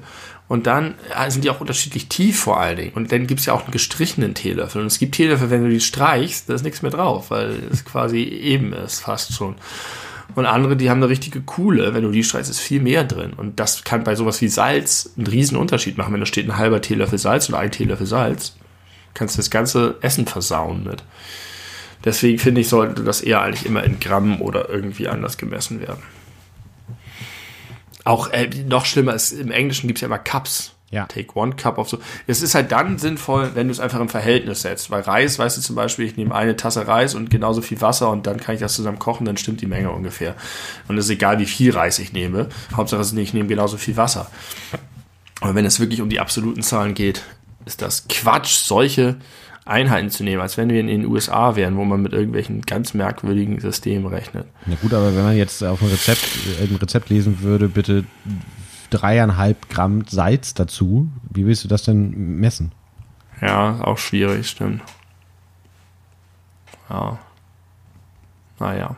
Und 0.48 0.66
dann 0.66 0.96
äh, 1.16 1.30
sind 1.30 1.44
die 1.44 1.50
auch 1.50 1.62
unterschiedlich 1.62 2.08
tief 2.08 2.38
vor 2.38 2.60
allen 2.60 2.76
Dingen. 2.76 2.92
Und 2.92 3.12
dann 3.12 3.26
gibt 3.26 3.40
es 3.40 3.46
ja 3.46 3.54
auch 3.54 3.62
einen 3.62 3.70
gestrichenen 3.70 4.34
Teelöffel. 4.34 4.82
Und 4.82 4.88
es 4.88 4.98
gibt 4.98 5.14
Teelöffel, 5.14 5.48
wenn 5.48 5.62
du 5.62 5.70
die 5.70 5.80
streichst, 5.80 6.50
da 6.50 6.54
ist 6.54 6.64
nichts 6.64 6.82
mehr 6.82 6.90
drauf, 6.90 7.30
weil 7.30 7.62
es 7.72 7.84
quasi 7.86 8.18
eben 8.18 8.74
ist, 8.74 9.00
fast 9.00 9.32
schon. 9.32 9.54
Und 10.34 10.46
andere, 10.46 10.76
die 10.76 10.90
haben 10.90 10.98
eine 10.98 11.08
richtige 11.08 11.40
coole, 11.40 11.94
wenn 11.94 12.02
du 12.02 12.10
die 12.10 12.24
streichst, 12.24 12.50
ist 12.50 12.60
viel 12.60 12.80
mehr 12.80 13.04
drin. 13.04 13.32
Und 13.32 13.60
das 13.60 13.84
kann 13.84 14.04
bei 14.04 14.14
sowas 14.14 14.40
wie 14.40 14.48
Salz 14.48 15.10
einen 15.16 15.26
riesen 15.26 15.56
Unterschied 15.56 15.98
machen. 15.98 16.12
Wenn 16.12 16.20
da 16.20 16.26
steht 16.26 16.48
ein 16.48 16.56
halber 16.56 16.80
Teelöffel 16.80 17.18
Salz 17.18 17.48
oder 17.48 17.58
ein 17.58 17.70
Teelöffel 17.70 18.06
Salz, 18.06 18.56
kannst 19.14 19.34
du 19.34 19.38
das 19.38 19.50
ganze 19.50 19.96
Essen 20.00 20.26
versauen 20.26 20.84
mit. 20.84 21.02
Deswegen 22.04 22.38
finde 22.38 22.62
ich, 22.62 22.68
sollte 22.68 23.04
das 23.04 23.20
eher 23.20 23.42
eigentlich 23.42 23.66
immer 23.66 23.84
in 23.84 24.00
Gramm 24.00 24.40
oder 24.40 24.68
irgendwie 24.68 25.08
anders 25.08 25.36
gemessen 25.36 25.80
werden. 25.80 26.02
Auch 28.04 28.30
äh, 28.32 28.48
noch 28.66 28.86
schlimmer 28.86 29.14
ist, 29.14 29.32
im 29.32 29.50
Englischen 29.50 29.86
gibt 29.86 29.98
es 29.98 30.00
ja 30.00 30.06
immer 30.06 30.18
Cups. 30.18 30.74
Ja. 30.90 31.06
Take 31.06 31.38
one 31.38 31.54
cup 31.54 31.78
of 31.78 31.88
so. 31.88 31.98
Es 32.26 32.42
ist 32.42 32.56
halt 32.56 32.72
dann 32.72 32.98
sinnvoll, 32.98 33.52
wenn 33.54 33.68
du 33.68 33.72
es 33.72 33.78
einfach 33.78 34.00
im 34.00 34.08
Verhältnis 34.08 34.62
setzt. 34.62 34.90
Weil 34.90 35.02
Reis, 35.02 35.38
weißt 35.38 35.56
du 35.56 35.60
zum 35.60 35.76
Beispiel, 35.76 36.06
ich 36.06 36.16
nehme 36.16 36.34
eine 36.34 36.56
Tasse 36.56 36.86
Reis 36.86 37.14
und 37.14 37.30
genauso 37.30 37.62
viel 37.62 37.80
Wasser 37.80 38.10
und 38.10 38.26
dann 38.26 38.38
kann 38.38 38.56
ich 38.56 38.60
das 38.60 38.74
zusammen 38.74 38.98
kochen, 38.98 39.24
dann 39.24 39.36
stimmt 39.36 39.60
die 39.60 39.66
Menge 39.66 39.90
ungefähr. 39.92 40.34
Und 40.88 40.98
es 40.98 41.04
ist 41.04 41.12
egal, 41.12 41.38
wie 41.38 41.46
viel 41.46 41.70
Reis 41.70 42.00
ich 42.00 42.12
nehme. 42.12 42.48
Hauptsache, 42.74 43.02
ich 43.20 43.34
nehme 43.34 43.48
genauso 43.48 43.76
viel 43.76 43.96
Wasser. 43.96 44.30
Aber 45.40 45.54
wenn 45.54 45.64
es 45.64 45.78
wirklich 45.78 46.00
um 46.00 46.10
die 46.10 46.18
absoluten 46.18 46.62
Zahlen 46.62 46.94
geht, 46.94 47.22
ist 47.66 47.82
das 47.82 48.08
Quatsch, 48.08 48.54
solche 48.54 49.16
Einheiten 49.64 50.10
zu 50.10 50.24
nehmen, 50.24 50.42
als 50.42 50.56
wenn 50.56 50.70
wir 50.70 50.80
in 50.80 50.88
den 50.88 51.06
USA 51.06 51.54
wären, 51.54 51.76
wo 51.76 51.84
man 51.84 52.02
mit 52.02 52.12
irgendwelchen 52.12 52.62
ganz 52.62 52.94
merkwürdigen 52.94 53.60
Systemen 53.60 54.06
rechnet. 54.06 54.46
Na 54.66 54.74
gut, 54.82 54.92
aber 54.92 55.14
wenn 55.14 55.22
man 55.22 55.36
jetzt 55.36 55.62
auf 55.62 55.80
ein 55.82 55.88
Rezept, 55.88 56.26
ein 56.60 56.76
Rezept 56.76 57.10
lesen 57.10 57.42
würde, 57.42 57.68
bitte 57.68 58.04
dreieinhalb 58.90 59.68
Gramm 59.68 60.04
Salz 60.06 60.54
dazu. 60.54 61.08
Wie 61.30 61.46
willst 61.46 61.64
du 61.64 61.68
das 61.68 61.84
denn 61.84 62.38
messen? 62.38 62.72
Ja, 63.40 63.80
auch 63.82 63.98
schwierig, 63.98 64.48
stimmt. 64.48 64.82
Ja. 66.88 67.18
Naja. 68.58 68.96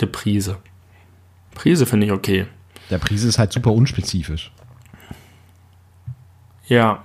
Die 0.00 0.06
Prise. 0.06 0.58
Prise 1.54 1.86
finde 1.86 2.06
ich 2.06 2.12
okay. 2.12 2.46
Der 2.90 2.98
Prise 2.98 3.28
ist 3.28 3.38
halt 3.38 3.52
super 3.52 3.72
unspezifisch. 3.72 4.52
Ja. 6.66 7.02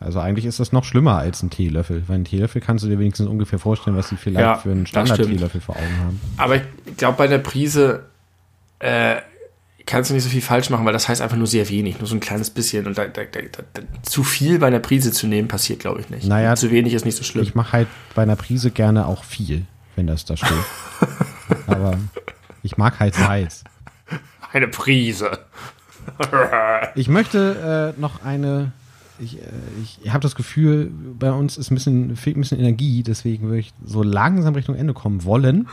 Also 0.00 0.20
eigentlich 0.20 0.44
ist 0.44 0.60
das 0.60 0.72
noch 0.72 0.84
schlimmer 0.84 1.16
als 1.16 1.42
ein 1.42 1.48
Teelöffel, 1.48 2.06
weil 2.08 2.18
ein 2.18 2.24
Teelöffel 2.24 2.60
kannst 2.60 2.84
du 2.84 2.88
dir 2.88 2.98
wenigstens 2.98 3.26
ungefähr 3.26 3.58
vorstellen, 3.58 3.96
was 3.96 4.10
sie 4.10 4.16
vielleicht 4.16 4.40
Ja, 4.40 4.54
für 4.56 4.70
einen 4.70 4.86
Standard-Teelöffel 4.86 5.62
vor 5.62 5.76
Augen 5.76 5.98
haben. 5.98 6.20
Aber 6.36 6.56
ich 6.56 6.62
glaube, 6.98 7.16
bei 7.16 7.26
der 7.26 7.38
Prise 7.38 8.10
äh, 8.80 9.22
kannst 9.86 10.10
du 10.10 10.14
nicht 10.14 10.24
so 10.24 10.30
viel 10.30 10.40
falsch 10.40 10.70
machen, 10.70 10.84
weil 10.84 10.92
das 10.92 11.08
heißt 11.08 11.20
einfach 11.20 11.36
nur 11.36 11.46
sehr 11.46 11.68
wenig, 11.68 11.98
nur 11.98 12.06
so 12.06 12.14
ein 12.14 12.20
kleines 12.20 12.50
bisschen. 12.50 12.86
Und 12.86 12.96
da, 12.96 13.06
da, 13.06 13.22
da, 13.24 13.82
zu 14.02 14.24
viel 14.24 14.58
bei 14.58 14.66
einer 14.68 14.80
Prise 14.80 15.12
zu 15.12 15.26
nehmen, 15.26 15.48
passiert, 15.48 15.80
glaube 15.80 16.00
ich, 16.00 16.10
nicht. 16.10 16.26
Naja, 16.26 16.56
zu 16.56 16.70
wenig 16.70 16.94
ist 16.94 17.04
nicht 17.04 17.16
so 17.16 17.24
schlimm. 17.24 17.44
Ich 17.44 17.54
mache 17.54 17.72
halt 17.72 17.88
bei 18.14 18.22
einer 18.22 18.36
Prise 18.36 18.70
gerne 18.70 19.06
auch 19.06 19.24
viel, 19.24 19.66
wenn 19.96 20.06
das 20.06 20.24
da 20.24 20.36
steht. 20.36 20.50
Aber 21.66 21.98
ich 22.62 22.76
mag 22.76 22.98
halt 22.98 23.14
Salz. 23.14 23.64
Eine 24.52 24.68
Prise. 24.68 25.38
Ich 26.96 27.08
möchte 27.08 27.94
äh, 27.96 28.00
noch 28.00 28.22
eine. 28.22 28.72
Ich, 29.18 29.38
äh, 29.38 29.40
ich 29.82 30.12
habe 30.12 30.20
das 30.20 30.34
Gefühl, 30.34 30.92
bei 31.18 31.32
uns 31.32 31.56
ist 31.56 31.70
ein 31.70 31.74
bisschen, 31.74 32.14
fehlt 32.14 32.36
ein 32.36 32.42
bisschen 32.42 32.58
Energie, 32.58 33.02
deswegen 33.02 33.46
würde 33.46 33.60
ich 33.60 33.72
so 33.84 34.02
langsam 34.02 34.54
Richtung 34.54 34.74
Ende 34.74 34.92
kommen 34.92 35.24
wollen. 35.24 35.66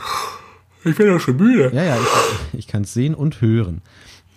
Ich 0.84 0.96
bin 0.96 1.06
ja 1.06 1.18
schon 1.20 1.36
müde. 1.36 1.70
Ja, 1.74 1.82
ja, 1.82 1.96
ich, 1.96 2.58
ich 2.60 2.66
kann 2.66 2.82
es 2.82 2.92
sehen 2.94 3.14
und 3.14 3.40
hören. 3.40 3.82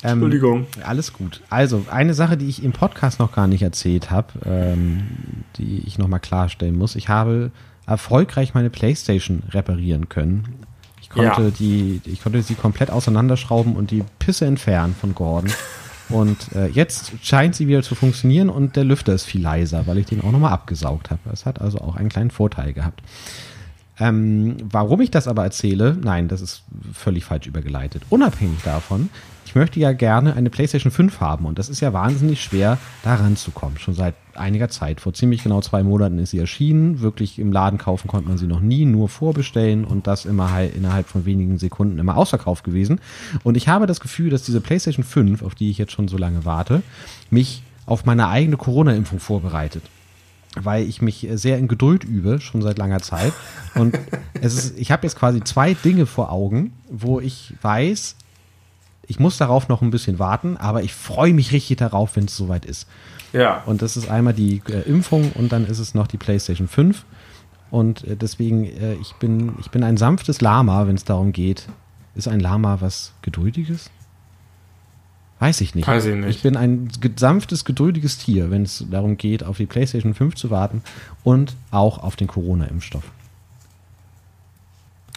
Ähm, 0.04 0.12
Entschuldigung. 0.14 0.68
Alles 0.84 1.14
gut. 1.14 1.42
Also, 1.50 1.86
eine 1.90 2.14
Sache, 2.14 2.38
die 2.38 2.48
ich 2.48 2.64
im 2.64 2.72
Podcast 2.72 3.20
noch 3.20 3.32
gar 3.34 3.48
nicht 3.48 3.64
erzählt 3.64 4.12
habe, 4.12 4.28
ähm, 4.46 5.02
die 5.58 5.84
ich 5.88 5.98
nochmal 5.98 6.20
klarstellen 6.20 6.78
muss. 6.78 6.96
Ich 6.96 7.10
habe 7.10 7.52
erfolgreich 7.88 8.54
meine 8.54 8.70
Playstation 8.70 9.44
reparieren 9.52 10.10
können. 10.10 10.44
Ich 11.02 11.10
konnte, 11.10 11.42
Ja. 11.44 11.50
die, 11.50 12.02
ich 12.06 12.22
konnte 12.22 12.42
sie 12.42 12.56
komplett 12.56 12.92
auseinanderschrauben 12.92 13.76
und 13.76 13.90
die 13.92 14.04
Pisse 14.20 14.46
entfernen 14.46 14.96
von 15.00 15.16
Gordon. 15.16 15.52
Und 16.10 16.52
äh, 16.54 16.68
jetzt 16.68 17.14
scheint 17.24 17.56
sie 17.56 17.68
wieder 17.68 17.82
zu 17.82 17.96
funktionieren 17.96 18.50
und 18.50 18.76
der 18.76 18.84
Lüfter 18.84 19.14
ist 19.14 19.24
viel 19.26 19.42
leiser, 19.42 19.88
weil 19.88 19.98
ich 19.98 20.06
den 20.06 20.22
auch 20.22 20.32
nochmal 20.32 20.52
abgesaugt 20.54 21.10
habe. 21.10 21.22
Das 21.26 21.48
hat 21.48 21.62
also 21.62 21.80
auch 21.80 21.96
einen 21.96 22.10
kleinen 22.10 22.30
Vorteil 22.30 22.74
gehabt. 22.74 23.02
Ähm, 24.00 24.58
warum 24.64 25.02
ich 25.02 25.12
das 25.12 25.28
aber 25.28 25.44
erzähle, 25.44 25.98
nein, 26.02 26.28
das 26.28 26.42
ist 26.42 26.64
völlig 26.94 27.24
falsch 27.24 27.48
übergeleitet. 27.48 28.04
Unabhängig 28.10 28.62
davon, 28.64 29.10
ich 29.46 29.56
möchte 29.56 29.80
ja 29.80 29.94
gerne 29.94 30.36
eine 30.36 30.50
PlayStation 30.50 30.92
5 30.92 31.22
haben 31.22 31.46
und 31.46 31.58
das 31.58 31.70
ist 31.70 31.80
ja 31.80 31.94
wahnsinnig 31.94 32.44
schwer, 32.44 32.78
da 33.04 33.16
ranzukommen. 33.16 33.78
Schon 33.78 33.94
seit 33.94 34.16
einiger 34.34 34.68
Zeit. 34.68 35.00
Vor 35.00 35.14
ziemlich 35.14 35.44
genau 35.44 35.62
zwei 35.62 35.82
Monaten 35.82 36.20
ist 36.20 36.32
sie 36.32 36.40
erschienen. 36.40 37.00
Wirklich 37.00 37.40
im 37.40 37.54
Laden 37.54 37.80
kaufen 37.80 38.10
konnte 38.10 38.28
man 38.28 38.38
sie 38.38 38.48
noch 38.48 38.60
nie, 38.60 38.84
nur 38.84 39.08
vorbestellen 39.08 39.86
und 39.86 40.08
das 40.08 40.26
immer 40.26 40.52
halt 40.52 40.76
innerhalb 40.76 41.08
von 41.08 41.26
wenigen 41.26 41.58
Sekunden 41.58 42.00
immer 42.00 42.18
ausverkauft 42.18 42.66
gewesen. 42.66 43.00
Und 43.44 43.56
ich 43.56 43.70
habe 43.70 43.88
das 43.88 44.02
Gefühl, 44.02 44.30
dass 44.30 44.44
diese 44.44 44.60
PlayStation 44.60 45.06
5, 45.06 45.42
auf 45.42 45.56
die 45.56 45.70
ich 45.70 45.78
jetzt 45.78 45.94
schon 45.94 46.10
so 46.10 46.18
lange 46.18 46.44
warte, 46.44 46.82
mich 47.30 47.64
auf 47.86 48.06
meine 48.06 48.28
eigene 48.28 48.58
Corona-Impfung 48.58 49.20
vorbereitet 49.20 49.84
weil 50.56 50.88
ich 50.88 51.02
mich 51.02 51.28
sehr 51.34 51.58
in 51.58 51.68
Geduld 51.68 52.04
übe, 52.04 52.40
schon 52.40 52.62
seit 52.62 52.78
langer 52.78 53.02
Zeit. 53.02 53.34
Und 53.76 53.98
es 54.42 54.56
ist, 54.56 54.78
ich 54.78 54.92
habe 54.92 55.06
jetzt 55.06 55.18
quasi 55.18 55.44
zwei 55.44 55.74
Dinge 55.74 56.06
vor 56.06 56.32
Augen, 56.32 56.74
wo 56.90 57.20
ich 57.20 57.54
weiß, 57.62 58.16
ich 59.08 59.20
muss 59.20 59.38
darauf 59.38 59.68
noch 59.68 59.82
ein 59.82 59.92
bisschen 59.92 60.20
warten, 60.20 60.58
aber 60.58 60.84
ich 60.84 60.94
freue 60.94 61.34
mich 61.34 61.52
richtig 61.52 61.78
darauf, 61.78 62.16
wenn 62.16 62.26
es 62.26 62.36
soweit 62.36 62.66
ist. 62.66 62.88
Ja. 63.34 63.64
Und 63.66 63.82
das 63.82 63.98
ist 63.98 64.10
einmal 64.10 64.34
die 64.34 64.62
äh, 64.70 64.82
Impfung 64.82 65.32
und 65.34 65.52
dann 65.52 65.66
ist 65.66 65.80
es 65.80 65.94
noch 65.94 66.08
die 66.08 66.18
PlayStation 66.18 66.68
5. 66.68 67.06
Und 67.70 68.04
äh, 68.06 68.16
deswegen, 68.16 68.66
äh, 68.66 68.94
ich, 68.96 69.14
bin, 69.16 69.54
ich 69.60 69.72
bin 69.72 69.84
ein 69.84 69.98
sanftes 69.98 70.42
Lama, 70.42 70.88
wenn 70.88 70.96
es 70.96 71.04
darum 71.04 71.34
geht. 71.34 71.68
Ist 72.16 72.28
ein 72.28 72.40
Lama 72.40 72.78
was 72.80 73.12
Geduldiges? 73.22 73.90
Weiß 75.40 75.62
ich 75.62 75.76
nicht. 75.76 75.88
Weiß 75.88 76.06
ich 76.06 76.16
nicht. 76.16 76.30
Ich 76.30 76.44
bin 76.44 76.56
ein 76.56 76.90
sanftes, 77.18 77.66
geduldiges 77.66 78.18
Tier, 78.18 78.52
wenn 78.52 78.64
es 78.64 78.86
darum 78.90 79.18
geht, 79.18 79.44
auf 79.44 79.58
die 79.58 79.66
PlayStation 79.66 80.14
5 80.14 80.36
zu 80.36 80.50
warten 80.50 80.82
und 81.24 81.56
auch 81.72 81.98
auf 81.98 82.16
den 82.16 82.28
Corona-Impfstoff. 82.28 83.04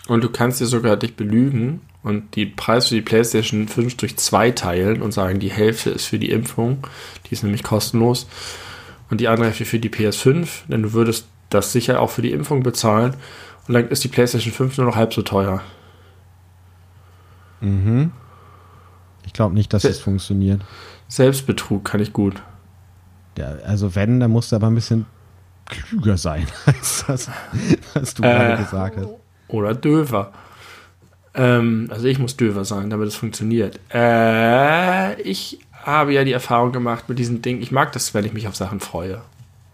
Und 0.09 0.24
du 0.24 0.31
kannst 0.31 0.61
dir 0.61 0.66
sogar 0.66 0.97
dich 0.97 1.15
belügen 1.15 1.81
und 2.03 2.35
die 2.35 2.47
Preis 2.47 2.89
für 2.89 2.95
die 2.95 3.03
PlayStation 3.03 3.69
5 3.69 3.97
durch 3.97 4.16
zwei 4.16 4.51
teilen 4.51 5.03
und 5.03 5.12
sagen, 5.12 5.39
die 5.39 5.51
Hälfte 5.51 5.90
ist 5.90 6.07
für 6.07 6.19
die 6.19 6.31
Impfung, 6.31 6.86
die 7.27 7.35
ist 7.35 7.43
nämlich 7.43 7.62
kostenlos, 7.62 8.27
und 9.11 9.20
die 9.20 9.28
andere 9.28 9.47
Hälfte 9.47 9.65
für 9.65 9.78
die 9.78 9.90
PS5, 9.90 10.66
denn 10.69 10.82
du 10.82 10.93
würdest 10.93 11.27
das 11.51 11.73
sicher 11.73 12.01
auch 12.01 12.11
für 12.11 12.23
die 12.23 12.32
Impfung 12.32 12.62
bezahlen 12.62 13.15
und 13.66 13.74
dann 13.74 13.89
ist 13.89 14.05
die 14.05 14.09
PlayStation 14.09 14.53
5 14.53 14.78
nur 14.78 14.86
noch 14.86 14.97
halb 14.97 15.15
so 15.15 15.23
teuer. 15.23 15.62
Mhm. 17.61 18.12
Ich 19.28 19.34
glaube 19.34 19.55
nicht, 19.55 19.72
dass 19.74 19.82
Se- 19.82 19.88
das 19.88 19.98
funktioniert. 20.00 20.62
Selbstbetrug 21.06 21.84
kann 21.84 22.00
ich 22.00 22.14
gut. 22.14 22.42
Ja, 23.36 23.56
also 23.66 23.94
wenn, 23.94 24.20
dann 24.20 24.30
musst 24.30 24.50
du 24.50 24.56
aber 24.56 24.68
ein 24.68 24.74
bisschen 24.74 25.05
klüger 25.66 26.16
sein, 26.16 26.46
als 26.66 27.05
das, 27.06 27.28
was 27.92 28.14
du 28.14 28.22
gerade 28.22 28.56
gesagt 28.56 28.96
hast. 28.96 29.09
Oder 29.48 29.74
döver. 29.74 30.32
Ähm, 31.34 31.88
also 31.90 32.06
ich 32.06 32.18
muss 32.18 32.38
döver 32.38 32.64
sein, 32.64 32.88
damit 32.88 33.09
es 33.09 33.16
funktioniert. 33.16 33.78
Äh, 33.92 35.20
ich 35.20 35.59
habe 35.82 36.14
ja 36.14 36.24
die 36.24 36.32
Erfahrung 36.32 36.72
gemacht 36.72 37.09
mit 37.10 37.18
diesen 37.18 37.42
Dingen. 37.42 37.60
Ich 37.60 37.70
mag 37.70 37.92
das, 37.92 38.14
wenn 38.14 38.24
ich 38.24 38.32
mich 38.32 38.48
auf 38.48 38.56
Sachen 38.56 38.80
freue. 38.80 39.20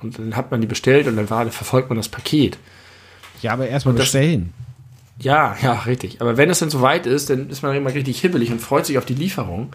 Und 0.02 0.18
dann 0.18 0.34
hat 0.36 0.50
man 0.50 0.60
die 0.60 0.66
bestellt 0.66 1.06
und 1.06 1.14
dann 1.16 1.30
war, 1.30 1.46
verfolgt 1.46 1.88
man 1.90 1.96
das 1.96 2.08
Paket. 2.08 2.58
Ja, 3.40 3.52
aber 3.52 3.68
erstmal 3.68 3.94
bestellen. 3.94 4.52
Ja, 5.18 5.56
ja, 5.62 5.74
richtig. 5.74 6.20
Aber 6.20 6.36
wenn 6.36 6.50
es 6.50 6.58
dann 6.58 6.70
soweit 6.70 7.06
ist, 7.06 7.30
dann 7.30 7.48
ist 7.48 7.62
man 7.62 7.74
immer 7.76 7.94
richtig 7.94 8.20
hibbelig 8.20 8.50
und 8.50 8.60
freut 8.60 8.84
sich 8.84 8.98
auf 8.98 9.04
die 9.04 9.14
Lieferung. 9.14 9.70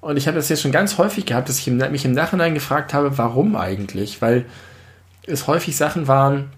Und 0.00 0.16
ich 0.16 0.26
habe 0.26 0.36
das 0.36 0.48
jetzt 0.48 0.62
schon 0.62 0.72
ganz 0.72 0.96
häufig 0.98 1.26
gehabt, 1.26 1.48
dass 1.48 1.58
ich 1.58 1.66
mich 1.66 2.04
im 2.04 2.12
Nachhinein 2.12 2.54
gefragt 2.54 2.94
habe, 2.94 3.18
warum 3.18 3.54
eigentlich? 3.54 4.22
Weil 4.22 4.46
es 5.26 5.46
häufig 5.46 5.76
Sachen 5.76 6.08
waren, 6.08 6.50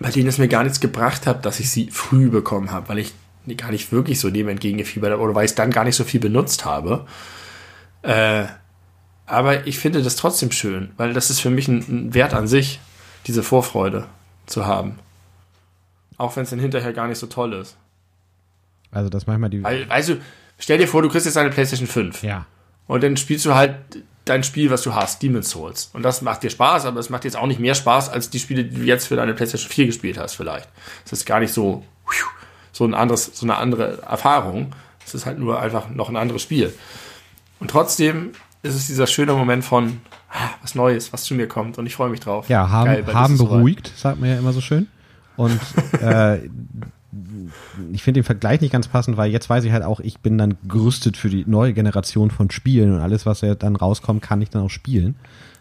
bei 0.00 0.10
denen 0.10 0.28
es 0.28 0.38
mir 0.38 0.48
gar 0.48 0.62
nichts 0.62 0.80
gebracht 0.80 1.26
hat, 1.26 1.44
dass 1.44 1.60
ich 1.60 1.70
sie 1.70 1.90
früh 1.90 2.30
bekommen 2.30 2.70
habe, 2.70 2.88
weil 2.88 2.98
ich 2.98 3.12
gar 3.58 3.70
nicht 3.70 3.92
wirklich 3.92 4.20
so 4.20 4.30
dem 4.30 4.48
entgegengefiebert 4.48 5.12
habe 5.12 5.22
oder 5.22 5.34
weil 5.34 5.44
ich 5.44 5.50
es 5.50 5.54
dann 5.54 5.70
gar 5.70 5.84
nicht 5.84 5.96
so 5.96 6.04
viel 6.04 6.20
benutzt 6.20 6.64
habe. 6.64 7.04
Äh, 8.02 8.44
aber 9.26 9.66
ich 9.66 9.78
finde 9.78 10.02
das 10.02 10.16
trotzdem 10.16 10.50
schön, 10.50 10.92
weil 10.96 11.12
das 11.12 11.30
ist 11.30 11.40
für 11.40 11.50
mich 11.50 11.68
ein, 11.68 11.78
ein 11.88 12.14
Wert 12.14 12.34
an 12.34 12.46
sich, 12.46 12.80
diese 13.26 13.42
Vorfreude 13.42 14.06
zu 14.46 14.66
haben. 14.66 14.98
Auch 16.16 16.36
wenn 16.36 16.44
es 16.44 16.50
dann 16.50 16.58
hinterher 16.58 16.92
gar 16.92 17.08
nicht 17.08 17.18
so 17.18 17.26
toll 17.26 17.52
ist. 17.54 17.76
Also 18.90 19.08
das 19.10 19.26
manchmal 19.26 19.50
die. 19.50 19.60
Du, 19.62 20.16
stell 20.58 20.78
dir 20.78 20.86
vor, 20.88 21.02
du 21.02 21.08
kriegst 21.08 21.26
jetzt 21.26 21.36
eine 21.36 21.50
PlayStation 21.50 21.88
5 21.88 22.22
Ja. 22.22 22.46
und 22.86 23.02
dann 23.02 23.16
spielst 23.16 23.44
du 23.44 23.54
halt 23.54 23.76
dein 24.24 24.42
Spiel, 24.42 24.70
was 24.70 24.82
du 24.82 24.94
hast, 24.94 25.22
Demon's 25.22 25.50
Souls. 25.50 25.90
Und 25.92 26.02
das 26.02 26.22
macht 26.22 26.42
dir 26.42 26.50
Spaß, 26.50 26.86
aber 26.86 26.98
es 27.00 27.10
macht 27.10 27.24
jetzt 27.24 27.36
auch 27.36 27.46
nicht 27.46 27.60
mehr 27.60 27.74
Spaß 27.74 28.08
als 28.08 28.30
die 28.30 28.38
Spiele, 28.38 28.64
die 28.64 28.76
du 28.76 28.82
jetzt 28.84 29.06
für 29.06 29.16
deine 29.16 29.34
PlayStation 29.34 29.70
4 29.70 29.86
gespielt 29.86 30.18
hast, 30.18 30.34
vielleicht. 30.34 30.68
Es 31.04 31.12
ist 31.12 31.26
gar 31.26 31.40
nicht 31.40 31.52
so, 31.52 31.84
so 32.72 32.84
ein 32.84 32.94
anderes, 32.94 33.30
so 33.34 33.44
eine 33.44 33.56
andere 33.56 34.00
Erfahrung. 34.02 34.72
Es 35.04 35.14
ist 35.14 35.26
halt 35.26 35.38
nur 35.38 35.60
einfach 35.60 35.90
noch 35.90 36.08
ein 36.08 36.16
anderes 36.16 36.40
Spiel. 36.42 36.72
Und 37.60 37.70
trotzdem 37.70 38.30
ist 38.62 38.74
es 38.74 38.86
dieser 38.86 39.06
schöne 39.06 39.34
Moment 39.34 39.64
von 39.64 40.00
ah, 40.30 40.50
was 40.62 40.74
Neues, 40.74 41.12
was 41.12 41.24
zu 41.24 41.34
mir 41.34 41.46
kommt 41.46 41.76
und 41.76 41.86
ich 41.86 41.94
freue 41.94 42.08
mich 42.08 42.20
drauf. 42.20 42.48
Ja, 42.48 42.70
haben, 42.70 42.86
Geil, 42.86 43.14
haben 43.14 43.36
beruhigt, 43.36 43.92
sagt 43.94 44.18
man 44.20 44.30
ja 44.30 44.38
immer 44.38 44.52
so 44.54 44.62
schön. 44.62 44.88
Und 45.36 45.60
äh, 46.00 46.38
ich 47.92 48.02
finde 48.02 48.20
den 48.20 48.24
Vergleich 48.24 48.60
nicht 48.60 48.72
ganz 48.72 48.88
passend, 48.88 49.16
weil 49.16 49.30
jetzt 49.30 49.48
weiß 49.48 49.64
ich 49.64 49.72
halt 49.72 49.84
auch, 49.84 50.00
ich 50.00 50.20
bin 50.20 50.38
dann 50.38 50.56
gerüstet 50.66 51.16
für 51.16 51.28
die 51.28 51.44
neue 51.46 51.72
Generation 51.72 52.30
von 52.30 52.50
Spielen 52.50 52.92
und 52.92 53.00
alles, 53.00 53.26
was 53.26 53.40
ja 53.40 53.54
dann 53.54 53.76
rauskommt, 53.76 54.22
kann 54.22 54.42
ich 54.42 54.50
dann 54.50 54.62
auch 54.62 54.70
spielen. 54.70 55.16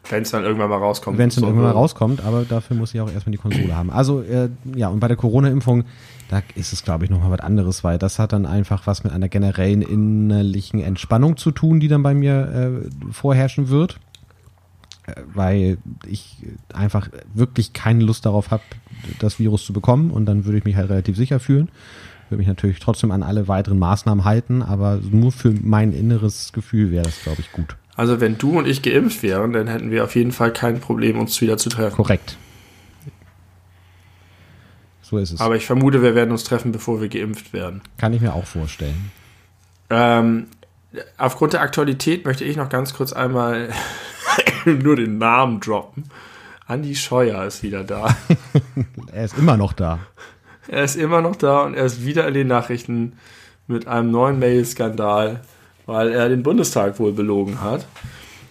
Wenn 0.10 0.24
es 0.24 0.32
dann 0.32 0.44
irgendwann 0.44 0.70
mal 0.70 0.80
rauskommt. 0.80 1.18
Wenn 1.18 1.30
es 1.30 1.36
dann 1.36 1.44
So, 1.44 1.48
irgendwann 1.48 1.72
mal 1.72 1.80
rauskommt, 1.80 2.26
aber 2.26 2.44
dafür 2.44 2.76
muss 2.76 2.94
ich 2.94 3.00
auch 3.00 3.10
erstmal 3.10 3.32
die 3.32 3.38
Konsole 3.38 3.76
haben. 3.76 3.90
Also, 3.90 4.22
äh, 4.22 4.50
ja, 4.76 4.90
und 4.90 5.00
bei 5.00 5.08
der 5.08 5.16
Corona-Impfung, 5.16 5.86
da 6.30 6.42
ist 6.56 6.74
es, 6.74 6.84
glaube 6.84 7.06
ich, 7.06 7.10
nochmal 7.10 7.32
was 7.32 7.40
anderes, 7.40 7.84
weil 7.86 7.98
das 7.98 8.20
hat 8.20 8.34
dann 8.34 8.46
einfach 8.46 8.86
was 8.86 9.06
mit 9.06 9.14
einer 9.14 9.30
generellen 9.30 9.82
innerlichen 9.82 10.82
Entspannung 10.82 11.38
zu 11.38 11.52
tun, 11.52 11.80
die 11.80 11.88
dann 11.88 12.04
bei 12.04 12.14
mir 12.14 12.84
äh, 12.84 13.14
vorherrschen 13.14 13.70
wird. 13.70 13.98
Äh, 15.06 15.22
weil 15.34 15.78
ich 16.06 16.38
einfach 16.74 17.10
wirklich 17.34 17.72
keine 17.72 18.04
Lust 18.04 18.26
darauf 18.26 18.52
habe, 18.52 18.64
das 19.20 19.40
Virus 19.40 19.66
zu 19.66 19.74
bekommen 19.74 20.12
und 20.12 20.26
dann 20.26 20.46
würde 20.46 20.58
ich 20.58 20.64
mich 20.64 20.76
halt 20.76 20.90
relativ 20.90 21.18
sicher 21.18 21.40
fühlen. 21.40 21.70
Würde 22.30 22.40
mich 22.40 22.48
natürlich 22.48 22.80
trotzdem 22.80 23.12
an 23.12 23.24
alle 23.24 23.48
weiteren 23.48 23.80
Maßnahmen 23.80 24.26
halten, 24.26 24.62
aber 24.62 25.00
nur 25.12 25.32
für 25.32 25.54
mein 25.62 25.94
inneres 25.94 26.52
Gefühl 26.54 26.92
wäre 26.92 27.04
das, 27.04 27.22
glaube 27.22 27.42
ich, 27.42 27.52
gut. 27.52 27.76
Also 27.96 28.20
wenn 28.20 28.38
du 28.38 28.58
und 28.58 28.68
ich 28.68 28.82
geimpft 28.82 29.22
wären, 29.22 29.54
dann 29.54 29.68
hätten 29.68 29.92
wir 29.92 30.04
auf 30.04 30.16
jeden 30.16 30.32
Fall 30.32 30.52
kein 30.52 30.80
Problem, 30.80 31.20
uns 31.20 31.40
wieder 31.42 31.58
zu 31.58 31.70
treffen. 31.70 31.96
Korrekt. 31.96 32.38
So 35.02 35.18
ist 35.18 35.32
es. 35.32 35.42
Aber 35.42 35.56
ich 35.56 35.66
vermute, 35.66 36.02
wir 36.02 36.16
werden 36.16 36.32
uns 36.32 36.44
treffen, 36.44 36.72
bevor 36.72 37.02
wir 37.02 37.10
geimpft 37.10 37.54
werden. 37.54 37.82
Kann 37.98 38.14
ich 38.14 38.22
mir 38.22 38.34
auch 38.34 38.46
vorstellen. 38.46 39.12
Ähm, 39.92 40.48
aufgrund 41.18 41.54
der 41.54 41.62
Aktualität 41.62 42.26
möchte 42.26 42.44
ich 42.44 42.58
noch 42.58 42.70
ganz 42.70 42.96
kurz 42.96 43.14
einmal 43.14 43.70
nur 44.66 44.96
den 44.96 45.20
Namen 45.20 45.60
droppen. 45.60 46.06
Andi 46.74 46.96
Scheuer 46.96 47.46
ist 47.46 47.62
wieder 47.62 47.84
da. 47.84 48.16
Er 49.12 49.26
ist 49.26 49.38
immer 49.38 49.58
noch 49.58 49.74
da. 49.74 50.00
Er 50.68 50.84
ist 50.84 50.96
immer 50.96 51.22
noch 51.22 51.36
da 51.36 51.66
und 51.66 51.76
er 51.76 51.86
ist 51.86 52.04
wieder 52.04 52.28
in 52.28 52.34
den 52.34 52.48
Nachrichten 52.48 53.14
mit 53.68 53.86
einem 53.86 54.10
neuen 54.10 54.40
Mail-Skandal, 54.40 55.42
weil 55.86 56.12
er 56.12 56.30
den 56.30 56.42
Bundestag 56.42 56.98
wohl 56.98 57.14
belogen 57.14 57.62
hat. 57.62 57.86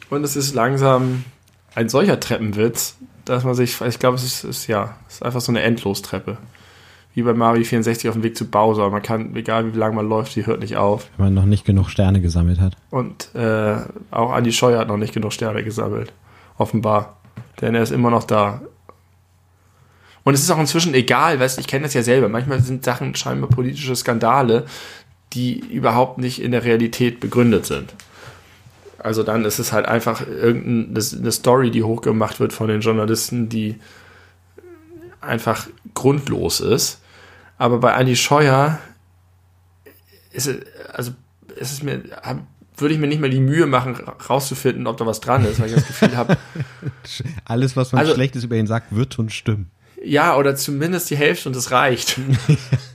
Und 0.09 0.23
es 0.23 0.37
ist 0.37 0.55
langsam 0.55 1.25
ein 1.75 1.89
solcher 1.89 2.21
Treppenwitz, 2.21 2.97
dass 3.25 3.43
man 3.43 3.55
sich, 3.55 3.81
ich 3.81 3.99
glaube, 3.99 4.19
es 4.19 4.23
ist, 4.23 4.45
ist 4.45 4.67
ja, 4.69 4.97
es 5.09 5.15
ist 5.15 5.25
einfach 5.25 5.41
so 5.41 5.51
eine 5.51 5.63
Endlostreppe. 5.63 6.39
Wie 7.15 7.23
bei 7.23 7.35
Mario 7.35 7.65
64 7.65 8.09
auf 8.09 8.15
dem 8.15 8.23
Weg 8.23 8.37
zu 8.37 8.49
Bowser. 8.49 8.89
Man 8.91 9.03
kann, 9.03 9.35
egal 9.35 9.75
wie 9.75 9.77
lange 9.77 9.97
man 9.97 10.09
läuft, 10.09 10.37
die 10.37 10.47
hört 10.47 10.61
nicht 10.61 10.77
auf. 10.77 11.09
Wenn 11.17 11.27
man 11.27 11.35
noch 11.35 11.45
nicht 11.45 11.65
genug 11.65 11.91
Sterne 11.91 12.21
gesammelt 12.21 12.61
hat. 12.61 12.77
Und 12.91 13.35
äh, 13.35 13.79
auch 14.13 14.31
Andi 14.31 14.53
Scheuer 14.53 14.79
hat 14.79 14.89
noch 14.89 14.97
nicht 14.97 15.13
genug 15.13 15.33
Sterne 15.33 15.65
gesammelt. 15.65 16.13
Offenbar. 16.57 17.17
Denn 17.61 17.75
er 17.75 17.83
ist 17.83 17.93
immer 17.93 18.11
noch 18.11 18.25
da. 18.25 18.61
Und 20.25 20.35
es 20.35 20.43
ist 20.43 20.51
auch 20.51 20.59
inzwischen 20.59 20.95
egal, 20.95 21.41
weißt 21.41 21.59
ich 21.59 21.67
kenne 21.67 21.85
das 21.85 21.95
ja 21.95 22.03
selber. 22.03 22.29
Manchmal 22.29 22.61
sind 22.61 22.85
Sachen 22.85 23.15
scheinbar 23.15 23.51
politische 23.51 23.97
Skandale, 23.97 24.67
die 25.33 25.59
überhaupt 25.59 26.19
nicht 26.19 26.41
in 26.41 26.53
der 26.53 26.65
Realität 26.65 27.21
begründet 27.21 27.67
sind. 27.67 27.95
Also 28.99 29.25
dann 29.25 29.45
ist 29.45 29.59
es 29.59 29.73
halt 29.73 29.87
einfach 29.87 30.27
irgendeine 30.27 31.33
Story, 31.33 31.73
die 31.73 31.83
hochgemacht 31.83 32.39
wird 32.39 32.53
von 32.53 32.69
den 32.69 32.83
Journalisten, 32.83 33.49
die 33.49 33.81
einfach 35.21 35.67
grundlos 35.95 36.61
ist. 36.61 37.01
Aber 37.59 37.79
bei 37.79 37.95
Andi 37.95 38.15
Scheuer 38.15 38.79
ist 40.33 40.47
es, 40.47 40.59
also 40.93 41.13
ist 41.57 41.73
es 41.73 41.83
mir, 41.83 42.03
würde 42.77 42.95
ich 42.95 43.01
mir 43.01 43.07
nicht 43.07 43.21
mehr 43.21 43.31
die 43.31 43.41
Mühe 43.41 43.67
machen, 43.67 43.97
rauszufinden, 44.29 44.87
ob 44.87 44.97
da 44.97 45.07
was 45.07 45.21
dran 45.21 45.45
ist, 45.45 45.61
weil 45.61 45.69
ich 45.69 45.75
das 45.75 45.87
Gefühl 45.87 46.17
habe, 46.17 46.37
Alles, 47.45 47.77
was 47.77 47.93
man 47.93 48.01
Also- 48.01 48.15
Schlechtes 48.15 48.45
über 48.45 48.57
ihn 48.57 48.67
sagt, 48.67 48.95
wird 48.95 49.15
schon 49.15 49.29
stimmen. 49.31 49.71
ja, 50.05 50.37
oder 50.37 50.57
zumindest 50.57 51.11
die 51.11 51.17
Hälfte 51.17 51.49
und 51.49 51.57
es 51.57 51.71
reicht. 51.71 52.19
und, 52.19 52.39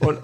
und, 0.08 0.18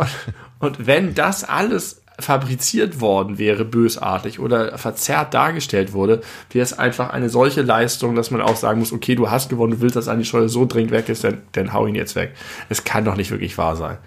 und 0.59 0.87
wenn 0.87 1.15
das 1.15 1.45
alles 1.45 2.03
fabriziert 2.21 3.01
worden 3.01 3.39
wäre, 3.39 3.65
bösartig 3.65 4.39
oder 4.39 4.79
verzerrt 4.79 5.35
dargestellt 5.35 5.93
wurde, 5.93 6.21
wäre 6.53 6.63
es 6.63 6.73
einfach 6.79 7.11
eine 7.11 7.29
solche 7.29 7.63
Leistung, 7.63 8.15
dass 8.15 8.31
man 8.31 8.41
auch 8.41 8.55
sagen 8.57 8.79
muss, 8.79 8.93
okay, 8.93 9.17
du 9.17 9.31
hast 9.33 9.49
gewonnen, 9.49 9.73
du 9.73 9.81
willst, 9.81 9.97
dass 9.97 10.07
Andi 10.07 10.25
Scheuer 10.25 10.49
so 10.49 10.65
dringend 10.65 10.93
weg 10.93 11.09
ist, 11.09 11.25
dann, 11.25 11.39
dann 11.53 11.73
hau 11.73 11.87
ihn 11.89 11.97
jetzt 11.97 12.15
weg. 12.15 12.33
Es 12.69 12.85
kann 12.85 13.05
doch 13.05 13.17
nicht 13.17 13.33
wirklich 13.33 13.59
wahr 13.59 13.75
sein. 13.75 13.99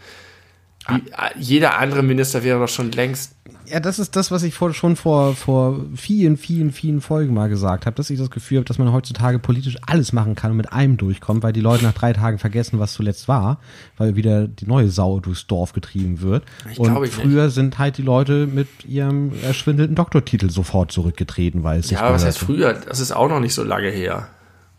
Wie, 0.87 1.03
jeder 1.37 1.79
andere 1.79 2.01
Minister 2.01 2.45
wäre 2.45 2.59
doch 2.59 2.69
schon 2.69 2.93
längst 2.93 3.33
Ja, 3.69 3.79
das 3.81 3.99
ist 3.99 4.15
das, 4.15 4.31
was 4.31 4.43
ich 4.43 4.53
vor, 4.53 4.73
schon 4.73 4.95
vor, 4.95 5.35
vor 5.35 5.81
vielen, 5.95 6.37
vielen, 6.37 6.71
vielen 6.71 7.01
Folgen 7.01 7.33
mal 7.33 7.49
gesagt 7.49 7.85
habe, 7.85 7.95
dass 7.95 8.09
ich 8.09 8.17
das 8.17 8.29
Gefühl 8.29 8.59
habe, 8.59 8.65
dass 8.65 8.77
man 8.77 8.93
heutzutage 8.93 9.39
politisch 9.39 9.77
alles 9.85 10.13
machen 10.13 10.35
kann 10.35 10.51
und 10.51 10.57
mit 10.57 10.71
einem 10.71 10.95
durchkommt, 10.95 11.43
weil 11.43 11.51
die 11.51 11.59
Leute 11.59 11.83
nach 11.83 11.93
drei 11.93 12.13
Tagen 12.13 12.39
vergessen, 12.39 12.79
was 12.79 12.93
zuletzt 12.93 13.27
war, 13.27 13.59
weil 13.97 14.15
wieder 14.15 14.47
die 14.47 14.67
neue 14.67 14.89
Sau 14.89 15.19
durchs 15.19 15.47
Dorf 15.47 15.73
getrieben 15.73 16.21
wird. 16.21 16.43
Ich 16.71 16.79
und 16.79 17.07
früher 17.07 17.49
sind 17.49 17.77
halt 17.77 17.97
die 17.97 18.03
Leute 18.03 18.47
mit 18.47 18.67
ihrem 18.85 19.31
erschwindelten 19.43 19.95
Doktortitel 19.95 20.49
sofort 20.49 20.91
zurückgetreten, 20.91 21.63
weil 21.63 21.79
es 21.79 21.89
Ja, 21.89 22.01
aber 22.01 22.15
was 22.15 22.25
heißt 22.25 22.39
früher? 22.39 22.73
Das 22.73 22.99
ist 22.99 23.11
auch 23.11 23.27
noch 23.27 23.41
nicht 23.41 23.53
so 23.53 23.63
lange 23.63 23.89
her 23.89 24.29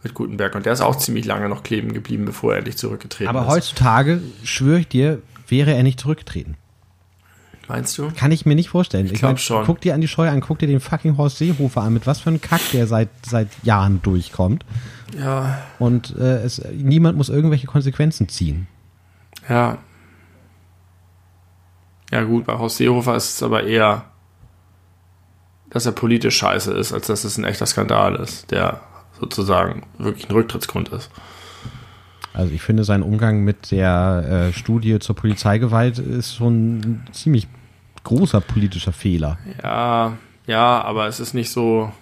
mit 0.02 0.14
Gutenberg. 0.14 0.54
Und 0.54 0.66
der 0.66 0.72
ist 0.72 0.80
auch 0.80 0.96
ziemlich 0.96 1.26
lange 1.26 1.48
noch 1.48 1.62
kleben 1.62 1.92
geblieben, 1.92 2.24
bevor 2.24 2.52
er 2.52 2.58
endlich 2.58 2.76
zurückgetreten 2.78 3.28
Aber 3.28 3.46
ist. 3.46 3.52
heutzutage, 3.52 4.20
schwöre 4.44 4.80
ich 4.80 4.88
dir, 4.88 5.20
wäre 5.46 5.74
er 5.74 5.82
nicht 5.82 6.00
zurückgetreten. 6.00 6.56
Meinst 7.68 7.96
du? 7.98 8.10
Kann 8.16 8.32
ich 8.32 8.46
mir 8.46 8.54
nicht 8.54 8.70
vorstellen. 8.70 9.06
Ich, 9.06 9.14
glaub 9.14 9.32
mein, 9.32 9.38
schon. 9.38 9.64
Guck 9.64 9.80
dir 9.80 9.94
an 9.94 10.00
die 10.00 10.08
Scheu 10.08 10.28
an, 10.28 10.40
guck 10.40 10.58
dir 10.58 10.66
den 10.66 10.80
fucking 10.80 11.16
Horst 11.16 11.38
Seehofer 11.38 11.82
an, 11.82 11.92
mit 11.92 12.06
was 12.06 12.20
für 12.20 12.30
einem 12.30 12.40
Kack 12.40 12.62
der 12.72 12.86
seit, 12.86 13.10
seit 13.26 13.48
Jahren 13.62 14.00
durchkommt. 14.02 14.64
Ja, 15.18 15.58
Und 15.78 16.16
äh, 16.18 16.42
es, 16.42 16.62
niemand 16.72 17.16
muss 17.16 17.28
irgendwelche 17.28 17.66
Konsequenzen 17.66 18.28
ziehen. 18.28 18.66
ja. 19.48 19.78
Ja 22.10 22.22
gut, 22.22 22.46
bei 22.46 22.56
Horst 22.56 22.78
Seehofer 22.78 23.16
ist 23.16 23.34
es 23.34 23.42
aber 23.42 23.64
eher 23.64 24.06
dass 25.70 25.86
er 25.86 25.92
politisch 25.92 26.36
scheiße 26.38 26.72
ist, 26.72 26.92
als 26.92 27.08
dass 27.08 27.24
es 27.24 27.36
ein 27.36 27.44
echter 27.44 27.66
Skandal 27.66 28.16
ist, 28.16 28.50
der 28.50 28.80
sozusagen 29.20 29.82
wirklich 29.98 30.28
ein 30.28 30.32
Rücktrittsgrund 30.32 30.88
ist. 30.90 31.10
Also 32.32 32.52
ich 32.52 32.62
finde, 32.62 32.84
sein 32.84 33.02
Umgang 33.02 33.42
mit 33.42 33.70
der 33.72 34.50
äh, 34.50 34.52
Studie 34.52 34.98
zur 35.00 35.16
Polizeigewalt 35.16 35.98
ist 35.98 36.36
schon 36.36 37.02
ziemlich 37.12 37.48
großer 38.08 38.40
politischer 38.40 38.92
Fehler. 38.92 39.38
Ja, 39.62 40.16
ja, 40.46 40.80
aber 40.82 41.06
es 41.08 41.20
ist 41.20 41.34
nicht 41.34 41.50
so. 41.50 41.92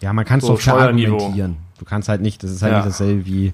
Ja, 0.00 0.12
man 0.12 0.24
kann 0.24 0.38
es 0.40 0.46
So 0.46 0.54
doch 0.54 0.60
verargumentieren. 0.60 1.58
Du 1.78 1.84
kannst 1.84 2.08
halt 2.08 2.20
nicht, 2.22 2.42
das 2.42 2.50
ist 2.50 2.62
halt 2.62 2.72
Ja. 2.72 2.78
nicht 2.78 2.88
dasselbe 2.88 3.26
wie 3.26 3.52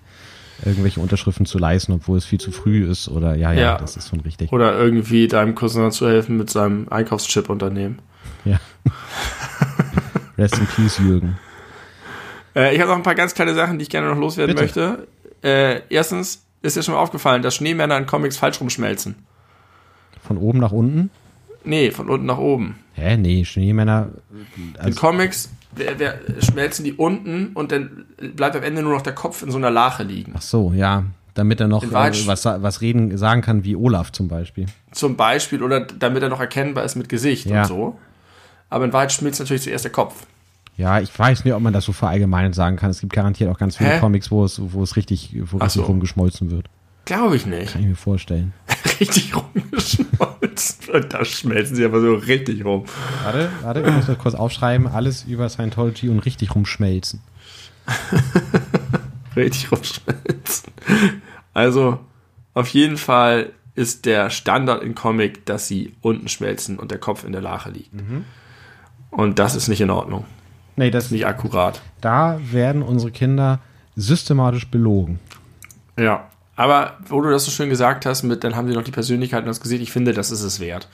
irgendwelche 0.65 1.01
Unterschriften 1.01 1.47
zu 1.47 1.59
leisten, 1.59 1.93
obwohl 1.93 2.19
es 2.19 2.25
viel 2.25 2.41
zu 2.41 2.51
früh 2.53 2.89
ist 2.91 3.09
oder 3.09 3.35
ja, 3.37 3.53
ja, 3.53 3.61
Ja. 3.61 3.77
das 3.79 3.97
ist 3.97 4.09
schon 4.09 4.21
richtig. 4.21 4.53
Oder 4.53 4.77
irgendwie 4.79 5.29
deinem 5.29 5.55
Cousin 5.55 5.91
zu 5.93 6.09
helfen 6.09 6.37
mit 6.37 6.51
seinem 6.51 6.89
Einkaufschip-Unternehmen. 6.89 7.99
Ja. 8.45 8.59
Rest 10.39 10.59
in 10.59 10.67
Peace, 10.67 10.99
Jürgen. 10.99 11.39
Äh, 12.55 12.75
ich 12.75 12.81
habe 12.81 12.91
noch 12.91 12.97
ein 12.97 13.03
paar 13.03 13.15
ganz 13.15 13.35
kleine 13.35 13.55
Sachen, 13.55 13.79
die 13.79 13.83
ich 13.85 13.91
gerne 13.91 14.09
noch 14.09 14.17
loswerden 14.19 14.55
Bitte. 14.57 15.07
möchte. 15.43 15.47
Äh, 15.49 15.83
erstens 15.91 16.45
ist 16.63 16.77
dir 16.77 16.83
schon 16.83 16.95
mal 16.95 17.01
aufgefallen, 17.01 17.43
dass 17.43 17.55
Schneemänner 17.57 17.97
in 17.97 18.07
Comics 18.07 18.37
falsch 18.37 18.61
rumschmelzen. 18.61 19.15
Von 20.27 20.39
oben 20.39 20.59
nach 20.59 20.73
unten? 20.73 21.11
Nee, 21.69 21.91
von 21.91 22.09
unten 22.09 22.27
nach 22.27 22.39
oben. 22.39 22.77
Hä, 22.95 23.17
nee, 23.17 23.45
Schneemänner. 23.45 24.09
In 24.57 24.75
Also, 24.79 24.99
Comics 24.99 25.51
wer, 25.75 25.99
wer, 25.99 26.19
schmelzen 26.43 26.85
die 26.85 26.95
unten 26.95 27.49
und 27.55 27.73
dann 27.73 28.07
bleibt 28.35 28.57
am 28.57 28.63
Ende 28.63 28.83
nur 28.83 28.95
noch 28.95 29.03
der 29.03 29.15
Kopf 29.15 29.43
in 29.43 29.51
so 29.51 29.59
einer 29.59 29.71
Lache 29.71 30.03
liegen. 30.03 30.33
ach 30.37 30.43
so, 30.43 30.73
ja. 30.73 31.05
Damit 31.35 31.61
er 31.61 31.69
noch 31.69 31.85
In 31.85 31.91
äh, 31.91 32.27
was, 32.27 32.45
was 32.47 32.81
reden, 32.81 33.17
sagen 33.17 33.43
kann 33.43 33.63
wie 33.63 33.77
Olaf 33.77 34.11
zum 34.11 34.27
Beispiel. 34.27 34.67
Zum 34.91 35.17
Beispiel, 35.17 35.63
oder 35.63 35.81
damit 35.81 36.23
er 36.23 36.31
noch 36.31 36.41
erkennbar 36.41 36.85
ist 36.85 36.97
mit 36.97 37.09
Gesicht 37.09 37.47
Ja. 37.47 37.61
und 37.63 37.69
so. 37.69 37.99
Aber 38.71 38.85
in 38.87 38.93
Wahrheit 38.93 39.13
schmilzt 39.13 39.39
natürlich 39.39 39.63
zuerst 39.63 39.85
der 39.85 39.93
Kopf. 39.93 40.27
Ja, 40.77 41.01
ich 41.01 41.17
weiß 41.17 41.45
nicht, 41.45 41.55
ob 41.55 41.63
man 41.63 41.73
das 41.73 41.85
so 41.85 41.93
verallgemeinert 41.93 42.55
sagen 42.55 42.77
kann. 42.77 42.91
Es 42.91 43.01
gibt 43.01 43.13
garantiert 43.13 43.51
auch 43.51 43.59
ganz 43.59 43.77
viele 43.77 43.91
Hä? 43.91 44.01
Comics, 44.01 44.31
wo 44.31 44.45
es, 44.45 44.61
wo 44.73 44.83
es 44.83 44.97
richtig, 44.97 45.37
wo 45.51 45.59
Ach 45.59 45.65
richtig 45.65 45.83
so. 45.83 45.87
rumgeschmolzen 45.87 46.51
wird. 46.51 46.67
Glaube 47.09 47.37
ich 47.37 47.47
nicht. 47.47 47.73
Kann 47.73 47.81
ich 47.81 47.89
mir 47.89 47.97
vorstellen. 47.97 48.53
Richtig 49.01 49.33
rumgeschmolzen. 49.35 50.77
Da 51.09 51.25
schmelzen 51.25 51.75
sie 51.75 51.85
aber 51.87 52.01
so 52.03 52.15
richtig 52.15 52.65
rum. 52.65 52.85
Warte, 53.25 53.49
warte, 53.63 53.81
ich 53.81 53.91
muss 53.93 54.07
das 54.07 54.19
kurz 54.19 54.35
aufschreiben. 54.35 54.87
Alles 54.87 55.25
über 55.25 55.49
Scientology 55.49 56.11
und 56.11 56.19
richtig 56.21 56.55
rumschmelzen. 56.55 57.21
Richtig 59.37 59.73
rumschmelzen. 59.73 60.73
Also, 61.55 61.99
auf 62.55 62.69
jeden 62.69 62.97
Fall 62.99 63.53
ist 63.75 64.05
der 64.05 64.29
Standard 64.31 64.83
in 64.83 64.95
Comic, 64.95 65.47
dass 65.47 65.69
sie 65.69 65.95
unten 66.03 66.29
schmelzen 66.29 66.79
und 66.79 66.91
der 66.91 66.99
Kopf 66.99 67.25
in 67.25 67.33
der 67.33 67.41
Lache 67.41 67.71
liegt. 67.71 67.91
Und 69.11 69.39
das 69.39 69.55
ist 69.55 69.69
nicht 69.69 69.81
in 69.81 69.91
Ordnung. 69.91 70.25
Nee, 70.77 70.91
das, 70.91 71.11
Nicht 71.11 71.27
akkurat. 71.27 71.81
da 72.01 72.39
werden 72.53 72.83
unsere 72.83 73.11
Kinder 73.13 73.61
systematisch 73.97 74.69
belogen. 74.69 75.19
Ja. 75.99 76.29
Aber 76.59 76.97
wo 77.07 77.21
du 77.21 77.31
das 77.31 77.45
so 77.45 77.53
schön 77.53 77.69
gesagt 77.71 78.05
hast, 78.05 78.25
mit 78.25 78.43
dann 78.43 78.57
haben 78.57 78.67
sie 78.67 78.75
noch 78.75 78.83
die 78.83 78.91
Persönlichkeit 78.91 79.43
und 79.43 79.47
das 79.47 79.61
Gesicht, 79.61 79.81
ich 79.81 79.93
finde, 79.93 80.13
das 80.13 80.33
ist 80.33 80.43
es 80.43 80.59
wert. 80.59 80.89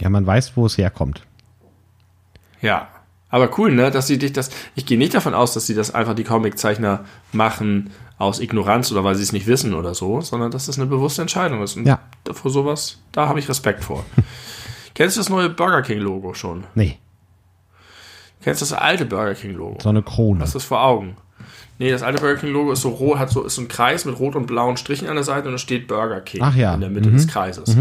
Ja, 0.00 0.10
man 0.10 0.26
weiß, 0.26 0.56
wo 0.56 0.66
es 0.66 0.76
herkommt. 0.76 1.22
Ja. 2.60 2.88
Aber 3.28 3.56
cool, 3.58 3.70
ne, 3.72 3.92
dass 3.92 4.08
sie 4.08 4.18
dich 4.18 4.32
das. 4.32 4.50
Ich 4.74 4.86
gehe 4.86 4.98
nicht 4.98 5.14
davon 5.14 5.34
aus, 5.34 5.54
dass 5.54 5.66
sie 5.66 5.74
das 5.76 5.94
einfach 5.94 6.14
die 6.14 6.24
Comiczeichner 6.24 7.04
machen 7.30 7.90
aus 8.18 8.40
Ignoranz 8.40 8.90
oder 8.90 9.04
weil 9.04 9.14
sie 9.14 9.22
es 9.22 9.32
nicht 9.32 9.46
wissen 9.46 9.72
oder 9.72 9.94
so, 9.94 10.20
sondern 10.20 10.50
dass 10.50 10.66
das 10.66 10.78
eine 10.78 10.86
bewusste 10.88 11.22
Entscheidung 11.22 11.62
ist. 11.62 11.76
Und 11.76 11.86
Ja. 11.86 12.00
vor 12.32 12.50
sowas, 12.50 12.98
da 13.12 13.28
habe 13.28 13.38
ich 13.38 13.48
Respekt 13.48 13.84
vor. 13.84 14.04
Kennst 14.94 15.14
du 15.16 15.20
das 15.20 15.28
neue 15.28 15.48
Burger 15.48 15.82
King 15.82 16.00
Logo 16.00 16.34
schon? 16.34 16.64
Nee, 16.74 16.98
Kennst 18.42 18.62
du 18.62 18.64
das 18.64 18.72
alte 18.72 19.06
Burger 19.06 19.34
King 19.34 19.54
Logo? 19.54 19.78
so 19.80 19.90
eine 19.90 20.02
Krone. 20.02 20.40
Hast 20.40 20.54
du 20.54 20.58
das 20.58 20.66
vor 20.66 20.82
Augen? 20.82 21.16
Nee, 21.78 21.90
das 21.90 22.02
alte 22.02 22.20
Burger 22.20 22.38
King 22.40 22.52
Logo 22.52 22.72
ist 22.72 22.82
so 22.82 22.90
rot, 22.90 23.18
hat 23.18 23.30
so, 23.30 23.42
ist 23.44 23.54
so 23.54 23.62
ein 23.62 23.68
Kreis 23.68 24.04
mit 24.04 24.18
rot 24.18 24.36
und 24.36 24.46
blauen 24.46 24.76
Strichen 24.76 25.08
an 25.08 25.14
der 25.14 25.24
Seite 25.24 25.46
und 25.48 25.52
da 25.52 25.58
steht 25.58 25.88
Burger 25.88 26.20
King 26.20 26.42
Ach 26.42 26.54
ja. 26.54 26.74
in 26.74 26.80
der 26.80 26.90
Mitte 26.90 27.08
Mhm. 27.08 27.14
des 27.14 27.26
Kreises. 27.28 27.76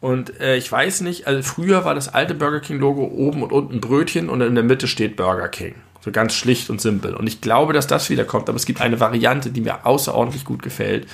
Und 0.00 0.38
äh, 0.40 0.56
ich 0.56 0.70
weiß 0.70 1.00
nicht, 1.00 1.26
also 1.26 1.42
früher 1.42 1.84
war 1.84 1.94
das 1.96 2.12
alte 2.14 2.34
Burger 2.34 2.60
King 2.60 2.78
Logo 2.78 3.02
oben 3.04 3.42
und 3.42 3.52
unten 3.52 3.80
Brötchen 3.80 4.28
und 4.28 4.40
in 4.40 4.54
der 4.54 4.62
Mitte 4.62 4.86
steht 4.86 5.16
Burger 5.16 5.48
King. 5.48 5.74
So 6.00 6.12
ganz 6.12 6.34
schlicht 6.34 6.70
und 6.70 6.80
simpel. 6.80 7.14
Und 7.14 7.26
ich 7.26 7.40
glaube, 7.40 7.72
dass 7.72 7.88
das 7.88 8.08
wiederkommt, 8.08 8.48
aber 8.48 8.54
es 8.56 8.66
gibt 8.66 8.80
eine 8.80 9.00
Variante, 9.00 9.50
die 9.50 9.60
mir 9.60 9.84
außerordentlich 9.84 10.44
gut 10.44 10.62
gefällt. 10.62 11.08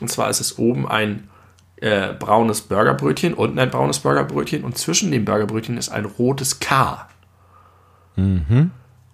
Und 0.00 0.08
zwar 0.08 0.30
ist 0.30 0.40
es 0.40 0.58
oben 0.58 0.88
ein 0.88 1.28
äh, 1.76 2.14
braunes 2.14 2.62
Burgerbrötchen, 2.62 3.34
unten 3.34 3.58
ein 3.58 3.68
braunes 3.68 3.98
Burgerbrötchen 3.98 4.64
und 4.64 4.78
zwischen 4.78 5.10
dem 5.10 5.26
Burgerbrötchen 5.26 5.76
ist 5.76 5.90
ein 5.90 6.06
rotes 6.06 6.58
K. 6.60 7.06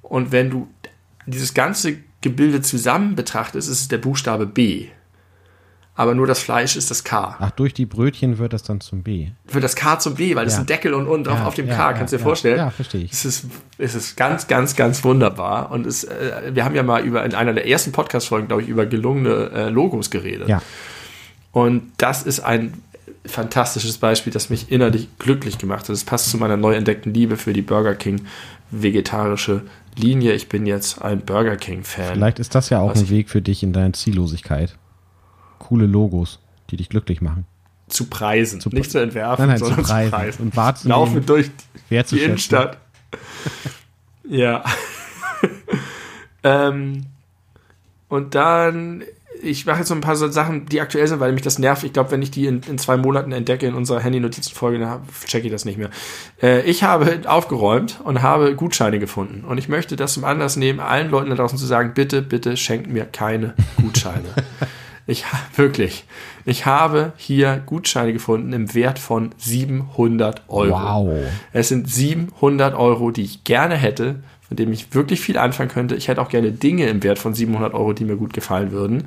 Und 0.02 0.32
wenn 0.32 0.50
du 0.50 0.68
dieses 1.26 1.54
ganze 1.54 1.96
Gebilde 2.20 2.62
zusammen 2.62 3.14
betrachtest, 3.14 3.68
ist 3.68 3.80
es 3.80 3.88
der 3.88 3.98
Buchstabe 3.98 4.46
B. 4.46 4.86
Aber 5.94 6.14
nur 6.14 6.28
das 6.28 6.38
Fleisch 6.38 6.76
ist 6.76 6.92
das 6.92 7.02
K. 7.02 7.36
Ach, 7.40 7.50
durch 7.50 7.74
die 7.74 7.84
Brötchen 7.84 8.38
wird 8.38 8.52
das 8.52 8.62
dann 8.62 8.80
zum 8.80 9.02
B. 9.02 9.30
Für 9.46 9.58
das 9.60 9.74
K 9.74 9.98
zum 9.98 10.14
B, 10.14 10.36
weil 10.36 10.44
das 10.44 10.54
Ja. 10.54 10.58
ist 10.60 10.62
ein 10.62 10.66
Deckel 10.66 10.94
und 10.94 11.08
unten 11.08 11.24
drauf 11.24 11.38
Ja, 11.40 11.46
auf 11.46 11.54
dem 11.56 11.66
ja, 11.66 11.74
K, 11.74 11.92
kannst 11.94 12.12
du 12.12 12.18
dir 12.18 12.22
vorstellen? 12.22 12.56
Ja, 12.58 12.70
verstehe 12.70 13.02
ich. 13.02 13.12
Es 13.12 13.24
ist, 13.24 13.46
es 13.78 13.96
ist 13.96 14.16
ganz, 14.16 14.46
ganz, 14.46 14.76
ganz 14.76 15.02
wunderbar. 15.02 15.72
Und 15.72 15.86
es, 15.88 16.04
äh, 16.04 16.52
wir 16.54 16.64
haben 16.64 16.76
ja 16.76 16.84
mal 16.84 17.04
über 17.04 17.24
in 17.24 17.34
einer 17.34 17.52
der 17.52 17.66
ersten 17.66 17.90
Podcast-Folgen, 17.90 18.46
glaube 18.46 18.62
ich, 18.62 18.68
über 18.68 18.86
gelungene 18.86 19.50
äh, 19.52 19.68
Logos 19.70 20.08
geredet. 20.10 20.48
Ja. 20.48 20.62
Und 21.50 21.90
das 21.96 22.22
ist 22.22 22.40
ein 22.40 22.74
fantastisches 23.26 23.98
Beispiel, 23.98 24.32
das 24.32 24.50
mich 24.50 24.70
innerlich 24.70 25.08
glücklich 25.18 25.58
gemacht 25.58 25.82
hat. 25.88 25.90
Es 25.90 26.04
passt 26.04 26.30
zu 26.30 26.38
meiner 26.38 26.56
neu 26.56 26.74
entdeckten 26.74 27.12
Liebe 27.12 27.36
für 27.36 27.52
die 27.52 27.62
Burger 27.62 27.96
King 27.96 28.20
vegetarische 28.70 29.62
Linie. 29.98 30.32
Ich 30.34 30.48
bin 30.48 30.66
jetzt 30.66 31.02
ein 31.02 31.20
Burger 31.20 31.56
King 31.56 31.84
Fan. 31.84 32.14
Vielleicht 32.14 32.38
ist 32.38 32.54
das 32.54 32.70
ja 32.70 32.80
auch 32.80 32.90
Was 32.90 33.00
ein 33.00 33.10
Weg 33.10 33.28
für 33.30 33.42
dich 33.42 33.62
in 33.62 33.72
deiner 33.72 33.92
Ziellosigkeit. 33.92 34.76
Coole 35.58 35.86
Logos, 35.86 36.38
die 36.70 36.76
dich 36.76 36.88
glücklich 36.88 37.20
machen. 37.20 37.44
zu 37.88 38.06
preisen, 38.06 38.60
Zu- 38.60 38.68
nicht 38.70 38.90
zu 38.90 38.98
entwerfen, 38.98 39.46
Nein, 39.46 39.48
nein, 39.50 39.58
zu 39.58 39.64
sondern 39.66 39.84
preisen. 39.84 40.10
zu 40.10 40.16
preisen. 40.16 40.42
Und 40.42 40.56
wahrzunehmen, 40.56 41.00
Laufen 41.00 41.26
durch 41.26 41.50
die. 41.90 42.18
Innenstadt. 42.20 42.78
ja. 44.28 44.62
ähm, 46.42 47.06
und 48.08 48.34
dann, 48.34 49.02
ich 49.42 49.66
mache 49.66 49.78
jetzt 49.78 49.88
so 49.88 49.94
ein 49.94 50.00
paar 50.00 50.16
so 50.16 50.28
Sachen, 50.28 50.66
die 50.66 50.80
aktuell 50.80 51.06
sind, 51.06 51.20
weil 51.20 51.32
mich 51.32 51.42
das 51.42 51.58
nervt. 51.58 51.84
Ich 51.84 51.92
glaube, 51.92 52.10
wenn 52.10 52.22
ich 52.22 52.30
die 52.30 52.46
in, 52.46 52.62
in 52.68 52.78
zwei 52.78 52.96
Monaten 52.96 53.32
entdecke 53.32 53.66
in 53.66 53.74
unserer 53.74 54.00
Handy-Notizenfolge, 54.00 54.78
dann 54.78 55.00
checke 55.26 55.46
ich 55.46 55.52
das 55.52 55.64
nicht 55.64 55.78
mehr. 55.78 55.90
Äh, 56.42 56.62
ich 56.62 56.82
habe 56.82 57.20
aufgeräumt 57.26 58.00
und 58.04 58.22
habe 58.22 58.54
Gutscheine 58.54 58.98
gefunden. 58.98 59.44
Und 59.44 59.58
ich 59.58 59.68
möchte 59.68 59.96
das 59.96 60.14
zum 60.14 60.24
Anlass 60.24 60.56
nehmen, 60.56 60.80
allen 60.80 61.10
Leuten 61.10 61.30
da 61.30 61.36
draußen 61.36 61.58
zu 61.58 61.66
sagen, 61.66 61.92
bitte, 61.94 62.22
bitte 62.22 62.56
schenkt 62.56 62.88
mir 62.88 63.04
keine 63.04 63.54
Gutscheine. 63.80 64.28
Ich 65.10 65.24
wirklich, 65.56 66.04
ich 66.44 66.66
habe 66.66 67.14
hier 67.16 67.62
Gutscheine 67.64 68.12
gefunden 68.12 68.52
im 68.52 68.74
Wert 68.74 68.98
von 68.98 69.30
700 69.38 70.42
Euro. 70.48 71.06
Wow. 71.06 71.14
Es 71.54 71.68
sind 71.68 71.88
700 71.88 72.74
Euro, 72.74 73.10
die 73.10 73.22
ich 73.22 73.42
gerne 73.42 73.74
hätte, 73.76 74.16
von 74.48 74.56
dem 74.56 74.72
ich 74.72 74.94
wirklich 74.94 75.20
viel 75.20 75.38
anfangen 75.38 75.70
könnte. 75.70 75.94
Ich 75.94 76.08
hätte 76.08 76.20
auch 76.20 76.30
gerne 76.30 76.52
Dinge 76.52 76.88
im 76.88 77.02
Wert 77.02 77.18
von 77.18 77.34
700 77.34 77.74
Euro, 77.74 77.92
die 77.92 78.04
mir 78.04 78.16
gut 78.16 78.32
gefallen 78.32 78.72
würden, 78.72 79.04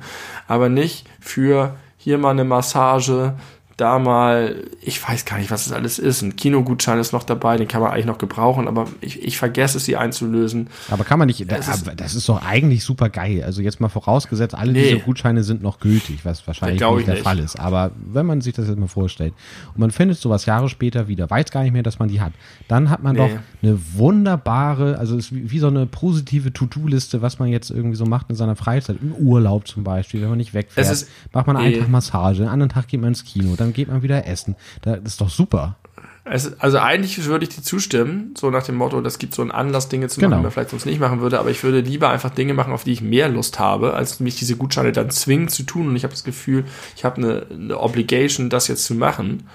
aber 0.48 0.68
nicht 0.68 1.06
für 1.20 1.76
hier 1.98 2.18
mal 2.18 2.30
eine 2.30 2.44
Massage, 2.44 3.34
da 3.82 3.98
mal, 3.98 4.64
ich 4.80 5.06
weiß 5.06 5.24
gar 5.24 5.38
nicht, 5.38 5.50
was 5.50 5.64
das 5.64 5.72
alles 5.72 5.98
ist. 5.98 6.22
Ein 6.22 6.36
Kinogutschein 6.36 6.98
ist 6.98 7.12
noch 7.12 7.24
dabei, 7.24 7.56
den 7.56 7.66
kann 7.68 7.80
man 7.82 7.90
eigentlich 7.90 8.06
noch 8.06 8.18
gebrauchen, 8.18 8.68
aber 8.68 8.86
ich, 9.00 9.22
ich 9.22 9.36
vergesse 9.36 9.78
es, 9.78 9.84
sie 9.84 9.96
einzulösen. 9.96 10.68
Aber 10.90 11.04
kann 11.04 11.18
man 11.18 11.26
nicht, 11.26 11.40
Das 11.50 11.66
das 11.66 11.76
ist- 11.78 11.90
das 11.96 12.14
ist 12.14 12.28
doch 12.28 12.42
eigentlich 12.46 12.84
super 12.84 13.08
geil. 13.10 13.42
Also 13.44 13.60
jetzt 13.60 13.80
mal 13.80 13.88
vorausgesetzt, 13.88 14.54
alle 14.54 14.72
Nee. 14.72 14.82
diese 14.84 14.98
Gutscheine 15.00 15.42
sind 15.42 15.62
noch 15.62 15.80
gültig, 15.80 16.24
was 16.24 16.46
wahrscheinlich 16.46 16.80
nicht 16.80 16.98
ich 17.00 17.04
der 17.04 17.14
nicht. 17.14 17.24
Fall 17.24 17.38
ist. 17.40 17.58
Aber 17.58 17.90
wenn 18.12 18.24
man 18.24 18.40
sich 18.40 18.54
das 18.54 18.68
jetzt 18.68 18.78
mal 18.78 18.86
vorstellt 18.86 19.34
und 19.74 19.80
man 19.80 19.90
findet 19.90 20.18
sowas 20.18 20.46
Jahre 20.46 20.68
später 20.68 21.08
wieder, 21.08 21.28
weiß 21.28 21.50
gar 21.50 21.62
nicht 21.64 21.72
mehr, 21.72 21.82
dass 21.82 21.98
man 21.98 22.08
die 22.08 22.20
hat, 22.20 22.32
dann 22.68 22.88
hat 22.88 23.02
man 23.02 23.16
Nee. 23.16 23.18
doch 23.18 23.30
eine 23.62 23.78
wunderbare, 23.94 24.98
also 24.98 25.16
es 25.16 25.26
ist 25.26 25.34
wie, 25.34 25.50
wie 25.50 25.58
so 25.58 25.66
eine 25.66 25.86
positive 25.86 26.52
To-Do-Liste, 26.52 27.22
was 27.22 27.38
man 27.38 27.48
jetzt 27.48 27.70
irgendwie 27.70 27.96
so 27.96 28.04
macht 28.06 28.30
in 28.30 28.36
seiner 28.36 28.56
Freizeit, 28.56 28.96
im 29.02 29.12
Urlaub 29.12 29.66
zum 29.66 29.82
Beispiel, 29.84 30.20
wenn 30.22 30.28
man 30.28 30.38
nicht 30.38 30.54
wegfährt, 30.54 30.88
ist- 30.90 31.08
macht 31.32 31.46
man 31.46 31.56
einen 31.56 31.72
Nee. 31.72 31.78
Tag 31.80 31.88
Massage, 31.88 32.42
einen 32.42 32.50
anderen 32.50 32.70
Tag 32.70 32.88
geht 32.88 33.00
man 33.00 33.08
ins 33.08 33.24
Kino, 33.24 33.54
dann 33.56 33.71
geht 33.72 33.88
man 33.88 34.02
wieder 34.02 34.26
essen. 34.26 34.56
Da- 34.82 34.96
Das 34.96 35.12
ist 35.14 35.20
doch 35.20 35.30
super. 35.30 35.76
Es, 36.24 36.60
also 36.60 36.78
eigentlich 36.78 37.24
würde 37.24 37.44
ich 37.44 37.48
dir 37.54 37.62
zustimmen, 37.62 38.34
so 38.38 38.48
nach 38.50 38.62
dem 38.62 38.76
Motto, 38.76 39.00
das 39.00 39.18
gibt 39.18 39.34
so 39.34 39.42
einen 39.42 39.50
Anlass, 39.50 39.88
Dinge 39.88 40.06
zu 40.06 40.20
machen, 40.20 40.30
Genau. 40.30 40.36
die 40.36 40.42
man 40.44 40.52
vielleicht 40.52 40.70
sonst 40.70 40.86
nicht 40.86 41.00
machen 41.00 41.20
würde, 41.20 41.40
aber 41.40 41.50
ich 41.50 41.64
würde 41.64 41.80
lieber 41.80 42.10
einfach 42.10 42.30
Dinge 42.30 42.54
machen, 42.54 42.72
auf 42.72 42.84
die 42.84 42.92
ich 42.92 43.00
mehr 43.02 43.28
Lust 43.28 43.58
habe, 43.58 43.94
als 43.94 44.20
mich 44.20 44.36
diese 44.36 44.56
Gutscheine 44.56 44.92
dann 44.92 45.10
zwingen 45.10 45.48
zu 45.48 45.64
tun 45.64 45.88
und 45.88 45.96
ich 45.96 46.04
habe 46.04 46.12
das 46.14 46.22
Gefühl, 46.22 46.64
ich 46.94 47.04
habe 47.04 47.16
eine, 47.16 47.46
eine 47.50 47.80
Obligation, 47.80 48.50
das 48.50 48.68
jetzt 48.68 48.84
zu 48.84 48.94
machen, 48.94 49.48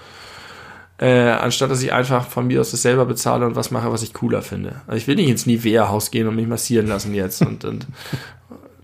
äh, 0.98 1.30
anstatt 1.30 1.70
dass 1.70 1.82
ich 1.82 1.92
einfach 1.92 2.26
von 2.28 2.46
mir 2.48 2.60
aus 2.60 2.70
das 2.72 2.82
selber 2.82 3.06
bezahle 3.06 3.46
und 3.46 3.56
was 3.56 3.70
mache, 3.70 3.90
was 3.90 4.02
ich 4.02 4.12
cooler 4.12 4.42
finde. 4.42 4.82
Also 4.88 4.98
ich 4.98 5.06
will 5.06 5.14
nicht 5.14 5.28
ins 5.30 5.46
Nivea-Haus 5.46 6.10
gehen 6.10 6.26
und 6.26 6.36
mich 6.36 6.48
massieren 6.48 6.86
lassen 6.86 7.14
jetzt 7.14 7.40
und, 7.40 7.64
und 7.64 7.86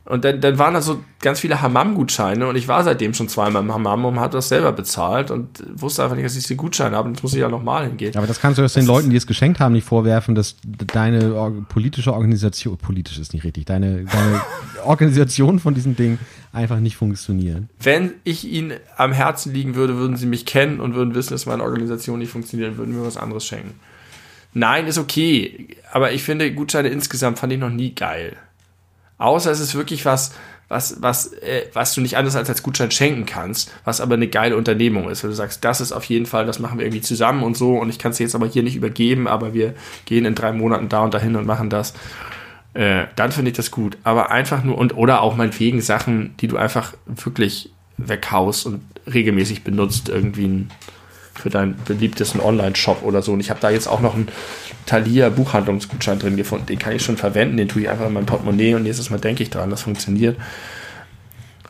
Und 0.06 0.24
dann, 0.24 0.42
dann 0.42 0.58
waren 0.58 0.74
da 0.74 0.82
so 0.82 1.02
ganz 1.20 1.40
viele 1.40 1.62
Hammam-Gutscheine 1.62 2.46
und 2.46 2.56
ich 2.56 2.68
war 2.68 2.84
seitdem 2.84 3.14
schon 3.14 3.28
zweimal 3.28 3.62
im 3.62 3.72
Hammam 3.72 4.04
und 4.04 4.20
hatte 4.20 4.36
das 4.36 4.50
selber 4.50 4.70
bezahlt 4.72 5.30
und 5.30 5.64
wusste 5.74 6.02
einfach 6.02 6.14
nicht, 6.14 6.26
dass 6.26 6.36
ich 6.36 6.42
diese 6.42 6.56
Gutscheine 6.56 6.94
habe 6.94 7.08
und 7.08 7.14
jetzt 7.14 7.22
muss 7.22 7.32
ich 7.32 7.40
ja 7.40 7.48
nochmal 7.48 7.86
hingehen. 7.86 8.14
Aber 8.14 8.26
das 8.26 8.38
kannst 8.38 8.58
du 8.58 8.62
jetzt 8.62 8.76
den 8.76 8.84
Leuten, 8.84 9.08
die 9.08 9.16
es 9.16 9.26
geschenkt 9.26 9.60
haben, 9.60 9.72
nicht 9.72 9.86
vorwerfen, 9.86 10.34
dass 10.34 10.56
deine 10.92 11.64
politische 11.70 12.12
Organisation, 12.12 12.76
politisch 12.76 13.18
ist 13.18 13.32
nicht 13.32 13.44
richtig, 13.44 13.64
deine, 13.64 14.04
deine 14.04 14.42
Organisation 14.84 15.58
von 15.58 15.72
diesem 15.72 15.96
Ding 15.96 16.18
einfach 16.52 16.80
nicht 16.80 16.96
funktionieren. 16.96 17.70
Wenn 17.80 18.12
ich 18.24 18.44
ihnen 18.44 18.74
am 18.98 19.12
Herzen 19.12 19.54
liegen 19.54 19.74
würde, 19.74 19.96
würden 19.96 20.18
sie 20.18 20.26
mich 20.26 20.44
kennen 20.44 20.80
und 20.80 20.94
würden 20.94 21.14
wissen, 21.14 21.32
dass 21.32 21.46
meine 21.46 21.62
Organisation 21.62 22.18
nicht 22.18 22.30
funktioniert 22.30 22.76
würden 22.76 22.94
mir 22.94 23.06
was 23.06 23.16
anderes 23.16 23.46
schenken. 23.46 23.72
Nein, 24.52 24.86
ist 24.86 24.98
okay. 24.98 25.68
Aber 25.92 26.12
ich 26.12 26.22
finde, 26.22 26.52
Gutscheine 26.52 26.88
insgesamt 26.88 27.38
fand 27.38 27.54
ich 27.54 27.58
noch 27.58 27.70
nie 27.70 27.94
geil. 27.94 28.36
Außer 29.18 29.50
es 29.50 29.60
ist 29.60 29.74
wirklich 29.74 30.04
was, 30.04 30.32
was, 30.68 30.96
was, 31.00 31.32
äh, 31.34 31.66
was 31.72 31.94
du 31.94 32.00
nicht 32.00 32.16
anders 32.16 32.36
als 32.36 32.48
als 32.48 32.62
Gutschein 32.62 32.90
schenken 32.90 33.26
kannst, 33.26 33.70
was 33.84 34.00
aber 34.00 34.14
eine 34.14 34.28
geile 34.28 34.56
Unternehmung 34.56 35.08
ist. 35.08 35.22
Wenn 35.22 35.30
du 35.30 35.36
sagst, 35.36 35.64
das 35.64 35.80
ist 35.80 35.92
auf 35.92 36.04
jeden 36.04 36.26
Fall, 36.26 36.46
das 36.46 36.58
machen 36.58 36.78
wir 36.78 36.86
irgendwie 36.86 37.02
zusammen 37.02 37.42
und 37.42 37.56
so 37.56 37.76
und 37.76 37.90
ich 37.90 37.98
kann 37.98 38.12
es 38.12 38.18
jetzt 38.18 38.34
aber 38.34 38.46
hier 38.46 38.62
nicht 38.62 38.76
übergeben, 38.76 39.28
aber 39.28 39.54
wir 39.54 39.74
gehen 40.04 40.24
in 40.24 40.34
drei 40.34 40.52
Monaten 40.52 40.88
da 40.88 41.02
und 41.02 41.14
dahin 41.14 41.36
und 41.36 41.46
machen 41.46 41.70
das. 41.70 41.94
Äh, 42.74 43.06
dann 43.14 43.30
finde 43.30 43.52
ich 43.52 43.56
das 43.56 43.70
gut. 43.70 43.96
Aber 44.02 44.30
einfach 44.30 44.64
nur 44.64 44.76
und 44.76 44.96
oder 44.96 45.22
auch 45.22 45.36
meinetwegen 45.36 45.80
Sachen, 45.80 46.36
die 46.38 46.48
du 46.48 46.56
einfach 46.56 46.94
wirklich 47.06 47.70
weghaust 47.96 48.66
und 48.66 48.82
regelmäßig 49.12 49.62
benutzt, 49.62 50.08
irgendwie 50.08 50.46
ein, 50.46 50.70
für 51.34 51.50
deinen 51.50 51.76
beliebtesten 51.84 52.40
Online-Shop 52.40 53.02
oder 53.02 53.22
so. 53.22 53.32
Und 53.32 53.40
ich 53.40 53.50
habe 53.50 53.60
da 53.60 53.70
jetzt 53.70 53.86
auch 53.86 54.00
noch 54.00 54.14
einen 54.14 54.28
Thalia 54.86 55.28
Buchhandlungsgutschein 55.30 56.18
drin 56.18 56.36
gefunden. 56.36 56.66
Den 56.66 56.78
kann 56.78 56.94
ich 56.94 57.02
schon 57.02 57.16
verwenden, 57.16 57.56
den 57.56 57.68
tue 57.68 57.82
ich 57.82 57.88
einfach 57.88 58.06
in 58.06 58.12
mein 58.12 58.26
Portemonnaie 58.26 58.74
und 58.74 58.82
nächstes 58.82 59.10
Mal 59.10 59.18
denke 59.18 59.42
ich 59.42 59.50
dran, 59.50 59.70
das 59.70 59.82
funktioniert. 59.82 60.36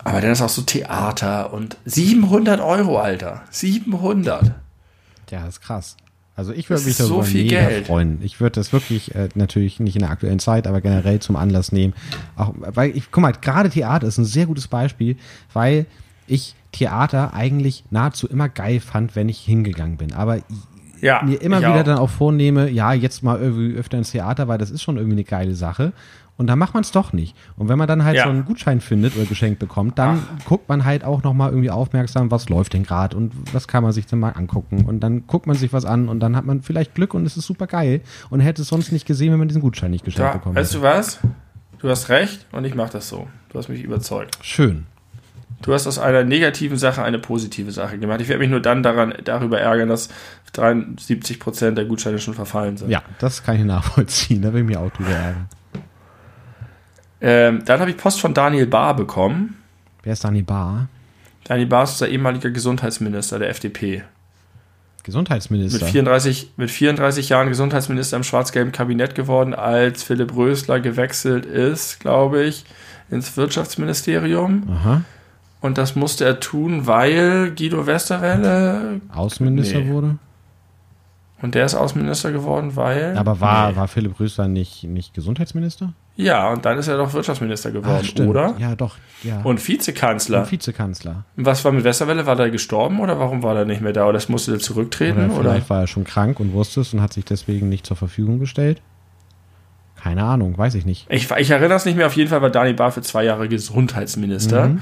Aber 0.03 0.21
dann 0.21 0.31
ist 0.31 0.41
auch 0.41 0.49
so 0.49 0.61
Theater 0.61 1.51
und 1.51 1.77
700 1.85 2.61
Euro, 2.61 2.99
Alter. 2.99 3.43
700. 3.49 4.51
Ja, 5.31 5.45
das 5.45 5.55
ist 5.55 5.61
krass. 5.61 5.97
Also 6.35 6.51
ich 6.51 6.69
würde 6.69 6.83
mich 6.83 6.91
ist 6.91 6.97
so 6.97 7.07
darüber 7.07 7.23
viel 7.23 7.43
mega 7.45 7.67
Geld. 7.67 7.87
freuen. 7.87 8.19
Ich 8.21 8.41
würde 8.41 8.59
das 8.59 8.73
wirklich 8.73 9.15
äh, 9.15 9.29
natürlich 9.35 9.79
nicht 9.79 9.95
in 9.95 10.01
der 10.01 10.11
aktuellen 10.11 10.39
Zeit, 10.39 10.67
aber 10.67 10.81
generell 10.81 11.19
zum 11.19 11.37
Anlass 11.37 11.71
nehmen. 11.71 11.93
Auch 12.35 12.53
weil 12.57 12.95
ich 12.95 13.09
guck 13.09 13.21
mal, 13.21 13.31
gerade 13.31 13.69
Theater 13.69 14.05
ist 14.05 14.17
ein 14.17 14.25
sehr 14.25 14.45
gutes 14.45 14.67
Beispiel, 14.67 15.15
weil 15.53 15.85
ich 16.27 16.55
Theater 16.73 17.33
eigentlich 17.33 17.85
nahezu 17.89 18.27
immer 18.27 18.49
geil 18.49 18.81
fand, 18.81 19.15
wenn 19.15 19.29
ich 19.29 19.39
hingegangen 19.39 19.95
bin. 19.95 20.13
Aber 20.13 20.39
Ja, 21.05 21.21
mir 21.23 21.41
immer 21.41 21.59
wieder 21.59 21.79
auch. 21.79 21.83
dann 21.83 21.97
auch 21.99 22.09
vornehme, 22.09 22.69
ja, 22.69 22.93
jetzt 22.93 23.23
mal 23.23 23.39
irgendwie 23.39 23.75
öfter 23.77 23.97
ins 23.97 24.11
Theater, 24.11 24.47
weil 24.47 24.57
das 24.57 24.71
ist 24.71 24.81
schon 24.81 24.97
irgendwie 24.97 25.15
eine 25.15 25.23
geile 25.23 25.55
Sache. 25.55 25.93
Und 26.37 26.47
dann 26.47 26.59
macht 26.59 26.73
man 26.73 26.83
es 26.83 26.91
doch 26.91 27.13
nicht. 27.13 27.33
Und 27.55 27.69
wenn 27.69 27.77
man 27.77 27.87
dann 27.87 28.03
halt 28.03 28.17
Ja. 28.17 28.23
so 28.25 28.29
einen 28.29 28.43
Gutschein 28.43 28.81
findet 28.81 29.15
oder 29.15 29.23
geschenkt 29.25 29.57
bekommt, 29.59 29.97
dann 29.97 30.21
guckt 30.43 30.67
man 30.67 30.83
halt 30.83 31.05
auch 31.05 31.23
nochmal 31.23 31.49
irgendwie 31.51 31.69
aufmerksam, 31.69 32.29
was 32.29 32.49
läuft 32.49 32.73
denn 32.73 32.83
gerade 32.83 33.15
und 33.15 33.31
was 33.53 33.69
kann 33.69 33.83
man 33.83 33.93
sich 33.93 34.05
denn 34.05 34.19
mal 34.19 34.31
angucken. 34.31 34.83
Und 34.85 34.99
dann 34.99 35.27
guckt 35.27 35.47
man 35.47 35.55
sich 35.55 35.71
was 35.71 35.85
an 35.85 36.09
und 36.09 36.19
dann 36.19 36.35
hat 36.35 36.43
man 36.45 36.61
vielleicht 36.61 36.93
Glück 36.93 37.13
und 37.13 37.25
es 37.25 37.37
ist 37.37 37.45
super 37.47 37.67
geil 37.67 38.01
und 38.29 38.41
hätte 38.41 38.63
es 38.63 38.67
sonst 38.67 38.91
nicht 38.91 39.05
gesehen, 39.05 39.31
wenn 39.31 39.39
man 39.39 39.47
diesen 39.47 39.61
Gutschein 39.61 39.91
nicht 39.91 40.03
geschenkt 40.03 40.27
Da, 40.29 40.33
bekommen 40.37 40.57
weißt 40.57 40.73
hätte. 40.73 40.81
du 40.81 40.87
was? 40.87 41.19
Du 41.79 41.89
hast 41.89 42.09
recht 42.09 42.45
und 42.51 42.65
ich 42.65 42.75
mache 42.75 42.91
das 42.91 43.07
so. 43.07 43.27
Du 43.49 43.57
hast 43.57 43.69
mich 43.69 43.81
überzeugt. 43.81 44.37
Schön. 44.41 44.87
Du 45.61 45.73
hast 45.73 45.87
aus 45.87 45.97
einer 45.99 46.25
negativen 46.25 46.77
Sache 46.77 47.01
eine 47.01 47.17
positive 47.17 47.71
Sache 47.71 47.97
gemacht. 47.97 48.19
Ich 48.19 48.27
werde 48.27 48.39
mich 48.41 48.49
nur 48.49 48.59
dann 48.59 48.83
daran, 48.83 49.13
darüber 49.23 49.59
ärgern, 49.61 49.87
dass 49.87 50.09
73 50.57 51.39
Prozent 51.39 51.77
der 51.77 51.85
Gutscheine 51.85 52.19
schon 52.19 52.33
verfallen 52.33 52.77
sind. 52.77 52.89
Ja, 52.89 53.01
das 53.19 53.43
kann 53.43 53.55
ich 53.57 53.63
nachvollziehen. 53.65 54.41
Da 54.41 54.53
will 54.53 54.61
ich 54.61 54.67
mich 54.67 54.77
auch 54.77 54.91
drüber 54.91 55.09
ärgern. 55.11 55.49
Ähm, 57.21 57.63
dann 57.65 57.79
habe 57.79 57.89
ich 57.91 57.97
Post 57.97 58.19
von 58.21 58.33
Daniel 58.33 58.67
Bahr 58.67 58.95
bekommen. 58.95 59.55
Wer 60.03 60.13
ist 60.13 60.23
Dani 60.23 60.41
Bar? 60.41 60.87
Daniel 61.45 61.67
Bahr 61.67 61.83
ist 61.83 61.91
unser 61.91 62.09
ehemaliger 62.09 62.49
Gesundheitsminister 62.51 63.39
der 63.39 63.49
FDP. 63.49 64.03
Mit 64.97 65.03
Gesundheitsminister. 65.03 65.85
34, 65.85 66.51
mit 66.57 66.69
34 66.71 67.29
Jahren 67.29 67.47
Gesundheitsminister 67.49 68.17
im 68.17 68.23
schwarz-gelben 68.23 68.71
Kabinett 68.71 69.15
geworden, 69.15 69.53
als 69.53 70.03
Philipp 70.03 70.35
Rösler 70.35 70.79
gewechselt 70.79 71.45
ist, 71.45 71.99
glaube 71.99 72.43
ich, 72.43 72.65
ins 73.09 73.37
Wirtschaftsministerium. 73.37 74.63
Aha. 74.69 75.01
Und 75.61 75.77
das 75.77 75.95
musste 75.95 76.25
er 76.25 76.39
tun, 76.39 76.85
weil 76.85 77.51
Guido 77.55 77.87
Westerwelle 77.87 79.01
Außenminister 79.13 79.79
Nee. 79.79 79.89
wurde. 79.91 80.17
Und 81.41 81.53
der 81.55 81.65
ist 81.65 81.75
Außenminister 81.75 82.31
geworden, 82.31 82.75
weil. 82.75 83.17
Aber 83.17 83.39
war, 83.41 83.71
Nee. 83.71 83.75
war 83.75 83.87
Philipp 83.87 84.19
Rösler 84.19 84.47
nicht, 84.47 84.83
nicht 84.83 85.13
Gesundheitsminister? 85.13 85.93
Ja, 86.17 86.49
und 86.51 86.63
dann 86.63 86.77
ist 86.77 86.87
er 86.87 86.97
doch 86.97 87.11
Wirtschaftsminister 87.11 87.71
geworden, 87.71 88.07
Ah, 88.19 88.23
oder? 88.23 88.55
Ja, 88.57 88.73
doch. 88.75 88.95
Ja. 89.21 89.41
Und 89.41 89.65
Vizekanzler. 89.67 90.41
Und 90.43 90.51
Vizekanzler. 90.51 91.25
Was 91.35 91.65
war 91.65 91.73
mit 91.73 91.83
Westerwelle? 91.83 92.25
War 92.25 92.37
der 92.37 92.49
gestorben 92.51 93.01
oder 93.01 93.19
warum 93.19 93.43
war 93.43 93.55
er 93.57 93.65
nicht 93.65 93.81
mehr 93.81 93.91
da? 93.91 94.03
Oder 94.05 94.13
das 94.13 94.29
musste 94.29 94.53
er 94.53 94.59
zurücktreten? 94.59 95.25
Oder 95.29 95.39
Oder, 95.39 95.49
vielleicht 95.51 95.69
war 95.69 95.81
er 95.81 95.87
schon 95.87 96.05
krank 96.05 96.39
und 96.39 96.53
wusste 96.53 96.81
es 96.81 96.93
und 96.93 97.01
hat 97.01 97.11
sich 97.11 97.25
deswegen 97.25 97.67
nicht 97.67 97.85
zur 97.85 97.97
Verfügung 97.97 98.39
gestellt. 98.39 98.81
Keine 100.01 100.23
Ahnung, 100.23 100.57
weiß 100.57 100.75
ich 100.75 100.85
nicht. 100.85 101.07
Ich, 101.09 101.29
ich 101.31 101.49
erinnere 101.49 101.77
es 101.77 101.85
nicht 101.85 101.97
mehr. 101.97 102.05
Auf 102.07 102.15
jeden 102.15 102.29
Fall 102.29 102.41
war 102.41 102.49
Dani 102.51 102.73
Bar 102.73 102.91
für 102.91 103.01
zwei 103.01 103.23
Jahre 103.25 103.49
Gesundheitsminister. 103.49 104.67
Mhm. 104.69 104.81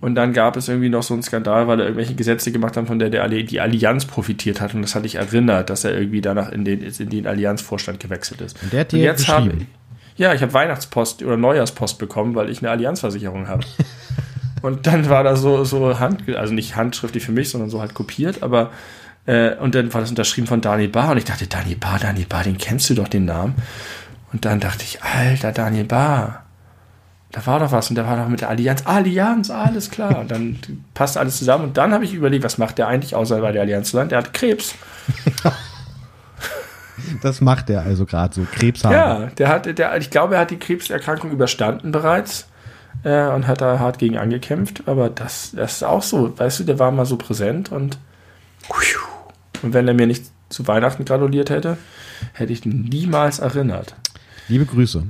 Und 0.00 0.14
dann 0.14 0.34
gab 0.34 0.56
es 0.56 0.68
irgendwie 0.68 0.90
noch 0.90 1.02
so 1.02 1.14
einen 1.14 1.22
Skandal, 1.22 1.68
weil 1.68 1.80
er 1.80 1.86
irgendwelche 1.86 2.14
Gesetze 2.14 2.52
gemacht 2.52 2.76
hat, 2.76 2.86
von 2.86 2.98
der, 2.98 3.08
der 3.08 3.26
die 3.28 3.60
Allianz 3.60 4.04
profitiert 4.04 4.60
hat. 4.60 4.74
Und 4.74 4.82
das 4.82 4.94
hatte 4.94 5.06
ich 5.06 5.14
erinnert, 5.14 5.70
dass 5.70 5.84
er 5.84 5.96
irgendwie 5.96 6.20
danach 6.20 6.52
in 6.52 6.64
den, 6.64 6.82
in 6.82 7.08
den 7.08 7.26
Allianzvorstand 7.26 7.98
gewechselt 7.98 8.42
ist. 8.42 8.62
Und 8.62 8.72
der 8.72 8.80
hat 8.80 8.92
dir 8.92 9.02
jetzt 9.02 9.26
habe 9.28 9.46
geschrieben. 9.46 9.68
ja, 10.16 10.34
ich 10.34 10.42
habe 10.42 10.52
Weihnachtspost 10.52 11.22
oder 11.22 11.38
Neujahrspost 11.38 11.98
bekommen, 11.98 12.34
weil 12.34 12.50
ich 12.50 12.58
eine 12.58 12.70
Allianzversicherung 12.70 13.48
habe. 13.48 13.64
und 14.62 14.86
dann 14.86 15.08
war 15.08 15.24
da 15.24 15.34
so, 15.34 15.64
so 15.64 15.98
Hand, 15.98 16.28
also 16.36 16.52
nicht 16.52 16.76
handschriftlich 16.76 17.24
für 17.24 17.32
mich, 17.32 17.48
sondern 17.48 17.70
so 17.70 17.80
halt 17.80 17.94
kopiert, 17.94 18.42
aber 18.42 18.72
äh, 19.24 19.56
und 19.56 19.74
dann 19.74 19.92
war 19.92 20.02
das 20.02 20.10
unterschrieben 20.10 20.46
von 20.46 20.60
Daniel 20.60 20.88
Bar 20.88 21.12
und 21.12 21.18
ich 21.18 21.24
dachte, 21.24 21.46
Daniel 21.46 21.76
Bar, 21.76 21.98
Daniel 21.98 22.26
Bar, 22.26 22.44
den 22.44 22.58
kennst 22.58 22.88
du 22.90 22.94
doch 22.94 23.08
den 23.08 23.24
Namen. 23.24 23.54
Und 24.32 24.44
dann 24.44 24.60
dachte 24.60 24.84
ich, 24.84 25.02
alter 25.02 25.52
Daniel 25.52 25.84
Bar. 25.84 26.45
Da 27.32 27.44
war 27.46 27.58
doch 27.58 27.72
was 27.72 27.90
und 27.90 27.96
der 27.96 28.06
war 28.06 28.16
doch 28.16 28.28
mit 28.28 28.40
der 28.40 28.48
Allianz. 28.48 28.86
Allianz, 28.86 29.50
alles 29.50 29.90
klar. 29.90 30.20
Und 30.20 30.30
dann 30.30 30.58
passt 30.94 31.18
alles 31.18 31.38
zusammen. 31.38 31.64
Und 31.64 31.76
dann 31.76 31.92
habe 31.92 32.04
ich 32.04 32.14
überlegt, 32.14 32.44
was 32.44 32.56
macht 32.56 32.78
der 32.78 32.88
eigentlich, 32.88 33.14
außer 33.14 33.40
bei 33.40 33.52
der 33.52 33.62
Allianz 33.62 33.90
zu 33.90 33.96
sein? 33.96 34.08
Der 34.08 34.18
hat 34.18 34.32
Krebs. 34.32 34.74
Das 37.22 37.40
macht 37.40 37.70
er 37.70 37.82
also 37.82 38.06
gerade 38.06 38.34
so. 38.34 38.46
Krebs 38.50 38.82
haben. 38.82 38.92
Ja, 38.92 39.26
der 39.26 39.48
hat, 39.48 39.78
der, 39.78 39.96
ich 39.98 40.10
glaube, 40.10 40.34
er 40.34 40.40
hat 40.40 40.50
die 40.50 40.58
Krebserkrankung 40.58 41.30
überstanden 41.30 41.92
bereits 41.92 42.48
äh, 43.04 43.28
und 43.28 43.46
hat 43.46 43.60
da 43.60 43.78
hart 43.78 43.98
gegen 43.98 44.16
angekämpft. 44.16 44.84
Aber 44.86 45.10
das, 45.10 45.52
das 45.54 45.74
ist 45.74 45.82
auch 45.84 46.02
so, 46.02 46.36
weißt 46.36 46.60
du, 46.60 46.64
der 46.64 46.78
war 46.78 46.90
mal 46.90 47.06
so 47.06 47.16
präsent 47.16 47.70
und 47.70 47.98
und 49.62 49.72
wenn 49.72 49.88
er 49.88 49.94
mir 49.94 50.06
nicht 50.06 50.26
zu 50.48 50.66
Weihnachten 50.66 51.04
gratuliert 51.04 51.50
hätte, 51.50 51.76
hätte 52.32 52.52
ich 52.52 52.64
ihn 52.64 52.82
niemals 52.82 53.38
erinnert. 53.38 53.94
Liebe 54.48 54.66
Grüße. 54.66 55.04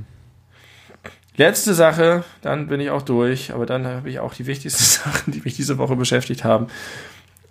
Letzte 1.37 1.75
Sache, 1.75 2.23
dann 2.41 2.67
bin 2.67 2.79
ich 2.81 2.89
auch 2.89 3.03
durch, 3.03 3.53
aber 3.53 3.65
dann 3.67 3.85
habe 3.85 4.09
ich 4.09 4.19
auch 4.19 4.33
die 4.33 4.47
wichtigsten 4.47 4.83
Sachen, 5.03 5.31
die 5.33 5.41
mich 5.41 5.55
diese 5.55 5.77
Woche 5.77 5.95
beschäftigt 5.95 6.43
haben. 6.43 6.67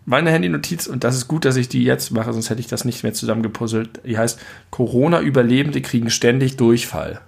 Meine 0.04 0.30
Handynotiz, 0.30 0.86
und 0.86 1.02
das 1.04 1.16
ist 1.16 1.26
gut, 1.28 1.44
dass 1.44 1.56
ich 1.56 1.68
die 1.68 1.82
jetzt 1.82 2.10
mache, 2.12 2.32
sonst 2.32 2.50
hätte 2.50 2.60
ich 2.60 2.66
das 2.68 2.84
nicht 2.84 3.02
mehr 3.02 3.12
zusammengepuzzelt, 3.12 4.00
die 4.04 4.18
heißt, 4.18 4.40
Corona-Überlebende 4.70 5.80
kriegen 5.82 6.10
ständig 6.10 6.56
Durchfall. 6.56 7.20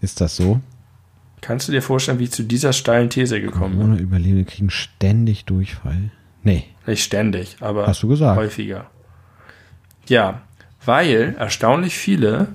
Ist 0.00 0.20
das 0.20 0.36
so? 0.36 0.60
Kannst 1.40 1.66
du 1.66 1.72
dir 1.72 1.82
vorstellen, 1.82 2.20
wie 2.20 2.24
ich 2.24 2.30
zu 2.32 2.44
dieser 2.44 2.72
steilen 2.72 3.10
These 3.10 3.40
gekommen 3.40 3.78
bin? 3.78 3.92
Ohne 3.92 4.00
Überlebende 4.00 4.44
kriegen 4.44 4.70
ständig 4.70 5.44
Durchfall. 5.44 6.12
Nee. 6.44 6.64
Nicht 6.86 7.02
ständig, 7.04 7.56
aber 7.60 7.86
Hast 7.86 8.02
du 8.02 8.08
gesagt. 8.08 8.36
häufiger. 8.38 8.86
Ja, 10.06 10.42
weil 10.84 11.34
erstaunlich 11.38 11.96
viele 11.96 12.48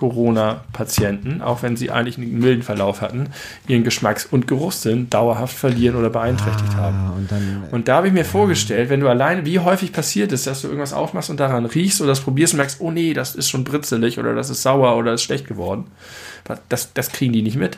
Corona-Patienten, 0.00 1.42
auch 1.42 1.62
wenn 1.62 1.76
sie 1.76 1.90
eigentlich 1.90 2.16
einen 2.16 2.38
milden 2.38 2.62
Verlauf 2.62 3.02
hatten, 3.02 3.28
ihren 3.68 3.84
Geschmacks- 3.84 4.24
und 4.24 4.48
Geruchssinn 4.48 5.10
dauerhaft 5.10 5.54
verlieren 5.54 5.94
oder 5.94 6.08
beeinträchtigt 6.08 6.74
haben. 6.74 6.96
Ah, 6.96 7.12
und 7.16 7.30
dann. 7.30 7.64
Und 7.70 7.86
da 7.86 7.96
habe 7.96 8.08
ich 8.08 8.14
mir 8.14 8.24
vorgestellt, 8.24 8.88
wenn 8.88 9.00
du 9.00 9.08
alleine, 9.08 9.44
wie 9.44 9.58
häufig 9.58 9.92
passiert 9.92 10.32
ist, 10.32 10.46
dass 10.46 10.62
du 10.62 10.68
irgendwas 10.68 10.94
aufmachst 10.94 11.28
und 11.28 11.38
daran 11.38 11.66
riechst 11.66 12.00
oder 12.00 12.08
das 12.08 12.20
probierst 12.20 12.54
und 12.54 12.58
merkst, 12.58 12.80
oh 12.80 12.90
nee, 12.90 13.12
das 13.12 13.34
ist 13.34 13.50
schon 13.50 13.62
britzelig 13.62 14.18
oder 14.18 14.34
das 14.34 14.48
ist 14.48 14.62
sauer 14.62 14.96
oder 14.96 15.12
ist 15.12 15.22
schlecht 15.22 15.46
geworden. 15.46 15.84
Das, 16.70 16.94
das 16.94 17.12
kriegen 17.12 17.34
die 17.34 17.42
nicht 17.42 17.56
mit. 17.56 17.76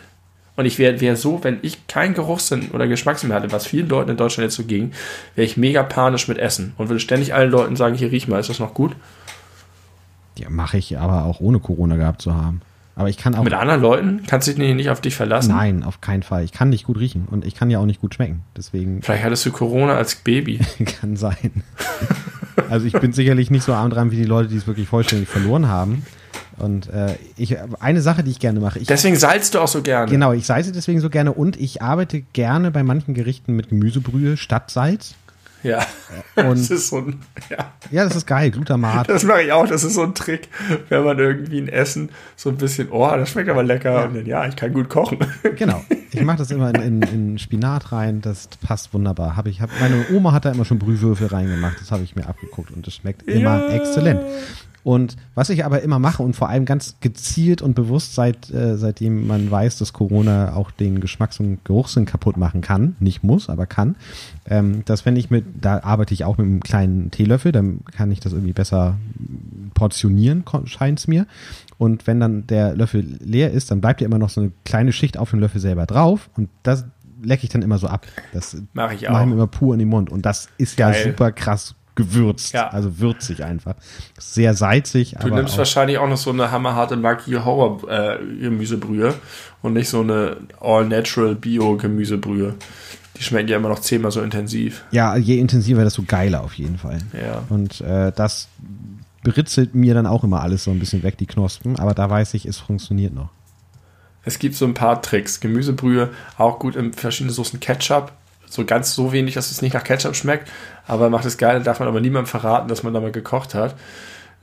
Und 0.54 0.66
ich 0.66 0.78
wäre 0.78 1.00
wär 1.00 1.16
so, 1.16 1.42
wenn 1.42 1.58
ich 1.62 1.88
keinen 1.88 2.14
Geruchssinn 2.14 2.70
oder 2.72 2.86
Geschmackssinn 2.86 3.30
mehr 3.30 3.38
hatte, 3.38 3.50
was 3.50 3.66
vielen 3.66 3.88
Leuten 3.88 4.10
in 4.10 4.16
Deutschland 4.16 4.44
jetzt 4.44 4.56
so 4.56 4.64
ging, 4.64 4.92
wäre 5.34 5.46
ich 5.46 5.56
mega 5.56 5.82
panisch 5.82 6.28
mit 6.28 6.38
Essen 6.38 6.74
und 6.76 6.88
würde 6.88 7.00
ständig 7.00 7.34
allen 7.34 7.50
Leuten 7.50 7.74
sagen, 7.74 7.96
hier 7.96 8.12
riech 8.12 8.28
mal, 8.28 8.38
ist 8.38 8.50
das 8.50 8.60
noch 8.60 8.74
gut? 8.74 8.94
Ja, 10.38 10.48
mache 10.50 10.78
ich 10.78 10.98
aber 10.98 11.24
auch 11.24 11.40
ohne 11.40 11.59
Corona 11.59 11.96
gehabt 11.96 12.22
zu 12.22 12.34
haben. 12.34 12.62
Aber 12.94 13.09
ich 13.09 13.16
kann 13.16 13.34
auch. 13.34 13.42
Mit 13.42 13.54
anderen 13.54 13.80
Leuten 13.80 14.22
kannst 14.26 14.48
du 14.48 14.54
dich 14.54 14.74
nicht 14.74 14.90
auf 14.90 15.00
dich 15.00 15.14
verlassen. 15.14 15.54
Nein, 15.54 15.82
auf 15.82 16.00
keinen 16.00 16.22
Fall. 16.22 16.44
Ich 16.44 16.52
kann 16.52 16.68
nicht 16.68 16.84
gut 16.84 16.98
riechen 16.98 17.26
und 17.30 17.46
ich 17.46 17.54
kann 17.54 17.70
ja 17.70 17.78
auch 17.78 17.86
nicht 17.86 18.00
gut 18.00 18.14
schmecken. 18.14 18.42
Deswegen 18.56 19.02
Vielleicht 19.02 19.24
hattest 19.24 19.46
du 19.46 19.52
Corona 19.52 19.94
als 19.94 20.14
Baby. 20.16 20.60
kann 21.00 21.16
sein. 21.16 21.62
Also 22.68 22.86
ich 22.86 22.92
bin 22.92 23.12
sicherlich 23.12 23.50
nicht 23.50 23.64
so 23.64 23.72
arm 23.72 23.90
dran 23.90 24.10
wie 24.10 24.16
die 24.16 24.24
Leute, 24.24 24.48
die 24.48 24.56
es 24.56 24.66
wirklich 24.66 24.88
vollständig 24.88 25.28
verloren 25.28 25.68
haben. 25.68 26.04
Und 26.59 26.88
äh, 26.90 27.16
ich, 27.36 27.56
eine 27.80 28.02
Sache, 28.02 28.22
die 28.22 28.30
ich 28.30 28.38
gerne 28.38 28.60
mache. 28.60 28.78
Ich, 28.78 28.86
Deswegen 28.86 29.16
salzt 29.16 29.54
du 29.54 29.60
auch 29.60 29.68
so 29.68 29.82
gerne. 29.82 30.10
Genau, 30.10 30.32
ich 30.32 30.46
salze 30.46 30.70
deswegen 30.70 31.00
so 31.00 31.09
gerne 31.09 31.32
und 31.32 31.59
ich 31.59 31.80
arbeite 31.80 32.20
gerne 32.20 32.70
bei 32.70 32.82
manchen 32.82 33.14
Gerichten 33.14 33.54
mit 33.54 33.70
Gemüsebrühe 33.70 34.36
statt 34.36 34.70
Salz. 34.70 35.14
Ja. 35.62 35.86
Und 36.36 36.59
das 36.59 36.70
ist 36.70 36.89
so 36.89 36.98
ein, 36.98 37.20
ja. 37.51 37.72
ja, 37.90 38.05
das 38.05 38.16
ist 38.16 38.26
geil, 38.26 38.51
Glutamat. 38.51 39.09
Das 39.09 39.22
mache 39.24 39.43
ich 39.43 39.52
auch. 39.52 39.66
Das 39.66 39.84
ist 39.84 39.94
so 39.94 40.02
ein 40.02 40.14
Trick, 40.14 40.48
wenn 40.89 41.05
man 41.05 41.18
irgendwie 41.18 41.59
ein 41.60 41.68
Essen 41.68 42.10
so 42.36 42.51
ein 42.51 42.56
bisschen, 42.56 42.89
oh, 42.90 43.09
das 43.10 43.30
schmeckt 43.30 43.48
aber 43.48 43.62
lecker. 43.62 43.93
Ja. 43.93 44.05
Und 44.05 44.14
dann, 44.16 44.26
ja, 44.26 44.47
ich 44.47 44.56
kann 44.56 44.72
gut 44.72 44.89
kochen. 44.89 45.18
Genau. 45.56 45.84
Ich 46.10 46.22
mache 46.22 46.39
das 46.39 46.51
immer 46.51 46.74
in, 46.74 46.82
in, 46.82 47.02
in 47.02 47.39
Spinat 47.39 47.93
rein, 47.93 48.20
das 48.20 48.48
passt 48.66 48.93
wunderbar. 48.93 49.36
Hab 49.36 49.47
ich, 49.47 49.60
hab, 49.60 49.70
meine 49.80 50.05
Oma 50.12 50.32
hat 50.32 50.44
da 50.44 50.51
immer 50.52 50.64
schon 50.64 50.78
Brühwürfel 50.78 51.28
reingemacht, 51.28 51.80
das 51.80 51.90
habe 51.90 52.02
ich 52.02 52.16
mir 52.16 52.26
abgeguckt 52.26 52.70
und 52.70 52.86
das 52.86 52.94
schmeckt 52.94 53.22
immer 53.22 53.68
Ja. 53.68 53.68
exzellent. 53.70 54.20
Und 54.84 55.16
was 55.34 55.48
ich 55.50 55.64
aber 55.64 55.82
immer 55.82 55.98
mache 55.98 56.22
und 56.22 56.34
vor 56.34 56.48
allem 56.48 56.64
ganz 56.64 56.96
gezielt 57.00 57.62
und 57.62 57.74
bewusst 57.74 58.14
seit 58.14 58.50
äh, 58.50 58.76
seitdem 58.76 59.26
man 59.26 59.50
weiß, 59.50 59.78
dass 59.78 59.92
Corona 59.92 60.54
auch 60.54 60.70
den 60.72 61.00
Geschmacks- 61.00 61.38
und 61.38 61.64
Geruchssinn 61.64 62.04
kaputt 62.04 62.36
machen 62.36 62.62
kann, 62.62 62.96
nicht 62.98 63.22
muss, 63.22 63.48
aber 63.48 63.66
kann, 63.66 63.94
ähm, 64.46 64.84
dass 64.84 65.06
wenn 65.06 65.14
ich 65.16 65.30
mit, 65.30 65.44
da 65.60 65.82
arbeite 65.84 66.14
ich 66.14 66.24
auch 66.24 66.36
mit 66.36 66.46
einem 66.46 66.60
kleinen 66.60 67.10
Teelöffel, 67.12 67.52
dann 67.52 67.80
kann 67.92 68.10
ich 68.10 68.18
das 68.20 68.32
irgendwie 68.32 68.52
besser 68.52 68.96
portionieren, 69.74 70.44
scheint 70.64 70.98
es 70.98 71.06
mir. 71.06 71.26
Und 71.78 72.06
wenn 72.06 72.18
dann 72.18 72.46
der 72.48 72.74
Löffel 72.74 73.18
leer 73.20 73.52
ist, 73.52 73.70
dann 73.70 73.80
bleibt 73.80 74.00
ja 74.00 74.06
immer 74.06 74.18
noch 74.18 74.30
so 74.30 74.40
eine 74.40 74.52
kleine 74.64 74.92
Schicht 74.92 75.16
auf 75.16 75.30
dem 75.30 75.38
Löffel 75.38 75.60
selber 75.60 75.86
drauf 75.86 76.28
und 76.36 76.48
das 76.64 76.84
lecke 77.22 77.44
ich 77.44 77.50
dann 77.50 77.62
immer 77.62 77.78
so 77.78 77.86
ab. 77.86 78.06
Das 78.32 78.56
Mache 78.72 78.94
ich 78.94 79.02
mache 79.02 79.14
auch. 79.14 79.20
ich 79.20 79.26
mir 79.26 79.34
immer 79.34 79.46
pur 79.46 79.74
in 79.74 79.78
den 79.78 79.88
Mund. 79.88 80.10
Und 80.10 80.26
das 80.26 80.48
ist 80.59 80.76
ja 80.78 80.90
Geil. 80.90 81.04
super 81.04 81.30
krass 81.30 81.76
gewürzt. 81.94 82.52
Ja. 82.55 82.69
Also 82.69 82.98
würzig 82.98 83.44
einfach. 83.44 83.74
Sehr 84.19 84.55
salzig, 84.55 85.16
Du 85.20 85.28
nimmst 85.28 85.59
wahrscheinlich 85.59 85.98
auch 85.98 86.09
noch 86.09 86.16
so 86.16 86.31
eine 86.31 86.51
hammerharte 86.51 86.97
Maggi 86.97 87.32
Horror 87.32 87.89
äh, 87.89 88.19
Gemüsebrühe 88.40 89.14
und 89.62 89.74
nicht 89.74 89.89
so 89.89 90.01
eine 90.01 90.39
All-Natural 90.60 91.35
Bio 91.35 91.77
Gemüsebrühe. 91.77 92.55
Die 93.16 93.23
schmecken 93.23 93.48
ja 93.48 93.56
immer 93.59 93.69
noch 93.69 93.81
zehnmal 93.81 94.10
so 94.10 94.23
intensiv. 94.23 94.85
ja, 94.90 95.16
je 95.16 95.39
intensiver, 95.39 95.85
desto 95.85 96.02
geiler 96.02 96.43
auf 96.43 96.55
jeden 96.55 96.78
Fall. 96.78 96.98
Ja. 97.12 97.43
Und 97.51 97.81
äh, 97.82 98.10
das 98.10 98.48
britzelt 99.23 99.74
mir 99.74 99.94
dann 99.94 100.06
auch 100.06 100.24
immer 100.24 100.40
alles 100.40 100.64
so 100.64 100.70
ein 100.70 100.78
bisschen 100.78 101.02
weg, 101.02 101.19
die 101.19 101.27
Knospen. 101.27 101.78
Aber 101.78 101.94
da 101.94 102.09
weiß 102.09 102.35
ich, 102.35 102.47
es 102.47 102.59
funktioniert 102.59 103.14
noch. 103.14 103.28
Es 104.24 104.39
gibt 104.39 104.55
so 104.55 104.64
ein 104.64 104.74
paar 104.74 105.02
Tricks. 105.02 105.40
Gemüsebrühe 105.40 106.10
auch 106.39 106.59
gut 106.59 106.77
in 106.77 106.93
verschiedene 106.93 107.32
Soßen 107.32 107.60
Ketchup. 107.60 108.12
So 108.52 108.66
ganz 108.66 108.94
so 108.94 109.12
wenig, 109.12 109.34
dass 109.34 109.50
es 109.50 109.62
nicht 109.62 109.72
nach 109.72 109.82
Ketchup 109.82 110.14
schmeckt. 110.14 110.50
Aber 110.86 111.08
macht 111.08 111.24
es 111.24 111.38
geil, 111.38 111.62
darf 111.62 111.78
man 111.78 111.88
aber 111.88 112.00
niemandem 112.00 112.26
verraten, 112.26 112.68
dass 112.68 112.82
man 112.82 112.92
da 112.92 113.00
mal 113.00 113.10
gekocht 113.10 113.54
hat. 113.54 113.74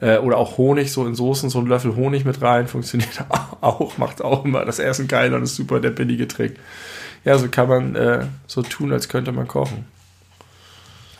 Äh, 0.01 0.17
oder 0.17 0.37
auch 0.37 0.57
Honig, 0.57 0.91
so 0.91 1.05
in 1.05 1.13
Soßen, 1.13 1.49
so 1.49 1.59
ein 1.59 1.67
Löffel 1.67 1.95
Honig 1.95 2.25
mit 2.25 2.41
rein, 2.41 2.67
funktioniert 2.67 3.23
auch, 3.61 3.97
macht 3.99 4.23
auch 4.23 4.45
immer 4.45 4.65
das 4.65 4.79
Essen 4.79 5.07
geil 5.07 5.33
und 5.35 5.43
ist 5.43 5.55
super 5.55 5.79
der 5.79 5.91
billige 5.91 6.27
Trick. 6.27 6.55
Ja, 7.23 7.37
so 7.37 7.49
kann 7.49 7.69
man 7.69 7.95
äh, 7.95 8.25
so 8.47 8.63
tun, 8.63 8.91
als 8.91 9.09
könnte 9.09 9.31
man 9.31 9.47
kochen. 9.47 9.85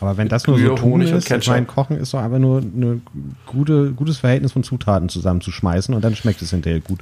Aber 0.00 0.16
wenn 0.16 0.28
das 0.28 0.46
nur 0.46 0.58
so 0.58 0.74
tun 0.74 0.92
Honig 0.92 1.12
und 1.12 1.18
ist, 1.18 1.30
ich 1.30 1.48
meine, 1.48 1.66
Kochen 1.66 1.96
ist 1.96 2.12
doch 2.12 2.20
einfach 2.20 2.38
nur 2.38 2.58
ein 2.60 3.02
gute, 3.46 3.92
gutes 3.92 4.18
Verhältnis 4.18 4.50
von 4.52 4.64
Zutaten 4.64 5.10
zusammenzuschmeißen 5.10 5.94
und 5.94 6.02
dann 6.02 6.16
schmeckt 6.16 6.42
es 6.42 6.50
hinterher 6.50 6.80
gut. 6.80 7.00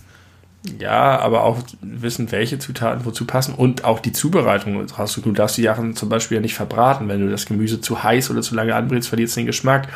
Ja, 0.79 1.19
aber 1.21 1.45
auch 1.45 1.59
wissen, 1.81 2.31
welche 2.33 2.59
Zutaten 2.59 3.05
wozu 3.05 3.25
passen 3.25 3.55
und 3.55 3.85
auch 3.85 4.01
die 4.01 4.13
Zubereitung. 4.13 4.87
Du, 4.87 5.21
du 5.21 5.33
darfst 5.33 5.57
die 5.57 5.63
Sachen 5.63 5.95
zum 5.95 6.09
Beispiel 6.09 6.37
ja 6.37 6.41
nicht 6.43 6.55
verbraten. 6.55 7.09
Wenn 7.09 7.21
du 7.21 7.31
das 7.31 7.47
Gemüse 7.47 7.81
zu 7.81 8.03
heiß 8.03 8.31
oder 8.31 8.43
zu 8.43 8.55
lange 8.55 8.75
anbrätst, 8.75 9.09
verliert 9.09 9.29
es 9.29 9.35
den 9.37 9.47
Geschmack. 9.47 9.89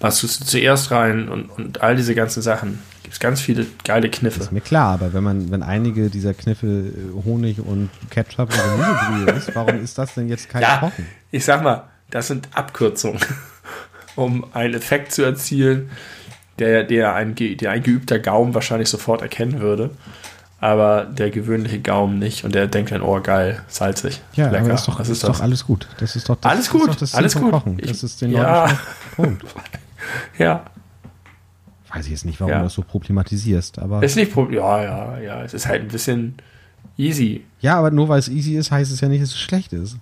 Was 0.00 0.20
tust 0.20 0.40
du 0.40 0.44
zuerst 0.44 0.90
rein 0.90 1.28
und, 1.28 1.46
und 1.50 1.82
all 1.82 1.96
diese 1.96 2.14
ganzen 2.14 2.42
Sachen. 2.42 2.80
Gibt 3.04 3.14
es 3.14 3.20
ganz 3.20 3.40
viele 3.40 3.64
geile 3.84 4.10
Kniffe. 4.10 4.40
Ist 4.40 4.52
mir 4.52 4.60
klar, 4.60 4.94
aber 4.94 5.14
wenn 5.14 5.24
man, 5.24 5.50
wenn 5.50 5.62
einige 5.62 6.10
dieser 6.10 6.34
Kniffe 6.34 6.66
äh, 6.66 7.24
Honig 7.24 7.58
und 7.60 7.88
Ketchup 8.10 8.50
und 8.50 8.82
Gemüsebrühe 8.82 9.34
ist, 9.38 9.54
warum 9.54 9.82
ist 9.82 9.96
das 9.96 10.14
denn 10.14 10.28
jetzt 10.28 10.50
kein 10.50 10.60
Ja, 10.62 10.78
Kochen? 10.78 11.06
ich 11.30 11.42
sag 11.44 11.62
mal, 11.62 11.84
das 12.10 12.26
sind 12.26 12.48
Abkürzungen, 12.52 13.20
um 14.16 14.44
einen 14.52 14.74
Effekt 14.74 15.12
zu 15.12 15.22
erzielen, 15.22 15.88
der, 16.58 16.84
der, 16.84 17.14
ein, 17.14 17.34
der 17.34 17.70
ein 17.70 17.82
geübter 17.82 18.18
Gaumen 18.18 18.54
wahrscheinlich 18.54 18.88
sofort 18.88 19.22
erkennen 19.22 19.60
würde. 19.60 19.90
Aber 20.60 21.04
der 21.04 21.30
gewöhnliche 21.30 21.78
Gaumen 21.80 22.18
nicht 22.18 22.44
und 22.44 22.52
der 22.54 22.66
denkt 22.66 22.90
dann, 22.90 23.00
oh 23.02 23.20
geil, 23.20 23.62
salzig. 23.68 24.20
Ja, 24.34 24.50
lecker. 24.50 24.64
aber 24.64 24.74
ist 24.74 24.88
doch, 24.88 24.98
Was 24.98 25.08
ist 25.08 25.22
doch 25.22 25.40
alles 25.40 25.64
gut. 25.64 25.86
Das 26.00 26.16
ist 26.16 26.28
doch 26.28 26.34
das, 26.36 26.50
Alles 26.50 26.64
das 26.64 26.72
gut, 26.72 27.00
das 27.02 27.14
alles 27.14 27.34
gut. 27.36 27.50
Kochen. 27.52 27.78
Ich- 27.78 27.86
Das 27.86 28.02
ist 28.02 28.20
den 28.20 28.32
ja. 28.32 28.64
Leuten. 28.64 28.78
Punkt. 29.16 29.44
Ja, 30.38 30.64
Weiß 31.92 32.04
ich 32.04 32.10
jetzt 32.12 32.24
nicht, 32.24 32.38
warum 32.40 32.50
Ja. 32.52 32.58
du 32.58 32.64
das 32.64 32.74
so 32.74 32.82
problematisierst, 32.82 33.78
aber 33.78 34.02
ist 34.02 34.16
nicht 34.16 34.32
Problem. 34.32 34.60
Ja, 34.60 34.82
ja, 34.82 35.18
ja. 35.20 35.42
Es 35.42 35.54
ist 35.54 35.66
halt 35.66 35.82
ein 35.82 35.88
bisschen 35.88 36.34
easy. 36.98 37.44
ja, 37.60 37.78
aber 37.78 37.90
nur 37.90 38.08
weil 38.08 38.18
es 38.18 38.28
easy 38.28 38.56
ist, 38.56 38.70
heißt 38.70 38.92
es 38.92 39.00
ja 39.00 39.08
nicht, 39.08 39.22
dass 39.22 39.30
es 39.30 39.38
schlecht 39.38 39.72
ist. 39.72 39.96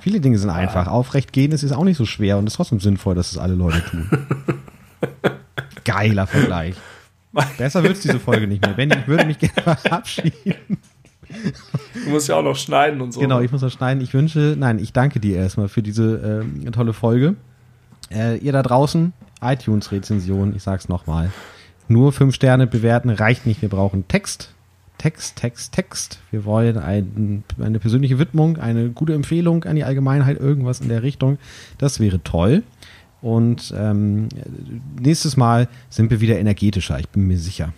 Viele 0.00 0.20
Dinge 0.20 0.38
sind 0.38 0.50
einfach. 0.50 0.86
Aufrecht 0.88 1.32
gehen 1.32 1.52
ist, 1.52 1.62
ist 1.62 1.72
auch 1.72 1.84
nicht 1.84 1.96
so 1.96 2.04
schwer 2.06 2.38
und 2.38 2.46
ist 2.46 2.54
trotzdem 2.56 2.80
sinnvoll, 2.80 3.14
dass 3.14 3.32
es 3.32 3.38
alle 3.38 3.54
Leute 3.54 3.82
tun. 3.84 4.08
Geiler 5.84 6.26
Vergleich. 6.26 6.76
Besser 7.58 7.82
wird's 7.82 8.00
diese 8.00 8.18
Folge 8.18 8.46
nicht 8.46 8.64
mehr. 8.64 8.74
Benny, 8.74 8.94
ich 8.96 9.06
würde 9.06 9.26
mich 9.26 9.38
gerne 9.38 9.76
verabschieden. 9.76 10.78
Du 12.04 12.10
musst 12.10 12.28
ja 12.28 12.36
auch 12.36 12.42
noch 12.42 12.56
schneiden 12.56 13.00
und 13.00 13.12
so. 13.12 13.20
Genau, 13.20 13.40
ich 13.40 13.52
muss 13.52 13.60
das 13.60 13.72
schneiden. 13.72 14.02
Ich 14.02 14.14
wünsche, 14.14 14.56
nein, 14.58 14.78
ich 14.78 14.92
danke 14.92 15.20
dir 15.20 15.36
erstmal 15.36 15.68
für 15.68 15.82
diese 15.82 16.44
ähm, 16.44 16.70
tolle 16.72 16.92
Folge. 16.92 17.34
Äh, 18.10 18.38
ihr 18.38 18.52
da 18.52 18.62
draußen, 18.62 19.12
iTunes-Rezension, 19.40 20.54
ich 20.54 20.62
sag's 20.62 20.88
nochmal. 20.88 21.30
Nur 21.88 22.12
fünf 22.12 22.34
Sterne 22.34 22.66
bewerten 22.66 23.10
reicht 23.10 23.46
nicht. 23.46 23.62
Wir 23.62 23.68
brauchen 23.68 24.08
Text. 24.08 24.52
Text, 24.98 25.36
Text, 25.36 25.72
Text. 25.72 26.20
Wir 26.30 26.44
wollen 26.44 26.78
ein, 26.78 27.44
eine 27.62 27.78
persönliche 27.78 28.18
Widmung, 28.18 28.58
eine 28.58 28.88
gute 28.88 29.12
Empfehlung 29.12 29.64
an 29.64 29.76
die 29.76 29.84
Allgemeinheit, 29.84 30.40
irgendwas 30.40 30.80
in 30.80 30.88
der 30.88 31.02
Richtung. 31.02 31.38
Das 31.76 32.00
wäre 32.00 32.22
toll. 32.22 32.62
Und 33.22 33.74
ähm, 33.76 34.28
nächstes 35.00 35.36
Mal 35.36 35.68
sind 35.90 36.10
wir 36.10 36.20
wieder 36.20 36.38
energetischer, 36.38 36.98
ich 36.98 37.08
bin 37.08 37.26
mir 37.26 37.38
sicher. 37.38 37.72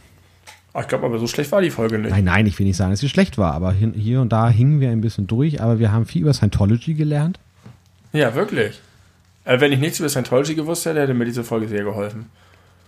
Ah, 0.74 0.82
ich 0.82 0.88
glaube, 0.88 1.06
aber 1.06 1.18
so 1.18 1.26
schlecht 1.26 1.50
war 1.52 1.60
die 1.60 1.70
Folge 1.70 1.98
nicht. 1.98 2.10
Nein, 2.10 2.24
nein, 2.24 2.46
ich 2.46 2.58
will 2.58 2.66
nicht 2.66 2.76
sagen, 2.76 2.90
dass 2.90 3.00
sie 3.00 3.08
schlecht 3.08 3.38
war, 3.38 3.54
aber 3.54 3.72
hin, 3.72 3.94
hier 3.94 4.20
und 4.20 4.32
da 4.32 4.48
hingen 4.50 4.80
wir 4.80 4.90
ein 4.90 5.00
bisschen 5.00 5.26
durch, 5.26 5.60
aber 5.62 5.78
wir 5.78 5.90
haben 5.92 6.06
viel 6.06 6.22
über 6.22 6.34
Scientology 6.34 6.94
gelernt. 6.94 7.40
Ja, 8.12 8.34
wirklich. 8.34 8.80
Äh, 9.44 9.60
wenn 9.60 9.72
ich 9.72 9.80
nichts 9.80 9.98
über 9.98 10.08
Scientology 10.08 10.54
gewusst 10.54 10.84
hätte, 10.86 11.00
hätte 11.00 11.14
mir 11.14 11.24
diese 11.24 11.42
Folge 11.42 11.68
sehr 11.68 11.84
geholfen. 11.84 12.26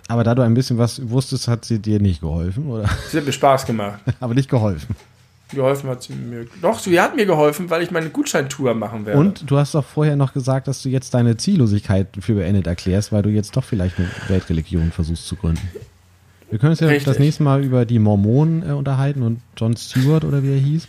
Aber 0.09 0.25
da 0.25 0.35
du 0.35 0.43
ein 0.43 0.55
bisschen 0.55 0.77
was 0.77 1.09
wusstest, 1.09 1.49
hat 1.49 1.65
sie 1.65 1.79
dir 1.79 2.01
nicht 2.01 2.21
geholfen, 2.21 2.67
oder? 2.67 2.89
Sie 3.09 3.17
hat 3.17 3.25
mir 3.25 3.33
Spaß 3.33 3.65
gemacht. 3.65 4.01
Aber 4.21 4.35
nicht 4.35 4.51
geholfen. 4.51 4.95
Geholfen 5.57 5.91
hat 5.91 6.03
sie 6.03 6.15
mir. 6.15 6.47
Doch, 6.63 6.79
sie 6.79 7.01
hat 7.01 7.17
mir 7.17 7.27
geholfen, 7.27 7.71
weil 7.71 7.83
ich 7.83 7.91
meine 7.91 8.11
Gutscheintour 8.11 8.75
machen 8.75 9.07
werde. 9.07 9.19
Und 9.19 9.51
du 9.51 9.59
hast 9.59 9.75
doch 9.75 9.85
vorher 9.85 10.17
noch 10.17 10.33
gesagt, 10.33 10.69
dass 10.69 10.83
du 10.83 10.89
jetzt 10.89 11.15
deine 11.15 11.37
Ziellosigkeit 11.37 12.09
für 12.21 12.35
beendet 12.35 12.67
erklärst, 12.67 13.13
weil 13.13 13.23
du 13.23 13.31
jetzt 13.31 13.57
doch 13.57 13.65
vielleicht 13.65 13.99
eine 13.99 14.09
Weltreligion 14.29 14.93
versuchst 14.93 15.27
zu 15.27 15.37
gründen. 15.37 15.69
Wir 16.51 16.59
können 16.59 16.71
uns 16.71 16.81
ja 16.81 16.89
Richtig. 16.89 17.05
das 17.05 17.19
nächste 17.19 17.45
Mal 17.45 17.65
über 17.65 17.85
die 17.85 17.99
Mormonen 17.99 18.69
äh, 18.69 18.73
unterhalten 18.73 19.23
und 19.23 19.41
John 19.57 19.77
Stewart 19.77 20.25
oder 20.25 20.43
wie 20.43 20.53
er 20.53 20.59
hieß. 20.59 20.89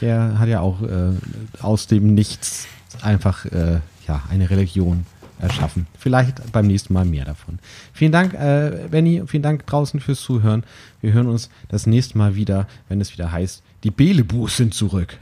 Der 0.00 0.38
hat 0.38 0.48
ja 0.48 0.60
auch 0.60 0.80
äh, 0.82 1.12
aus 1.60 1.86
dem 1.88 2.14
Nichts 2.14 2.66
einfach 3.02 3.44
äh, 3.46 3.80
ja, 4.06 4.22
eine 4.30 4.48
Religion 4.48 5.04
erschaffen. 5.40 5.86
Vielleicht 5.98 6.52
beim 6.52 6.66
nächsten 6.66 6.92
Mal 6.92 7.04
mehr 7.04 7.24
davon. 7.24 7.58
Vielen 7.92 8.12
Dank, 8.12 8.34
äh, 8.34 8.88
Benny, 8.90 9.22
vielen 9.26 9.42
Dank 9.42 9.66
draußen 9.66 10.00
fürs 10.00 10.20
Zuhören. 10.20 10.64
Wir 11.00 11.12
hören 11.12 11.28
uns 11.28 11.50
das 11.68 11.86
nächste 11.86 12.18
Mal 12.18 12.34
wieder, 12.34 12.66
wenn 12.88 13.00
es 13.00 13.12
wieder 13.12 13.30
heißt, 13.30 13.62
die 13.84 13.90
Belebus 13.90 14.56
sind 14.56 14.74
zurück. 14.74 15.16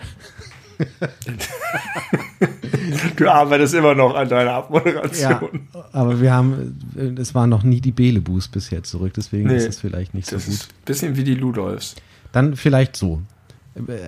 du 3.17 3.29
arbeitest 3.31 3.75
immer 3.75 3.95
noch 3.95 4.15
an 4.15 4.29
deiner 4.29 4.53
Abmoderation. 4.53 5.67
Ja, 5.75 5.85
aber 5.93 6.21
wir 6.21 6.33
haben, 6.33 6.79
es 7.19 7.35
waren 7.35 7.49
noch 7.51 7.63
nie 7.63 7.81
die 7.81 7.93
Belebus 7.93 8.49
bisher 8.49 8.83
zurück, 8.83 9.13
deswegen 9.17 9.49
Nee, 9.49 9.57
ist 9.57 9.69
es 9.69 9.81
vielleicht 9.81 10.15
nicht 10.15 10.29
so 10.29 10.37
gut. 10.37 10.69
bisschen 10.85 11.17
wie 11.17 11.25
die 11.25 11.35
Ludolfs. 11.35 11.97
Dann 12.33 12.57
vielleicht 12.57 12.97
so. 12.97 13.23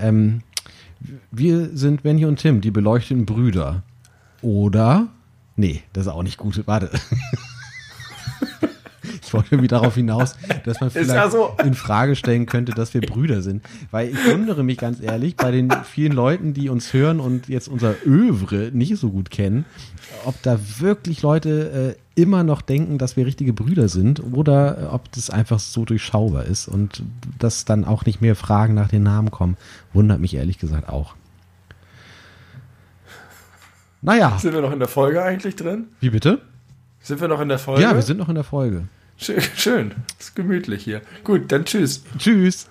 Ähm, 0.03 0.43
wir 1.31 1.71
sind 1.77 2.03
Benny 2.03 2.25
und 2.25 2.37
Tim, 2.41 2.61
die 2.61 2.71
beleuchteten 2.71 3.25
Brüder. 3.27 3.83
Oder? 4.43 5.09
Nee, 5.57 5.83
das 5.93 6.07
ist 6.07 6.13
auch 6.13 6.23
nicht 6.23 6.37
gut. 6.39 6.63
Warte. 6.67 6.91
Ich 9.29 9.35
wollte 9.35 9.49
irgendwie 9.51 9.69
darauf 9.69 9.95
hinaus, 9.95 10.37
dass 10.65 10.81
man 10.81 10.91
vielleicht 10.91 11.11
ja 11.11 11.31
so. 11.31 11.55
in 11.63 11.75
Frage 11.75 12.17
stellen 12.17 12.47
könnte, 12.47 12.73
dass 12.73 12.95
wir 12.95 13.03
Brüder 13.03 13.43
sind. 13.43 13.63
Weil 13.91 14.09
ich 14.09 14.17
wundere 14.27 14.65
mich 14.65 14.79
ganz 14.79 15.03
ehrlich, 15.03 15.37
bei 15.37 15.51
den 15.51 15.71
vielen 15.85 16.13
Leuten, 16.13 16.55
die 16.55 16.71
uns 16.71 16.95
hören 16.95 17.21
und 17.21 17.47
jetzt 17.47 17.69
unser 17.69 17.95
Övre 18.07 18.71
nicht 18.73 18.97
so 18.97 19.11
gut 19.11 19.31
kennen, 19.31 19.67
ob 20.25 20.41
da 20.43 20.59
wirklich 20.79 21.21
Leute 21.21 21.97
äh, 22.17 22.21
immer 22.21 22.43
noch 22.43 22.63
denken, 22.63 22.97
dass 22.97 23.19
wir 23.19 23.27
richtige 23.27 23.53
Brüder 23.53 23.91
sind 23.91 24.23
oder 24.33 24.79
äh, 24.79 24.85
ob 24.87 25.13
das 25.13 25.29
einfach 25.29 25.59
so 25.59 25.85
durchschaubar 25.85 26.47
ist 26.47 26.67
und 26.67 27.03
dass 27.39 27.67
dann 27.67 27.85
auch 27.85 28.07
nicht 28.07 28.23
mehr 28.23 28.35
Fragen 28.35 28.73
nach 28.73 28.89
den 28.89 29.03
Namen 29.03 29.31
kommen, 29.31 29.59
wundert 29.93 30.21
mich 30.21 30.35
ehrlich 30.35 30.59
gesagt 30.59 30.89
auch. 30.89 31.15
Naja, 34.01 34.39
Sind 34.39 34.55
wir 34.55 34.63
noch 34.63 34.73
in 34.73 34.79
der 34.79 34.89
Folge 34.89 35.23
eigentlich 35.23 35.55
drin? 35.55 35.89
wie 36.01 36.09
bitte? 36.11 36.41
Sind 37.01 37.21
wir 37.21 37.29
noch 37.29 37.41
in 37.41 37.49
der 37.49 37.59
Folge? 37.59 37.83
Ja, 37.83 37.95
wir 37.95 38.03
sind 38.03 38.17
noch 38.17 38.29
in 38.29 38.35
der 38.35 38.45
Folge. 38.45 38.89
Schön, 39.19 39.43
schön. 39.57 39.95
Ist 40.19 40.37
gemütlich 40.37 40.85
hier. 40.85 41.03
Gut, 41.25 41.51
dann 41.51 41.65
tschüss. 41.65 42.05
Tschüss. 42.19 42.69